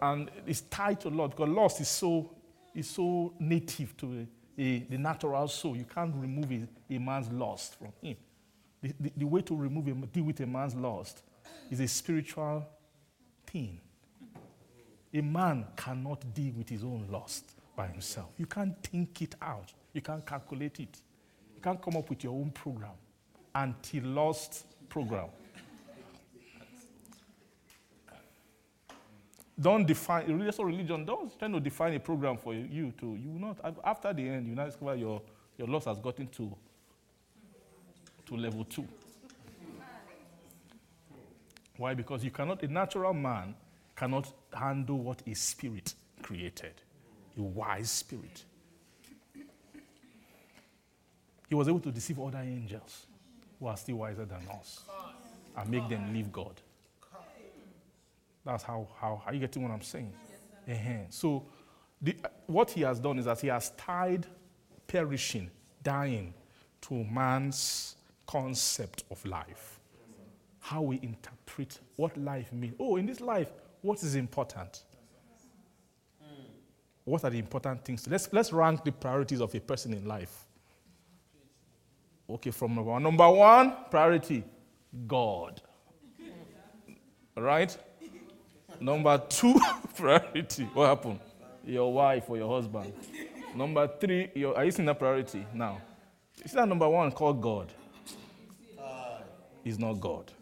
And 0.00 0.30
it's 0.46 0.62
tied 0.62 1.00
to 1.02 1.10
lust 1.10 1.36
because 1.36 1.50
lust 1.50 1.80
is 1.82 1.88
so, 1.88 2.30
is 2.74 2.88
so 2.88 3.34
native 3.38 3.94
to 3.98 4.26
a, 4.58 4.62
a, 4.62 4.78
the 4.78 4.96
natural 4.96 5.46
soul. 5.48 5.76
You 5.76 5.84
can't 5.84 6.14
remove 6.16 6.50
a, 6.50 6.94
a 6.94 6.98
man's 6.98 7.30
lust 7.30 7.78
from 7.78 7.92
him. 8.00 8.16
The, 8.80 8.94
the, 8.98 9.12
the 9.18 9.26
way 9.26 9.42
to 9.42 9.54
remove 9.54 9.88
a, 9.88 9.92
deal 10.06 10.24
with 10.24 10.40
a 10.40 10.46
man's 10.46 10.74
lust 10.74 11.22
is 11.70 11.80
a 11.80 11.86
spiritual 11.86 12.66
thing. 13.46 13.78
A 15.14 15.20
man 15.20 15.64
cannot 15.76 16.34
deal 16.34 16.52
with 16.56 16.68
his 16.68 16.82
own 16.82 17.06
lust 17.10 17.52
by 17.76 17.86
himself. 17.86 18.30
You 18.36 18.46
can't 18.46 18.76
think 18.82 19.22
it 19.22 19.36
out. 19.40 19.72
You 19.92 20.00
can't 20.00 20.26
calculate 20.26 20.80
it. 20.80 20.98
You 21.54 21.62
can't 21.62 21.80
come 21.80 21.96
up 21.96 22.10
with 22.10 22.24
your 22.24 22.32
own 22.32 22.50
program 22.50 22.90
Anti 23.54 24.00
lust 24.00 24.66
program. 24.88 25.28
Don't 29.60 29.86
define 29.86 30.26
religious 30.26 30.58
religion. 30.58 31.04
Don't 31.04 31.38
try 31.38 31.46
to 31.48 31.60
define 31.60 31.94
a 31.94 32.00
program 32.00 32.36
for 32.36 32.52
you 32.52 32.92
to. 32.98 33.14
You 33.14 33.30
will 33.30 33.38
not 33.38 33.78
after 33.84 34.12
the 34.12 34.28
end. 34.28 34.48
You 34.48 34.56
now 34.56 34.66
discover 34.66 34.96
your 34.96 35.22
your 35.56 35.68
loss 35.68 35.84
has 35.84 35.98
gotten 35.98 36.26
to 36.28 36.52
to 38.26 38.36
level 38.36 38.64
two. 38.64 38.88
Why? 41.76 41.94
Because 41.94 42.24
you 42.24 42.32
cannot. 42.32 42.64
A 42.64 42.68
natural 42.68 43.14
man 43.14 43.54
cannot 43.94 44.32
handle 44.54 44.98
what 44.98 45.22
a 45.26 45.34
spirit 45.34 45.94
created. 46.22 46.74
A 47.36 47.42
wise 47.42 47.90
spirit. 47.90 48.44
He 51.48 51.54
was 51.54 51.68
able 51.68 51.80
to 51.80 51.90
deceive 51.90 52.18
other 52.18 52.38
angels 52.38 53.06
who 53.58 53.66
are 53.66 53.76
still 53.76 53.96
wiser 53.96 54.24
than 54.24 54.40
us 54.58 54.80
and 55.56 55.70
make 55.70 55.88
them 55.88 56.12
leave 56.12 56.32
God. 56.32 56.60
That's 58.44 58.62
how, 58.62 58.88
how, 59.00 59.22
are 59.26 59.32
you 59.32 59.40
getting 59.40 59.62
what 59.62 59.72
I'm 59.72 59.82
saying? 59.82 60.12
Uh-huh. 60.68 60.90
So, 61.08 61.46
the, 62.02 62.16
what 62.46 62.70
he 62.70 62.82
has 62.82 62.98
done 62.98 63.18
is 63.18 63.24
that 63.24 63.40
he 63.40 63.48
has 63.48 63.70
tied 63.70 64.26
perishing, 64.86 65.50
dying, 65.82 66.34
to 66.82 67.04
man's 67.04 67.96
concept 68.26 69.04
of 69.10 69.24
life. 69.24 69.80
How 70.60 70.82
we 70.82 71.00
interpret 71.02 71.78
what 71.96 72.16
life 72.16 72.52
means. 72.52 72.74
Oh, 72.78 72.96
in 72.96 73.06
this 73.06 73.20
life, 73.20 73.48
what 73.84 74.02
is 74.02 74.14
important? 74.14 74.82
What 77.04 77.22
are 77.22 77.30
the 77.30 77.38
important 77.38 77.84
things? 77.84 78.08
Let's, 78.08 78.32
let's 78.32 78.50
rank 78.50 78.82
the 78.82 78.92
priorities 78.92 79.42
of 79.42 79.54
a 79.54 79.60
person 79.60 79.92
in 79.92 80.06
life. 80.06 80.46
Okay, 82.30 82.50
from 82.50 82.74
number 82.74 82.90
one. 82.90 83.02
Number 83.02 83.30
one, 83.30 83.74
priority 83.90 84.42
God. 85.06 85.60
Right? 87.36 87.76
Number 88.80 89.18
two, 89.28 89.60
priority. 89.96 90.64
What 90.72 90.86
happened? 90.88 91.20
Your 91.66 91.92
wife 91.92 92.24
or 92.28 92.38
your 92.38 92.48
husband. 92.54 92.90
Number 93.54 93.86
three, 94.00 94.30
your, 94.34 94.56
are 94.56 94.64
you 94.64 94.70
seeing 94.70 94.86
that 94.86 94.98
priority 94.98 95.46
now? 95.52 95.82
Is 96.42 96.52
that 96.52 96.66
number 96.66 96.88
one 96.88 97.12
called 97.12 97.42
God? 97.42 97.70
He's 99.62 99.78
not 99.78 100.00
God. 100.00 100.32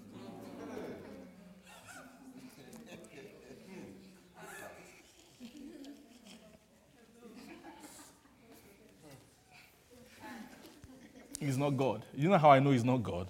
He's 11.43 11.59
not 11.59 11.70
God. 11.70 12.05
You 12.14 12.28
know 12.28 12.39
how 12.39 12.52
I 12.52 12.60
know 12.60 12.70
he's 12.70 12.85
not 12.85 13.02
God? 13.02 13.28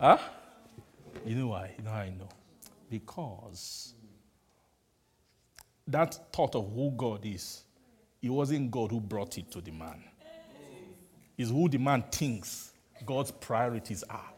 Huh? 0.00 0.18
You 1.24 1.36
know 1.36 1.46
why? 1.48 1.72
You 1.78 1.84
know 1.84 1.90
how 1.90 2.00
I 2.00 2.08
know? 2.10 2.28
Because 2.90 3.94
that 5.86 6.18
thought 6.32 6.56
of 6.56 6.72
who 6.72 6.90
God 6.96 7.24
is, 7.24 7.62
it 8.20 8.28
wasn't 8.28 8.72
God 8.72 8.90
who 8.90 9.00
brought 9.00 9.38
it 9.38 9.52
to 9.52 9.60
the 9.60 9.70
man. 9.70 10.02
It's 11.38 11.50
who 11.50 11.68
the 11.68 11.78
man 11.78 12.02
thinks 12.10 12.72
God's 13.04 13.30
priorities 13.30 14.02
are. 14.10 14.32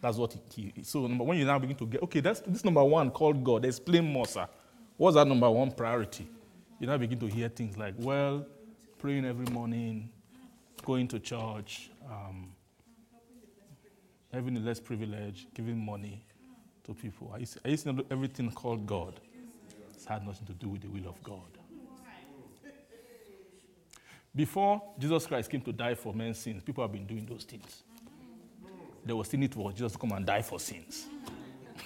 That's 0.00 0.16
what 0.16 0.36
he. 0.54 0.72
So 0.82 1.08
when 1.08 1.36
you 1.36 1.44
now 1.44 1.58
begin 1.58 1.76
to 1.76 1.86
get 1.86 2.02
okay, 2.04 2.20
that's 2.20 2.40
this 2.40 2.64
number 2.64 2.84
one 2.84 3.10
called 3.10 3.42
God. 3.42 3.64
Explain 3.64 4.04
more, 4.04 4.26
sir. 4.26 4.46
What's 4.96 5.16
that 5.16 5.26
number 5.26 5.50
one 5.50 5.72
priority? 5.72 6.28
You 6.78 6.86
now 6.86 6.96
begin 6.96 7.18
to 7.18 7.26
hear 7.26 7.48
things 7.48 7.76
like, 7.76 7.94
well, 7.98 8.46
praying 8.98 9.24
every 9.24 9.46
morning, 9.46 10.10
going 10.82 11.08
to 11.08 11.18
church, 11.18 11.90
um, 12.10 12.52
having 14.32 14.64
less 14.64 14.80
privilege, 14.80 15.46
giving 15.54 15.78
money 15.84 16.24
to 16.84 16.94
people. 16.94 17.32
I 17.34 17.38
used, 17.38 17.58
I 17.64 17.68
used 17.68 17.84
to 17.84 17.92
know 17.92 18.04
everything 18.10 18.50
called 18.50 18.86
God. 18.86 19.20
It 19.96 20.08
had 20.08 20.26
nothing 20.26 20.46
to 20.46 20.52
do 20.52 20.68
with 20.68 20.82
the 20.82 20.88
will 20.88 21.08
of 21.08 21.22
God. 21.22 21.40
Before 24.36 24.82
Jesus 24.98 25.26
Christ 25.26 25.48
came 25.48 25.60
to 25.60 25.72
die 25.72 25.94
for 25.94 26.12
men's 26.12 26.38
sins, 26.38 26.62
people 26.62 26.82
have 26.82 26.92
been 26.92 27.06
doing 27.06 27.24
those 27.24 27.44
things. 27.44 27.84
They 29.06 29.12
were 29.12 29.24
still 29.24 29.38
need 29.40 29.54
for 29.54 29.70
Jesus 29.70 29.92
to 29.92 29.98
come 29.98 30.10
and 30.12 30.26
die 30.26 30.42
for 30.42 30.58
sins. 30.58 31.06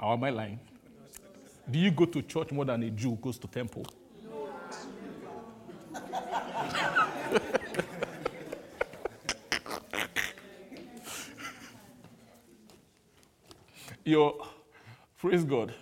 How 0.00 0.14
am 0.14 0.24
I 0.24 0.30
lying? 0.30 0.58
Do 1.72 1.78
you 1.78 1.90
go 1.90 2.04
to 2.04 2.20
church 2.20 2.52
more 2.52 2.66
than 2.66 2.82
a 2.82 2.90
Jew 2.90 3.18
goes 3.22 3.38
to 3.38 3.48
temple? 3.48 3.86
your 14.04 14.46
praise 15.16 15.44
God. 15.44 15.72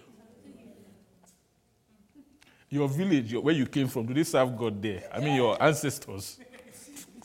Your 2.68 2.88
village, 2.88 3.32
your, 3.32 3.42
where 3.42 3.52
you 3.52 3.66
came 3.66 3.88
from, 3.88 4.06
do 4.06 4.14
they 4.14 4.22
serve 4.22 4.56
God 4.56 4.80
there? 4.80 5.02
I 5.12 5.18
mean, 5.18 5.34
your 5.34 5.60
ancestors. 5.60 6.38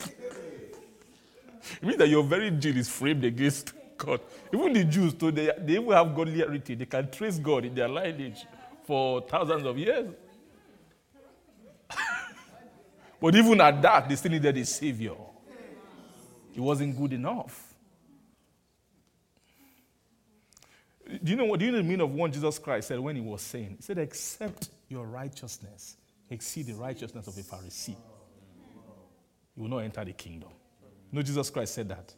it 0.00 1.82
means 1.82 1.98
that 1.98 2.08
your 2.08 2.24
very 2.24 2.50
gene 2.50 2.78
is 2.78 2.88
framed 2.88 3.24
against 3.24 3.74
God. 3.96 4.18
Even 4.52 4.72
the 4.72 4.82
Jews, 4.82 5.14
too, 5.14 5.30
they, 5.30 5.52
they 5.56 5.74
even 5.74 5.92
have 5.92 6.12
godly 6.16 6.38
heritage. 6.38 6.80
They 6.80 6.86
can 6.86 7.08
trace 7.12 7.38
God 7.38 7.64
in 7.64 7.76
their 7.76 7.88
lineage 7.88 8.44
for 8.86 9.20
thousands 9.22 9.64
of 9.64 9.76
years. 9.76 10.08
but 13.20 13.34
even 13.34 13.60
at 13.60 13.82
that, 13.82 14.08
they 14.08 14.16
still 14.16 14.30
needed 14.32 14.56
a 14.56 14.64
savior. 14.64 15.14
It 16.54 16.60
wasn't 16.60 16.96
good 16.96 17.12
enough. 17.12 17.74
Do 21.06 21.30
you 21.30 21.36
know 21.36 21.44
what? 21.44 21.60
Do 21.60 21.66
you 21.66 21.72
know 21.72 21.78
the 21.78 21.84
meaning 21.84 22.00
of 22.00 22.12
what 22.12 22.32
Jesus 22.32 22.58
Christ 22.58 22.88
said 22.88 22.98
when 22.98 23.14
he 23.14 23.22
was 23.22 23.42
saying? 23.42 23.74
He 23.76 23.82
said, 23.82 23.98
"Except 23.98 24.70
your 24.88 25.06
righteousness 25.06 25.96
exceed 26.30 26.66
the 26.66 26.74
righteousness 26.74 27.28
of 27.28 27.36
a 27.38 27.42
Pharisee, 27.42 27.96
you 29.54 29.62
will 29.62 29.68
not 29.68 29.78
enter 29.78 30.04
the 30.04 30.12
kingdom." 30.12 30.50
Know, 31.12 31.22
Jesus 31.22 31.48
Christ 31.50 31.74
said 31.74 31.88
that. 31.90 32.12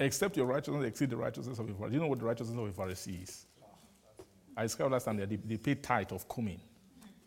Except 0.00 0.34
your 0.34 0.46
righteousness 0.46 0.86
exceed 0.86 1.10
the 1.10 1.16
righteousness 1.16 1.58
of 1.58 1.68
a 1.68 1.72
Pharisee. 1.72 1.88
Do 1.88 1.94
you 1.94 2.00
know 2.00 2.08
what 2.08 2.18
the 2.18 2.24
righteousness 2.24 2.58
of 2.58 2.66
a 2.66 2.72
Pharisee 2.72 3.22
is? 3.22 3.44
I 4.56 4.62
described 4.62 4.92
last 4.92 5.04
time 5.04 5.18
that 5.18 5.28
they, 5.28 5.36
they 5.36 5.58
pay 5.58 5.74
tithe 5.74 6.10
of 6.12 6.26
cumin. 6.26 6.58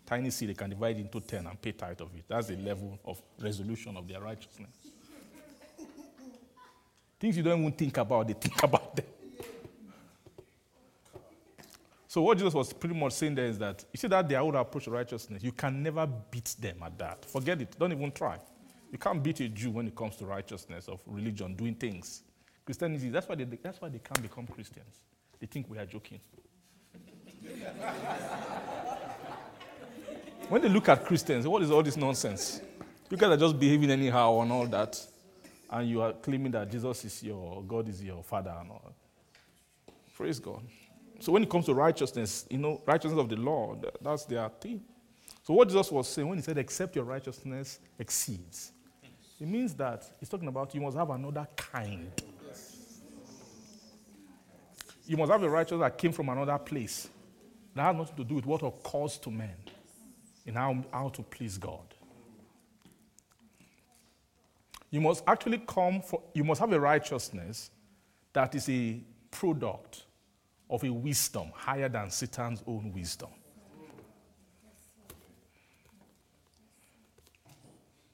Tiny 0.05 0.31
seed, 0.31 0.49
they 0.49 0.53
can 0.55 0.71
divide 0.71 0.97
into 0.97 1.21
10 1.21 1.45
and 1.45 1.61
pay 1.61 1.71
tithe 1.71 2.01
of 2.01 2.09
it. 2.15 2.25
That's 2.27 2.47
the 2.47 2.55
level 2.57 2.99
of 3.05 3.21
resolution 3.39 3.95
of 3.95 4.07
their 4.07 4.19
righteousness. 4.21 4.75
Things 7.19 7.37
you 7.37 7.43
don't 7.43 7.59
even 7.59 7.71
think 7.73 7.95
about, 7.95 8.27
they 8.27 8.33
think 8.33 8.61
about 8.63 8.95
them. 8.95 9.05
So 12.07 12.23
what 12.23 12.37
Jesus 12.37 12.53
was 12.55 12.73
pretty 12.73 12.95
much 12.95 13.13
saying 13.13 13.35
there 13.35 13.45
is 13.45 13.59
that 13.59 13.85
you 13.93 13.97
see 13.97 14.07
that 14.07 14.27
their 14.27 14.39
old 14.39 14.55
approach 14.55 14.85
to 14.85 14.91
righteousness, 14.91 15.43
you 15.43 15.51
can 15.51 15.81
never 15.81 16.07
beat 16.07 16.55
them 16.59 16.77
at 16.83 16.97
that. 16.97 17.25
Forget 17.25 17.61
it. 17.61 17.75
Don't 17.79 17.91
even 17.91 18.11
try. 18.11 18.37
You 18.91 18.97
can't 18.97 19.21
beat 19.21 19.39
a 19.41 19.47
Jew 19.47 19.71
when 19.71 19.87
it 19.87 19.95
comes 19.95 20.15
to 20.17 20.25
righteousness 20.25 20.87
of 20.87 20.99
religion, 21.05 21.55
doing 21.55 21.75
things. 21.75 22.23
Christianity, 22.65 23.09
that's 23.09 23.27
why 23.27 23.35
they, 23.35 23.43
that's 23.43 23.81
why 23.81 23.89
they 23.89 23.99
can't 23.99 24.21
become 24.21 24.47
Christians. 24.47 24.95
They 25.39 25.47
think 25.47 25.69
we 25.69 25.77
are 25.77 25.85
joking. 25.85 26.19
when 30.49 30.61
they 30.61 30.69
look 30.69 30.87
at 30.89 31.05
Christians, 31.05 31.45
what 31.47 31.61
is 31.61 31.71
all 31.71 31.83
this 31.83 31.97
nonsense? 31.97 32.61
You 33.09 33.17
guys 33.17 33.31
are 33.31 33.37
just 33.37 33.59
behaving 33.59 33.91
anyhow 33.91 34.39
and 34.39 34.51
all 34.51 34.65
that, 34.67 34.99
and 35.69 35.89
you 35.89 36.01
are 36.01 36.13
claiming 36.13 36.51
that 36.53 36.71
Jesus 36.71 37.03
is 37.05 37.21
your 37.23 37.61
God 37.63 37.89
is 37.89 38.01
your 38.03 38.23
father 38.23 38.55
and 38.59 38.71
all. 38.71 38.95
Praise 40.15 40.39
God. 40.39 40.61
So 41.19 41.31
when 41.31 41.43
it 41.43 41.49
comes 41.49 41.65
to 41.65 41.73
righteousness, 41.73 42.45
you 42.49 42.57
know, 42.57 42.81
righteousness 42.85 43.19
of 43.19 43.29
the 43.29 43.35
law, 43.35 43.75
that's 44.01 44.25
their 44.25 44.49
thing. 44.49 44.81
So 45.43 45.53
what 45.53 45.67
Jesus 45.67 45.91
was 45.91 46.07
saying 46.07 46.27
when 46.27 46.37
he 46.37 46.41
said, 46.41 46.57
"Except 46.57 46.95
your 46.95 47.05
righteousness 47.05 47.79
exceeds," 47.99 48.71
it 49.39 49.47
means 49.47 49.73
that 49.75 50.09
he's 50.19 50.29
talking 50.29 50.47
about 50.47 50.73
you 50.73 50.81
must 50.81 50.95
have 50.95 51.09
another 51.09 51.47
kind. 51.55 52.09
You 55.05 55.17
must 55.17 55.31
have 55.31 55.43
a 55.43 55.49
righteousness 55.49 55.81
that 55.81 55.97
came 55.97 56.11
from 56.11 56.29
another 56.29 56.57
place. 56.57 57.09
That 57.75 57.83
has 57.83 57.95
nothing 57.95 58.15
to 58.17 58.23
do 58.23 58.35
with 58.35 58.45
what 58.45 58.61
occurs 58.63 59.17
to 59.19 59.31
men 59.31 59.55
in 60.45 60.53
how, 60.55 60.83
how 60.91 61.09
to 61.09 61.23
please 61.23 61.57
God. 61.57 61.93
You 64.89 65.01
must 65.01 65.23
actually 65.25 65.57
come 65.59 66.01
for, 66.01 66.21
you 66.33 66.43
must 66.43 66.61
have 66.61 66.71
a 66.71 66.79
righteousness 66.79 67.71
that 68.31 68.53
is 68.53 68.69
a 68.69 69.01
product 69.31 70.03
of 70.69 70.83
a 70.83 70.91
wisdom 70.91 71.51
higher 71.53 71.89
than 71.89 72.11
Satan's 72.11 72.61
own 72.67 72.91
wisdom. 72.93 73.29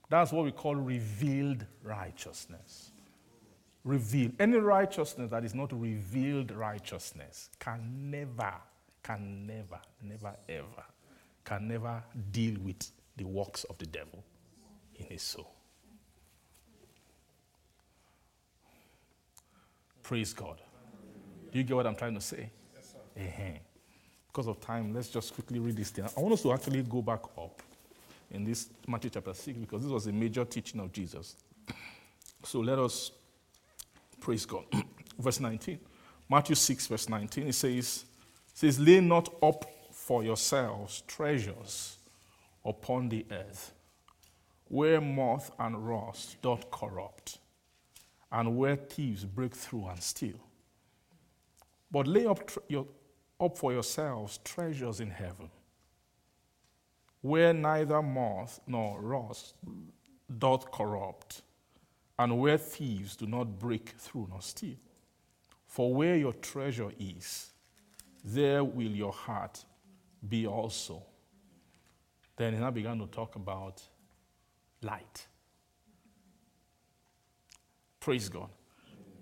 That's 0.10 0.32
what 0.32 0.46
we 0.46 0.52
call 0.52 0.76
revealed 0.76 1.66
righteousness. 1.84 2.92
Revealed. 3.84 4.34
Any 4.40 4.58
righteousness 4.58 5.32
that 5.32 5.44
is 5.46 5.56
not 5.56 5.72
revealed 5.74 6.52
righteousness 6.52 7.50
can 7.60 8.12
never, 8.12 8.54
can 9.04 9.48
never, 9.48 9.80
never, 10.02 10.36
ever, 10.50 10.84
can 11.46 11.68
never 11.68 12.04
deal 12.32 12.60
with 12.60 12.92
the 13.16 13.26
works 13.26 13.64
of 13.66 13.78
the 13.78 13.86
devil 13.86 14.24
in 14.96 15.06
his 15.06 15.22
soul. 15.22 15.52
Praise 20.04 20.34
God. 20.34 20.60
Do 21.52 21.58
you 21.58 21.64
get 21.64 21.76
what 21.76 21.88
I'm 21.88 21.96
trying 21.96 22.16
to 22.16 22.22
say? 22.22 22.52
Yes, 22.76 22.94
sir. 22.94 23.24
Uh-huh. 23.24 23.60
Because 24.28 24.48
of 24.48 24.60
time, 24.60 24.94
let's 24.94 25.10
just 25.10 25.34
quickly 25.34 25.60
read 25.60 25.76
this 25.76 25.90
thing. 25.90 26.06
I 26.06 26.20
want 26.20 26.34
us 26.34 26.42
to 26.44 26.52
actually 26.52 26.84
go 26.84 27.02
back 27.02 27.22
up 27.38 27.62
in 28.32 28.44
this 28.44 28.70
Matthew 28.88 29.10
chapter 29.10 29.34
6 29.34 29.58
because 29.58 29.84
this 29.84 29.92
was 29.92 30.08
a 30.08 30.12
major 30.12 30.46
teaching 30.46 30.80
of 30.82 30.92
Jesus. 30.92 31.36
So 32.42 32.62
let 32.62 32.80
us 32.80 33.12
praise 34.20 34.46
God. 34.46 34.66
verse 35.20 35.40
19. 35.40 35.80
Matthew 36.30 36.56
6, 36.56 36.88
verse 36.88 37.10
19, 37.10 37.48
it 37.48 37.54
says, 37.54 38.06
it 38.48 38.58
says, 38.58 38.80
Lay 38.80 39.02
not 39.02 39.34
up 39.42 39.66
for 39.92 40.24
yourselves 40.24 41.02
treasures 41.08 41.98
upon 42.64 43.10
the 43.10 43.26
earth, 43.32 43.74
where 44.68 45.02
moth 45.02 45.52
and 45.60 45.88
rust 45.88 46.42
doth 46.42 46.70
corrupt, 46.70 47.40
and 48.32 48.58
where 48.58 48.76
thieves 48.76 49.26
break 49.26 49.56
through 49.56 49.88
and 49.88 50.02
steal. 50.02 50.40
But 51.92 52.08
lay 52.08 52.26
up, 52.28 52.46
tr- 52.48 52.60
your, 52.68 52.86
up 53.40 53.58
for 53.58 53.74
yourselves 53.74 54.40
treasures 54.44 55.00
in 55.00 55.10
heaven, 55.10 55.50
where 57.22 57.54
neither 57.54 58.02
moth 58.02 58.60
nor 58.68 59.02
rust 59.02 59.56
doth 60.38 60.72
corrupt, 60.72 61.42
and 62.20 62.38
where 62.38 62.58
thieves 62.58 63.16
do 63.16 63.26
not 63.26 63.58
break 63.58 63.94
through 63.98 64.28
nor 64.30 64.42
steal. 64.42 64.76
For 65.66 65.96
where 65.96 66.18
your 66.18 66.34
treasure 66.34 66.92
is, 67.00 67.52
there 68.24 68.64
will 68.64 68.92
your 68.92 69.14
heart 69.14 69.64
be 70.28 70.46
also. 70.46 71.02
Then 72.36 72.54
he 72.54 72.60
now 72.60 72.72
began 72.72 73.00
to 73.00 73.08
talk 73.08 73.38
about 73.38 73.82
light. 74.82 75.28
Praise 78.02 78.28
God. 78.28 78.50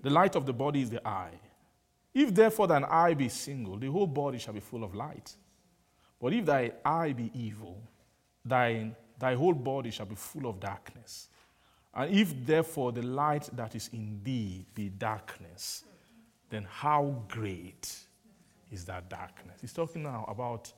The 0.01 0.09
light 0.09 0.35
of 0.35 0.47
the 0.47 0.53
body 0.53 0.81
is 0.81 0.89
the 0.89 1.07
eye. 1.07 1.39
If 2.15 2.33
therefore 2.33 2.67
thine 2.67 2.85
eye 2.85 3.13
be 3.13 3.29
single, 3.29 3.77
the 3.77 3.91
whole 3.91 4.07
body 4.07 4.39
shall 4.39 4.53
be 4.53 4.59
full 4.59 4.83
of 4.83 4.95
light. 4.95 5.35
But 6.19 6.33
if 6.33 6.45
thy 6.45 6.71
eye 6.83 7.13
be 7.13 7.29
evil, 7.35 7.79
thine, 8.43 8.95
thy 9.19 9.35
whole 9.35 9.53
body 9.53 9.91
shall 9.91 10.07
be 10.07 10.15
full 10.15 10.47
of 10.47 10.59
darkness. 10.59 11.29
And 11.97 12.13
if 12.13 12.33
therefore 12.45 12.93
the 12.93 13.01
light 13.01 13.49
that 13.53 13.75
is 13.75 13.89
in 13.91 14.21
thee 14.23 14.65
be 14.73 14.87
darkness, 14.87 15.83
then 16.49 16.65
how 16.69 17.23
great 17.27 17.93
is 18.71 18.85
that 18.85 19.09
darkness? 19.09 19.57
He's 19.59 19.73
talking 19.73 20.03
now 20.03 20.23
about 20.29 20.71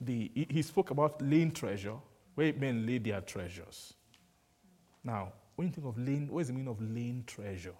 the, 0.00 0.30
he, 0.34 0.62
spoke 0.62 0.90
about 0.90 1.20
laying 1.20 1.50
treasure, 1.50 1.96
where 2.34 2.52
men 2.54 2.86
lay 2.86 2.98
their 2.98 3.20
treasures. 3.20 3.92
Now, 5.04 5.32
when 5.56 5.68
you 5.68 5.74
think 5.74 5.86
of 5.86 5.98
laying, 5.98 6.28
what 6.28 6.40
is 6.40 6.46
the 6.46 6.52
meaning 6.54 6.68
of 6.68 6.80
laying 6.80 7.24
treasure? 7.26 7.74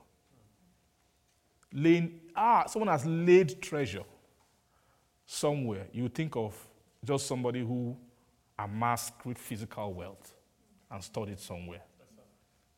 laying, 1.73 2.21
ah, 2.35 2.67
someone 2.67 2.89
has 2.89 3.05
laid 3.05 3.61
treasure 3.61 4.05
somewhere. 5.27 5.87
You 5.93 6.09
think 6.09 6.37
of 6.37 6.57
just 7.05 7.27
somebody 7.27 7.61
who 7.61 7.97
amassed 8.59 9.19
great 9.19 9.39
physical 9.39 9.93
wealth 9.93 10.35
and 10.91 11.03
stored 11.03 11.29
it 11.29 11.41
somewhere. 11.41 11.83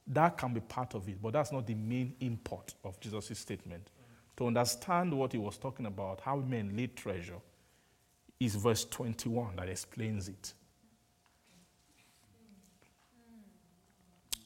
That 0.08 0.38
can 0.38 0.54
be 0.54 0.60
part 0.60 0.94
of 0.94 1.08
it, 1.08 1.20
but 1.20 1.34
that's 1.34 1.52
not 1.52 1.66
the 1.66 1.74
main 1.74 2.14
import 2.20 2.74
of 2.82 2.98
Jesus' 2.98 3.38
statement. 3.38 3.90
To 4.38 4.46
understand 4.46 5.12
what 5.12 5.32
he 5.32 5.38
was 5.38 5.58
talking 5.58 5.86
about, 5.86 6.20
how 6.20 6.36
men 6.36 6.74
laid 6.76 6.96
treasure, 6.96 7.40
is 8.40 8.54
verse 8.54 8.84
21 8.84 9.56
that 9.56 9.68
explains 9.68 10.28
it. 10.28 10.52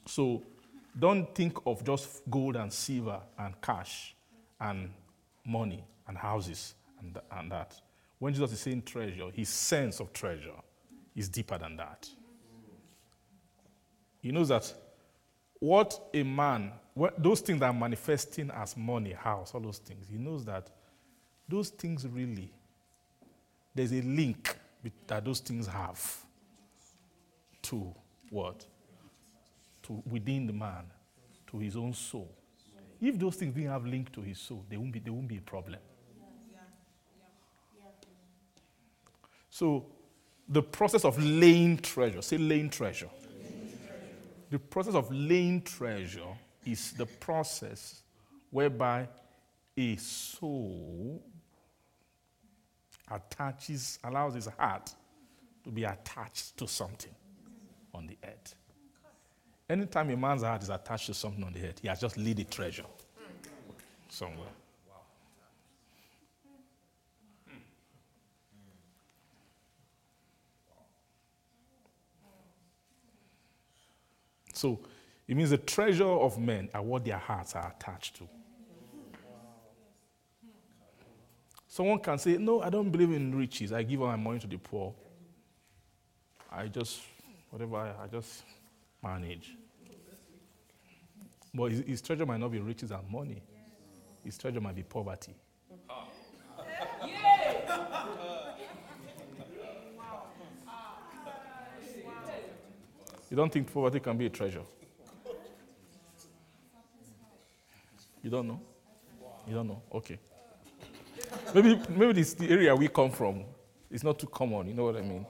So 0.05 0.43
don't 0.99 1.33
think 1.33 1.57
of 1.65 1.83
just 1.83 2.29
gold 2.29 2.55
and 2.55 2.71
silver 2.71 3.19
and 3.37 3.59
cash 3.61 4.15
and 4.59 4.89
money 5.45 5.83
and 6.07 6.17
houses 6.17 6.73
and, 6.99 7.17
and 7.31 7.51
that. 7.51 7.79
When 8.19 8.33
Jesus 8.33 8.53
is 8.53 8.59
saying 8.59 8.83
treasure, 8.83 9.29
his 9.33 9.49
sense 9.49 9.99
of 9.99 10.13
treasure 10.13 10.55
is 11.15 11.29
deeper 11.29 11.57
than 11.57 11.77
that. 11.77 12.07
He 14.21 14.31
knows 14.31 14.49
that 14.49 14.73
what 15.63 16.09
a 16.13 16.23
man, 16.23 16.73
what, 16.93 17.23
those 17.23 17.39
things 17.39 17.61
that 17.61 17.67
are 17.67 17.73
manifesting 17.73 18.51
as 18.51 18.75
money, 18.75 19.13
house, 19.13 19.53
all 19.53 19.61
those 19.61 19.77
things, 19.77 20.05
he 20.11 20.17
knows 20.17 20.43
that 20.43 20.69
those 21.47 21.69
things 21.69 22.05
really, 22.05 22.51
there's 23.73 23.93
a 23.93 24.01
link 24.01 24.57
that 25.07 25.23
those 25.23 25.39
things 25.39 25.65
have 25.65 26.17
to 27.61 27.95
what? 28.29 28.65
To 29.83 30.03
within 30.05 30.47
the 30.47 30.51
man, 30.51 30.83
to 31.47 31.59
his 31.59 31.77
own 31.77 31.93
soul. 31.93 32.29
If 32.99 33.17
those 33.17 33.37
things 33.37 33.53
didn't 33.53 33.69
have 33.69 33.85
link 33.85 34.11
to 34.11 34.21
his 34.21 34.39
soul, 34.39 34.65
they 34.67 34.75
won't 34.75 34.91
be, 34.91 34.99
they 34.99 35.11
won't 35.11 35.29
be 35.29 35.37
a 35.37 35.41
problem. 35.41 35.79
So, 39.49 39.85
the 40.49 40.61
process 40.61 41.05
of 41.05 41.23
laying 41.23 41.77
treasure, 41.77 42.21
say 42.21 42.37
laying 42.37 42.69
treasure. 42.69 43.07
The 44.53 44.59
process 44.59 44.93
of 44.93 45.11
laying 45.11 45.63
treasure 45.63 46.37
is 46.63 46.91
the 46.91 47.07
process 47.07 48.03
whereby 48.51 49.07
a 49.75 49.95
soul 49.95 51.23
attaches, 53.09 53.97
allows 54.03 54.35
his 54.35 54.45
heart 54.45 54.93
to 55.63 55.71
be 55.71 55.85
attached 55.85 56.55
to 56.57 56.67
something 56.67 57.15
on 57.95 58.05
the 58.05 58.15
earth. 58.23 58.53
Anytime 59.67 60.11
a 60.11 60.17
man's 60.17 60.43
heart 60.43 60.61
is 60.61 60.69
attached 60.69 61.07
to 61.07 61.15
something 61.15 61.43
on 61.43 61.53
the 61.53 61.69
earth, 61.69 61.79
he 61.81 61.87
has 61.87 61.99
just 61.99 62.15
laid 62.15 62.37
a 62.37 62.43
treasure 62.43 62.85
somewhere. 64.07 64.49
So 74.53 74.79
It 75.27 75.37
means 75.37 75.51
the 75.51 75.57
treasure 75.57 76.05
of 76.05 76.37
men 76.37 76.69
are 76.73 76.81
what 76.81 77.05
their 77.05 77.17
hearts 77.17 77.55
are 77.55 77.73
attached 77.75 78.17
to. 78.17 78.27
Someone 81.67 81.99
can 81.99 82.17
say, 82.19 82.37
No, 82.37 82.61
I 82.61 82.69
don't 82.69 82.89
believe 82.91 83.11
in 83.11 83.35
riches. 83.35 83.71
I 83.73 83.83
give 83.83 84.01
all 84.01 84.07
my 84.07 84.15
money 84.15 84.39
to 84.39 84.47
the 84.47 84.57
poor. 84.57 84.93
I 86.51 86.67
just, 86.67 87.01
whatever, 87.49 87.77
I, 87.77 88.07
just 88.11 88.43
manage. 89.01 89.55
But 91.53 91.71
his, 91.71 91.81
his 91.81 92.01
treasure 92.01 92.25
might 92.25 92.39
not 92.39 92.51
be 92.51 92.59
riches 92.59 92.91
and 92.91 93.09
money, 93.09 93.41
his 94.23 94.37
treasure 94.37 94.61
might 94.61 94.75
be 94.75 94.83
poverty. 94.83 95.33
You 103.33 103.37
don't 103.37 103.51
think 103.51 103.73
poverty 103.73 103.99
can 103.99 104.15
be 104.15 104.27
a 104.27 104.29
treasure? 104.29 104.61
You 108.21 108.29
don't 108.29 108.47
know? 108.47 108.61
You 109.47 109.55
don't 109.55 109.67
know? 109.69 109.81
Okay. 109.91 110.19
Maybe, 111.51 111.81
maybe 111.89 112.13
this 112.13 112.35
the 112.35 112.47
area 112.47 112.75
we 112.75 112.87
come 112.89 113.09
from 113.09 113.43
is 113.89 114.03
not 114.03 114.19
too 114.19 114.27
common. 114.27 114.67
You 114.67 114.75
know 114.75 114.83
what 114.83 114.97
I 114.97 115.01
mean? 115.01 115.25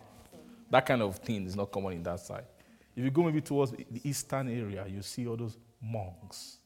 That 0.69 0.85
kind 0.85 1.01
of 1.01 1.15
thing 1.15 1.45
is 1.45 1.55
not 1.55 1.71
common 1.71 1.93
in 1.93 2.03
that 2.03 2.19
side. 2.19 2.43
If 2.93 3.05
you 3.05 3.09
go 3.09 3.23
maybe 3.23 3.39
towards 3.39 3.71
the 3.71 4.01
eastern 4.03 4.49
area, 4.49 4.85
you 4.85 5.01
see 5.01 5.25
all 5.25 5.37
those 5.37 5.57
monks. 5.81 6.57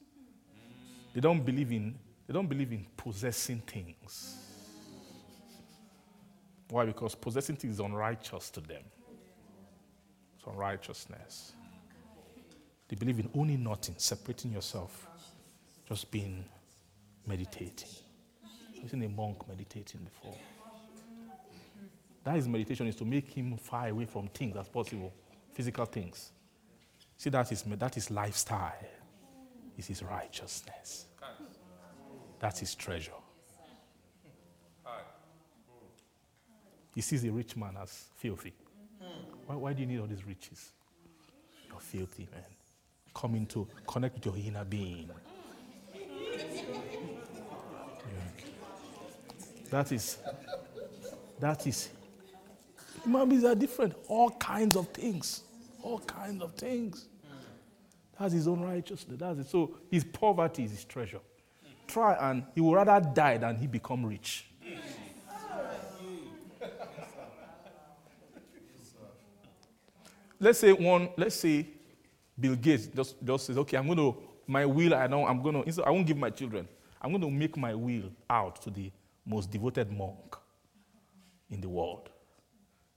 They 1.14 1.20
don't 1.20 1.46
believe 1.46 1.70
in 1.70 1.94
they 2.26 2.34
don't 2.34 2.48
believe 2.48 2.72
in 2.72 2.84
possessing 2.96 3.60
things. 3.60 4.38
Why? 6.68 6.84
Because 6.84 7.14
possessing 7.14 7.54
things 7.54 7.74
is 7.74 7.80
unrighteous 7.80 8.50
to 8.50 8.60
them. 8.60 8.82
It's 10.48 10.54
unrighteousness. 10.54 11.52
They 12.88 12.96
believe 12.96 13.18
in 13.18 13.30
owning 13.34 13.62
nothing, 13.62 13.94
separating 13.98 14.52
yourself, 14.52 15.06
just 15.86 16.10
being 16.10 16.44
meditating. 17.26 17.88
I've 18.82 18.90
seen 18.90 19.02
a 19.02 19.08
monk 19.08 19.46
meditating 19.46 20.00
before. 20.00 20.38
That 22.24 22.36
is 22.36 22.48
meditation 22.48 22.86
is 22.86 22.96
to 22.96 23.04
make 23.04 23.28
him 23.28 23.56
far 23.56 23.88
away 23.88 24.06
from 24.06 24.28
things 24.28 24.56
as 24.56 24.68
possible, 24.68 25.12
physical 25.52 25.84
things. 25.84 26.32
See, 27.16 27.30
that 27.30 27.50
is 27.52 27.62
that 27.62 27.96
is 27.96 28.10
lifestyle. 28.10 28.72
Is 29.76 29.86
his 29.86 30.02
righteousness. 30.02 31.06
That's 32.40 32.60
his 32.60 32.74
treasure. 32.74 33.12
He 36.94 37.00
sees 37.00 37.24
a 37.24 37.30
rich 37.30 37.56
man 37.56 37.76
as 37.80 38.06
filthy. 38.16 38.54
Why, 39.48 39.56
why 39.56 39.72
do 39.72 39.80
you 39.80 39.86
need 39.86 39.98
all 39.98 40.06
these 40.06 40.26
riches? 40.26 40.72
You're 41.70 41.80
filthy, 41.80 42.28
man. 42.30 42.44
Come 43.14 43.34
into 43.34 43.66
connect 43.86 44.16
with 44.16 44.26
your 44.26 44.36
inner 44.36 44.62
being. 44.62 45.08
That 49.70 49.90
is, 49.90 50.18
that 51.40 51.66
is, 51.66 51.88
human 53.04 53.46
are 53.46 53.54
different. 53.54 53.94
All 54.06 54.30
kinds 54.32 54.76
of 54.76 54.88
things. 54.88 55.44
All 55.82 56.00
kinds 56.00 56.42
of 56.42 56.54
things. 56.54 57.06
That's 58.18 58.34
his 58.34 58.48
own 58.48 58.60
righteousness. 58.60 59.16
That's 59.18 59.38
it. 59.38 59.48
So 59.48 59.76
his 59.90 60.04
poverty 60.04 60.64
is 60.64 60.72
his 60.72 60.84
treasure. 60.84 61.20
Try 61.86 62.16
and 62.20 62.44
he 62.54 62.60
would 62.60 62.74
rather 62.74 63.00
die 63.14 63.38
than 63.38 63.56
he 63.56 63.66
become 63.66 64.04
rich. 64.04 64.47
Let's 70.40 70.58
say 70.58 70.72
one, 70.72 71.10
let's 71.16 71.36
say 71.36 71.66
Bill 72.38 72.54
Gates 72.56 72.86
just, 72.86 73.16
just 73.24 73.46
says, 73.46 73.58
okay, 73.58 73.76
I'm 73.76 73.86
going 73.86 73.98
to, 73.98 74.16
my 74.46 74.64
will, 74.64 74.94
I 74.94 75.06
know, 75.06 75.26
I'm 75.26 75.42
going 75.42 75.62
to, 75.62 75.84
I 75.84 75.90
won't 75.90 76.06
give 76.06 76.16
my 76.16 76.30
children. 76.30 76.68
I'm 77.00 77.10
going 77.10 77.22
to 77.22 77.30
make 77.30 77.56
my 77.56 77.74
will 77.74 78.10
out 78.28 78.60
to 78.62 78.70
the 78.70 78.90
most 79.24 79.50
devoted 79.50 79.90
monk 79.90 80.36
in 81.50 81.60
the 81.60 81.68
world. 81.68 82.08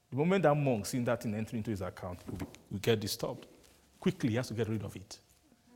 The 0.09 0.17
moment 0.17 0.43
that 0.43 0.55
monk 0.55 0.85
sees 0.85 1.05
that 1.05 1.23
thing 1.23 1.33
entering 1.33 1.59
into 1.59 1.71
his 1.71 1.81
account, 1.81 2.19
will, 2.27 2.37
be, 2.37 2.45
will 2.69 2.79
get 2.79 2.99
disturbed. 2.99 3.47
Quickly, 3.99 4.31
he 4.31 4.35
has 4.35 4.47
to 4.49 4.53
get 4.53 4.67
rid 4.67 4.83
of 4.83 4.95
it 4.95 5.19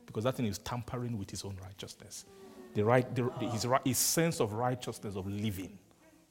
because 0.04 0.24
that 0.24 0.34
thing 0.34 0.46
is 0.46 0.58
tampering 0.58 1.18
with 1.18 1.30
his 1.30 1.44
own 1.44 1.56
righteousness. 1.62 2.26
The 2.74 2.84
right, 2.84 3.14
the, 3.14 3.30
the, 3.40 3.48
his, 3.48 3.66
his 3.84 3.98
sense 3.98 4.40
of 4.40 4.52
righteousness, 4.52 5.16
of 5.16 5.26
living, 5.26 5.78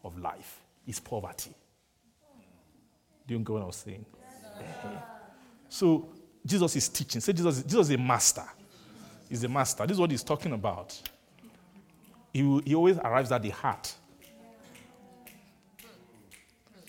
of 0.04 0.18
life, 0.20 0.62
is 0.86 1.00
poverty. 1.00 1.56
Do 3.28 3.34
you 3.34 3.40
get 3.40 3.50
what 3.50 3.64
I 3.64 3.66
was 3.66 3.76
saying? 3.78 4.06
So 5.70 6.10
Jesus 6.46 6.76
is 6.76 6.90
teaching. 6.90 7.22
Say 7.22 7.34
Jesus, 7.34 7.64
Jesus 7.64 7.90
is 7.90 7.96
a 7.96 7.98
master. 7.98 8.44
He's 9.30 9.44
a 9.44 9.50
master. 9.50 9.86
This 9.86 9.96
is 9.96 10.00
what 10.00 10.12
he's 10.12 10.24
talking 10.24 10.54
about. 10.54 11.00
He, 12.32 12.62
he 12.66 12.76
always 12.76 12.98
arrives 12.98 13.32
at 13.32 13.42
the 13.42 13.50
heart. 13.50 13.94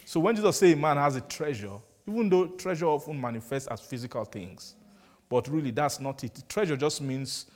So 0.04 0.20
when 0.20 0.36
Jesus 0.36 0.58
says 0.58 0.72
a 0.72 0.76
man 0.76 0.96
has 0.96 1.16
a 1.16 1.20
treasure, 1.20 1.78
even 2.06 2.28
though 2.28 2.46
treasure 2.46 2.86
often 2.86 3.20
manifests 3.20 3.68
as 3.68 3.80
physical 3.80 4.24
things, 4.24 4.74
but 5.28 5.48
really 5.48 5.70
that's 5.70 6.00
not 6.00 6.22
it. 6.22 6.42
Treasure 6.48 6.76
just 6.76 7.00
means 7.00 7.46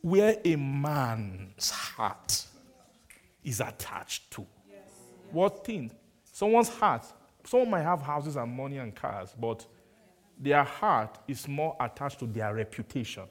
where 0.00 0.36
a 0.44 0.56
man's 0.56 1.70
heart 1.70 2.46
is 3.44 3.60
attached 3.60 4.30
to. 4.30 4.46
What 5.30 5.64
thing? 5.64 5.90
Someone's 6.32 6.68
heart. 6.68 7.04
Someone 7.44 7.70
might 7.70 7.82
have 7.82 8.00
houses 8.00 8.36
and 8.36 8.50
money 8.50 8.78
and 8.78 8.94
cars, 8.94 9.34
but 9.38 9.66
their 10.38 10.64
heart 10.64 11.18
is 11.26 11.48
more 11.48 11.76
attached 11.80 12.18
to 12.20 12.26
their 12.26 12.54
reputation 12.54 13.24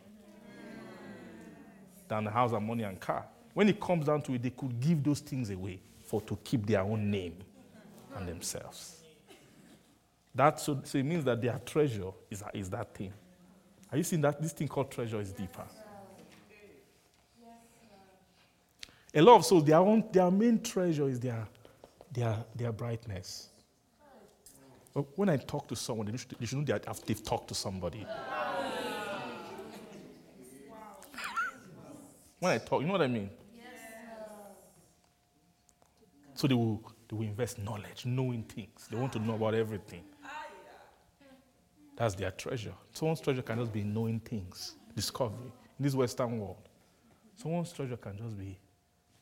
than 2.07 2.25
the 2.25 2.31
house 2.31 2.51
and 2.51 2.65
money 2.65 2.83
and 2.83 2.99
car. 2.99 3.25
When 3.53 3.69
it 3.69 3.79
comes 3.79 4.07
down 4.07 4.21
to 4.23 4.33
it, 4.33 4.43
they 4.43 4.49
could 4.49 4.79
give 4.79 5.03
those 5.03 5.19
things 5.19 5.49
away 5.49 5.79
for 6.03 6.21
to 6.21 6.37
keep 6.43 6.65
their 6.65 6.81
own 6.81 7.09
name 7.09 7.37
and 8.15 8.27
themselves. 8.27 9.03
That 10.33 10.59
so, 10.59 10.81
so 10.83 10.97
it 10.97 11.03
means 11.03 11.23
that 11.23 11.41
their 11.41 11.59
treasure 11.65 12.11
is, 12.29 12.43
is 12.53 12.69
that 12.69 12.93
thing. 12.93 13.13
Are 13.91 13.97
you 13.97 14.03
seeing 14.03 14.21
that 14.23 14.41
this 14.41 14.51
thing 14.51 14.67
called 14.67 14.91
treasure 14.91 15.19
is 15.21 15.31
deeper? 15.31 15.63
A 19.13 19.21
lot 19.21 19.37
of 19.37 19.45
souls, 19.45 19.63
their 19.63 19.77
own 19.77 20.03
their 20.11 20.29
main 20.29 20.61
treasure 20.61 21.07
is 21.07 21.19
their 21.21 21.47
their 22.11 22.43
their 22.53 22.73
brightness. 22.73 23.49
But 24.95 25.05
when 25.17 25.27
I 25.27 25.35
talk 25.35 25.67
to 25.67 25.75
someone, 25.75 26.07
they 26.07 26.15
should, 26.15 26.35
they 26.39 26.45
should 26.45 26.57
know 26.59 26.63
that 26.63 26.87
after 26.87 27.05
they've 27.05 27.21
talked 27.21 27.49
to 27.49 27.53
somebody. 27.53 28.07
when 32.39 32.53
I 32.53 32.57
talk, 32.59 32.79
you 32.79 32.87
know 32.87 32.93
what 32.93 33.01
I 33.01 33.07
mean? 33.07 33.29
So 36.33 36.47
they 36.47 36.53
will, 36.53 36.81
they 37.09 37.15
will 37.17 37.23
invest 37.23 37.59
knowledge, 37.59 38.05
knowing 38.05 38.43
things. 38.43 38.87
They 38.89 38.95
want 38.95 39.11
to 39.13 39.19
know 39.19 39.35
about 39.35 39.53
everything. 39.53 40.03
That's 41.97 42.15
their 42.15 42.31
treasure. 42.31 42.73
Someone's 42.93 43.19
treasure 43.19 43.41
can 43.41 43.59
just 43.59 43.73
be 43.73 43.83
knowing 43.83 44.21
things, 44.21 44.75
discovery. 44.95 45.51
In 45.77 45.83
this 45.83 45.93
Western 45.93 46.39
world, 46.39 46.69
someone's 47.35 47.73
treasure 47.73 47.97
can 47.97 48.17
just 48.17 48.37
be 48.37 48.57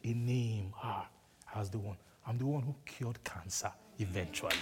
a 0.03 0.13
name. 0.13 0.71
Ah, 0.83 1.07
as 1.55 1.71
the 1.71 1.79
one. 1.79 1.97
I'm 2.27 2.37
the 2.37 2.45
one 2.45 2.61
who 2.61 2.75
cured 2.85 3.23
cancer 3.23 3.71
eventually. 3.97 4.55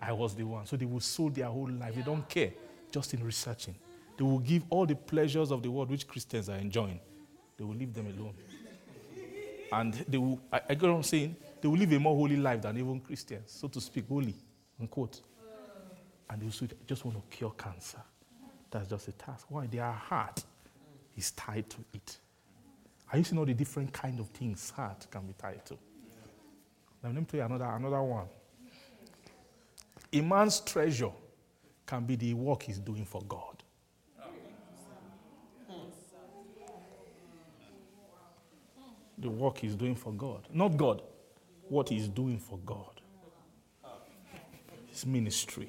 I 0.00 0.12
was 0.12 0.34
the 0.34 0.44
one. 0.44 0.66
So 0.66 0.76
they 0.76 0.86
will 0.86 1.00
sow 1.00 1.28
their 1.28 1.46
whole 1.46 1.70
life. 1.70 1.94
They 1.94 2.02
don't 2.02 2.26
care, 2.28 2.52
just 2.90 3.14
in 3.14 3.22
researching. 3.22 3.74
They 4.16 4.24
will 4.24 4.38
give 4.38 4.64
all 4.70 4.86
the 4.86 4.96
pleasures 4.96 5.50
of 5.50 5.62
the 5.62 5.70
world 5.70 5.90
which 5.90 6.06
Christians 6.06 6.48
are 6.48 6.56
enjoying. 6.56 7.00
They 7.56 7.64
will 7.64 7.74
leave 7.74 7.92
them 7.94 8.06
alone. 8.06 8.34
And 9.72 9.94
they 10.08 10.18
will, 10.18 10.40
I, 10.52 10.60
I 10.70 10.74
get 10.74 10.82
what 10.82 10.96
I'm 10.96 11.02
saying? 11.02 11.36
They 11.60 11.68
will 11.68 11.78
live 11.78 11.92
a 11.92 12.00
more 12.00 12.16
holy 12.16 12.36
life 12.36 12.62
than 12.62 12.76
even 12.78 13.00
Christians, 13.00 13.52
so 13.52 13.68
to 13.68 13.80
speak, 13.80 14.08
holy, 14.08 14.34
unquote. 14.80 15.20
And 16.28 16.40
they 16.40 16.46
will 16.46 16.68
just 16.86 17.04
want 17.04 17.16
to 17.16 17.36
cure 17.36 17.52
cancer. 17.52 18.00
That's 18.70 18.88
just 18.88 19.08
a 19.08 19.12
task. 19.12 19.46
Why? 19.48 19.66
Their 19.66 19.90
heart 19.90 20.42
is 21.16 21.30
tied 21.32 21.68
to 21.70 21.78
it. 21.92 22.18
Are 23.12 23.18
you 23.18 23.24
seeing 23.24 23.38
all 23.38 23.44
the 23.44 23.54
different 23.54 23.92
kind 23.92 24.18
of 24.20 24.28
things 24.28 24.70
heart 24.70 25.06
can 25.10 25.26
be 25.26 25.34
tied 25.34 25.64
to? 25.66 25.74
Now, 27.02 27.10
let 27.10 27.14
me 27.14 27.24
tell 27.24 27.40
you 27.40 27.46
another, 27.46 27.64
another 27.64 28.02
one. 28.02 28.26
A 30.12 30.20
man's 30.20 30.60
treasure 30.60 31.12
can 31.86 32.04
be 32.04 32.16
the 32.16 32.34
work 32.34 32.62
he's 32.64 32.78
doing 32.78 33.04
for 33.04 33.22
God. 33.22 33.62
The 39.18 39.30
work 39.30 39.58
he's 39.58 39.74
doing 39.74 39.94
for 39.94 40.12
God. 40.12 40.48
Not 40.52 40.76
God, 40.76 41.02
what 41.68 41.88
he's 41.90 42.08
doing 42.08 42.38
for 42.38 42.58
God. 42.64 43.00
His 44.86 45.04
ministry. 45.04 45.68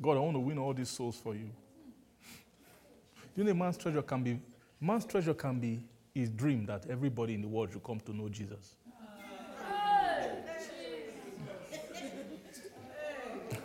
God, 0.00 0.16
I 0.16 0.20
want 0.20 0.34
to 0.34 0.40
win 0.40 0.58
all 0.58 0.74
these 0.74 0.88
souls 0.88 1.16
for 1.16 1.34
you. 1.34 1.50
You 3.36 3.44
know, 3.44 3.54
man's 3.54 3.76
treasure 3.76 4.02
can 4.02 4.22
be 4.22 4.40
Man's 4.80 5.04
treasure 5.04 5.34
can 5.34 5.58
be 5.58 5.82
his 6.14 6.30
dream 6.30 6.64
that 6.66 6.86
everybody 6.88 7.34
in 7.34 7.42
the 7.42 7.48
world 7.48 7.72
should 7.72 7.82
come 7.82 7.98
to 8.00 8.14
know 8.14 8.28
Jesus. 8.28 8.74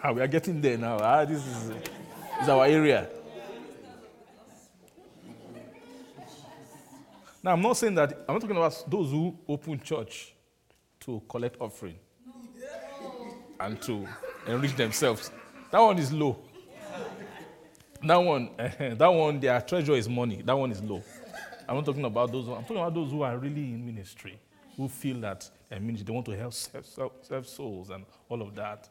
Ah, 0.04 0.12
we 0.12 0.22
are 0.22 0.28
getting 0.28 0.60
there 0.60 0.78
now. 0.78 0.98
Ah, 1.00 1.24
this 1.24 1.46
is, 1.46 1.70
this 1.70 1.80
is 2.42 2.50
our 2.50 2.66
area. 2.66 3.08
Now, 7.42 7.52
I'm 7.52 7.62
not 7.62 7.78
saying 7.78 7.96
that, 7.96 8.26
I'm 8.28 8.36
not 8.36 8.42
talking 8.42 8.58
about 8.58 8.84
those 8.90 9.12
who 9.12 9.38
open 9.48 9.80
church 9.82 10.34
to 11.02 11.22
collect 11.30 11.58
offering 11.60 12.00
and 13.60 13.82
to 13.84 14.08
enrich 14.48 14.76
themselves. 14.76 15.32
That 15.74 15.80
one 15.80 15.98
is 15.98 16.14
low. 16.14 16.38
That 18.04 18.18
one, 18.18 18.52
eh, 18.60 18.94
that 18.94 19.08
one, 19.08 19.40
their 19.40 19.60
treasure 19.60 19.94
is 19.94 20.08
money. 20.08 20.44
That 20.46 20.54
one 20.54 20.72
is 20.72 20.84
low. 20.84 21.04
I'm 21.68 21.78
not 21.78 21.86
talking 21.86 22.06
about 22.06 22.32
those. 22.32 22.48
I'm 22.48 22.62
talking 22.62 22.78
about 22.78 22.94
those 22.94 23.10
who 23.10 23.24
are 23.24 23.36
really 23.40 23.74
in 23.74 23.84
ministry, 23.84 24.40
who 24.78 24.88
feel 24.88 25.20
that 25.22 25.50
their 25.70 25.80
ministry, 25.80 26.06
they 26.06 26.14
want 26.14 26.28
to 26.28 26.38
help 26.38 26.54
save 26.54 27.48
souls 27.48 27.90
and 27.90 28.06
all 28.30 28.44
of 28.44 28.54
that. 28.54 28.88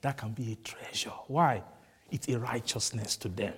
That 0.00 0.16
can 0.16 0.32
be 0.32 0.50
a 0.50 0.56
treasure. 0.56 1.12
Why? 1.28 1.62
It's 2.10 2.28
a 2.28 2.36
righteousness 2.36 3.14
to 3.18 3.28
them. 3.28 3.54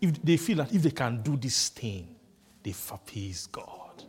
If 0.00 0.22
they 0.22 0.36
feel 0.36 0.58
that 0.58 0.72
if 0.72 0.82
they 0.82 0.92
can 0.92 1.20
do 1.20 1.36
this 1.36 1.68
thing, 1.70 2.14
they 2.62 2.74
appease 2.92 3.48
God. 3.48 4.04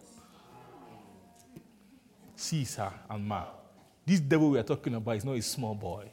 Caesar 2.35 2.93
and 3.09 3.25
Ma. 3.25 3.45
This 4.05 4.19
devil 4.19 4.51
we 4.51 4.59
are 4.59 4.63
talking 4.63 4.93
about 4.93 5.15
is 5.15 5.25
not 5.25 5.37
a 5.37 5.41
small 5.41 5.73
boy. 5.73 6.11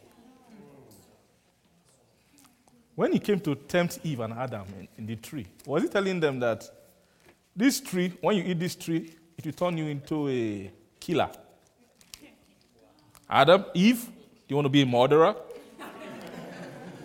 When 2.95 3.13
he 3.13 3.19
came 3.19 3.41
to 3.41 3.55
tempt 3.55 4.01
Eve 4.05 4.21
and 4.21 4.35
Adam 4.35 4.67
in, 4.79 4.89
in 4.99 5.07
the 5.07 5.17
tree, 5.17 5.47
was 5.65 5.83
he 5.83 5.89
telling 5.89 6.21
them 6.21 6.39
that 6.41 6.69
this 7.57 7.81
tree, 7.81 8.13
when 8.21 8.37
you 8.37 8.45
eat 8.45 8.59
this 8.59 8.75
tree, 8.75 9.15
it 9.37 9.45
will 9.45 9.53
turn 9.53 9.79
you 9.79 9.87
into 9.87 10.29
a 10.29 10.71
killer? 11.01 11.31
Adam, 13.29 13.65
Eve, 13.75 14.05
do 14.05 14.13
you 14.49 14.57
want 14.57 14.67
to 14.67 14.71
be 14.71 14.83
a 14.83 14.87
murderer? 14.87 15.35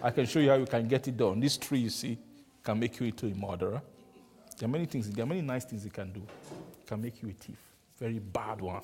I 0.03 0.11
can 0.11 0.25
show 0.25 0.39
you 0.39 0.49
how 0.49 0.55
you 0.55 0.65
can 0.65 0.87
get 0.87 1.07
it 1.07 1.17
done. 1.17 1.39
This 1.39 1.57
tree, 1.57 1.79
you 1.79 1.89
see, 1.89 2.17
can 2.63 2.79
make 2.79 2.99
you 2.99 3.07
into 3.07 3.27
a 3.27 3.33
murderer. 3.33 3.81
There 4.57 4.67
are 4.67 4.71
many 4.71 4.85
things, 4.85 5.09
there 5.09 5.23
are 5.23 5.27
many 5.27 5.41
nice 5.41 5.65
things 5.65 5.85
it 5.85 5.93
can 5.93 6.11
do. 6.11 6.21
It 6.21 6.87
can 6.87 7.01
make 7.01 7.21
you 7.21 7.29
a 7.29 7.33
thief. 7.33 7.57
Very 7.97 8.19
bad 8.19 8.59
one. 8.59 8.81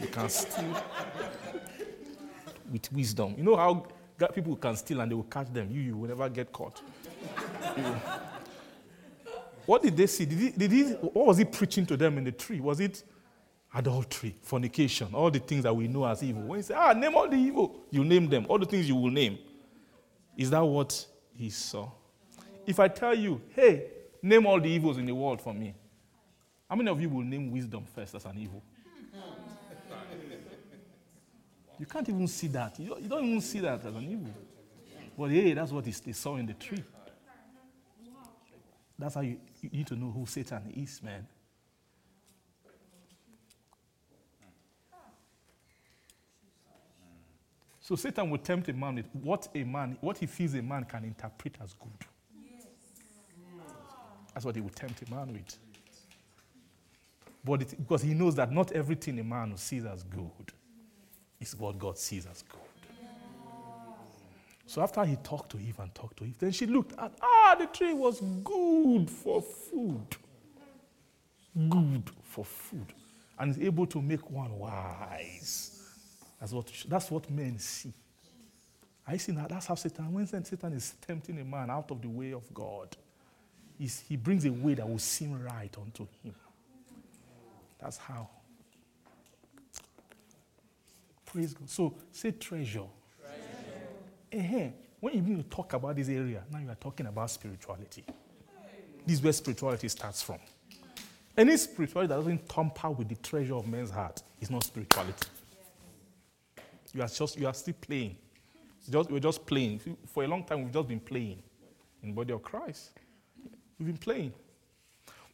You 0.00 0.06
can 0.06 0.28
steal 0.28 0.82
with 2.70 2.92
wisdom. 2.92 3.34
You 3.36 3.42
know 3.42 3.56
how 3.56 3.86
people 4.34 4.56
can 4.56 4.76
steal 4.76 5.00
and 5.00 5.10
they 5.10 5.14
will 5.14 5.22
catch 5.24 5.52
them. 5.52 5.70
You, 5.70 5.80
you 5.80 5.96
will 5.96 6.08
never 6.08 6.28
get 6.28 6.52
caught. 6.52 6.80
What 9.66 9.82
did 9.82 9.96
they 9.96 10.06
see? 10.06 10.24
Did 10.24 10.38
he, 10.38 10.50
did 10.50 10.72
he, 10.72 10.82
what 10.92 11.26
was 11.26 11.38
he 11.38 11.44
preaching 11.44 11.86
to 11.86 11.96
them 11.96 12.18
in 12.18 12.24
the 12.24 12.32
tree? 12.32 12.60
Was 12.60 12.80
it 12.80 13.02
adultery, 13.74 14.36
fornication, 14.42 15.08
all 15.14 15.30
the 15.30 15.38
things 15.38 15.62
that 15.62 15.74
we 15.74 15.88
know 15.88 16.04
as 16.04 16.22
evil? 16.22 16.42
When 16.42 16.58
he 16.58 16.62
said, 16.62 16.76
ah, 16.78 16.92
name 16.92 17.14
all 17.14 17.28
the 17.28 17.36
evil, 17.36 17.76
you 17.90 18.04
name 18.04 18.28
them. 18.28 18.46
All 18.48 18.58
the 18.58 18.66
things 18.66 18.88
you 18.88 18.96
will 18.96 19.10
name. 19.10 19.38
Is 20.36 20.50
that 20.50 20.60
what 20.60 21.06
he 21.34 21.50
saw? 21.50 21.90
If 22.66 22.80
I 22.80 22.88
tell 22.88 23.14
you, 23.14 23.40
hey, 23.54 23.86
name 24.20 24.46
all 24.46 24.60
the 24.60 24.68
evils 24.68 24.98
in 24.98 25.06
the 25.06 25.14
world 25.14 25.40
for 25.40 25.54
me, 25.54 25.74
how 26.68 26.76
many 26.76 26.90
of 26.90 27.00
you 27.00 27.08
will 27.08 27.22
name 27.22 27.50
wisdom 27.50 27.84
first 27.94 28.14
as 28.14 28.24
an 28.24 28.38
evil? 28.38 28.62
You 31.82 31.86
can't 31.86 32.08
even 32.08 32.28
see 32.28 32.46
that. 32.46 32.78
You 32.78 32.90
don't, 32.90 33.02
you 33.02 33.08
don't 33.08 33.24
even 33.24 33.40
see 33.40 33.58
that 33.58 33.84
as 33.84 33.92
an 33.92 34.04
evil. 34.04 34.32
But 35.18 35.32
hey, 35.32 35.52
that's 35.52 35.72
what 35.72 35.84
they 35.84 36.12
saw 36.12 36.36
in 36.36 36.46
the 36.46 36.52
tree. 36.52 36.84
That's 38.96 39.16
how 39.16 39.22
you, 39.22 39.38
you 39.60 39.68
need 39.68 39.88
to 39.88 39.96
know 39.96 40.12
who 40.12 40.24
Satan 40.24 40.72
is, 40.76 41.02
man. 41.02 41.26
So 47.80 47.96
Satan 47.96 48.30
will 48.30 48.38
tempt 48.38 48.68
a 48.68 48.72
man 48.72 48.94
with 48.94 49.06
what 49.14 49.48
a 49.52 49.64
man, 49.64 49.98
what 50.00 50.18
he 50.18 50.26
feels 50.26 50.54
a 50.54 50.62
man 50.62 50.84
can 50.84 51.02
interpret 51.02 51.56
as 51.60 51.74
good. 51.74 52.06
That's 54.32 54.46
what 54.46 54.54
he 54.54 54.60
will 54.60 54.70
tempt 54.70 55.02
a 55.02 55.12
man 55.12 55.32
with. 55.32 55.58
But 57.44 57.62
it, 57.62 57.74
because 57.76 58.02
he 58.02 58.14
knows 58.14 58.36
that 58.36 58.52
not 58.52 58.70
everything 58.70 59.18
a 59.18 59.24
man 59.24 59.56
sees 59.56 59.84
as 59.84 60.04
good 60.04 60.52
is 61.42 61.58
what 61.58 61.78
God 61.78 61.98
sees 61.98 62.26
as 62.26 62.42
good. 62.42 62.60
So 64.66 64.80
after 64.80 65.04
he 65.04 65.16
talked 65.16 65.50
to 65.50 65.58
Eve 65.58 65.78
and 65.80 65.94
talked 65.94 66.16
to 66.18 66.24
Eve, 66.24 66.38
then 66.38 66.52
she 66.52 66.66
looked 66.66 66.98
at, 66.98 67.12
ah, 67.20 67.56
the 67.58 67.66
tree 67.66 67.92
was 67.92 68.20
good 68.42 69.10
for 69.10 69.42
food. 69.42 70.16
Good 71.68 72.04
for 72.22 72.44
food. 72.44 72.86
And 73.38 73.50
is 73.50 73.58
able 73.58 73.86
to 73.86 74.00
make 74.00 74.30
one 74.30 74.58
wise. 74.58 75.82
That's 76.40 76.52
what, 76.52 76.72
that's 76.88 77.10
what 77.10 77.30
men 77.30 77.58
see. 77.58 77.92
I 79.06 79.16
see 79.16 79.32
now, 79.32 79.46
That's 79.48 79.66
how 79.66 79.74
Satan, 79.74 80.12
when 80.12 80.26
Satan 80.26 80.72
is 80.72 80.94
tempting 81.06 81.38
a 81.40 81.44
man 81.44 81.70
out 81.70 81.90
of 81.90 82.00
the 82.00 82.08
way 82.08 82.32
of 82.32 82.42
God, 82.54 82.96
he 83.78 84.16
brings 84.16 84.44
a 84.44 84.50
way 84.50 84.74
that 84.74 84.88
will 84.88 84.98
seem 84.98 85.42
right 85.42 85.76
unto 85.76 86.06
him. 86.22 86.34
That's 87.80 87.96
how. 87.96 88.28
Praise 91.32 91.54
God. 91.54 91.70
So 91.70 91.94
say 92.10 92.32
treasure. 92.32 92.84
Eh, 94.30 94.70
When 95.00 95.14
you 95.14 95.20
begin 95.22 95.42
to 95.42 95.48
talk 95.48 95.72
about 95.72 95.96
this 95.96 96.08
area, 96.08 96.44
now 96.50 96.58
you 96.58 96.68
are 96.68 96.74
talking 96.74 97.06
about 97.06 97.30
spirituality. 97.30 98.04
This 99.06 99.16
is 99.18 99.22
where 99.22 99.32
spirituality 99.32 99.88
starts 99.88 100.22
from. 100.22 100.38
Any 101.36 101.56
spirituality 101.56 102.08
that 102.08 102.16
doesn't 102.16 102.48
tamper 102.48 102.90
with 102.90 103.08
the 103.08 103.16
treasure 103.16 103.54
of 103.54 103.66
men's 103.66 103.90
heart 103.90 104.22
is 104.40 104.50
not 104.50 104.64
spirituality. 104.64 105.26
You 106.94 107.00
are 107.00 107.08
just 107.08 107.38
you 107.38 107.46
are 107.46 107.54
still 107.54 107.74
playing. 107.80 108.16
Just, 108.90 109.10
we're 109.10 109.18
just 109.18 109.46
playing. 109.46 109.80
For 110.12 110.24
a 110.24 110.28
long 110.28 110.44
time, 110.44 110.62
we've 110.64 110.72
just 110.72 110.88
been 110.88 111.00
playing 111.00 111.42
in 112.02 112.10
the 112.10 112.14
body 112.14 112.32
of 112.34 112.42
Christ. 112.42 112.90
We've 113.78 113.86
been 113.86 113.96
playing. 113.96 114.32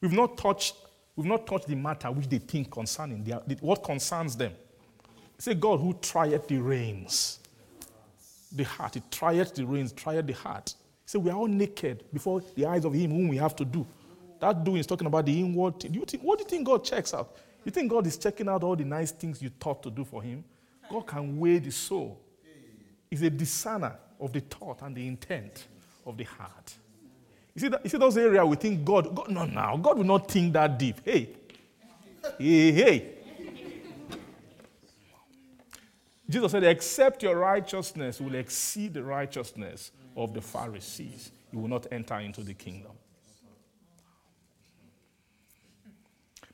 We've 0.00 0.12
not 0.12 0.36
touched, 0.38 0.76
we've 1.16 1.26
not 1.26 1.46
touched 1.46 1.66
the 1.66 1.74
matter 1.74 2.10
which 2.12 2.28
they 2.28 2.38
think 2.38 2.70
concerning 2.70 3.24
their, 3.24 3.38
what 3.60 3.82
concerns 3.82 4.36
them. 4.36 4.52
Say 5.38 5.54
God 5.54 5.80
who 5.80 5.94
trieth 5.94 6.48
the 6.48 6.58
reins, 6.58 7.38
the 8.50 8.64
heart. 8.64 8.94
He 8.94 9.02
trieth 9.10 9.54
the 9.54 9.64
reins, 9.64 9.92
trieth 9.92 10.26
the 10.26 10.32
heart. 10.32 10.74
Say, 11.06 11.18
we 11.18 11.30
are 11.30 11.38
all 11.38 11.46
naked 11.46 12.04
before 12.12 12.42
the 12.54 12.66
eyes 12.66 12.84
of 12.84 12.92
Him 12.92 13.12
whom 13.12 13.28
we 13.28 13.36
have 13.36 13.54
to 13.56 13.64
do. 13.64 13.86
That 14.40 14.62
doing 14.62 14.78
is 14.78 14.86
talking 14.86 15.06
about 15.06 15.26
the 15.26 15.40
inward. 15.40 15.80
thing. 15.80 15.92
Do 15.92 16.00
you 16.00 16.04
think, 16.04 16.22
what 16.22 16.38
do 16.38 16.44
you 16.44 16.50
think 16.50 16.66
God 16.66 16.84
checks 16.84 17.14
out? 17.14 17.36
You 17.64 17.70
think 17.70 17.90
God 17.90 18.06
is 18.06 18.16
checking 18.16 18.48
out 18.48 18.62
all 18.62 18.76
the 18.76 18.84
nice 18.84 19.10
things 19.10 19.40
you 19.40 19.50
thought 19.60 19.82
to 19.84 19.90
do 19.90 20.04
for 20.04 20.22
Him? 20.22 20.44
God 20.90 21.06
can 21.06 21.38
weigh 21.38 21.58
the 21.58 21.70
soul. 21.70 22.20
He's 23.10 23.22
a 23.22 23.30
discerner 23.30 23.96
of 24.20 24.32
the 24.32 24.40
thought 24.40 24.82
and 24.82 24.94
the 24.94 25.06
intent 25.06 25.66
of 26.04 26.16
the 26.16 26.24
heart. 26.24 26.74
You 27.54 27.60
see, 27.60 27.68
that, 27.68 27.80
you 27.84 27.90
see 27.90 27.98
those 27.98 28.16
areas 28.16 28.44
we 28.44 28.56
think 28.56 28.84
God, 28.84 29.14
God, 29.14 29.30
no, 29.30 29.44
now, 29.44 29.76
God 29.76 29.96
will 29.98 30.04
not 30.04 30.30
think 30.30 30.52
that 30.52 30.78
deep. 30.78 31.00
Hey, 31.04 31.28
hey, 32.38 32.72
hey. 32.72 33.17
Jesus 36.30 36.52
said, 36.52 36.64
except 36.64 37.22
your 37.22 37.38
righteousness 37.38 38.20
will 38.20 38.34
exceed 38.34 38.94
the 38.94 39.02
righteousness 39.02 39.92
of 40.16 40.34
the 40.34 40.42
Pharisees, 40.42 41.32
you 41.52 41.58
will 41.58 41.68
not 41.68 41.86
enter 41.90 42.18
into 42.18 42.42
the 42.42 42.54
kingdom. 42.54 42.92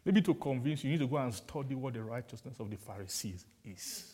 Maybe 0.04 0.20
to 0.22 0.34
convince 0.34 0.84
you, 0.84 0.90
you 0.90 0.96
need 0.96 1.04
to 1.04 1.08
go 1.08 1.16
and 1.16 1.34
study 1.34 1.74
what 1.74 1.94
the 1.94 2.02
righteousness 2.02 2.60
of 2.60 2.70
the 2.70 2.76
Pharisees 2.76 3.46
is. 3.64 4.10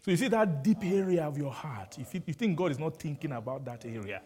So 0.00 0.12
you 0.12 0.16
see 0.16 0.28
that 0.28 0.64
deep 0.64 0.82
area 0.84 1.24
of 1.24 1.36
your 1.36 1.52
heart. 1.52 1.98
If 1.98 2.14
you, 2.14 2.22
you 2.24 2.32
think 2.32 2.56
God 2.56 2.70
is 2.70 2.78
not 2.78 2.98
thinking 2.98 3.32
about 3.32 3.64
that 3.66 3.84
area, 3.84 4.22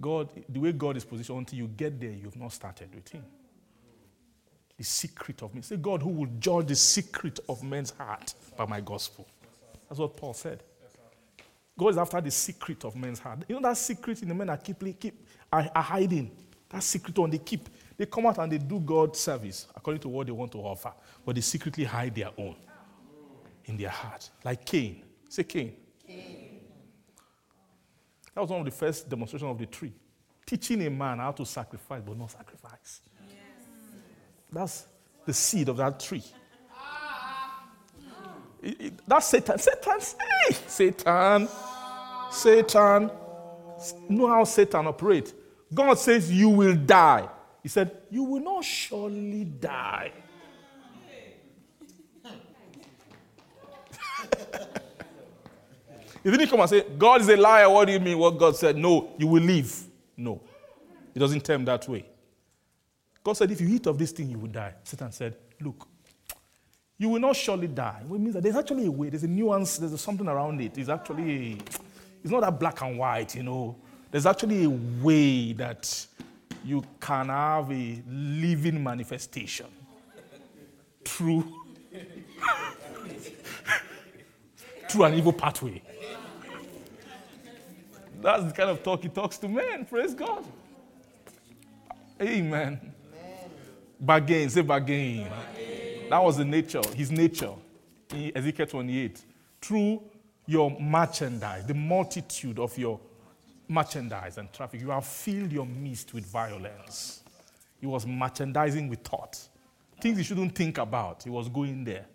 God, 0.00 0.30
the 0.48 0.60
way 0.60 0.72
God 0.72 0.96
is 0.96 1.04
positioned, 1.04 1.38
until 1.38 1.58
you 1.58 1.66
get 1.66 2.00
there, 2.00 2.12
you've 2.12 2.36
not 2.36 2.52
started 2.52 2.94
with 2.94 3.08
Him. 3.08 3.24
The 4.80 4.86
secret 4.86 5.42
of 5.42 5.54
me. 5.54 5.60
Say, 5.60 5.76
God, 5.76 6.00
who 6.00 6.08
will 6.08 6.30
judge 6.38 6.68
the 6.68 6.74
secret 6.74 7.38
of 7.50 7.62
men's 7.62 7.90
heart 7.90 8.32
by 8.56 8.64
my 8.64 8.80
gospel. 8.80 9.28
That's 9.86 9.98
what 10.00 10.16
Paul 10.16 10.32
said. 10.32 10.62
God 11.78 11.88
is 11.88 11.98
after 11.98 12.18
the 12.18 12.30
secret 12.30 12.82
of 12.86 12.96
men's 12.96 13.18
heart. 13.18 13.40
You 13.46 13.56
know 13.56 13.68
that 13.68 13.76
secret 13.76 14.22
in 14.22 14.28
the 14.28 14.34
men 14.34 14.46
that 14.46 14.64
keep, 14.64 14.78
keep 14.98 15.26
are, 15.52 15.70
are 15.74 15.82
hiding. 15.82 16.30
That 16.70 16.82
secret 16.82 17.18
one 17.18 17.28
they 17.28 17.36
keep. 17.36 17.68
They 17.98 18.06
come 18.06 18.24
out 18.24 18.38
and 18.38 18.50
they 18.50 18.56
do 18.56 18.80
God 18.80 19.14
service 19.14 19.66
according 19.76 20.00
to 20.00 20.08
what 20.08 20.26
they 20.26 20.32
want 20.32 20.50
to 20.52 20.58
offer, 20.60 20.94
but 21.26 21.34
they 21.34 21.42
secretly 21.42 21.84
hide 21.84 22.14
their 22.14 22.30
own 22.38 22.56
in 23.66 23.76
their 23.76 23.90
heart. 23.90 24.30
Like 24.42 24.64
Cain. 24.64 25.02
Say 25.28 25.42
Cain. 25.42 25.76
That 28.34 28.40
was 28.40 28.48
one 28.48 28.60
of 28.60 28.64
the 28.64 28.72
first 28.72 29.10
demonstrations 29.10 29.50
of 29.50 29.58
the 29.58 29.66
tree. 29.66 29.92
Teaching 30.46 30.86
a 30.86 30.88
man 30.88 31.18
how 31.18 31.32
to 31.32 31.44
sacrifice, 31.44 32.00
but 32.02 32.16
not 32.16 32.30
sacrifice. 32.30 33.02
That's 34.52 34.86
the 35.26 35.32
seed 35.32 35.68
of 35.68 35.76
that 35.78 36.00
tree. 36.00 36.24
It- 38.62 38.80
it- 38.80 39.00
that's 39.06 39.26
Satan. 39.26 39.58
Satan, 39.58 40.00
hey, 40.46 40.54
Satan, 40.66 41.48
Satan, 42.30 43.10
know 44.08 44.26
how 44.26 44.44
Satan 44.44 44.86
operates. 44.86 45.32
God 45.72 45.98
says, 45.98 46.30
You 46.30 46.50
will 46.50 46.74
die. 46.74 47.28
He 47.62 47.68
said, 47.68 47.90
You 48.10 48.24
will 48.24 48.42
not 48.42 48.64
surely 48.64 49.44
die. 49.44 50.12
he 56.22 56.30
didn't 56.30 56.48
come 56.48 56.60
and 56.60 56.68
say, 56.68 56.84
God 56.98 57.22
is 57.22 57.28
a 57.28 57.36
liar. 57.36 57.70
What 57.70 57.86
do 57.86 57.92
you 57.92 58.00
mean? 58.00 58.18
What 58.18 58.38
God 58.38 58.56
said? 58.56 58.76
No, 58.76 59.14
you 59.18 59.26
will 59.26 59.42
live. 59.42 59.84
No. 60.16 60.40
It 61.14 61.18
doesn't 61.18 61.46
him 61.48 61.64
that 61.64 61.88
way. 61.88 62.04
God 63.22 63.34
said, 63.34 63.50
If 63.50 63.60
you 63.60 63.68
eat 63.68 63.86
of 63.86 63.98
this 63.98 64.12
thing, 64.12 64.30
you 64.30 64.38
will 64.38 64.48
die. 64.48 64.74
Satan 64.82 65.12
said, 65.12 65.36
Look, 65.60 65.86
you 66.98 67.08
will 67.08 67.20
not 67.20 67.36
surely 67.36 67.66
die. 67.66 68.02
It 68.02 68.10
means 68.10 68.34
that 68.34 68.42
there's 68.42 68.56
actually 68.56 68.86
a 68.86 68.90
way, 68.90 69.08
there's 69.08 69.22
a 69.22 69.28
nuance, 69.28 69.78
there's 69.78 69.98
something 70.00 70.28
around 70.28 70.60
it. 70.60 70.76
It's 70.76 70.88
actually, 70.88 71.58
it's 72.22 72.30
not 72.30 72.40
that 72.40 72.60
black 72.60 72.82
and 72.82 72.98
white, 72.98 73.34
you 73.34 73.42
know. 73.42 73.76
There's 74.10 74.26
actually 74.26 74.64
a 74.64 74.70
way 74.70 75.52
that 75.54 76.06
you 76.64 76.84
can 77.00 77.28
have 77.28 77.70
a 77.70 78.02
living 78.06 78.82
manifestation 78.82 79.66
through, 81.04 81.44
through 84.90 85.04
an 85.04 85.14
evil 85.14 85.32
pathway. 85.32 85.80
That's 88.20 88.44
the 88.44 88.52
kind 88.52 88.68
of 88.68 88.82
talk 88.82 89.02
he 89.02 89.08
talks 89.08 89.38
to 89.38 89.48
men. 89.48 89.86
Praise 89.86 90.12
God. 90.12 90.44
Amen. 92.20 92.92
Bargain, 94.00 94.48
say 94.48 94.62
bargain. 94.62 95.28
That 96.08 96.22
was 96.22 96.38
the 96.38 96.44
nature, 96.44 96.80
his 96.96 97.10
nature. 97.10 97.52
In 98.14 98.32
Ezekiel 98.34 98.66
28. 98.66 99.22
Through 99.60 100.02
your 100.46 100.70
merchandise, 100.80 101.66
the 101.66 101.74
multitude 101.74 102.58
of 102.58 102.76
your 102.78 102.98
merchandise 103.68 104.38
and 104.38 104.52
traffic, 104.52 104.80
you 104.80 104.90
have 104.90 105.04
filled 105.04 105.52
your 105.52 105.66
midst 105.66 106.12
with 106.14 106.24
violence. 106.26 107.22
He 107.80 107.86
was 107.86 108.06
merchandising 108.06 108.88
with 108.88 109.00
thought. 109.00 109.38
Things 110.00 110.18
he 110.18 110.24
shouldn't 110.24 110.54
think 110.54 110.78
about, 110.78 111.22
he 111.22 111.30
was 111.30 111.48
going 111.48 111.84
there. 111.84 112.06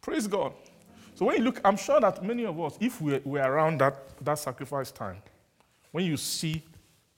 Praise 0.00 0.26
God. 0.26 0.54
So 1.14 1.26
when 1.26 1.36
you 1.36 1.42
look, 1.42 1.60
I'm 1.64 1.76
sure 1.76 2.00
that 2.00 2.24
many 2.24 2.46
of 2.46 2.58
us, 2.60 2.78
if 2.80 3.00
we 3.02 3.18
were 3.24 3.40
around 3.40 3.80
that, 3.80 4.24
that 4.24 4.38
sacrifice 4.38 4.90
time, 4.90 5.16
when 5.90 6.04
you 6.04 6.16
see 6.16 6.62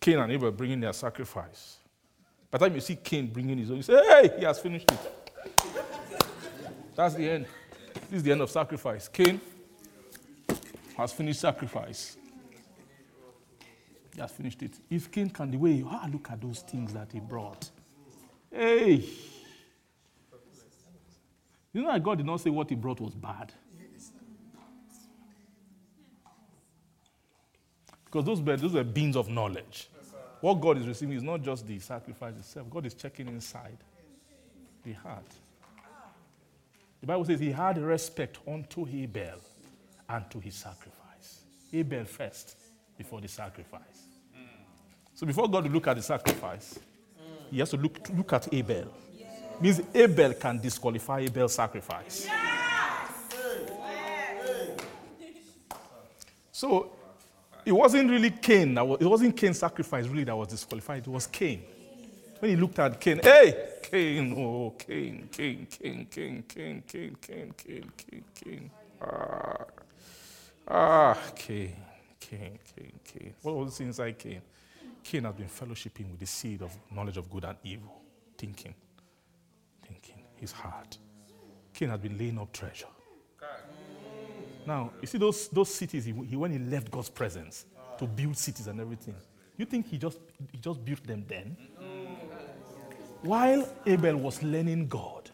Cain 0.00 0.18
and 0.18 0.32
Abel 0.32 0.50
bringing 0.50 0.80
their 0.80 0.94
sacrifice, 0.94 1.76
by 2.50 2.58
the 2.58 2.66
time 2.66 2.74
you 2.74 2.80
see 2.80 2.96
Cain 2.96 3.26
bringing 3.26 3.58
his 3.58 3.70
own, 3.70 3.76
you 3.76 3.82
say, 3.82 4.02
hey, 4.06 4.30
he 4.38 4.44
has 4.44 4.58
finished 4.58 4.90
it. 4.90 4.98
That's 6.96 7.14
the 7.14 7.28
end. 7.28 7.46
This 8.10 8.18
is 8.18 8.22
the 8.22 8.32
end 8.32 8.40
of 8.40 8.50
sacrifice. 8.50 9.08
Cain 9.08 9.40
has 10.96 11.12
finished 11.12 11.40
sacrifice. 11.40 12.16
He 14.14 14.20
has 14.20 14.32
finished 14.32 14.62
it. 14.62 14.72
If 14.88 15.10
Cain 15.10 15.30
can, 15.30 15.50
the 15.50 15.56
way 15.58 15.72
you 15.72 15.88
ah, 15.88 16.08
look 16.10 16.30
at 16.30 16.40
those 16.40 16.60
things 16.60 16.92
that 16.94 17.12
he 17.12 17.20
brought. 17.20 17.70
Hey! 18.50 19.04
You 21.72 21.82
know 21.82 21.92
that 21.92 22.02
God 22.02 22.18
did 22.18 22.26
not 22.26 22.40
say 22.40 22.50
what 22.50 22.68
he 22.68 22.74
brought 22.74 23.00
was 23.00 23.14
bad. 23.14 23.52
Because 28.10 28.24
those 28.24 28.40
were, 28.40 28.56
those 28.56 28.72
were 28.72 28.84
beings 28.84 29.16
of 29.16 29.28
knowledge. 29.28 29.88
What 30.40 30.60
God 30.60 30.78
is 30.78 30.86
receiving 30.86 31.16
is 31.16 31.22
not 31.22 31.42
just 31.42 31.66
the 31.66 31.78
sacrifice 31.78 32.34
itself, 32.38 32.68
God 32.70 32.86
is 32.86 32.94
checking 32.94 33.28
inside 33.28 33.76
the 34.84 34.92
heart. 34.92 35.26
The 37.00 37.06
Bible 37.06 37.24
says 37.24 37.40
he 37.40 37.52
had 37.52 37.78
respect 37.78 38.38
unto 38.46 38.86
Abel 38.88 39.38
and 40.08 40.30
to 40.30 40.40
his 40.40 40.54
sacrifice. 40.54 41.42
Abel 41.72 42.04
first 42.04 42.56
before 42.98 43.20
the 43.20 43.28
sacrifice. 43.28 43.82
So 45.14 45.26
before 45.26 45.48
God 45.48 45.64
will 45.64 45.70
look 45.70 45.86
at 45.86 45.96
the 45.96 46.02
sacrifice, 46.02 46.78
he 47.50 47.58
has 47.58 47.70
to 47.70 47.76
look, 47.76 48.08
look 48.16 48.32
at 48.32 48.52
Abel. 48.52 48.92
Means 49.60 49.82
Abel 49.94 50.34
can 50.34 50.58
disqualify 50.58 51.20
Abel's 51.20 51.54
sacrifice. 51.54 52.26
So 56.50 56.92
it 57.64 57.72
wasn't 57.72 58.10
really 58.10 58.30
Cain. 58.30 58.74
That 58.74 58.86
was, 58.86 59.00
it 59.00 59.06
wasn't 59.06 59.36
Cain's 59.36 59.58
sacrifice 59.58 60.06
really 60.06 60.24
that 60.24 60.36
was 60.36 60.48
disqualified. 60.48 61.06
It 61.06 61.10
was 61.10 61.26
Cain. 61.26 61.62
When 62.38 62.50
he 62.50 62.56
looked 62.56 62.78
at 62.78 62.98
Cain, 63.00 63.20
hey, 63.22 63.68
Cain, 63.82 64.34
oh, 64.36 64.74
Cain, 64.78 65.28
Cain, 65.30 65.66
Cain, 65.66 66.06
Cain, 66.10 66.42
Cain, 66.48 66.82
Cain, 66.86 67.14
Cain, 67.20 67.54
Cain, 67.56 67.92
Cain, 67.96 68.24
Cain. 68.34 68.70
Ah, 69.02 69.64
ah, 70.68 71.18
Cain, 71.34 71.76
Cain, 72.18 72.58
Cain, 72.74 72.92
Cain. 73.04 73.34
What 73.42 73.56
was 73.56 73.80
inside 73.80 74.18
Cain? 74.18 74.40
Cain 75.02 75.24
has 75.24 75.34
been 75.34 75.48
fellowshipping 75.48 76.10
with 76.10 76.20
the 76.20 76.26
seed 76.26 76.62
of 76.62 76.74
knowledge 76.90 77.16
of 77.16 77.30
good 77.30 77.44
and 77.44 77.56
evil, 77.62 78.00
thinking, 78.38 78.74
thinking, 79.86 80.24
his 80.36 80.52
heart. 80.52 80.96
Cain 81.74 81.90
has 81.90 82.00
been 82.00 82.16
laying 82.16 82.38
up 82.38 82.52
treasure. 82.52 82.86
Now, 84.66 84.92
you 85.00 85.06
see 85.06 85.18
those, 85.18 85.48
those 85.48 85.72
cities, 85.74 86.04
he, 86.04 86.12
he, 86.12 86.36
when 86.36 86.52
he 86.52 86.58
left 86.58 86.90
God's 86.90 87.08
presence 87.08 87.66
to 87.98 88.06
build 88.06 88.36
cities 88.36 88.66
and 88.66 88.80
everything, 88.80 89.14
you 89.56 89.64
think 89.64 89.88
he 89.88 89.98
just, 89.98 90.18
he 90.52 90.58
just 90.58 90.84
built 90.84 91.04
them 91.06 91.24
then? 91.26 91.56
While 93.22 93.68
Abel 93.86 94.16
was 94.16 94.42
learning 94.42 94.88
God, 94.88 95.30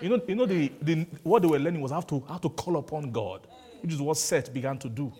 you 0.00 0.08
know, 0.08 0.20
you 0.28 0.34
know 0.36 0.46
the, 0.46 0.70
the, 0.80 1.06
what 1.24 1.42
they 1.42 1.48
were 1.48 1.58
learning 1.58 1.80
was 1.80 1.90
how 1.90 2.00
to, 2.02 2.22
how 2.28 2.38
to 2.38 2.48
call 2.48 2.76
upon 2.76 3.10
God, 3.10 3.46
which 3.80 3.92
is 3.92 4.00
what 4.00 4.16
Seth 4.16 4.52
began 4.52 4.78
to 4.78 4.88
do. 4.88 5.12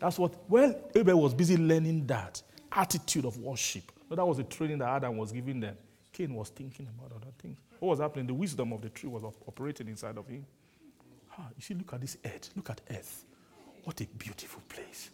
That's 0.00 0.18
what, 0.18 0.34
when 0.48 0.74
Abel 0.96 1.20
was 1.20 1.34
busy 1.34 1.56
learning 1.56 2.06
that 2.06 2.42
attitude 2.72 3.24
of 3.24 3.38
worship, 3.38 3.92
that 4.10 4.26
was 4.26 4.36
the 4.36 4.44
training 4.44 4.78
that 4.78 4.88
Adam 4.88 5.16
was 5.16 5.32
giving 5.32 5.60
them. 5.60 5.76
Cain 6.12 6.34
was 6.34 6.50
thinking 6.50 6.86
about 6.86 7.12
other 7.16 7.32
things. 7.38 7.58
What 7.78 7.88
was 7.90 8.00
happening? 8.00 8.26
The 8.26 8.34
wisdom 8.34 8.72
of 8.72 8.82
the 8.82 8.90
tree 8.90 9.08
was 9.08 9.24
operating 9.24 9.88
inside 9.88 10.18
of 10.18 10.26
him. 10.26 10.44
Ah, 11.38 11.48
you 11.56 11.62
see, 11.62 11.74
look 11.74 11.92
at 11.92 12.00
this 12.00 12.16
earth. 12.24 12.50
Look 12.56 12.70
at 12.70 12.80
earth. 12.90 13.24
What 13.84 14.00
a 14.00 14.06
beautiful 14.06 14.62
place. 14.68 15.10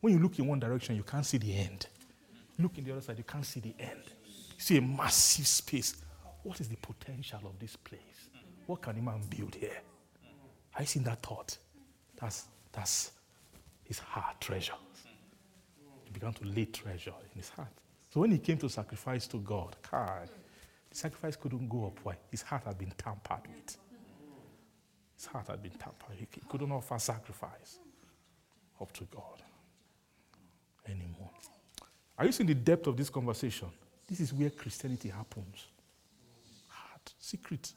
When 0.00 0.12
you 0.12 0.18
look 0.18 0.38
in 0.38 0.46
one 0.46 0.60
direction, 0.60 0.96
you 0.96 1.02
can't 1.02 1.26
see 1.26 1.38
the 1.38 1.54
end. 1.54 1.86
Look 2.58 2.78
in 2.78 2.84
the 2.84 2.92
other 2.92 3.00
side, 3.00 3.18
you 3.18 3.24
can't 3.24 3.44
see 3.44 3.60
the 3.60 3.74
end. 3.78 4.02
You 4.24 4.60
see 4.60 4.76
a 4.78 4.82
massive 4.82 5.46
space. 5.46 5.96
What 6.42 6.60
is 6.60 6.68
the 6.68 6.76
potential 6.76 7.40
of 7.44 7.58
this 7.58 7.76
place? 7.76 8.30
What 8.66 8.82
can 8.82 8.98
a 8.98 9.02
man 9.02 9.20
build 9.28 9.54
here? 9.54 9.80
I 10.78 10.84
seen 10.84 11.02
that 11.04 11.22
thought. 11.22 11.56
That's 12.20 12.46
that's 12.72 13.12
his 13.84 13.98
heart 13.98 14.40
treasure. 14.40 14.74
He 16.04 16.10
began 16.10 16.32
to 16.34 16.44
lay 16.44 16.66
treasure 16.66 17.14
in 17.32 17.40
his 17.40 17.48
heart. 17.48 17.72
So 18.10 18.20
when 18.20 18.30
he 18.30 18.38
came 18.38 18.58
to 18.58 18.68
sacrifice 18.68 19.26
to 19.28 19.38
God, 19.38 19.76
God, 19.90 20.28
the 20.90 20.96
sacrifice 20.96 21.36
couldn't 21.36 21.68
go 21.68 21.86
up. 21.86 21.98
Why? 22.02 22.16
His 22.30 22.42
heart 22.42 22.64
had 22.64 22.78
been 22.78 22.92
tampered 22.96 23.48
with. 23.48 23.76
His 25.16 25.26
heart 25.26 25.48
had 25.48 25.62
been 25.62 25.72
tampered. 25.72 26.16
He 26.18 26.26
couldn't 26.48 26.70
offer 26.70 26.98
sacrifice 26.98 27.78
up 28.80 28.92
to 28.92 29.04
God 29.04 29.42
anymore. 30.86 31.30
Are 32.18 32.26
you 32.26 32.32
seeing 32.32 32.46
the 32.46 32.54
depth 32.54 32.86
of 32.86 32.96
this 32.96 33.10
conversation? 33.10 33.68
This 34.06 34.20
is 34.20 34.32
where 34.32 34.50
Christianity 34.50 35.08
happens. 35.08 35.66
Heart, 36.68 37.14
secret. 37.18 37.72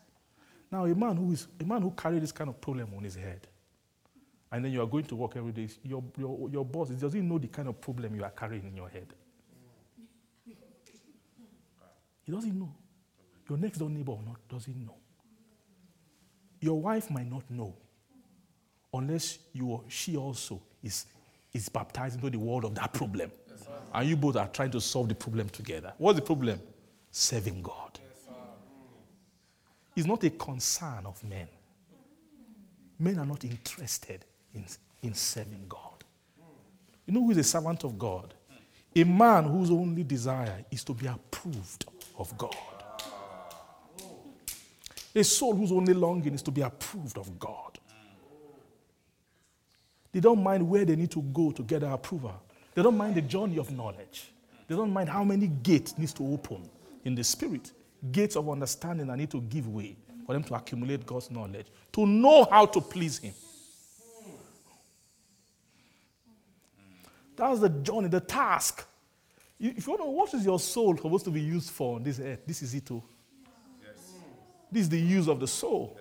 Now, 0.72 0.86
a 0.86 0.94
man 0.94 1.18
who 1.18 1.32
is 1.32 1.48
a 1.60 1.64
man 1.64 1.82
who 1.82 1.92
carries 1.92 2.22
this 2.22 2.32
kind 2.32 2.50
of 2.50 2.62
problem 2.62 2.90
on 2.96 3.04
his 3.04 3.16
head, 3.16 3.48
and 4.52 4.64
then 4.64 4.72
you 4.72 4.82
are 4.82 4.88
going 4.88 5.06
to 5.06 5.16
work 5.16 5.36
every 5.36 5.52
day, 5.52 5.68
your, 5.84 6.04
your, 6.18 6.50
your 6.50 6.66
boss 6.66 6.90
doesn't 6.90 7.28
know 7.28 7.38
the 7.38 7.48
kind 7.48 7.68
of 7.68 7.80
problem 7.82 8.16
you 8.16 8.24
are 8.24 8.30
carrying 8.32 8.66
in 8.66 8.76
your 8.76 8.90
head. 8.90 9.14
He 12.24 12.32
doesn't 12.32 12.60
know. 12.60 12.74
Your 13.50 13.58
next 13.58 13.80
door 13.80 13.90
neighbor 13.90 14.12
or 14.12 14.22
not 14.24 14.48
doesn't 14.48 14.86
know. 14.86 14.96
Your 16.62 16.80
wife 16.80 17.10
might 17.10 17.30
not 17.30 17.44
know 17.50 17.74
unless 18.94 19.40
you 19.54 19.68
or 19.68 19.84
she 19.88 20.18
also 20.18 20.62
is, 20.84 21.06
is 21.54 21.70
baptized 21.70 22.16
into 22.16 22.30
the 22.30 22.40
world 22.40 22.66
of 22.66 22.76
that 22.76 22.92
problem. 22.94 23.32
Yes, 23.48 23.68
and 23.94 24.10
you 24.10 24.16
both 24.16 24.36
are 24.36 24.48
trying 24.48 24.72
to 24.72 24.82
solve 24.82 25.10
the 25.10 25.16
problem 25.16 25.50
together. 25.50 25.94
What's 25.98 26.20
the 26.20 26.26
problem? 26.26 26.60
Serving 27.12 27.62
God. 27.62 28.00
Yes, 28.02 28.36
it's 29.96 30.08
not 30.08 30.24
a 30.24 30.30
concern 30.32 31.06
of 31.06 31.24
men. 31.24 31.48
Men 33.00 33.20
are 33.20 33.26
not 33.26 33.44
interested 33.46 34.26
in, 34.54 34.66
in 35.02 35.14
serving 35.14 35.66
God. 35.70 36.04
You 37.06 37.14
know 37.14 37.24
who 37.24 37.32
is 37.32 37.38
a 37.38 37.44
servant 37.44 37.84
of 37.84 37.98
God? 37.98 38.34
A 38.96 39.04
man 39.04 39.46
whose 39.46 39.72
only 39.72 40.04
desire 40.04 40.66
is 40.70 40.84
to 40.84 40.94
be 40.94 41.08
approved 41.08 41.86
of 42.18 42.38
God. 42.38 42.56
A 45.16 45.24
soul 45.24 45.56
whose 45.56 45.72
only 45.72 45.94
longing 45.94 46.34
is 46.34 46.42
to 46.44 46.52
be 46.52 46.62
approved 46.62 47.18
of 47.18 47.40
God. 47.40 47.80
They 50.12 50.20
don't 50.20 50.42
mind 50.42 50.68
where 50.68 50.86
they 50.86 50.96
need 50.96 51.12
to 51.12 51.22
go 51.22 51.52
to 51.52 51.64
get 51.64 51.82
their 51.82 51.92
approval. 51.92 52.42
They 52.74 52.82
don't 52.82 52.98
mind 52.98 53.16
the 53.16 53.22
journey 53.22 53.58
of 53.58 53.72
knowledge. 53.72 54.32
They 54.68 54.76
don't 54.76 54.92
mind 54.92 55.10
how 55.10 55.24
many 55.24 55.48
gates 55.48 55.98
needs 55.98 56.14
to 56.14 56.26
open 56.26 56.70
in 57.06 57.16
the 57.16 57.24
spirit. 57.24 57.72
Gates 58.12 58.36
of 58.36 58.50
understanding 58.50 59.08
that 59.08 59.18
need 59.18 59.32
to 59.32 59.42
give 59.42 59.68
way 59.68 59.96
for 60.26 60.34
them 60.34 60.44
to 60.44 60.54
accumulate 60.54 61.06
God's 61.06 61.32
knowledge, 61.32 61.66
to 61.92 62.06
know 62.06 62.48
how 62.52 62.68
to 62.68 62.80
please 62.80 63.18
Him. 63.18 63.34
That's 67.36 67.60
the 67.60 67.70
journey, 67.70 68.10
the 68.10 68.20
task. 68.20 68.86
If 69.60 69.88
you 69.88 69.94
want 69.94 70.04
to, 70.04 70.10
what 70.10 70.34
is 70.34 70.46
your 70.46 70.60
soul 70.60 70.96
supposed 70.96 71.26
to 71.26 71.32
be 71.32 71.42
used 71.42 71.72
for 71.72 71.96
on 71.96 72.04
this 72.04 72.20
earth? 72.20 72.46
This 72.46 72.62
is 72.62 72.76
it. 72.76 72.86
Too. 72.86 73.02
This 74.72 74.84
is 74.84 74.90
the 74.90 75.00
use 75.00 75.28
of 75.28 75.40
the 75.40 75.48
soul. 75.48 75.98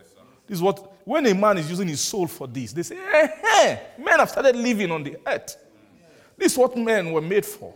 This 0.47 0.59
is 0.59 0.63
what, 0.63 1.07
when 1.07 1.27
a 1.27 1.35
man 1.35 1.59
is 1.59 1.69
using 1.69 1.89
his 1.89 2.01
soul 2.01 2.27
for 2.27 2.47
this, 2.47 2.73
they 2.73 2.83
say, 2.83 2.97
hey, 2.97 3.29
hey, 3.43 3.83
men 3.99 4.19
have 4.19 4.31
started 4.31 4.57
living 4.57 4.91
on 4.91 5.03
the 5.03 5.17
earth. 5.27 5.57
This 6.37 6.53
is 6.53 6.59
what 6.59 6.77
men 6.77 7.13
were 7.13 7.21
made 7.21 7.45
for. 7.45 7.75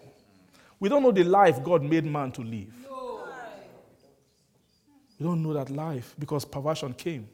We 0.78 0.88
don't 0.88 1.02
know 1.02 1.12
the 1.12 1.24
life 1.24 1.62
God 1.62 1.82
made 1.82 2.04
man 2.04 2.32
to 2.32 2.42
live. 2.42 2.72
We 5.18 5.26
don't 5.26 5.42
know 5.42 5.52
that 5.52 5.70
life 5.70 6.16
because 6.18 6.44
perversion 6.44 6.94
came, 6.94 7.28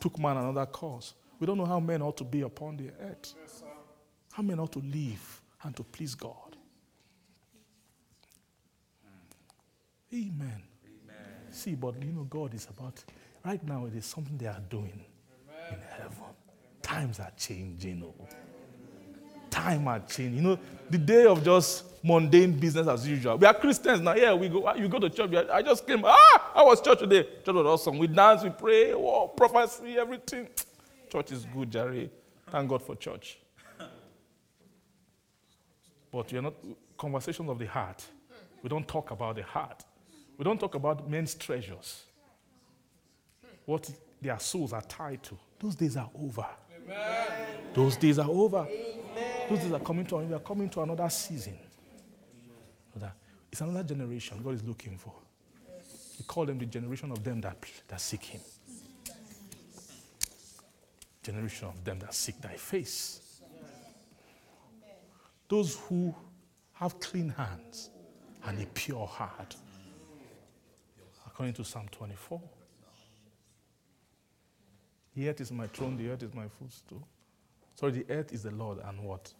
took 0.00 0.18
man 0.18 0.36
another 0.36 0.66
course. 0.66 1.14
We 1.38 1.46
don't 1.46 1.58
know 1.58 1.66
how 1.66 1.78
men 1.78 2.02
ought 2.02 2.16
to 2.16 2.24
be 2.24 2.40
upon 2.40 2.76
the 2.76 2.90
earth, 3.00 3.34
how 4.32 4.42
men 4.42 4.58
ought 4.58 4.72
to 4.72 4.80
live 4.80 5.42
and 5.62 5.76
to 5.76 5.84
please 5.84 6.14
God. 6.14 6.56
Amen. 10.12 10.62
See, 11.56 11.74
but 11.74 11.94
you 12.02 12.12
know, 12.12 12.24
God 12.24 12.52
is 12.52 12.68
about, 12.68 13.02
right 13.42 13.66
now, 13.66 13.86
it 13.86 13.94
is 13.94 14.04
something 14.04 14.36
they 14.36 14.46
are 14.46 14.60
doing 14.68 15.02
in 15.70 15.78
heaven. 15.96 16.18
Times 16.82 17.18
are 17.18 17.32
changing. 17.34 18.04
Oh. 18.06 18.26
Time 19.48 19.88
are 19.88 20.00
changing. 20.00 20.36
You 20.36 20.42
know, 20.42 20.58
the 20.90 20.98
day 20.98 21.24
of 21.24 21.42
just 21.42 21.84
mundane 22.04 22.52
business 22.52 22.86
as 22.86 23.08
usual. 23.08 23.38
We 23.38 23.46
are 23.46 23.54
Christians 23.54 24.02
now. 24.02 24.14
Yeah, 24.14 24.34
we 24.34 24.50
go, 24.50 24.74
you 24.74 24.86
go 24.86 24.98
to 24.98 25.08
church. 25.08 25.32
I 25.50 25.62
just 25.62 25.86
came. 25.86 26.02
Ah, 26.04 26.52
I 26.54 26.62
was 26.62 26.82
church 26.82 26.98
today. 26.98 27.22
Church 27.22 27.54
was 27.54 27.66
awesome. 27.66 27.96
We 27.96 28.06
dance, 28.06 28.44
we 28.44 28.50
pray, 28.50 28.92
oh, 28.92 29.28
prophecy, 29.28 29.96
everything. 29.96 30.48
Church 31.10 31.32
is 31.32 31.46
good, 31.46 31.70
Jerry. 31.70 32.10
Thank 32.50 32.68
God 32.68 32.82
for 32.82 32.94
church. 32.96 33.38
But 36.12 36.30
you're 36.30 36.42
not 36.42 36.54
conversations 36.98 37.48
of 37.48 37.58
the 37.58 37.66
heart. 37.66 38.04
We 38.62 38.68
don't 38.68 38.86
talk 38.86 39.10
about 39.10 39.36
the 39.36 39.42
heart. 39.42 39.84
We 40.36 40.44
don't 40.44 40.58
talk 40.58 40.74
about 40.74 41.08
men's 41.08 41.34
treasures. 41.34 42.04
What 43.64 43.90
their 44.20 44.38
souls 44.38 44.72
are 44.72 44.82
tied 44.82 45.22
to. 45.24 45.38
Those 45.58 45.74
days 45.74 45.96
are 45.96 46.10
over. 46.14 46.46
Those 47.74 47.96
days 47.96 48.18
are 48.18 48.28
over. 48.28 48.66
Those 49.48 49.58
days 49.60 49.72
are 49.72 49.80
coming 49.80 50.06
to 50.06 50.16
We 50.16 50.34
are 50.34 50.40
coming 50.40 50.68
to 50.70 50.82
another 50.82 51.08
season. 51.08 51.58
It's 53.56 53.62
another 53.62 53.84
generation 53.84 54.38
God 54.44 54.52
is 54.52 54.62
looking 54.64 54.98
for. 54.98 55.14
He 56.18 56.24
called 56.24 56.48
them 56.48 56.58
the 56.58 56.66
generation 56.66 57.10
of 57.10 57.24
them 57.24 57.40
that, 57.40 57.56
that 57.88 57.98
seek 57.98 58.22
Him. 58.22 58.40
Generation 61.22 61.68
of 61.68 61.82
them 61.82 61.98
that 62.00 62.12
seek 62.12 62.38
Thy 62.42 62.52
face. 62.56 63.40
Those 65.48 65.78
who 65.88 66.14
have 66.74 67.00
clean 67.00 67.30
hands 67.30 67.88
and 68.44 68.60
a 68.60 68.66
pure 68.66 69.06
heart. 69.06 69.56
According 71.36 71.52
to 71.56 71.64
Psalm 71.64 71.86
24. 71.92 72.40
The 75.14 75.28
earth 75.28 75.42
is 75.42 75.52
my 75.52 75.66
throne, 75.66 75.98
the 75.98 76.08
earth 76.08 76.22
is 76.22 76.32
my 76.32 76.48
footstool. 76.48 77.06
Sorry, 77.74 77.92
the 77.92 78.06
earth 78.08 78.32
is 78.32 78.42
the 78.42 78.52
Lord 78.52 78.78
and 78.82 79.04
what? 79.04 79.34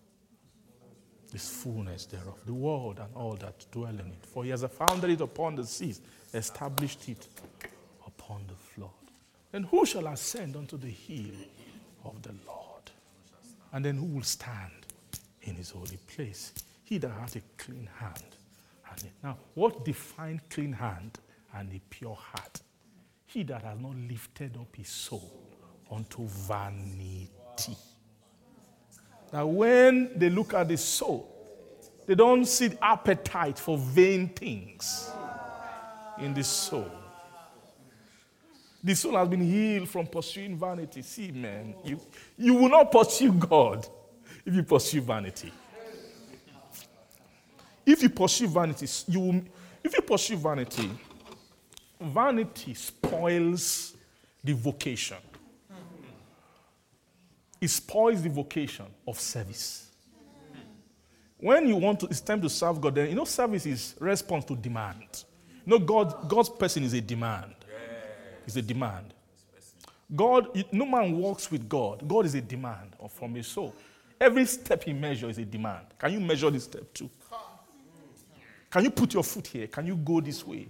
This 1.33 1.49
fullness 1.49 2.05
thereof, 2.05 2.39
the 2.45 2.53
world 2.53 2.99
and 2.99 3.09
all 3.15 3.33
that 3.37 3.65
dwell 3.73 3.95
in 3.95 4.09
it. 4.09 4.27
For 4.27 4.45
he 4.45 4.51
has 4.51 4.63
founded 4.65 5.09
it 5.09 5.23
upon 5.23 5.57
the 5.57 5.65
seas, 5.65 6.03
established 6.35 7.09
it 7.09 7.29
upon 8.07 8.45
the 8.47 8.57
flood. 8.57 8.91
Then 9.51 9.63
who 9.63 9.87
shall 9.87 10.07
ascend 10.09 10.55
unto 10.55 10.77
the 10.77 10.91
hill 10.91 11.35
of 12.05 12.21
the 12.21 12.35
Lord? 12.47 12.91
And 13.73 13.83
then 13.83 13.97
who 13.97 14.05
will 14.05 14.23
stand 14.23 14.85
in 15.41 15.55
his 15.55 15.71
holy 15.71 15.99
place? 16.15 16.53
He 16.85 16.99
that 16.99 17.13
hath 17.13 17.37
a 17.37 17.43
clean 17.57 17.89
hand. 17.99 18.37
Now, 19.23 19.39
what 19.55 19.87
defines 19.87 20.43
clean 20.51 20.75
hand 20.75 21.21
and 21.59 21.73
a 21.73 21.81
pure 21.91 22.15
heart? 22.15 22.61
He 23.27 23.43
that 23.45 23.63
has 23.63 23.79
not 23.79 23.95
lifted 23.97 24.57
up 24.57 24.75
his 24.77 24.89
soul 24.89 25.33
unto 25.91 26.27
vanity. 26.27 27.77
Now, 29.33 29.47
when 29.47 30.19
they 30.19 30.31
look 30.31 30.55
at 30.55 30.69
the 30.69 30.77
soul, 30.77 31.33
they 32.07 32.15
don't 32.15 32.45
see 32.45 32.71
appetite 32.81 33.59
for 33.59 33.77
vain 33.77 34.29
things 34.29 35.11
in 36.19 36.33
the 36.33 36.45
soul. 36.45 36.91
The 38.83 38.95
soul 38.95 39.17
has 39.17 39.29
been 39.29 39.41
healed 39.41 39.89
from 39.89 40.07
pursuing 40.07 40.57
vanity. 40.57 41.03
See, 41.03 41.33
man, 41.33 41.75
you, 41.85 42.01
you 42.39 42.55
will 42.55 42.69
not 42.69 42.93
pursue 42.93 43.33
God 43.33 43.87
if 44.45 44.55
you 44.55 44.63
pursue 44.63 45.01
vanity. 45.01 45.53
If 47.85 48.03
you 48.03 48.09
pursue 48.09 48.47
vanity, 48.47 48.87
you 49.09 49.21
will, 49.21 49.43
if 49.83 49.95
you 49.95 50.03
pursue 50.03 50.37
vanity, 50.37 50.89
vanity 52.01 52.75
spoils 52.75 53.97
the 54.43 54.53
vocation. 54.53 55.17
It 57.61 57.69
spoils 57.69 58.23
the 58.23 58.29
vocation 58.29 58.87
of 59.07 59.19
service. 59.19 59.91
When 61.39 61.69
you 61.69 61.77
want 61.77 62.01
to, 62.01 62.07
it's 62.07 62.21
time 62.21 62.41
to 62.43 62.49
serve 62.49 62.81
God, 62.81 62.95
then 62.95 63.09
you 63.09 63.15
know 63.15 63.25
service 63.25 63.67
is 63.67 63.95
response 63.99 64.45
to 64.47 64.57
demand. 64.57 65.25
You 65.65 65.73
know, 65.73 65.79
God, 65.79 66.29
God's 66.29 66.49
person 66.49 66.85
is 66.85 66.95
a 66.95 67.01
demand. 67.01 67.55
It's 68.47 68.57
a 68.57 68.63
demand. 68.63 69.13
God, 70.15 70.65
no 70.71 70.87
man 70.87 71.17
walks 71.17 71.51
with 71.51 71.69
God. 71.69 72.07
God 72.07 72.27
is 72.27 72.35
a 72.35 72.41
demand 72.41 72.95
from 73.11 73.35
his 73.35 73.49
soul. 73.49 73.75
Every 74.21 74.47
step 74.47 74.85
he 74.85 74.93
measures 74.93 75.33
is 75.33 75.39
a 75.39 75.45
demand. 75.45 75.87
Can 75.99 76.13
you 76.13 76.21
measure 76.21 76.51
this 76.51 76.65
step 76.65 76.93
too? 76.95 77.11
Can 78.71 78.85
you 78.85 78.91
put 78.91 79.13
your 79.15 79.25
foot 79.25 79.47
here? 79.47 79.67
Can 79.67 79.87
you 79.87 79.97
go 79.97 80.21
this 80.21 80.47
way? 80.47 80.69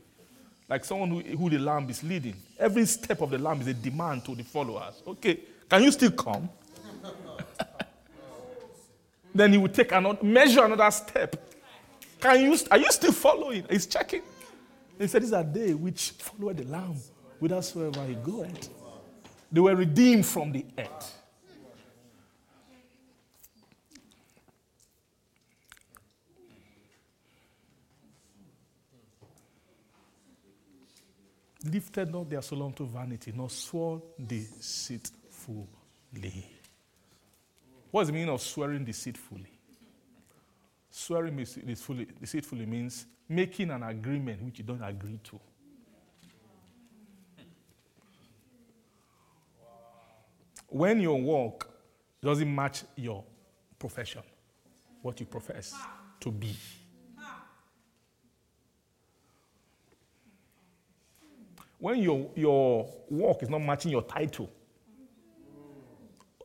Like 0.69 0.85
someone 0.85 1.11
who, 1.11 1.21
who 1.21 1.51
the 1.51 1.59
lamb 1.59 1.89
is 1.91 2.03
leading. 2.03 2.35
Every 2.59 2.87
step 2.87 3.21
of 3.21 3.31
the 3.31 3.39
lamb 3.39 3.61
is 3.61 3.69
a 3.69 3.75
demand 3.75 4.25
to 4.25 4.35
the 4.35 4.43
followers. 4.43 5.03
Okay, 5.07 5.41
can 5.69 5.83
you 5.83 5.93
still 5.93 6.11
come? 6.11 6.49
then 9.35 9.53
he 9.53 9.59
will 9.59 9.69
take 9.69 9.93
another, 9.93 10.25
measure 10.25 10.65
another 10.65 10.91
step. 10.91 11.37
Can 12.21 12.41
you, 12.41 12.59
are 12.71 12.79
you 12.79 12.91
still 12.91 13.13
following? 13.13 13.65
He's 13.71 13.87
checking. 13.87 14.23
He 14.99 15.07
said, 15.07 15.23
These 15.23 15.33
are 15.33 15.45
they 15.45 15.75
which 15.75 16.11
follow 16.11 16.53
the 16.53 16.65
Lamb 16.65 16.97
whithersoever 17.39 18.05
he 18.07 18.15
goeth. 18.15 18.71
They 19.53 19.61
were 19.61 19.77
redeemed 19.77 20.27
from 20.27 20.53
the 20.53 20.65
earth. 20.79 21.16
Lifted 31.77 32.11
not 32.11 32.31
their 32.31 32.41
soul 32.41 32.63
unto 32.63 32.87
vanity, 32.87 33.33
nor 33.37 33.51
swore 33.51 34.01
deceitfully. 34.27 35.67
What 37.91 38.01
is 38.01 38.07
the 38.07 38.15
meaning 38.15 38.31
of 38.31 38.41
swearing 38.41 38.83
deceitfully? 38.83 39.53
Swearing 40.91 41.37
deceitfully 41.37 42.65
means 42.65 43.05
making 43.29 43.71
an 43.71 43.83
agreement 43.83 44.43
which 44.43 44.59
you 44.61 44.65
don't 44.65 44.83
agree 44.83 45.21
to. 45.25 45.39
When 50.69 50.99
your 51.03 51.21
work 51.21 51.69
doesn't 52.23 52.55
match 52.55 52.85
your 52.97 53.23
profession, 53.79 54.23
what 55.03 55.21
you 55.21 55.27
profess 55.27 55.75
to 56.21 56.31
be. 56.31 56.57
When 61.79 62.01
your, 62.01 62.31
your 62.35 62.89
work 63.11 63.43
is 63.43 63.51
not 63.51 63.63
matching 63.63 63.91
your 63.91 64.03
title, 64.03 64.51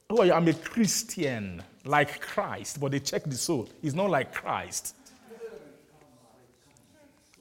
oh, 0.10 0.22
I'm 0.22 0.48
a 0.48 0.54
Christian 0.54 1.64
like 1.86 2.20
Christ, 2.20 2.80
but 2.80 2.92
they 2.92 3.00
check 3.00 3.24
the 3.24 3.36
soul. 3.36 3.70
It's 3.82 3.96
not 3.96 4.10
like 4.10 4.34
Christ. 4.34 4.96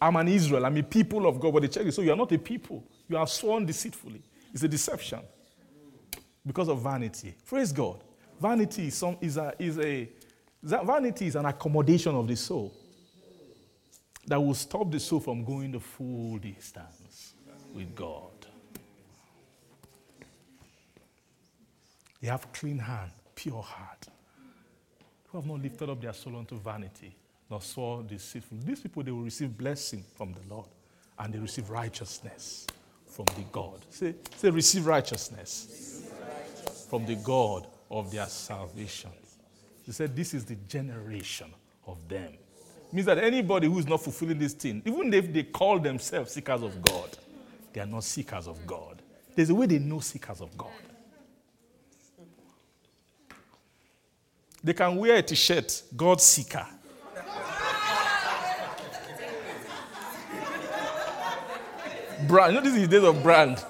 I'm 0.00 0.16
an 0.16 0.28
Israel. 0.28 0.64
I'm 0.64 0.76
a 0.76 0.82
people 0.82 1.26
of 1.26 1.38
God, 1.40 1.52
but 1.52 1.62
they 1.62 1.68
check 1.68 1.84
the 1.84 1.92
soul. 1.92 2.04
You 2.04 2.12
are 2.12 2.16
not 2.16 2.32
a 2.32 2.38
people. 2.38 2.82
You 3.08 3.18
are 3.18 3.26
sworn 3.26 3.66
deceitfully. 3.66 4.22
It's 4.52 4.62
a 4.62 4.68
deception 4.68 5.20
because 6.46 6.68
of 6.68 6.80
vanity. 6.82 7.34
Praise 7.46 7.72
God. 7.72 8.02
Vanity 8.40 8.86
is, 8.86 8.94
some, 8.94 9.16
is, 9.20 9.36
a, 9.36 9.52
is 9.58 9.78
a 9.78 10.08
vanity 10.62 11.26
is 11.26 11.36
an 11.36 11.44
accommodation 11.44 12.14
of 12.14 12.26
the 12.26 12.36
soul 12.36 12.72
that 14.26 14.40
will 14.40 14.54
stop 14.54 14.90
the 14.90 15.00
soul 15.00 15.20
from 15.20 15.44
going 15.44 15.72
the 15.72 15.80
full 15.80 16.38
distance 16.38 17.34
with 17.74 17.94
God. 17.94 18.30
They 22.20 22.28
have 22.28 22.52
clean 22.52 22.78
hand, 22.78 23.10
pure 23.34 23.62
heart, 23.62 24.06
who 25.28 25.38
have 25.38 25.46
not 25.46 25.62
lifted 25.62 25.88
up 25.88 26.00
their 26.00 26.12
soul 26.12 26.36
unto 26.36 26.58
vanity, 26.58 27.16
nor 27.50 27.62
swore 27.62 28.02
deceitful. 28.02 28.58
These 28.64 28.80
people, 28.80 29.02
they 29.02 29.10
will 29.10 29.22
receive 29.22 29.56
blessing 29.56 30.04
from 30.16 30.32
the 30.34 30.54
Lord, 30.54 30.68
and 31.18 31.32
they 31.32 31.38
receive 31.38 31.70
righteousness 31.70 32.66
from 33.06 33.24
the 33.36 33.42
God. 33.50 33.80
Say, 33.90 34.14
say 34.36 34.50
receive 34.50 34.86
righteousness 34.86 36.08
from 36.88 37.06
the 37.06 37.16
God 37.16 37.66
of 37.90 38.10
their 38.10 38.26
salvation. 38.26 39.10
He 39.84 39.92
said, 39.92 40.14
This 40.14 40.34
is 40.34 40.44
the 40.44 40.56
generation 40.68 41.52
of 41.86 42.06
them. 42.08 42.32
means 42.92 43.06
that 43.06 43.18
anybody 43.18 43.66
who 43.66 43.78
is 43.78 43.86
not 43.86 44.02
fulfilling 44.02 44.38
this 44.38 44.52
thing, 44.52 44.82
even 44.84 45.12
if 45.14 45.32
they 45.32 45.44
call 45.44 45.78
themselves 45.78 46.32
seekers 46.32 46.62
of 46.62 46.82
God, 46.82 47.16
they 47.72 47.80
are 47.80 47.86
not 47.86 48.04
seekers 48.04 48.46
of 48.46 48.66
God. 48.66 49.02
There's 49.34 49.50
a 49.50 49.54
way 49.54 49.66
they 49.66 49.78
know 49.78 50.00
seekers 50.00 50.40
of 50.40 50.56
God. 50.56 50.70
They 54.62 54.74
can 54.74 54.96
wear 54.96 55.16
a 55.16 55.22
t 55.22 55.34
shirt, 55.34 55.82
God 55.96 56.20
seeker. 56.20 56.66
brand. 62.30 62.54
You 62.54 62.60
know, 62.60 62.64
this 62.64 62.74
is 62.74 62.82
the 62.82 62.88
days 62.88 63.04
of 63.04 63.22
brand. 63.22 63.64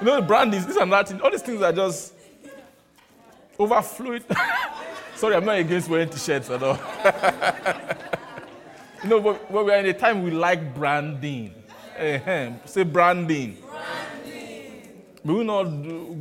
You 0.00 0.06
know, 0.06 0.22
brand 0.22 0.54
is 0.54 0.66
this 0.66 0.76
and 0.76 0.92
that. 0.92 1.20
All 1.20 1.30
these 1.30 1.42
things 1.42 1.62
are 1.62 1.72
just 1.72 2.14
overflowing. 3.58 4.22
Sorry, 5.16 5.34
I'm 5.34 5.44
not 5.44 5.58
against 5.58 5.88
wearing 5.88 6.10
t-shirts 6.10 6.50
at 6.50 6.62
all. 6.62 6.74
you 9.02 9.08
know, 9.08 9.20
but, 9.20 9.50
but 9.50 9.64
we 9.64 9.72
are 9.72 9.78
in 9.78 9.86
a 9.86 9.94
time 9.94 10.22
we 10.22 10.30
like 10.30 10.74
branding. 10.74 11.54
Say 12.66 12.82
branding. 12.84 13.56
branding. 13.60 15.04
We 15.24 15.34
will 15.34 15.44
not 15.44 15.64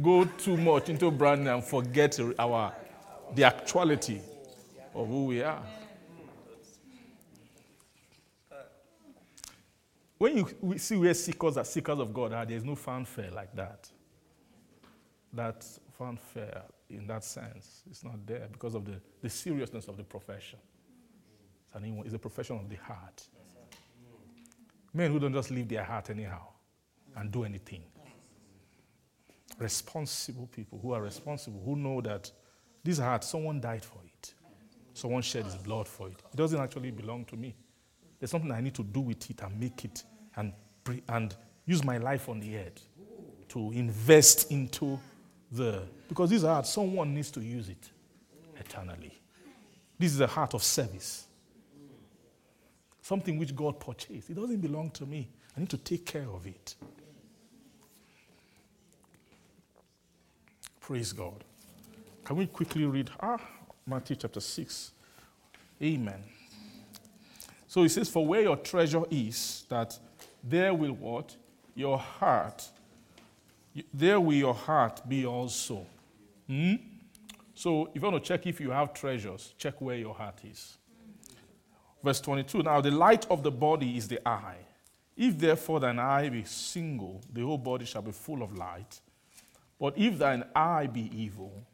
go 0.01 0.25
too 0.37 0.57
much 0.57 0.89
into 0.89 1.11
branding 1.11 1.47
and 1.47 1.63
forget 1.63 2.19
our 2.39 2.73
the 3.33 3.43
actuality 3.43 4.19
of 4.93 5.07
who 5.07 5.25
we 5.25 5.41
are. 5.41 5.63
When 10.17 10.37
you 10.37 10.77
see 10.77 10.95
where 10.95 11.13
seekers 11.13 11.57
are 11.57 11.65
seekers 11.65 11.99
of 11.99 12.13
God 12.13 12.33
are, 12.33 12.45
there's 12.45 12.63
no 12.63 12.75
fanfare 12.75 13.31
like 13.31 13.53
that. 13.55 13.89
That 15.33 15.65
fanfare 15.97 16.63
in 16.89 17.05
that 17.07 17.23
sense 17.25 17.83
is 17.91 18.03
not 18.03 18.25
there 18.25 18.47
because 18.51 18.75
of 18.75 18.85
the, 18.85 19.01
the 19.21 19.29
seriousness 19.29 19.87
of 19.87 19.97
the 19.97 20.03
profession. 20.03 20.59
It's, 21.65 21.75
an, 21.75 22.01
It's 22.05 22.13
a 22.13 22.19
profession 22.19 22.57
of 22.57 22.69
the 22.69 22.77
heart. 22.77 23.27
Men 24.95 25.11
who 25.11 25.19
don't 25.19 25.33
just 25.33 25.51
leave 25.51 25.67
their 25.67 25.83
heart 25.83 26.09
anyhow 26.09 26.47
and 27.17 27.29
do 27.29 27.43
anything. 27.43 27.83
Responsible 29.59 30.47
people 30.47 30.79
who 30.81 30.93
are 30.93 31.01
responsible, 31.01 31.61
who 31.65 31.75
know 31.75 31.99
that 31.99 32.31
this 32.81 32.97
heart, 32.97 33.25
someone 33.25 33.59
died 33.59 33.83
for 33.83 33.99
it. 34.05 34.33
Someone 34.93 35.21
shed 35.21 35.43
his 35.43 35.55
blood 35.55 35.85
for 35.85 36.07
it. 36.07 36.15
It 36.31 36.37
doesn't 36.37 36.59
actually 36.59 36.91
belong 36.91 37.25
to 37.25 37.35
me. 37.35 37.53
There's 38.17 38.31
something 38.31 38.49
I 38.53 38.61
need 38.61 38.73
to 38.75 38.83
do 38.83 39.01
with 39.01 39.29
it 39.29 39.41
and 39.41 39.59
make 39.59 39.83
it 39.83 40.01
and, 40.37 40.53
and 41.09 41.35
use 41.65 41.83
my 41.83 41.97
life 41.97 42.29
on 42.29 42.39
the 42.39 42.57
earth 42.57 42.87
to 43.49 43.71
invest 43.73 44.49
into 44.49 44.97
the. 45.51 45.83
Because 46.07 46.29
this 46.29 46.43
heart, 46.43 46.67
someone 46.67 47.13
needs 47.13 47.31
to 47.31 47.41
use 47.41 47.67
it 47.67 47.89
eternally. 48.57 49.11
This 49.99 50.13
is 50.13 50.21
a 50.21 50.27
heart 50.27 50.53
of 50.53 50.63
service. 50.63 51.24
Something 53.05 53.37
which 53.37 53.55
God 53.55 53.79
purchased. 53.79 54.31
It 54.31 54.33
doesn't 54.33 54.61
belong 54.61 54.89
to 54.89 55.05
me. 55.05 55.29
I 55.55 55.59
need 55.59 55.69
to 55.69 55.77
take 55.77 56.07
care 56.07 56.27
of 56.27 56.47
it. 56.47 56.73
Praise 60.79 61.13
God. 61.13 61.43
Can 62.23 62.37
we 62.37 62.47
quickly 62.47 62.83
read 62.85 63.11
ah, 63.19 63.37
Matthew 63.85 64.15
chapter 64.15 64.39
6? 64.39 64.91
Amen. 65.83 66.23
So 67.67 67.83
he 67.83 67.89
says, 67.89 68.09
For 68.09 68.25
where 68.25 68.41
your 68.41 68.57
treasure 68.57 69.03
is, 69.11 69.65
that 69.69 69.99
there 70.43 70.73
will 70.73 70.93
what? 70.93 71.35
Your 71.75 71.99
heart. 71.99 72.67
There 73.93 74.19
will 74.19 74.33
your 74.33 74.55
heart 74.55 75.07
be 75.07 75.27
also. 75.27 75.85
Hmm? 76.47 76.73
So 77.53 77.91
if 77.93 78.01
you 78.01 78.09
want 78.09 78.23
to 78.23 78.27
check 78.27 78.47
if 78.47 78.59
you 78.59 78.71
have 78.71 78.95
treasures, 78.95 79.53
check 79.59 79.79
where 79.79 79.95
your 79.95 80.15
heart 80.15 80.39
is. 80.43 80.79
Verse 82.05 82.21
22 82.21 82.61
Now 82.61 82.81
the 82.81 82.91
light 82.91 83.25
of 83.31 83.41
the 83.41 83.49
body 83.49 83.97
is 83.97 84.07
the 84.07 84.25
eye. 84.29 84.57
If 85.17 85.39
therefore 85.39 85.79
thine 85.79 85.97
eye 85.97 86.29
be 86.29 86.43
single, 86.43 87.23
the 87.33 87.41
whole 87.41 87.57
body 87.57 87.85
shall 87.85 88.03
be 88.03 88.11
full 88.11 88.43
of 88.43 88.55
light. 88.55 89.01
But 89.79 89.97
if 89.97 90.19
thine 90.19 90.43
eye 90.55 90.85
be 90.85 91.09
evil, 91.11 91.65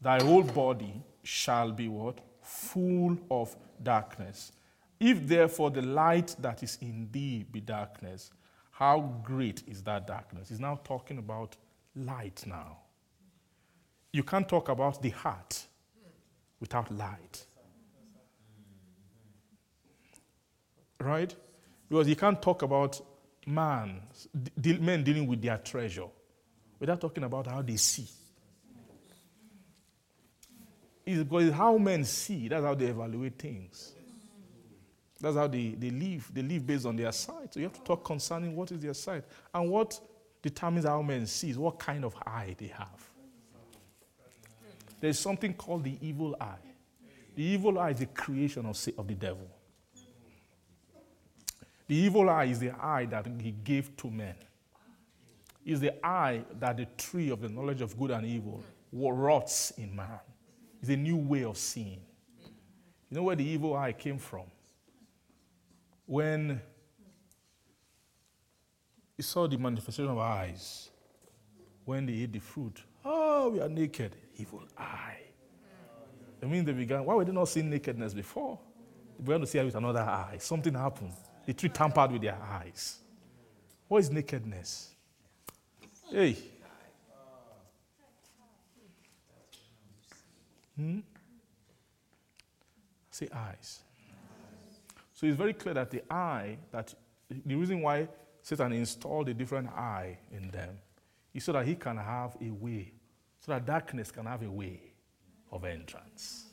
thy 0.00 0.22
whole 0.22 0.42
body 0.42 1.02
shall 1.22 1.70
be 1.70 1.88
what? 1.88 2.18
Full 2.40 3.18
of 3.30 3.54
darkness. 3.82 4.52
If 4.98 5.28
therefore 5.28 5.70
the 5.70 5.82
light 5.82 6.34
that 6.38 6.62
is 6.62 6.78
in 6.80 7.10
thee 7.12 7.44
be 7.52 7.60
darkness, 7.60 8.30
how 8.70 9.20
great 9.22 9.64
is 9.66 9.82
that 9.82 10.06
darkness? 10.06 10.48
He's 10.48 10.60
now 10.60 10.80
talking 10.82 11.18
about 11.18 11.56
light 11.94 12.42
now. 12.46 12.78
You 14.12 14.22
can't 14.22 14.48
talk 14.48 14.70
about 14.70 15.02
the 15.02 15.10
heart 15.10 15.66
without 16.58 16.90
light. 16.90 17.44
Right? 21.04 21.34
Because 21.88 22.08
you 22.08 22.16
can't 22.16 22.40
talk 22.40 22.62
about 22.62 23.00
man, 23.46 24.00
men 24.80 25.04
dealing 25.04 25.26
with 25.26 25.42
their 25.42 25.58
treasure 25.58 26.06
without 26.80 27.00
talking 27.00 27.24
about 27.24 27.46
how 27.46 27.62
they 27.62 27.76
see. 27.76 28.08
It's 31.06 31.22
because 31.22 31.52
how 31.52 31.76
men 31.76 32.04
see, 32.04 32.48
that's 32.48 32.64
how 32.64 32.74
they 32.74 32.86
evaluate 32.86 33.38
things. 33.38 33.92
That's 35.20 35.36
how 35.36 35.46
they, 35.46 35.68
they 35.78 35.90
live. 35.90 36.30
They 36.32 36.42
live 36.42 36.66
based 36.66 36.86
on 36.86 36.96
their 36.96 37.12
sight. 37.12 37.54
So 37.54 37.60
you 37.60 37.64
have 37.66 37.74
to 37.74 37.82
talk 37.82 38.04
concerning 38.04 38.56
what 38.56 38.72
is 38.72 38.80
their 38.80 38.94
sight. 38.94 39.24
And 39.54 39.70
what 39.70 39.98
determines 40.42 40.86
how 40.86 41.02
men 41.02 41.26
see 41.26 41.50
is 41.50 41.58
what 41.58 41.78
kind 41.78 42.04
of 42.04 42.14
eye 42.26 42.54
they 42.58 42.66
have. 42.68 43.10
There's 45.00 45.18
something 45.18 45.54
called 45.54 45.84
the 45.84 45.96
evil 46.00 46.36
eye. 46.40 46.56
The 47.36 47.42
evil 47.42 47.78
eye 47.78 47.90
is 47.90 47.98
the 47.98 48.06
creation 48.06 48.64
of, 48.66 48.78
of 48.98 49.06
the 49.06 49.14
devil. 49.14 49.48
The 51.94 52.00
evil 52.00 52.28
eye 52.28 52.46
is 52.46 52.58
the 52.58 52.72
eye 52.72 53.06
that 53.06 53.24
he 53.40 53.52
gave 53.52 53.96
to 53.98 54.10
men. 54.10 54.34
It's 55.64 55.78
the 55.78 56.04
eye 56.04 56.44
that 56.58 56.76
the 56.76 56.86
tree 56.98 57.30
of 57.30 57.40
the 57.40 57.48
knowledge 57.48 57.82
of 57.82 57.96
good 57.96 58.10
and 58.10 58.26
evil 58.26 58.64
rots 58.92 59.70
in 59.78 59.94
man. 59.94 60.18
It's 60.80 60.90
a 60.90 60.96
new 60.96 61.16
way 61.16 61.44
of 61.44 61.56
seeing. 61.56 62.00
You 63.08 63.16
know 63.16 63.22
where 63.22 63.36
the 63.36 63.44
evil 63.44 63.76
eye 63.76 63.92
came 63.92 64.18
from? 64.18 64.46
when 66.06 66.60
he 69.16 69.22
saw 69.22 69.46
the 69.46 69.56
manifestation 69.56 70.10
of 70.10 70.18
eyes 70.18 70.90
when 71.84 72.06
they 72.06 72.14
ate 72.14 72.32
the 72.32 72.40
fruit. 72.40 72.82
Oh, 73.04 73.50
we 73.50 73.60
are 73.60 73.68
naked. 73.68 74.16
Evil 74.36 74.64
eye. 74.76 75.20
I 76.42 76.46
mean, 76.46 76.64
they 76.64 76.72
began, 76.72 77.04
why 77.04 77.14
were 77.14 77.24
they 77.24 77.30
not 77.30 77.48
seeing 77.48 77.70
nakedness 77.70 78.14
before? 78.14 78.58
They 79.16 79.24
began 79.24 79.40
to 79.42 79.46
see 79.46 79.58
it 79.58 79.64
with 79.64 79.76
another 79.76 80.00
eye. 80.00 80.38
Something 80.40 80.74
happened. 80.74 81.12
The 81.46 81.52
tree 81.52 81.68
tampered 81.68 82.12
with 82.12 82.22
their 82.22 82.38
eyes. 82.40 82.98
What 83.88 83.98
is 83.98 84.10
nakedness? 84.10 84.94
Hey. 86.10 86.36
Hmm? 90.76 91.00
Say 93.10 93.28
eyes. 93.32 93.80
So 95.12 95.26
it's 95.26 95.36
very 95.36 95.52
clear 95.52 95.74
that 95.74 95.90
the 95.90 96.02
eye, 96.12 96.58
that 96.72 96.92
the 97.28 97.54
reason 97.54 97.80
why 97.80 98.08
Satan 98.42 98.72
installed 98.72 99.28
a 99.28 99.34
different 99.34 99.68
eye 99.68 100.18
in 100.32 100.50
them 100.50 100.78
is 101.32 101.44
so 101.44 101.52
that 101.52 101.66
he 101.66 101.76
can 101.76 101.96
have 101.96 102.36
a 102.40 102.50
way, 102.50 102.92
so 103.40 103.52
that 103.52 103.64
darkness 103.64 104.10
can 104.10 104.26
have 104.26 104.42
a 104.42 104.50
way 104.50 104.80
of 105.52 105.64
entrance 105.64 106.46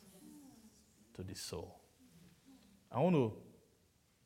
to 1.16 1.24
the 1.24 1.36
soul. 1.36 1.80
I 2.92 3.00
want 3.00 3.16
to, 3.16 3.34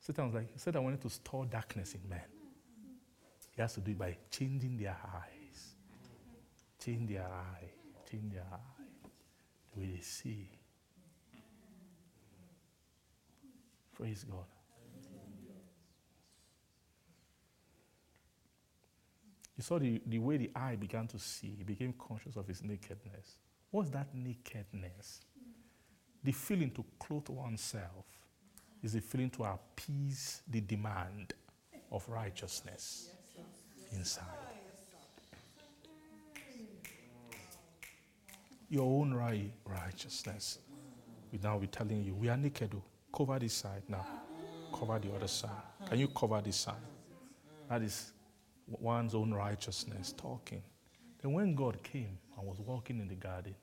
Satan 0.06 0.26
was 0.26 0.36
like, 0.36 0.49
Satan 0.56 0.84
wanted 0.84 1.02
to 1.02 1.10
store 1.10 1.48
darkness 1.48 1.95
in 1.95 2.07
men. 2.07 2.22
He 3.56 3.61
has 3.61 3.73
to 3.73 3.80
do 3.80 3.90
it 3.91 3.98
by 3.98 4.15
changing 4.30 4.77
their 4.77 4.95
eyes. 5.03 5.73
Change 6.80 7.10
their 7.10 7.23
eye. 7.23 7.69
Change 8.11 8.34
their 8.34 8.44
eye. 8.44 9.07
The 9.73 9.80
way 9.80 9.91
they 9.95 10.02
see. 10.02 10.48
Praise 13.95 14.23
God. 14.30 14.45
You 19.57 19.64
saw 19.64 19.80
the, 19.80 20.03
the 20.06 20.19
way 20.19 20.38
the 20.38 20.52
eye 20.56 20.76
began 20.76 21.07
to 21.07 21.18
see, 21.18 21.56
he 21.57 21.64
became 21.64 21.95
conscious 21.98 22.36
of 22.36 22.48
his 22.48 22.61
nakedness. 22.61 23.40
What's 23.72 23.90
that 23.90 24.14
nakedness? 24.14 25.22
The 26.23 26.32
feeling 26.32 26.69
to 26.72 26.86
clothe 26.99 27.30
oneself 27.30 28.06
is 28.86 28.94
a 28.94 29.02
feeling 29.02 29.32
to 29.32 29.44
appease 29.44 30.44
the 30.48 30.62
demand 30.62 31.34
of 31.91 32.07
righteousness 32.07 33.10
inside. 33.91 34.24
Your 38.70 38.84
own 38.84 39.12
right, 39.12 39.52
righteousness. 39.66 40.60
We 41.32 41.40
now 41.41 41.57
be 41.57 41.66
telling 41.66 42.03
you, 42.03 42.14
we 42.14 42.30
are 42.30 42.38
naked. 42.38 42.76
Oh. 42.76 42.84
Cover 43.16 43.40
this 43.40 43.53
side 43.53 43.82
now. 43.88 44.06
Cover 44.72 44.99
the 44.99 45.16
other 45.16 45.28
side. 45.28 45.49
Can 45.90 45.99
you 45.99 46.07
cover 46.10 46.40
this 46.41 46.57
side? 46.57 46.76
That 47.70 47.82
is 47.82 48.14
one's 48.68 49.16
own 49.16 49.34
righteousness 49.34 50.14
talking. 50.16 50.62
Then 51.22 51.34
when 51.34 51.56
God 51.56 51.82
came 51.82 52.20
and 52.38 52.48
was 52.48 52.60
walking 52.60 52.99
in 52.99 53.07
the 53.07 53.16
garden, 53.16 53.56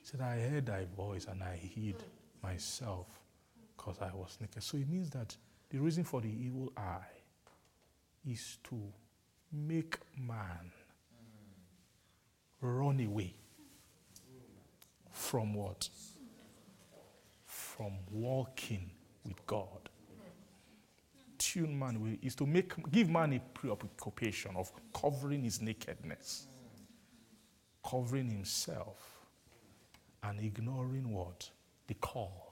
He 0.00 0.06
said, 0.06 0.22
I 0.22 0.38
heard 0.40 0.66
thy 0.66 0.86
voice 0.96 1.26
and 1.30 1.42
I 1.42 1.56
hid 1.56 2.02
myself 2.42 3.23
because 3.84 4.00
I 4.00 4.14
was 4.14 4.38
naked. 4.40 4.62
So 4.62 4.78
it 4.78 4.88
means 4.88 5.10
that 5.10 5.36
the 5.68 5.78
reason 5.78 6.04
for 6.04 6.20
the 6.20 6.28
evil 6.28 6.72
eye 6.76 7.04
is 8.26 8.58
to 8.64 8.80
make 9.52 9.98
man 10.16 10.72
run 12.60 13.00
away 13.00 13.34
from 15.10 15.54
what? 15.54 15.88
From 17.44 17.92
walking 18.10 18.90
with 19.26 19.44
God. 19.46 19.90
Tune 21.36 21.78
man 21.78 21.96
away 21.96 22.18
is 22.22 22.34
to 22.36 22.46
make 22.46 22.72
give 22.90 23.10
man 23.10 23.34
a 23.34 23.40
preoccupation 23.40 24.56
of 24.56 24.72
covering 24.94 25.42
his 25.42 25.60
nakedness, 25.60 26.46
covering 27.86 28.30
himself, 28.30 29.26
and 30.22 30.40
ignoring 30.40 31.12
what? 31.12 31.50
The 31.86 31.94
call, 31.94 32.43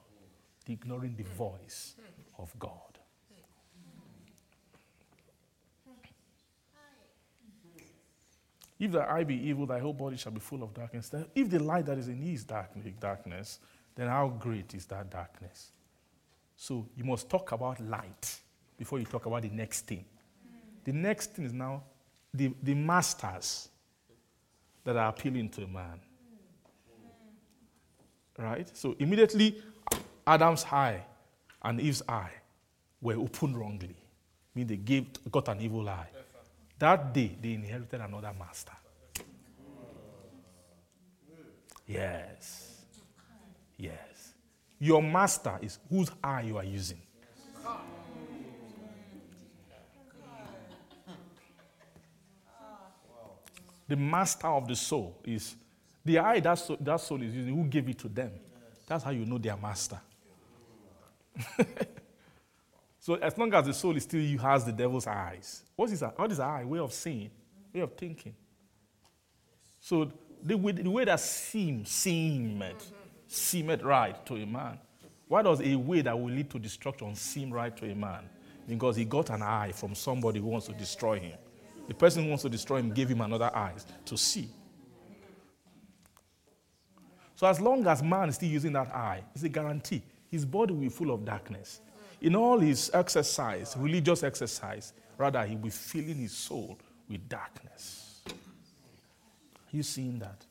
ignoring 0.71 1.15
the 1.15 1.23
voice 1.23 1.95
of 2.37 2.57
God. 2.57 2.93
If 8.79 8.91
the 8.91 9.09
eye 9.09 9.23
be 9.23 9.35
evil, 9.35 9.65
thy 9.65 9.79
whole 9.79 9.93
body 9.93 10.17
shall 10.17 10.31
be 10.31 10.39
full 10.39 10.61
of 10.61 10.73
darkness. 10.73 11.09
If 11.33 11.49
the 11.49 11.59
light 11.59 11.85
that 11.85 11.97
is 11.97 12.07
in 12.09 12.19
thee 12.19 12.33
is 12.33 12.43
darkness, 12.43 13.59
then 13.95 14.07
how 14.07 14.27
great 14.27 14.73
is 14.73 14.85
that 14.87 15.09
darkness? 15.09 15.71
So 16.57 16.87
you 16.95 17.03
must 17.03 17.29
talk 17.29 17.51
about 17.51 17.79
light 17.79 18.39
before 18.77 18.99
you 18.99 19.05
talk 19.05 19.25
about 19.25 19.43
the 19.43 19.49
next 19.49 19.87
thing. 19.87 20.03
The 20.83 20.91
next 20.91 21.33
thing 21.33 21.45
is 21.45 21.53
now 21.53 21.83
the, 22.33 22.53
the 22.61 22.73
masters 22.73 23.69
that 24.83 24.97
are 24.97 25.07
appealing 25.09 25.49
to 25.49 25.63
a 25.63 25.67
man. 25.67 25.99
Right? 28.37 28.69
So 28.75 28.95
immediately 28.99 29.61
Adam's 30.25 30.65
eye 30.65 31.03
and 31.63 31.79
Eve's 31.79 32.01
eye 32.07 32.31
were 33.01 33.15
opened 33.15 33.57
wrongly. 33.57 33.95
I 33.95 34.59
mean 34.59 34.67
they 34.67 34.77
gave 34.77 35.05
got 35.31 35.47
an 35.49 35.61
evil 35.61 35.87
eye. 35.87 36.07
That 36.79 37.13
day 37.13 37.35
they 37.41 37.53
inherited 37.53 38.01
another 38.01 38.31
master. 38.37 38.73
Yes. 41.87 42.81
Yes. 43.77 44.33
Your 44.79 45.01
master 45.01 45.59
is 45.61 45.79
whose 45.89 46.09
eye 46.23 46.41
you 46.41 46.57
are 46.57 46.63
using. 46.63 47.01
The 53.87 53.95
master 53.97 54.47
of 54.47 54.67
the 54.67 54.75
soul 54.75 55.19
is 55.25 55.55
the 56.05 56.17
eye 56.19 56.39
that 56.39 56.55
soul, 56.55 56.77
that 56.79 56.99
soul 56.99 57.21
is 57.21 57.35
using. 57.35 57.55
Who 57.55 57.65
gave 57.65 57.87
it 57.89 57.99
to 57.99 58.07
them? 58.07 58.31
That's 58.87 59.03
how 59.03 59.11
you 59.11 59.25
know 59.25 59.37
their 59.37 59.57
master. 59.57 59.99
so 62.99 63.15
as 63.15 63.37
long 63.37 63.53
as 63.53 63.65
the 63.65 63.73
soul 63.73 63.95
is 63.95 64.03
still 64.03 64.37
has 64.39 64.65
the 64.65 64.71
devil's 64.71 65.07
eyes, 65.07 65.63
what 65.75 65.91
is 65.91 65.99
that? 65.99 66.17
What 66.17 66.31
is 66.31 66.39
eye? 66.39 66.63
Way 66.63 66.79
of 66.79 66.93
seeing, 66.93 67.31
way 67.73 67.81
of 67.81 67.93
thinking. 67.95 68.35
So 69.79 70.11
the 70.41 70.57
way, 70.57 70.71
the 70.71 70.89
way 70.89 71.05
that 71.05 71.19
seems 71.19 71.89
seemed 71.89 72.63
seemed 73.27 73.81
right 73.81 74.25
to 74.25 74.35
a 74.35 74.45
man. 74.45 74.77
Why 75.27 75.41
does 75.41 75.61
a 75.61 75.75
way 75.75 76.01
that 76.01 76.19
will 76.19 76.29
lead 76.29 76.49
to 76.51 76.59
destruction 76.59 77.15
seem 77.15 77.51
right 77.51 77.75
to 77.77 77.91
a 77.91 77.95
man? 77.95 78.29
Because 78.67 78.95
he 78.95 79.05
got 79.05 79.29
an 79.29 79.41
eye 79.41 79.71
from 79.71 79.95
somebody 79.95 80.39
who 80.39 80.47
wants 80.47 80.67
to 80.67 80.73
destroy 80.73 81.19
him. 81.19 81.37
The 81.87 81.93
person 81.93 82.23
who 82.23 82.29
wants 82.29 82.43
to 82.43 82.49
destroy 82.49 82.77
him 82.77 82.93
gave 82.93 83.09
him 83.09 83.21
another 83.21 83.51
eye 83.53 83.73
to 84.05 84.17
see. 84.17 84.49
So 87.35 87.47
as 87.47 87.59
long 87.59 87.85
as 87.87 88.01
man 88.01 88.29
is 88.29 88.35
still 88.35 88.49
using 88.49 88.73
that 88.73 88.93
eye, 88.95 89.23
it's 89.33 89.43
a 89.43 89.49
guarantee. 89.49 90.03
His 90.33 90.45
body 90.45 90.73
will 90.73 90.81
be 90.81 90.89
full 90.89 91.11
of 91.11 91.23
darkness. 91.23 91.79
In 92.19 92.35
all 92.35 92.57
his 92.57 92.89
exercise, 92.91 93.75
religious 93.77 94.23
exercise, 94.23 94.93
rather 95.15 95.45
he 95.45 95.53
will 95.53 95.65
be 95.65 95.69
filling 95.69 96.15
his 96.15 96.31
soul 96.31 96.79
with 97.07 97.29
darkness. 97.29 98.23
Are 98.25 98.33
you 99.69 99.83
seeing 99.83 100.17
that? 100.17 100.43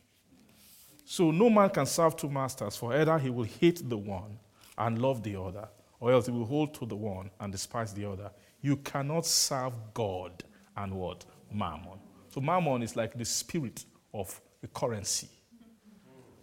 So 1.05 1.33
no 1.33 1.51
man 1.51 1.69
can 1.71 1.87
serve 1.87 2.15
two 2.15 2.31
masters, 2.31 2.77
for 2.77 2.95
either 2.95 3.19
he 3.19 3.29
will 3.29 3.43
hate 3.43 3.83
the 3.91 3.99
one 3.99 4.39
and 4.79 5.03
love 5.03 5.25
the 5.25 5.35
other, 5.35 5.69
or 5.99 6.13
else 6.13 6.27
he 6.27 6.33
will 6.33 6.47
hold 6.47 6.75
to 6.75 6.87
the 6.87 6.95
one 6.95 7.29
and 7.41 7.51
despise 7.51 7.93
the 7.93 8.05
other. 8.05 8.31
You 8.61 8.77
cannot 8.77 9.27
serve 9.27 9.73
God 9.95 10.45
and 10.77 10.95
what? 10.95 11.25
Mammon. 11.53 11.99
So 12.29 12.41
mammon 12.41 12.85
is 12.85 12.95
like 12.95 13.19
the 13.19 13.25
spirit 13.25 13.85
of 14.15 14.41
the 14.61 14.69
currency. 14.69 15.29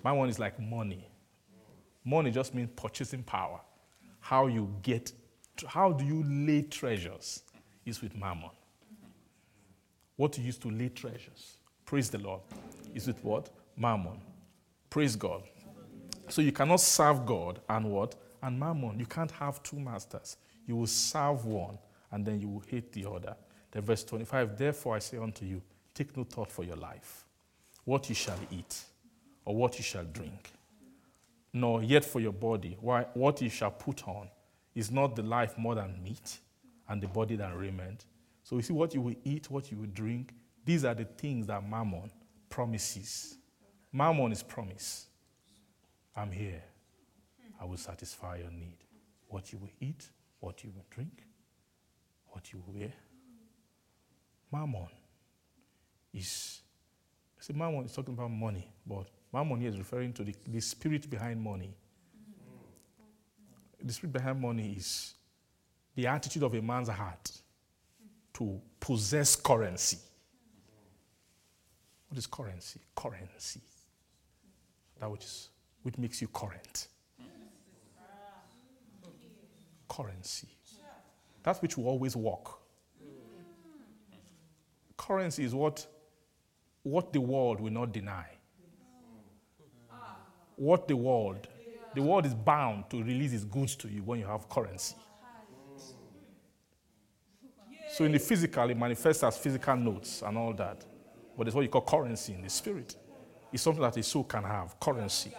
Mammon 0.04 0.28
is 0.28 0.40
like 0.40 0.60
money. 0.60 1.09
Money 2.10 2.32
just 2.32 2.56
means 2.56 2.70
purchasing 2.76 3.22
power. 3.22 3.62
How 4.20 4.48
you 4.48 4.74
get, 4.82 5.12
how 5.68 5.92
do 5.92 6.04
you 6.04 6.24
lay 6.24 6.64
treasures 6.64 7.44
is 7.86 8.02
with 8.02 8.16
mammon. 8.16 8.50
What 10.16 10.36
you 10.36 10.44
use 10.44 10.58
to 10.58 10.72
lay 10.72 10.90
treasures, 10.90 11.58
praise 11.86 12.10
the 12.10 12.18
Lord, 12.18 12.42
is 12.96 13.06
with 13.06 13.24
what? 13.24 13.52
Mammon. 13.78 14.20
Praise 14.90 15.16
God. 15.16 15.44
So 16.30 16.42
you 16.42 16.52
cannot 16.52 16.80
serve 16.80 17.28
God 17.28 17.62
and 17.70 17.92
what? 17.92 18.16
And 18.42 18.60
mammon. 18.60 18.98
You 18.98 19.06
can't 19.06 19.32
have 19.32 19.62
two 19.62 19.80
masters. 19.80 20.38
You 20.66 20.78
will 20.78 20.88
serve 20.88 21.46
one 21.46 21.78
and 22.12 22.26
then 22.26 22.42
you 22.42 22.50
will 22.50 22.64
hate 22.68 22.92
the 22.92 23.08
other. 23.08 23.36
Then 23.70 23.84
verse 23.84 24.04
25, 24.04 24.58
therefore 24.58 24.96
I 24.96 25.00
say 25.00 25.18
unto 25.18 25.46
you, 25.46 25.62
take 25.94 26.18
no 26.18 26.24
thought 26.24 26.52
for 26.52 26.64
your 26.64 26.76
life, 26.76 27.26
what 27.86 28.10
you 28.10 28.16
shall 28.16 28.40
eat, 28.50 28.82
or 29.46 29.56
what 29.56 29.78
you 29.78 29.84
shall 29.84 30.06
drink, 30.06 30.52
nor 31.54 31.84
yet 31.84 32.06
for 32.06 32.20
your 32.20 32.34
body, 32.34 32.78
why, 32.80 33.06
what 33.14 33.42
you 33.42 33.50
shall 33.50 33.72
put 33.72 34.08
on. 34.08 34.30
Is 34.76 34.92
not 34.92 35.16
the 35.16 35.24
life 35.24 35.58
more 35.58 35.76
than 35.76 36.02
meat, 36.04 36.38
and 36.88 37.02
the 37.02 37.08
body 37.08 37.36
than 37.36 37.54
raiment? 37.56 38.06
So 38.44 38.56
you 38.56 38.62
see, 38.62 38.74
what 38.74 38.94
you 38.94 39.02
will 39.02 39.16
eat, 39.26 39.50
what 39.50 39.72
you 39.72 39.78
will 39.78 39.88
drink, 39.88 40.34
these 40.64 40.86
are 40.86 40.94
the 40.94 41.06
things 41.06 41.48
that 41.48 41.68
Mammon 41.68 42.12
promises. 42.50 43.38
Mammon 43.92 44.32
is 44.32 44.44
promise. 44.44 45.08
I'm 46.16 46.32
here. 46.32 46.64
I 47.60 47.66
will 47.66 47.78
satisfy 47.78 48.38
your 48.38 48.52
need. 48.52 48.78
What 49.28 49.52
you 49.52 49.60
will 49.60 49.72
eat, 49.80 50.06
what 50.40 50.64
you 50.64 50.72
will 50.76 50.86
drink, 50.90 51.26
what 52.28 52.54
you 52.54 52.64
will 52.66 52.80
wear. 52.80 52.94
Mammon 54.52 54.88
is, 56.14 56.62
see, 57.40 57.54
Mammon 57.54 57.86
is 57.86 57.94
talking 57.94 58.14
about 58.14 58.32
money, 58.32 58.68
but 58.86 59.08
Mammon 59.32 59.60
here 59.60 59.70
is 59.70 59.78
referring 59.78 60.14
to 60.14 60.24
the, 60.24 60.36
the 60.48 60.60
spirit 60.60 61.10
behind 61.10 61.42
money. 61.42 61.76
The 63.82 63.94
spirit 63.94 64.14
behind 64.14 64.42
money 64.42 64.76
is 64.78 65.14
the 65.96 66.08
attitude 66.08 66.44
of 66.44 66.54
a 66.54 66.62
man's 66.62 66.90
heart 66.90 67.32
to 68.34 68.60
possess 68.80 69.36
currency. 69.36 70.00
What 72.10 72.18
is 72.18 72.26
currency? 72.26 72.80
Currency. 72.96 73.62
That 75.00 75.12
which, 75.12 75.24
is, 75.24 75.50
which 75.84 75.98
makes 75.98 76.22
you 76.22 76.28
current. 76.28 76.88
Currency. 79.88 80.48
That 81.44 81.62
which 81.62 81.78
will 81.78 81.88
always 81.88 82.16
work. 82.16 82.60
Currency 84.98 85.44
is 85.44 85.54
what, 85.54 85.86
what 86.84 87.14
the 87.14 87.22
world 87.22 87.62
will 87.62 87.72
not 87.72 87.92
deny. 87.92 88.26
What 90.60 90.90
the 90.90 90.96
world, 90.98 91.48
the 91.96 92.02
world 92.02 92.26
is 92.26 92.34
bound 92.34 92.90
to 92.90 93.02
release 93.02 93.32
its 93.32 93.46
goods 93.46 93.78
to 93.78 93.88
you 93.88 94.04
when 94.04 94.20
you 94.20 94.26
have 94.26 94.50
currency. 94.50 94.98
So 97.88 98.04
in 98.04 98.12
the 98.12 98.20
physical, 98.20 98.70
it 98.70 98.78
manifests 98.78 99.24
as 99.24 99.38
physical 99.38 99.78
notes 99.78 100.22
and 100.22 100.38
all 100.38 100.52
that. 100.56 100.86
But 101.38 101.48
it's 101.48 101.56
what 101.56 101.62
you 101.62 101.70
call 101.70 101.84
currency 101.84 102.34
in 102.34 102.42
the 102.42 102.50
spirit. 102.50 102.98
It's 103.54 103.64
something 103.64 103.82
that 103.82 103.96
a 103.96 104.04
soul 104.04 104.26
can 104.26 104.44
have 104.44 104.78
currency. 104.82 105.32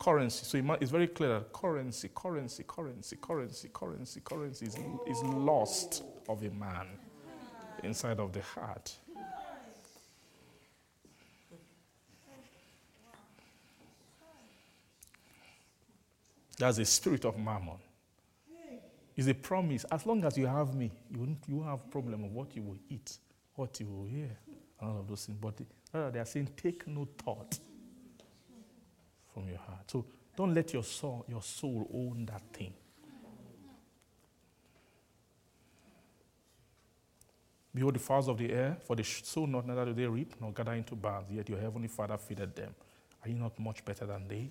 Currency. 0.00 0.44
So 0.44 0.76
it's 0.80 0.90
very 0.90 1.06
clear 1.06 1.38
that 1.38 1.52
currency, 1.52 2.10
currency, 2.12 2.64
currency, 2.66 3.16
currency, 3.20 3.68
currency, 3.72 4.20
currency 4.24 4.66
is, 4.66 4.76
is 5.06 5.22
lost 5.22 6.02
of 6.28 6.42
a 6.42 6.50
man 6.50 6.88
inside 7.84 8.18
of 8.18 8.32
the 8.32 8.42
heart. 8.42 8.98
That's 16.58 16.76
the 16.76 16.84
spirit 16.84 17.24
of 17.24 17.38
mammon. 17.38 17.78
It's 19.16 19.28
a 19.28 19.34
promise. 19.34 19.84
As 19.90 20.04
long 20.06 20.24
as 20.24 20.36
you 20.36 20.46
have 20.46 20.74
me, 20.74 20.90
you 21.10 21.20
won't, 21.20 21.38
you 21.46 21.62
have 21.62 21.90
problem 21.90 22.24
of 22.24 22.32
what 22.32 22.54
you 22.56 22.62
will 22.62 22.78
eat, 22.88 23.18
what 23.54 23.78
you 23.78 23.86
will 23.86 24.06
hear, 24.06 24.36
and 24.80 24.90
all 24.90 25.00
of 25.00 25.08
those 25.08 25.26
things. 25.26 25.38
But 25.40 25.54
rather 25.92 26.10
they 26.10 26.18
are 26.18 26.24
saying, 26.24 26.50
take 26.56 26.86
no 26.88 27.08
thought 27.16 27.58
from 29.32 29.48
your 29.48 29.58
heart. 29.58 29.90
So 29.90 30.04
don't 30.36 30.52
let 30.52 30.72
your 30.72 30.82
soul, 30.82 31.24
your 31.28 31.42
soul 31.42 31.88
own 31.92 32.26
that 32.26 32.42
thing. 32.52 32.74
Behold 37.72 37.94
the 37.94 37.98
fowls 37.98 38.28
of 38.28 38.38
the 38.38 38.52
air, 38.52 38.76
for 38.84 38.94
they 38.94 39.02
sow 39.02 39.46
not, 39.46 39.66
neither 39.66 39.86
do 39.86 39.92
they 39.94 40.06
reap, 40.06 40.34
nor 40.40 40.52
gather 40.52 40.74
into 40.74 40.94
barns, 40.94 41.28
yet 41.30 41.48
your 41.48 41.58
heavenly 41.58 41.88
Father 41.88 42.16
feedeth 42.16 42.54
them. 42.54 42.72
Are 43.24 43.28
you 43.28 43.34
not 43.34 43.58
much 43.58 43.84
better 43.84 44.06
than 44.06 44.28
they? 44.28 44.50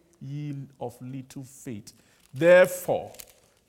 ye 0.21 0.55
of 0.79 0.95
little 1.01 1.43
faith? 1.43 1.93
Therefore, 2.33 3.11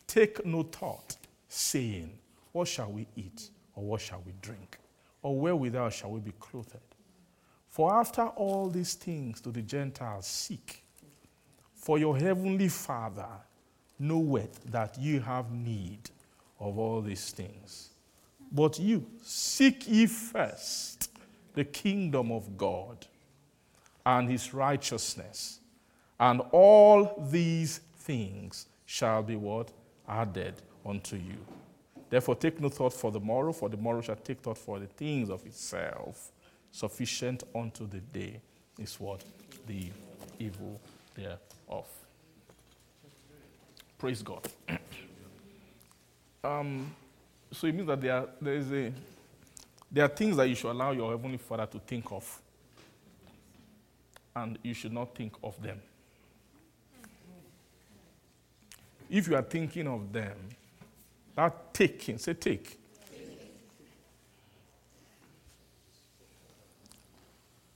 take 0.07 0.45
no 0.45 0.63
thought, 0.63 1.17
saying, 1.49 2.11
What 2.53 2.69
shall 2.69 2.91
we 2.93 3.07
eat, 3.17 3.51
or 3.75 3.85
what 3.85 4.01
shall 4.01 4.23
we 4.25 4.33
drink, 4.41 4.79
or 5.23 5.39
wherewithal 5.39 5.91
shall 5.91 6.11
we 6.11 6.21
be 6.21 6.33
clothed? 6.39 6.77
For 7.71 7.95
after 7.95 8.27
all 8.27 8.69
these 8.69 8.95
things 8.95 9.41
do 9.41 9.51
the 9.51 9.63
Gentiles 9.63 10.27
seek. 10.27 10.85
For 11.75 11.99
your 11.99 12.17
heavenly 12.17 12.69
Father 12.69 13.27
knoweth 13.99 14.63
that 14.71 14.99
you 14.99 15.21
have 15.21 15.51
need 15.51 16.11
of 16.61 16.79
all 16.79 17.01
these 17.01 17.31
things. 17.31 17.89
But 18.53 18.79
you 18.79 19.07
seek 19.23 19.89
ye 19.89 20.07
first 20.07 21.11
the 21.55 21.65
kingdom 21.65 22.31
of 22.31 22.59
God 22.59 23.07
and 24.05 24.29
his 24.29 24.53
righteousness, 24.53 25.61
and 26.23 26.41
all 26.53 27.21
these 27.33 27.81
things 27.97 28.67
shall 28.87 29.25
be 29.25 29.35
what? 29.35 29.73
Added 30.09 30.55
unto 30.87 31.17
you. 31.17 31.37
Therefore, 32.09 32.37
take 32.37 32.61
no 32.61 32.69
thought 32.69 32.93
for 32.93 33.11
the 33.11 33.19
morrow, 33.19 33.53
for 33.53 33.69
the 33.69 33.77
morrow 33.77 34.01
shall 34.03 34.15
take 34.15 34.39
thought 34.39 34.57
for 34.59 34.79
the 34.79 34.87
things 34.87 35.31
of 35.31 35.45
itself. 35.45 36.31
Sufficient 36.71 37.43
unto 37.53 37.89
the 37.89 37.99
day 37.99 38.41
is 38.79 39.01
what? 39.01 39.25
The 39.67 39.91
evil 40.39 40.81
thereof. 41.17 41.89
Praise 43.99 44.23
God. 44.23 44.47
um, 46.45 46.95
so 47.51 47.67
it 47.67 47.75
means 47.75 47.89
that 47.89 48.01
there, 48.01 48.27
there, 48.41 48.55
is 48.55 48.73
a, 48.73 48.93
there 49.91 50.05
are 50.05 50.09
things 50.09 50.37
that 50.37 50.49
you 50.49 50.55
should 50.55 50.71
allow 50.71 50.93
your 50.93 51.11
Heavenly 51.11 51.39
Father 51.39 51.67
to 51.67 51.81
think 51.81 52.13
of, 52.13 52.41
and 54.37 54.57
you 54.63 54.73
should 54.73 54.93
not 54.93 55.17
think 55.17 55.35
of 55.43 55.61
them. 55.61 55.81
If 59.13 59.29
you 59.29 59.37
are 59.37 59.43
thinking 59.43 59.87
of 59.89 60.11
them, 60.11 60.35
that 61.37 61.75
taking, 61.75 62.17
say 62.17 62.33
take. 62.33 62.79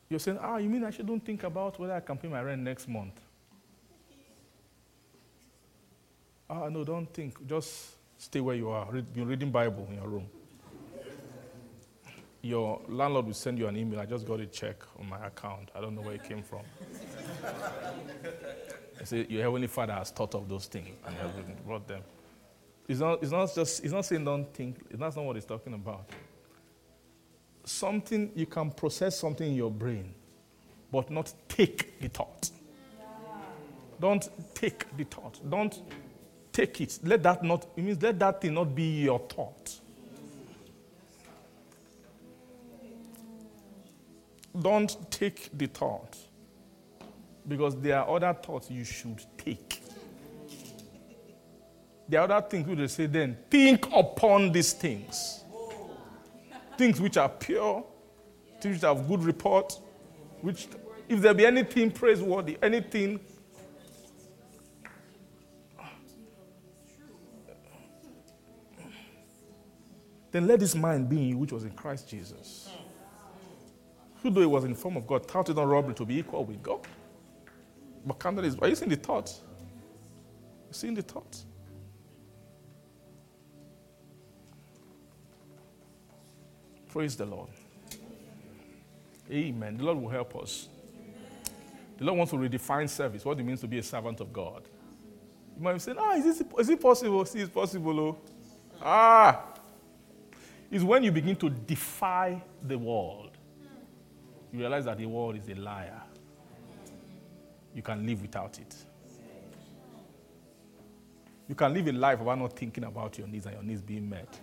You're 0.09 0.19
saying, 0.19 0.39
ah, 0.41 0.57
you 0.57 0.71
mean 0.71 0.83
I 0.83 0.91
shouldn't 0.91 1.27
think 1.27 1.43
about 1.43 1.79
whether 1.79 1.93
I 1.93 2.01
can 2.01 2.17
pay 2.17 2.29
my 2.29 2.41
rent 2.41 2.63
next 2.63 2.89
month? 2.89 3.21
Ah, 6.49 6.71
no, 6.71 6.85
don't 6.85 7.13
think. 7.13 7.47
Just 7.47 7.91
stay 8.17 8.41
where 8.41 8.57
you 8.57 8.71
are. 8.71 8.91
Read, 8.91 9.13
be 9.13 9.21
reading 9.21 9.51
Bible 9.51 9.87
in 9.91 9.97
your 9.97 10.09
room. 10.09 10.27
Your 12.41 12.81
landlord 12.89 13.27
will 13.27 13.35
send 13.35 13.59
you 13.59 13.67
an 13.67 13.77
email. 13.77 14.01
I 14.01 14.07
just 14.07 14.27
got 14.27 14.41
a 14.41 14.47
check 14.47 14.77
on 14.99 15.07
my 15.07 15.27
account. 15.27 15.71
I 15.75 15.83
don't 15.83 15.95
know 15.95 16.01
where 16.01 16.15
it 16.15 16.25
came 16.25 16.43
from. 16.43 16.63
I 19.01 19.05
say, 19.05 19.27
Your 19.29 19.43
Heavenly 19.43 19.67
Father 19.67 19.93
has 19.93 20.11
thought 20.11 20.35
of 20.35 20.49
those 20.49 20.67
things 20.67 20.89
and 21.07 21.17
has 21.17 21.31
brought 21.65 21.87
them. 21.87 22.03
It's 22.89 23.01
not, 23.01 23.23
it's 23.23 23.33
not 23.33 23.55
just, 23.55 23.85
it's 23.85 23.93
not 23.93 24.05
saying 24.05 24.25
don't 24.25 24.53
think. 24.55 24.77
That's 24.91 25.17
not 25.17 25.25
what 25.25 25.37
he's 25.37 25.45
talking 25.45 25.75
about. 25.75 26.09
Something, 27.65 28.31
you 28.35 28.47
can 28.47 28.71
process 28.71 29.19
something 29.19 29.49
in 29.49 29.57
your 29.57 29.71
brain, 29.71 30.15
but 30.91 31.11
not 31.11 31.33
take 31.49 32.01
the 32.01 32.09
thought. 32.09 32.51
Don't 33.99 34.29
take 34.55 34.97
the 34.97 35.05
thought. 35.05 35.41
Don't 35.49 35.83
take 36.53 36.81
it. 36.81 36.99
Let 37.03 37.23
that 37.25 37.43
not, 37.43 37.67
it 37.77 37.83
means 37.83 38.01
let 38.01 38.19
that 38.21 38.41
thing 38.41 38.55
not 38.55 38.75
be 38.75 39.03
your 39.03 39.19
thought. 39.19 39.81
Don't 44.59 45.11
take 45.11 45.51
the 45.57 45.67
thought 45.67 46.17
because 47.49 47.77
there 47.77 47.99
are 47.99 48.17
other 48.17 48.35
thoughts 48.35 48.71
you 48.71 48.85
should 48.85 49.25
take. 49.39 49.83
The 52.09 52.19
other 52.19 52.41
things 52.41 52.67
we 52.67 52.87
say 52.89 53.07
then 53.07 53.37
think 53.51 53.87
upon 53.93 54.53
these 54.53 54.73
things. 54.73 55.45
Things 56.79 57.01
which 57.01 57.17
are 57.17 57.29
pure, 57.29 57.85
things 58.61 58.77
which 58.77 58.83
have 58.83 59.09
good 59.09 59.25
report, 59.25 59.79
which 60.41 60.69
if 61.09 61.21
there 61.21 61.35
be 61.35 61.47
anything 61.47 61.91
praiseworthy, 61.91 62.59
anything 62.63 63.21
then 70.31 70.47
let 70.47 70.61
this 70.61 70.75
mind 70.75 71.09
be 71.09 71.17
in 71.17 71.29
you 71.29 71.39
which 71.39 71.53
was 71.53 71.65
in 71.65 71.71
Christ 71.71 72.09
Jesus. 72.09 72.69
Who 74.23 74.31
though 74.31 74.41
he 74.41 74.47
was 74.47 74.65
in 74.65 74.73
the 74.73 74.77
form 74.77 74.97
of 74.97 75.07
God, 75.07 75.23
it 75.23 75.57
not 75.57 75.67
robbery 75.67 75.95
to 75.95 76.05
be 76.05 76.19
equal 76.19 76.45
with 76.45 76.63
God. 76.63 76.87
But 78.07 78.21
counted 78.21 78.45
is, 78.45 78.57
are 78.57 78.69
you 78.69 78.77
seeing 78.77 78.91
the 78.91 78.97
thought? 78.97 79.35
You 80.69 80.73
seeing 80.73 80.95
the 80.95 81.03
thought? 81.03 81.37
Praise 86.89 87.17
the 87.17 87.27
Lord. 87.27 87.51
Amen. 89.31 89.77
The 89.77 89.85
Lord 89.85 89.99
will 89.99 90.09
help 90.09 90.37
us. 90.37 90.69
The 91.99 92.05
Lord 92.05 92.19
wants 92.19 92.31
to 92.33 92.39
redefine 92.39 92.89
service, 92.89 93.25
what 93.25 93.39
it 93.41 93.43
means 93.43 93.61
to 93.63 93.67
be 93.67 93.79
a 93.79 93.83
servant 93.83 94.21
of 94.21 94.33
God. 94.33 94.63
You 95.57 95.65
might 95.65 95.73
be 95.73 95.79
saying, 95.81 95.99
ah, 95.99 96.15
is, 96.15 96.25
this, 96.25 96.43
is 96.59 96.69
it 96.69 96.81
possible? 96.81 97.25
See, 97.25 97.41
it's 97.41 97.51
possible. 97.51 97.99
Oh. 97.99 98.19
Ah, 98.81 99.43
is 100.71 100.85
when 100.85 101.03
you 101.03 101.11
begin 101.11 101.35
to 101.37 101.51
defy 101.51 102.43
the 102.63 102.79
world. 102.79 103.31
You 104.53 104.61
realize 104.61 104.85
that 104.85 104.99
the 104.99 105.07
world 105.07 105.37
is 105.37 105.49
a 105.49 105.55
liar. 105.55 106.03
You 107.77 107.83
can 107.83 108.07
live 108.07 108.23
without 108.23 108.59
it. 108.59 108.75
You 111.47 111.55
can 111.55 111.75
live 111.75 111.87
a 111.89 111.93
life 111.93 112.19
without 112.19 112.39
not 112.39 112.55
thinking 112.55 112.85
about 112.85 113.19
your 113.19 113.29
needs 113.29 113.45
and 113.45 113.55
your 113.55 113.63
needs 113.63 113.83
being 113.83 114.09
met. 114.09 114.41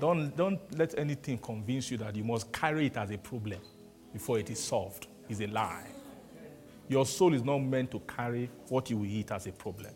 Don't, 0.00 0.36
don't 0.36 0.58
let 0.76 0.98
anything 0.98 1.38
convince 1.38 1.88
you 1.88 1.98
that 1.98 2.16
you 2.16 2.24
must 2.24 2.52
carry 2.52 2.86
it 2.86 2.96
as 2.96 3.12
a 3.12 3.16
problem 3.16 3.60
before 4.12 4.40
it 4.40 4.50
is 4.50 4.58
solved. 4.58 5.06
It's 5.28 5.40
a 5.40 5.46
lie. 5.46 5.86
Your 6.88 7.06
soul 7.06 7.32
is 7.32 7.44
not 7.44 7.58
meant 7.58 7.92
to 7.92 8.00
carry 8.00 8.50
what 8.68 8.90
you 8.90 8.96
will 8.96 9.06
eat 9.06 9.30
as 9.30 9.46
a 9.46 9.52
problem. 9.52 9.92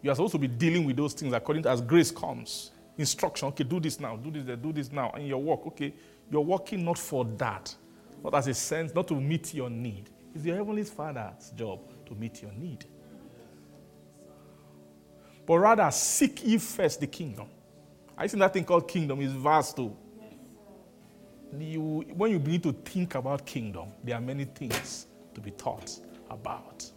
You 0.00 0.10
are 0.10 0.14
supposed 0.14 0.32
to 0.32 0.38
be 0.38 0.48
dealing 0.48 0.86
with 0.86 0.96
those 0.96 1.12
things 1.12 1.34
according 1.34 1.64
to 1.64 1.68
as 1.68 1.82
grace 1.82 2.10
comes. 2.10 2.70
Instruction, 2.96 3.48
okay, 3.48 3.64
do 3.64 3.78
this 3.78 4.00
now, 4.00 4.16
do 4.16 4.30
this, 4.30 4.58
do 4.58 4.72
this 4.72 4.90
now. 4.90 5.10
And 5.10 5.28
your 5.28 5.42
work, 5.42 5.66
okay, 5.66 5.92
you're 6.30 6.40
working 6.40 6.82
not 6.82 6.96
for 6.96 7.26
that, 7.36 7.74
not 8.22 8.34
as 8.34 8.46
a 8.48 8.54
sense, 8.54 8.94
not 8.94 9.08
to 9.08 9.14
meet 9.14 9.54
your 9.54 9.70
need. 9.70 10.10
It's 10.34 10.44
your 10.44 10.56
Heavenly 10.56 10.84
Father's 10.84 11.50
job 11.50 11.80
to 12.06 12.14
meet 12.14 12.42
your 12.42 12.52
need. 12.52 12.84
But 15.46 15.58
rather, 15.58 15.90
seek 15.90 16.44
ye 16.46 16.58
first 16.58 17.00
the 17.00 17.06
kingdom. 17.06 17.48
I 18.16 18.28
think 18.28 18.40
that 18.40 18.52
thing 18.52 18.64
called 18.64 18.86
kingdom 18.86 19.20
is 19.20 19.32
vast 19.32 19.76
too. 19.76 19.96
You, 21.58 22.04
when 22.14 22.30
you 22.30 22.38
begin 22.38 22.60
to 22.60 22.72
think 22.72 23.16
about 23.16 23.44
kingdom, 23.44 23.88
there 24.04 24.14
are 24.14 24.20
many 24.20 24.44
things 24.44 25.06
to 25.34 25.40
be 25.40 25.50
taught 25.50 25.98
about. 26.30 26.88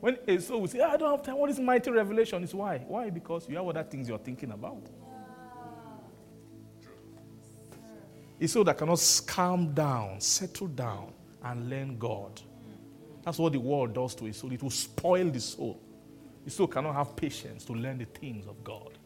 When 0.00 0.16
eh, 0.26 0.34
a 0.34 0.40
soul 0.40 0.62
will 0.62 0.68
say, 0.68 0.80
ah, 0.80 0.92
I 0.92 0.96
don't 0.96 1.10
have 1.10 1.22
time, 1.22 1.36
what 1.36 1.50
is 1.50 1.58
mighty 1.58 1.90
revelation? 1.90 2.42
Is 2.42 2.54
why? 2.54 2.78
Why? 2.88 3.10
Because 3.10 3.48
you 3.48 3.56
have 3.56 3.66
other 3.66 3.82
things 3.82 4.08
you're 4.08 4.18
thinking 4.18 4.52
about. 4.52 4.82
A 8.44 8.46
soul 8.46 8.64
that 8.64 8.76
cannot 8.76 9.22
calm 9.26 9.72
down, 9.72 10.20
settle 10.20 10.66
down, 10.66 11.14
and 11.42 11.70
learn 11.70 11.96
God. 11.98 12.42
That's 13.24 13.38
what 13.38 13.54
the 13.54 13.58
world 13.58 13.94
does 13.94 14.14
to 14.16 14.26
a 14.26 14.34
soul. 14.34 14.52
It 14.52 14.62
will 14.62 14.68
spoil 14.68 15.30
the 15.30 15.40
soul. 15.40 15.80
The 16.44 16.50
soul 16.50 16.66
cannot 16.66 16.94
have 16.94 17.16
patience 17.16 17.64
to 17.64 17.72
learn 17.72 17.96
the 17.96 18.04
things 18.04 18.46
of 18.46 18.62
God, 18.62 18.98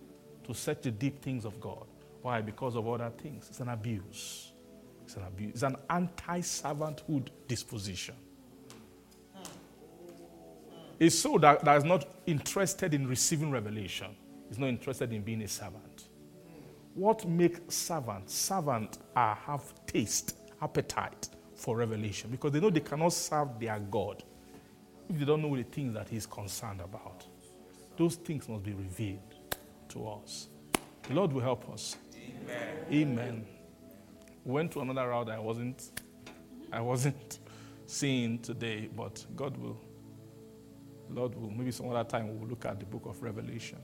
to 0.45 0.53
search 0.53 0.83
the 0.83 0.91
deep 0.91 1.23
things 1.23 1.45
of 1.45 1.61
God. 1.61 1.87
Why? 2.21 2.41
Because 2.41 2.75
of 2.75 2.89
other 2.89 3.13
things. 3.17 3.47
It's 3.49 3.61
an 3.61 3.69
abuse. 3.69 4.51
It's 5.05 5.15
an 5.15 5.23
abuse. 5.23 5.53
It's 5.53 5.63
an 5.63 5.77
anti 5.89 6.41
servanthood 6.41 7.29
disposition. 7.47 8.17
A 11.01 11.09
soul 11.11 11.39
that, 11.39 11.65
that 11.65 11.77
is 11.77 11.85
not 11.85 12.07
interested 12.27 12.93
in 12.93 13.07
receiving 13.07 13.53
revelation 13.53 14.17
is 14.51 14.59
not 14.59 14.67
interested 14.67 15.13
in 15.13 15.23
being 15.23 15.43
a 15.43 15.49
servant. 15.49 15.88
What 16.99 17.29
makes 17.29 17.77
servants? 17.77 18.35
Servants 18.35 18.99
are 19.15 19.37
have 19.47 19.63
taste, 19.87 20.35
appetite 20.61 21.29
for 21.55 21.77
revelation 21.77 22.29
because 22.29 22.51
they 22.51 22.59
know 22.59 22.71
they 22.71 22.81
cannot 22.81 23.13
serve 23.13 23.61
their 23.61 23.79
God 23.79 24.25
if 25.09 25.17
they 25.17 25.25
don't 25.25 25.43
know 25.43 25.57
the 25.57 25.63
things 25.63 25.95
that 25.95 26.09
He's 26.09 26.27
concerned 26.27 26.81
about. 26.81 27.25
Those 27.97 28.17
things 28.17 28.49
must 28.49 28.65
be 28.65 28.73
revealed 28.73 29.37
to 29.91 30.09
us. 30.09 30.49
The 31.07 31.15
Lord 31.15 31.33
will 31.33 31.41
help 31.41 31.71
us. 31.71 31.97
Amen. 32.17 32.77
Amen. 32.91 33.47
Went 34.45 34.73
to 34.73 34.81
another 34.81 35.07
route 35.07 35.31
I 35.31 35.39
wasn't 35.39 36.03
I 36.73 36.81
wasn't 36.81 37.39
seeing 37.87 38.41
today, 38.41 38.89
but 38.93 39.25
God 39.37 39.57
will 39.57 39.81
Lord 41.09 41.37
will 41.37 41.51
maybe 41.53 41.71
some 41.71 41.91
other 41.91 42.03
time 42.03 42.41
we'll 42.41 42.49
look 42.49 42.65
at 42.65 42.81
the 42.81 42.87
book 42.87 43.07
of 43.07 43.23
Revelation. 43.23 43.79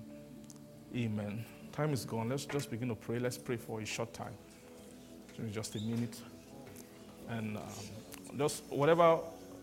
Amen. 0.96 1.44
Time 1.74 1.92
is 1.92 2.04
gone. 2.04 2.28
Let's 2.28 2.44
just 2.46 2.70
begin 2.70 2.88
to 2.90 2.94
pray. 2.94 3.18
Let's 3.18 3.36
pray 3.36 3.56
for 3.56 3.80
a 3.80 3.84
short 3.84 4.12
time. 4.12 4.34
Just 5.50 5.74
a 5.74 5.80
minute. 5.80 6.16
And 7.28 7.56
um, 7.56 7.62
just 8.38 8.62
whatever 8.68 9.18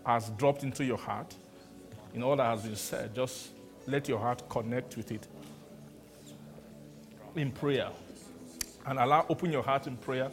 has 0.05 0.29
dropped 0.31 0.63
into 0.63 0.83
your 0.83 0.97
heart, 0.97 1.33
in 2.13 2.21
all 2.21 2.35
that 2.35 2.43
has 2.43 2.63
been 2.63 2.75
said, 2.75 3.15
just 3.15 3.51
let 3.87 4.09
your 4.09 4.19
heart 4.19 4.43
connect 4.49 4.97
with 4.97 5.09
it 5.13 5.25
in 7.37 7.49
prayer. 7.49 7.87
And 8.85 8.99
allow, 8.99 9.25
open 9.29 9.49
your 9.49 9.63
heart 9.63 9.87
in 9.87 9.95
prayer. 9.95 10.31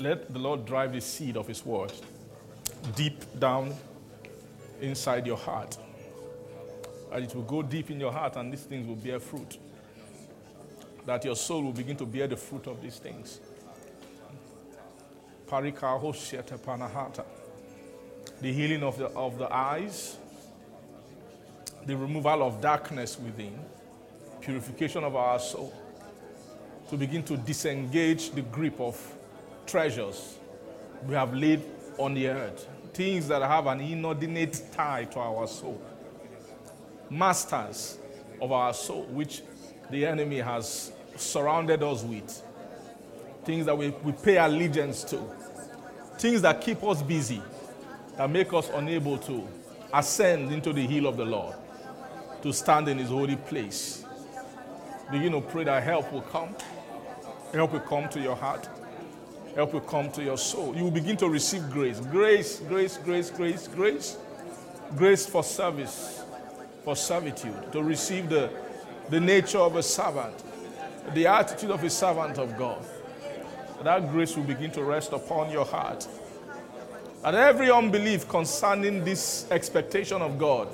Let 0.00 0.32
the 0.32 0.40
Lord 0.40 0.64
drive 0.64 0.92
the 0.92 1.00
seed 1.00 1.36
of 1.36 1.46
His 1.46 1.64
word 1.64 1.92
deep 2.96 3.22
down 3.38 3.72
inside 4.80 5.28
your 5.28 5.36
heart. 5.36 5.76
And 7.12 7.24
it 7.24 7.32
will 7.36 7.42
go 7.42 7.62
deep 7.62 7.92
in 7.92 8.00
your 8.00 8.10
heart, 8.10 8.34
and 8.34 8.52
these 8.52 8.62
things 8.62 8.88
will 8.88 8.96
bear 8.96 9.20
fruit. 9.20 9.58
That 11.06 11.24
your 11.24 11.36
soul 11.36 11.62
will 11.62 11.72
begin 11.72 11.96
to 11.96 12.06
bear 12.06 12.26
the 12.26 12.36
fruit 12.36 12.66
of 12.66 12.80
these 12.82 12.96
things. 12.98 13.40
The 18.40 18.52
healing 18.52 18.82
of 18.82 18.98
the, 18.98 19.06
of 19.08 19.38
the 19.38 19.54
eyes, 19.54 20.16
the 21.86 21.96
removal 21.96 22.42
of 22.42 22.60
darkness 22.60 23.18
within, 23.18 23.58
purification 24.40 25.04
of 25.04 25.14
our 25.14 25.38
soul, 25.38 25.72
to 26.88 26.96
begin 26.96 27.22
to 27.24 27.36
disengage 27.36 28.30
the 28.30 28.42
grip 28.42 28.80
of 28.80 28.98
treasures 29.66 30.38
we 31.06 31.14
have 31.14 31.34
laid 31.34 31.62
on 31.98 32.14
the 32.14 32.28
earth, 32.28 32.66
things 32.92 33.28
that 33.28 33.42
have 33.42 33.66
an 33.66 33.80
inordinate 33.80 34.62
tie 34.72 35.04
to 35.04 35.18
our 35.18 35.46
soul, 35.46 35.80
masters 37.10 37.98
of 38.40 38.50
our 38.52 38.72
soul, 38.74 39.04
which 39.04 39.42
the 39.90 40.06
enemy 40.06 40.38
has 40.38 40.92
surrounded 41.16 41.82
us 41.82 42.02
with, 42.02 42.42
things 43.44 43.66
that 43.66 43.76
we, 43.76 43.90
we 44.02 44.12
pay 44.12 44.38
allegiance 44.38 45.04
to 45.04 45.20
things 46.18 46.42
that 46.42 46.60
keep 46.60 46.82
us 46.84 47.02
busy, 47.02 47.42
that 48.16 48.30
make 48.30 48.52
us 48.52 48.70
unable 48.74 49.18
to 49.18 49.46
ascend 49.92 50.52
into 50.52 50.72
the 50.72 50.80
hill 50.80 51.06
of 51.06 51.16
the 51.16 51.24
Lord, 51.24 51.54
to 52.42 52.52
stand 52.52 52.88
in 52.88 52.98
His 52.98 53.08
holy 53.08 53.36
place. 53.36 54.04
Begin 55.10 55.32
to 55.32 55.40
pray 55.40 55.64
that 55.64 55.82
help 55.82 56.10
will 56.12 56.22
come. 56.22 56.54
Help 57.52 57.72
will 57.72 57.80
come 57.80 58.08
to 58.08 58.20
your 58.20 58.34
heart. 58.34 58.68
Help 59.54 59.74
will 59.74 59.80
come 59.80 60.10
to 60.12 60.22
your 60.24 60.38
soul. 60.38 60.74
You 60.74 60.84
will 60.84 60.90
begin 60.90 61.16
to 61.18 61.28
receive 61.28 61.70
grace. 61.70 62.00
Grace, 62.00 62.58
grace, 62.60 62.96
grace, 62.96 63.30
grace, 63.30 63.68
grace. 63.68 64.16
Grace 64.96 65.26
for 65.26 65.42
service, 65.42 66.22
for 66.84 66.94
servitude, 66.94 67.72
to 67.72 67.82
receive 67.82 68.28
the, 68.28 68.50
the 69.10 69.18
nature 69.18 69.58
of 69.58 69.76
a 69.76 69.82
servant, 69.82 70.34
the 71.12 71.26
attitude 71.26 71.70
of 71.70 71.84
a 71.84 71.90
servant 71.90 72.38
of 72.38 72.56
God 72.56 72.84
that 73.84 74.10
grace 74.10 74.34
will 74.36 74.44
begin 74.44 74.70
to 74.72 74.82
rest 74.82 75.12
upon 75.12 75.50
your 75.50 75.64
heart. 75.64 76.08
And 77.22 77.36
every 77.36 77.70
unbelief 77.70 78.28
concerning 78.28 79.04
this 79.04 79.46
expectation 79.50 80.20
of 80.20 80.38
God 80.38 80.68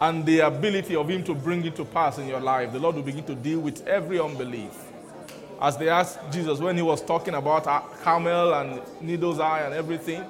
and 0.00 0.24
the 0.24 0.40
ability 0.40 0.96
of 0.96 1.08
Him 1.08 1.22
to 1.24 1.34
bring 1.34 1.64
it 1.64 1.76
to 1.76 1.84
pass 1.84 2.18
in 2.18 2.26
your 2.26 2.40
life, 2.40 2.72
the 2.72 2.78
Lord 2.78 2.96
will 2.96 3.02
begin 3.02 3.24
to 3.24 3.34
deal 3.34 3.60
with 3.60 3.86
every 3.86 4.18
unbelief. 4.18 4.72
As 5.60 5.76
they 5.76 5.88
asked 5.88 6.18
Jesus 6.32 6.58
when 6.58 6.76
He 6.76 6.82
was 6.82 7.02
talking 7.02 7.34
about 7.34 7.64
camel 8.02 8.54
and 8.54 8.80
needle's 9.00 9.40
eye 9.40 9.62
and 9.62 9.74
everything, 9.74 10.24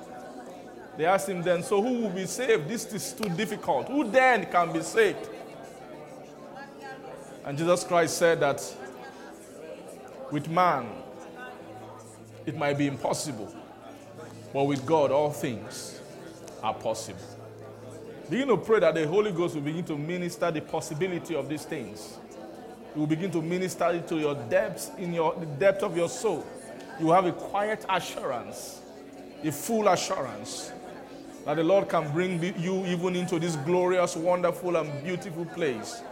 they 0.97 1.05
asked 1.05 1.29
Him 1.29 1.43
then, 1.43 1.63
So 1.63 1.81
who 1.81 2.01
will 2.01 2.11
be 2.11 2.27
saved? 2.27 2.69
This 2.69 2.93
is 2.93 3.13
too 3.13 3.29
difficult. 3.31 3.89
Who 3.89 4.11
then 4.11 4.47
can 4.47 4.73
be 4.73 4.83
saved? 4.83 5.29
And 7.45 7.57
Jesus 7.57 7.85
Christ 7.85 8.19
said 8.19 8.41
that 8.41 8.61
with 10.31 10.49
man, 10.49 10.89
it 12.47 12.57
might 12.57 12.79
be 12.79 12.87
impossible, 12.87 13.55
but 14.53 14.65
with 14.65 14.85
God, 14.87 15.11
all 15.11 15.31
things 15.31 16.01
are 16.63 16.75
possible. 16.75 17.21
Begin 18.29 18.49
to 18.49 18.57
pray 18.57 18.81
that 18.81 18.95
the 18.95 19.07
Holy 19.07 19.33
Ghost 19.33 19.55
will 19.57 19.63
begin 19.63 19.85
to 19.85 19.99
minister 19.99 20.51
the 20.51 20.61
possibility 20.61 21.35
of 21.35 21.49
these 21.49 21.65
things. 21.65 22.19
It 22.95 22.99
will 22.99 23.07
begin 23.07 23.31
to 23.33 23.43
minister 23.43 23.91
it 23.91 24.07
to 24.09 24.19
your 24.19 24.35
depths, 24.35 24.91
in 24.99 25.13
your 25.13 25.35
the 25.35 25.47
depth 25.47 25.83
of 25.83 25.97
your 25.97 26.09
soul. 26.09 26.47
You 26.99 27.07
will 27.07 27.15
have 27.15 27.27
a 27.27 27.33
quiet 27.33 27.85
assurance, 27.89 28.83
a 29.43 29.51
full 29.51 29.89
assurance 29.89 30.73
that 31.45 31.55
the 31.55 31.65
Lord 31.65 31.89
can 31.89 32.11
bring 32.13 32.43
you 32.59 32.85
even 32.87 33.17
into 33.17 33.39
this 33.39 33.57
glorious, 33.57 34.15
wonderful, 34.17 34.77
and 34.77 35.05
beautiful 35.05 35.45
place. 35.47 36.03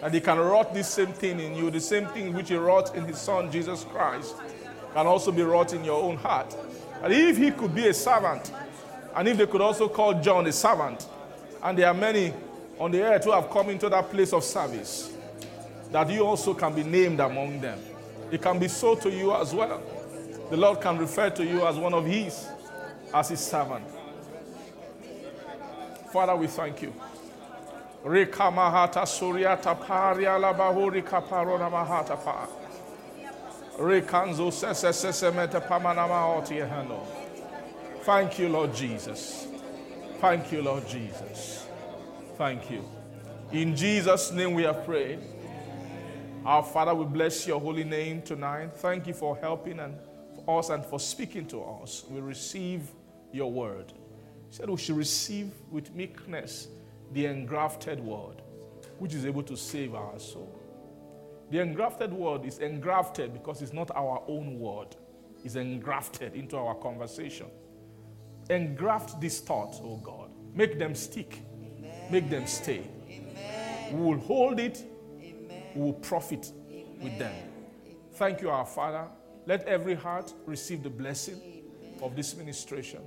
That 0.00 0.14
He 0.14 0.20
can 0.20 0.38
wrought 0.38 0.72
this 0.74 0.88
same 0.88 1.12
thing 1.12 1.40
in 1.40 1.54
you, 1.54 1.70
the 1.70 1.80
same 1.80 2.06
thing 2.06 2.32
which 2.32 2.48
He 2.48 2.56
wrought 2.56 2.94
in 2.94 3.04
His 3.04 3.18
Son 3.18 3.50
Jesus 3.50 3.84
Christ 3.84 4.34
can 4.94 5.06
also 5.06 5.30
be 5.30 5.42
wrought 5.42 5.72
in 5.72 5.84
your 5.84 6.02
own 6.02 6.16
heart. 6.16 6.56
And 7.02 7.12
if 7.12 7.36
he 7.36 7.50
could 7.50 7.74
be 7.74 7.88
a 7.88 7.94
servant, 7.94 8.50
and 9.14 9.28
if 9.28 9.36
they 9.36 9.46
could 9.46 9.60
also 9.60 9.88
call 9.88 10.20
John 10.20 10.46
a 10.46 10.52
servant, 10.52 11.06
and 11.62 11.78
there 11.78 11.86
are 11.86 11.94
many 11.94 12.32
on 12.78 12.90
the 12.90 13.02
earth 13.02 13.24
who 13.24 13.32
have 13.32 13.50
come 13.50 13.70
into 13.70 13.88
that 13.88 14.10
place 14.10 14.32
of 14.32 14.44
service, 14.44 15.12
that 15.92 16.10
you 16.10 16.24
also 16.24 16.54
can 16.54 16.74
be 16.74 16.82
named 16.82 17.20
among 17.20 17.60
them. 17.60 17.78
It 18.30 18.42
can 18.42 18.58
be 18.58 18.68
so 18.68 18.94
to 18.96 19.10
you 19.10 19.34
as 19.34 19.54
well. 19.54 19.80
The 20.50 20.56
Lord 20.56 20.80
can 20.80 20.98
refer 20.98 21.30
to 21.30 21.44
you 21.44 21.66
as 21.66 21.76
one 21.76 21.94
of 21.94 22.04
His, 22.04 22.46
as 23.14 23.28
His 23.28 23.40
servant. 23.40 23.84
Father, 26.12 26.34
we 26.34 26.46
thank 26.46 26.82
you. 26.82 26.92
Rekanzo 33.78 34.52
sese 34.52 34.92
sese 34.92 35.30
mete 35.30 35.60
pamanama 35.60 36.36
oti 36.36 36.54
eheno. 36.54 37.00
Thank 38.02 38.38
you, 38.38 38.48
Lord 38.48 38.74
Jesus. 38.74 39.46
Thank 40.20 40.50
you, 40.50 40.62
Lord 40.62 40.86
Jesus. 40.88 41.66
Thank 42.36 42.70
you. 42.70 42.84
In 43.52 43.76
Jesus' 43.76 44.32
name 44.32 44.54
we 44.54 44.64
have 44.64 44.84
prayed. 44.84 45.20
Our 46.44 46.62
Father, 46.62 46.94
we 46.94 47.04
bless 47.04 47.46
your 47.46 47.60
holy 47.60 47.84
name 47.84 48.22
tonight. 48.22 48.74
Thank 48.76 49.06
you 49.06 49.14
for 49.14 49.36
helping 49.36 49.80
and 49.80 49.96
for 50.44 50.58
us 50.58 50.70
and 50.70 50.84
for 50.84 50.98
speaking 50.98 51.46
to 51.48 51.62
us. 51.62 52.04
We 52.08 52.20
receive 52.20 52.82
your 53.32 53.52
word. 53.52 53.92
He 54.48 54.56
said 54.56 54.70
we 54.70 54.76
should 54.76 54.96
receive 54.96 55.52
with 55.70 55.94
meekness 55.94 56.68
the 57.12 57.26
engrafted 57.26 58.00
word, 58.00 58.42
which 58.98 59.14
is 59.14 59.24
able 59.24 59.42
to 59.44 59.56
save 59.56 59.94
our 59.94 60.18
soul. 60.18 60.54
The 61.50 61.60
engrafted 61.60 62.12
word 62.12 62.44
is 62.44 62.58
engrafted 62.58 63.32
because 63.32 63.62
it's 63.62 63.72
not 63.72 63.90
our 63.94 64.22
own 64.28 64.58
word, 64.58 64.96
it's 65.44 65.56
engrafted 65.56 66.34
into 66.34 66.56
our 66.56 66.74
conversation. 66.74 67.46
Engraft 68.50 69.20
these 69.20 69.40
thoughts, 69.40 69.80
oh 69.82 69.96
God. 69.98 70.30
Make 70.54 70.78
them 70.78 70.94
stick, 70.94 71.40
Amen. 71.54 72.10
make 72.10 72.30
them 72.30 72.46
stay. 72.46 72.82
Amen. 73.08 73.98
We 73.98 74.00
will 74.00 74.18
hold 74.18 74.58
it, 74.58 74.84
Amen. 75.20 75.62
we 75.74 75.82
will 75.82 75.92
profit 75.92 76.52
with 77.00 77.18
them. 77.18 77.34
Thank 78.14 78.40
you, 78.40 78.50
our 78.50 78.66
Father. 78.66 79.06
Let 79.46 79.66
every 79.66 79.94
heart 79.94 80.32
receive 80.44 80.82
the 80.82 80.90
blessing 80.90 81.62
of 82.02 82.16
this 82.16 82.36
ministration. 82.36 83.00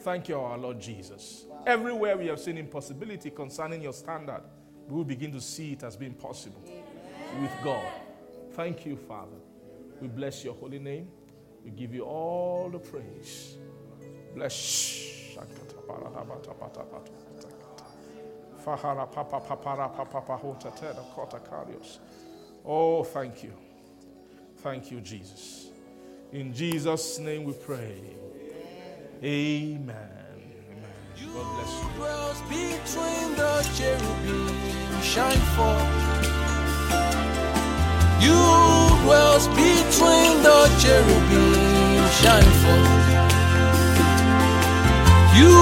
Thank 0.00 0.28
you, 0.28 0.38
our 0.38 0.56
Lord 0.56 0.80
Jesus. 0.80 1.46
Everywhere 1.66 2.16
we 2.16 2.26
have 2.26 2.40
seen 2.40 2.58
impossibility 2.58 3.30
concerning 3.30 3.82
your 3.82 3.92
standard, 3.92 4.42
we 4.88 4.96
will 4.96 5.04
begin 5.04 5.32
to 5.32 5.40
see 5.40 5.72
it 5.72 5.82
as 5.82 5.96
being 5.96 6.14
possible 6.14 6.62
with 7.40 7.50
God. 7.62 7.86
Thank 8.52 8.84
you, 8.84 8.96
Father. 8.96 9.36
We 10.00 10.08
bless 10.08 10.44
your 10.44 10.54
holy 10.54 10.78
name. 10.78 11.08
We 11.64 11.70
give 11.70 11.94
you 11.94 12.02
all 12.02 12.68
the 12.70 12.78
praise. 12.78 13.56
Bless. 14.34 15.36
Oh, 22.64 23.04
thank 23.04 23.42
you. 23.42 23.52
Thank 24.58 24.90
you, 24.90 25.00
Jesus. 25.00 25.68
In 26.32 26.52
Jesus' 26.52 27.18
name 27.18 27.44
we 27.44 27.52
pray. 27.52 28.02
Amen. 29.22 30.23
God 31.14 31.46
bless 31.54 31.72
you. 31.80 31.88
Dwells 31.96 32.40
between 32.48 33.36
the 33.36 33.52
cherubim, 33.76 35.02
shine 35.02 35.44
forth. 35.54 35.88
You 38.20 38.40
dwells 39.04 39.46
between 39.48 40.42
the 40.42 40.60
cherubim, 40.80 41.54
shine 42.20 42.52
forth. 42.62 43.06
You 45.38 45.54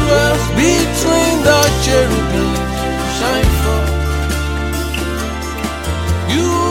dwells 0.00 0.46
between 0.54 1.34
the 1.42 1.60
cherubim, 1.84 2.54
shine 3.18 3.50
forth. 3.62 3.90
You 6.34 6.69